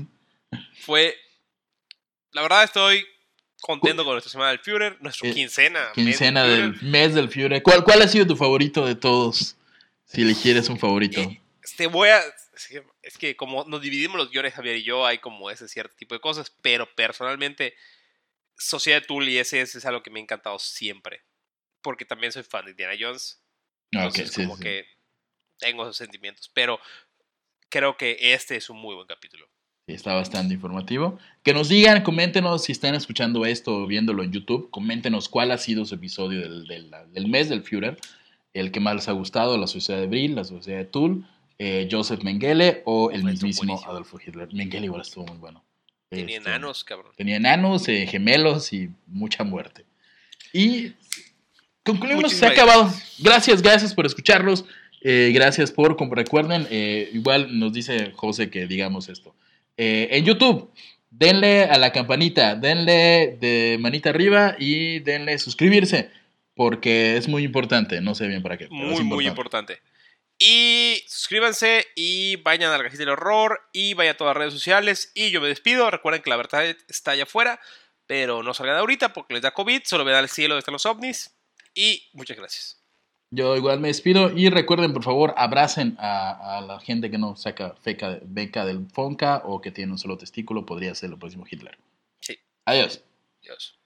Fue. 0.81 1.15
La 2.33 2.41
verdad, 2.43 2.65
estoy 2.65 3.05
contento 3.61 4.05
con 4.05 4.15
nuestra 4.15 4.31
semana 4.31 4.51
del 4.51 4.61
Führer, 4.61 4.97
nuestra 5.01 5.29
Eh, 5.29 5.35
quincena. 5.35 5.81
mes 5.81 5.93
Quincena 5.95 6.45
Führer. 6.45 6.73
del 6.73 6.83
mes 6.91 7.15
del 7.15 7.29
Führer. 7.29 7.63
¿Cuál, 7.63 7.85
¿Cuál 7.85 8.01
ha 8.03 8.09
sido 8.09 8.27
tu 8.27 8.37
favorito 8.37 8.87
de 8.87 8.95
todos? 8.95 9.57
Si 10.09 10.25
le 10.25 10.35
quieres 10.35 10.69
un 10.69 10.79
favorito. 10.79 11.21
Eh, 11.21 11.41
Te 11.77 11.87
voy 11.87 12.09
a. 12.09 12.21
Es 13.03 13.17
que, 13.19 13.37
como 13.37 13.65
nos 13.65 13.81
dividimos 13.81 14.17
los 14.17 14.31
guiones, 14.31 14.55
Javier 14.55 14.77
y 14.79 14.83
yo, 14.83 15.07
hay 15.07 15.19
como 15.19 15.51
ese 15.51 15.69
cierto 15.69 15.95
tipo 15.97 16.15
de 16.15 16.21
cosas, 16.21 16.53
pero 16.63 16.89
personalmente, 16.97 17.75
Sociedad 18.57 19.01
de 19.01 19.07
Tool 19.07 19.29
y 19.29 19.39
ese 19.39 19.61
es 19.61 19.85
algo 19.87 20.03
que 20.03 20.11
me 20.11 20.19
ha 20.19 20.23
encantado 20.23 20.59
siempre. 20.59 21.23
Porque 21.83 22.05
también 22.05 22.33
soy 22.33 22.43
fan 22.43 22.65
de 22.65 22.73
Indiana 22.73 22.95
Jones. 22.99 23.41
Ah, 23.95 24.05
Entonces, 24.07 24.31
sí, 24.33 24.43
como 24.43 24.57
sí. 24.57 24.65
que 24.65 24.87
tengo 25.59 25.85
esos 25.85 25.97
sentimientos. 25.97 26.51
Pero 26.53 26.81
creo 27.69 27.97
que 27.97 28.17
este 28.21 28.57
es 28.57 28.69
un 28.71 28.79
muy 28.79 28.95
buen 28.97 29.07
capítulo. 29.07 29.49
Está 29.87 30.15
bastante 30.15 30.53
informativo. 30.55 31.19
Que 31.45 31.55
nos 31.55 31.69
digan, 31.69 32.03
coméntenos 32.03 32.65
si 32.65 32.73
están 32.73 32.95
escuchando 32.95 33.47
esto 33.47 33.75
o 33.75 33.87
viéndolo 33.87 34.23
en 34.23 34.33
YouTube. 34.33 34.69
Coméntenos 34.71 35.29
cuál 35.29 35.51
ha 35.53 35.59
sido 35.59 35.85
su 35.87 35.95
episodio 35.95 36.41
del, 36.43 36.67
del- 36.67 36.91
del 37.13 37.29
mes 37.29 37.49
del 37.49 37.63
Führer. 37.63 37.97
El 38.55 38.73
que 38.73 38.81
más 38.81 38.95
les 38.95 39.09
ha 39.09 39.13
gustado, 39.13 39.57
la 39.57 39.67
Sociedad 39.67 40.01
de 40.01 40.07
Brill, 40.07 40.35
la 40.35 40.45
Sociedad 40.45 40.79
de 40.79 40.85
Tool, 40.85 41.27
eh, 41.59 41.89
Joseph 41.91 42.23
Mengele 42.23 42.83
o 42.85 43.11
el 43.11 43.25
mismísimo 43.25 43.73
buenísimo. 43.73 43.91
Adolfo 43.91 44.19
Hitler. 44.25 44.49
Mengele 44.53 44.87
igual 44.87 45.03
estuvo 45.03 45.27
muy 45.27 45.39
bueno. 45.39 45.65
Tenía 46.09 46.39
Este, 46.39 46.51
enanos, 46.51 46.85
cabrón. 46.85 47.13
Tenía 47.17 47.37
enanos, 47.37 47.89
eh, 47.89 48.07
gemelos 48.07 48.73
y 48.73 48.91
mucha 49.07 49.45
muerte. 49.45 49.85
Y 50.53 50.93
Concluimos, 51.89 52.33
se 52.33 52.45
Muchísimas 52.47 52.51
ha 52.51 52.53
acabado. 52.53 52.95
Gracias, 53.19 53.63
gracias 53.63 53.95
por 53.95 54.05
escucharlos. 54.05 54.67
Eh, 55.01 55.31
gracias 55.33 55.73
por, 55.73 55.97
como 55.97 56.15
recuerden, 56.15 56.67
eh, 56.71 57.09
igual 57.15 57.59
nos 57.59 57.73
dice 57.73 58.13
José 58.15 58.51
que 58.51 58.67
digamos 58.67 59.09
esto. 59.09 59.35
Eh, 59.77 60.09
en 60.11 60.25
YouTube, 60.25 60.71
denle 61.11 61.65
a 61.65 61.79
la 61.79 61.93
campanita, 61.93 62.57
denle 62.57 63.39
de 63.41 63.79
manita 63.81 64.11
arriba 64.11 64.57
y 64.59 64.99
denle 64.99 65.39
suscribirse, 65.39 66.11
porque 66.59 67.17
es 67.17 67.29
muy 67.29 67.45
importante. 67.45 68.01
No 68.01 68.17
sé 68.17 68.27
bien 68.27 68.43
para 68.43 68.59
qué. 68.59 68.67
pero 68.67 68.91
es 68.91 68.91
Muy, 68.91 69.05
muy 69.05 69.27
importante. 69.29 69.81
Y 70.41 71.05
suscríbanse 71.07 71.87
y 71.95 72.35
vayan 72.35 72.73
al 72.73 72.83
Cajita 72.83 73.05
del 73.05 73.11
Horror 73.11 73.61
y 73.73 73.95
vayan 73.95 74.15
a 74.15 74.17
todas 74.17 74.35
las 74.35 74.39
redes 74.39 74.55
sociales. 74.55 75.13
Y 75.15 75.31
yo 75.31 75.41
me 75.41 75.47
despido. 75.47 75.89
Recuerden 75.89 76.21
que 76.21 76.31
la 76.31 76.37
verdad 76.37 76.65
está 76.89 77.13
allá 77.13 77.23
afuera, 77.23 77.61
pero 78.09 78.43
no 78.43 78.55
salgan 78.55 78.77
ahorita 78.77 79.13
porque 79.13 79.35
les 79.35 79.43
da 79.45 79.53
COVID. 79.53 79.83
Solo 79.85 80.05
vean 80.05 80.19
al 80.19 80.29
cielo 80.29 80.57
desde 80.57 80.73
los 80.73 80.85
ovnis. 80.85 81.39
Y 81.75 82.09
muchas 82.13 82.37
gracias. 82.37 82.83
Yo 83.31 83.55
igual 83.55 83.79
me 83.79 83.87
despido 83.87 84.37
y 84.37 84.51
recuerden, 84.51 84.93
por 84.93 85.05
favor, 85.05 85.35
abracen 85.37 85.95
a, 86.01 86.57
a 86.59 86.61
la 86.61 86.81
gente 86.81 87.09
que 87.09 87.19
no 87.19 87.37
saca 87.37 87.77
feca, 87.83 88.19
beca 88.25 88.67
del 88.67 88.89
Fonca 88.93 89.43
o 89.45 89.61
que 89.61 89.71
tiene 89.71 89.93
un 89.93 89.99
solo 89.99 90.19
testículo. 90.19 90.67
Podría 90.67 90.93
ser 90.97 91.11
el 91.11 91.19
próximo 91.19 91.47
Hitler. 91.49 91.79
Sí. 92.19 92.37
Adiós. 92.65 93.05
Adiós. 93.45 93.78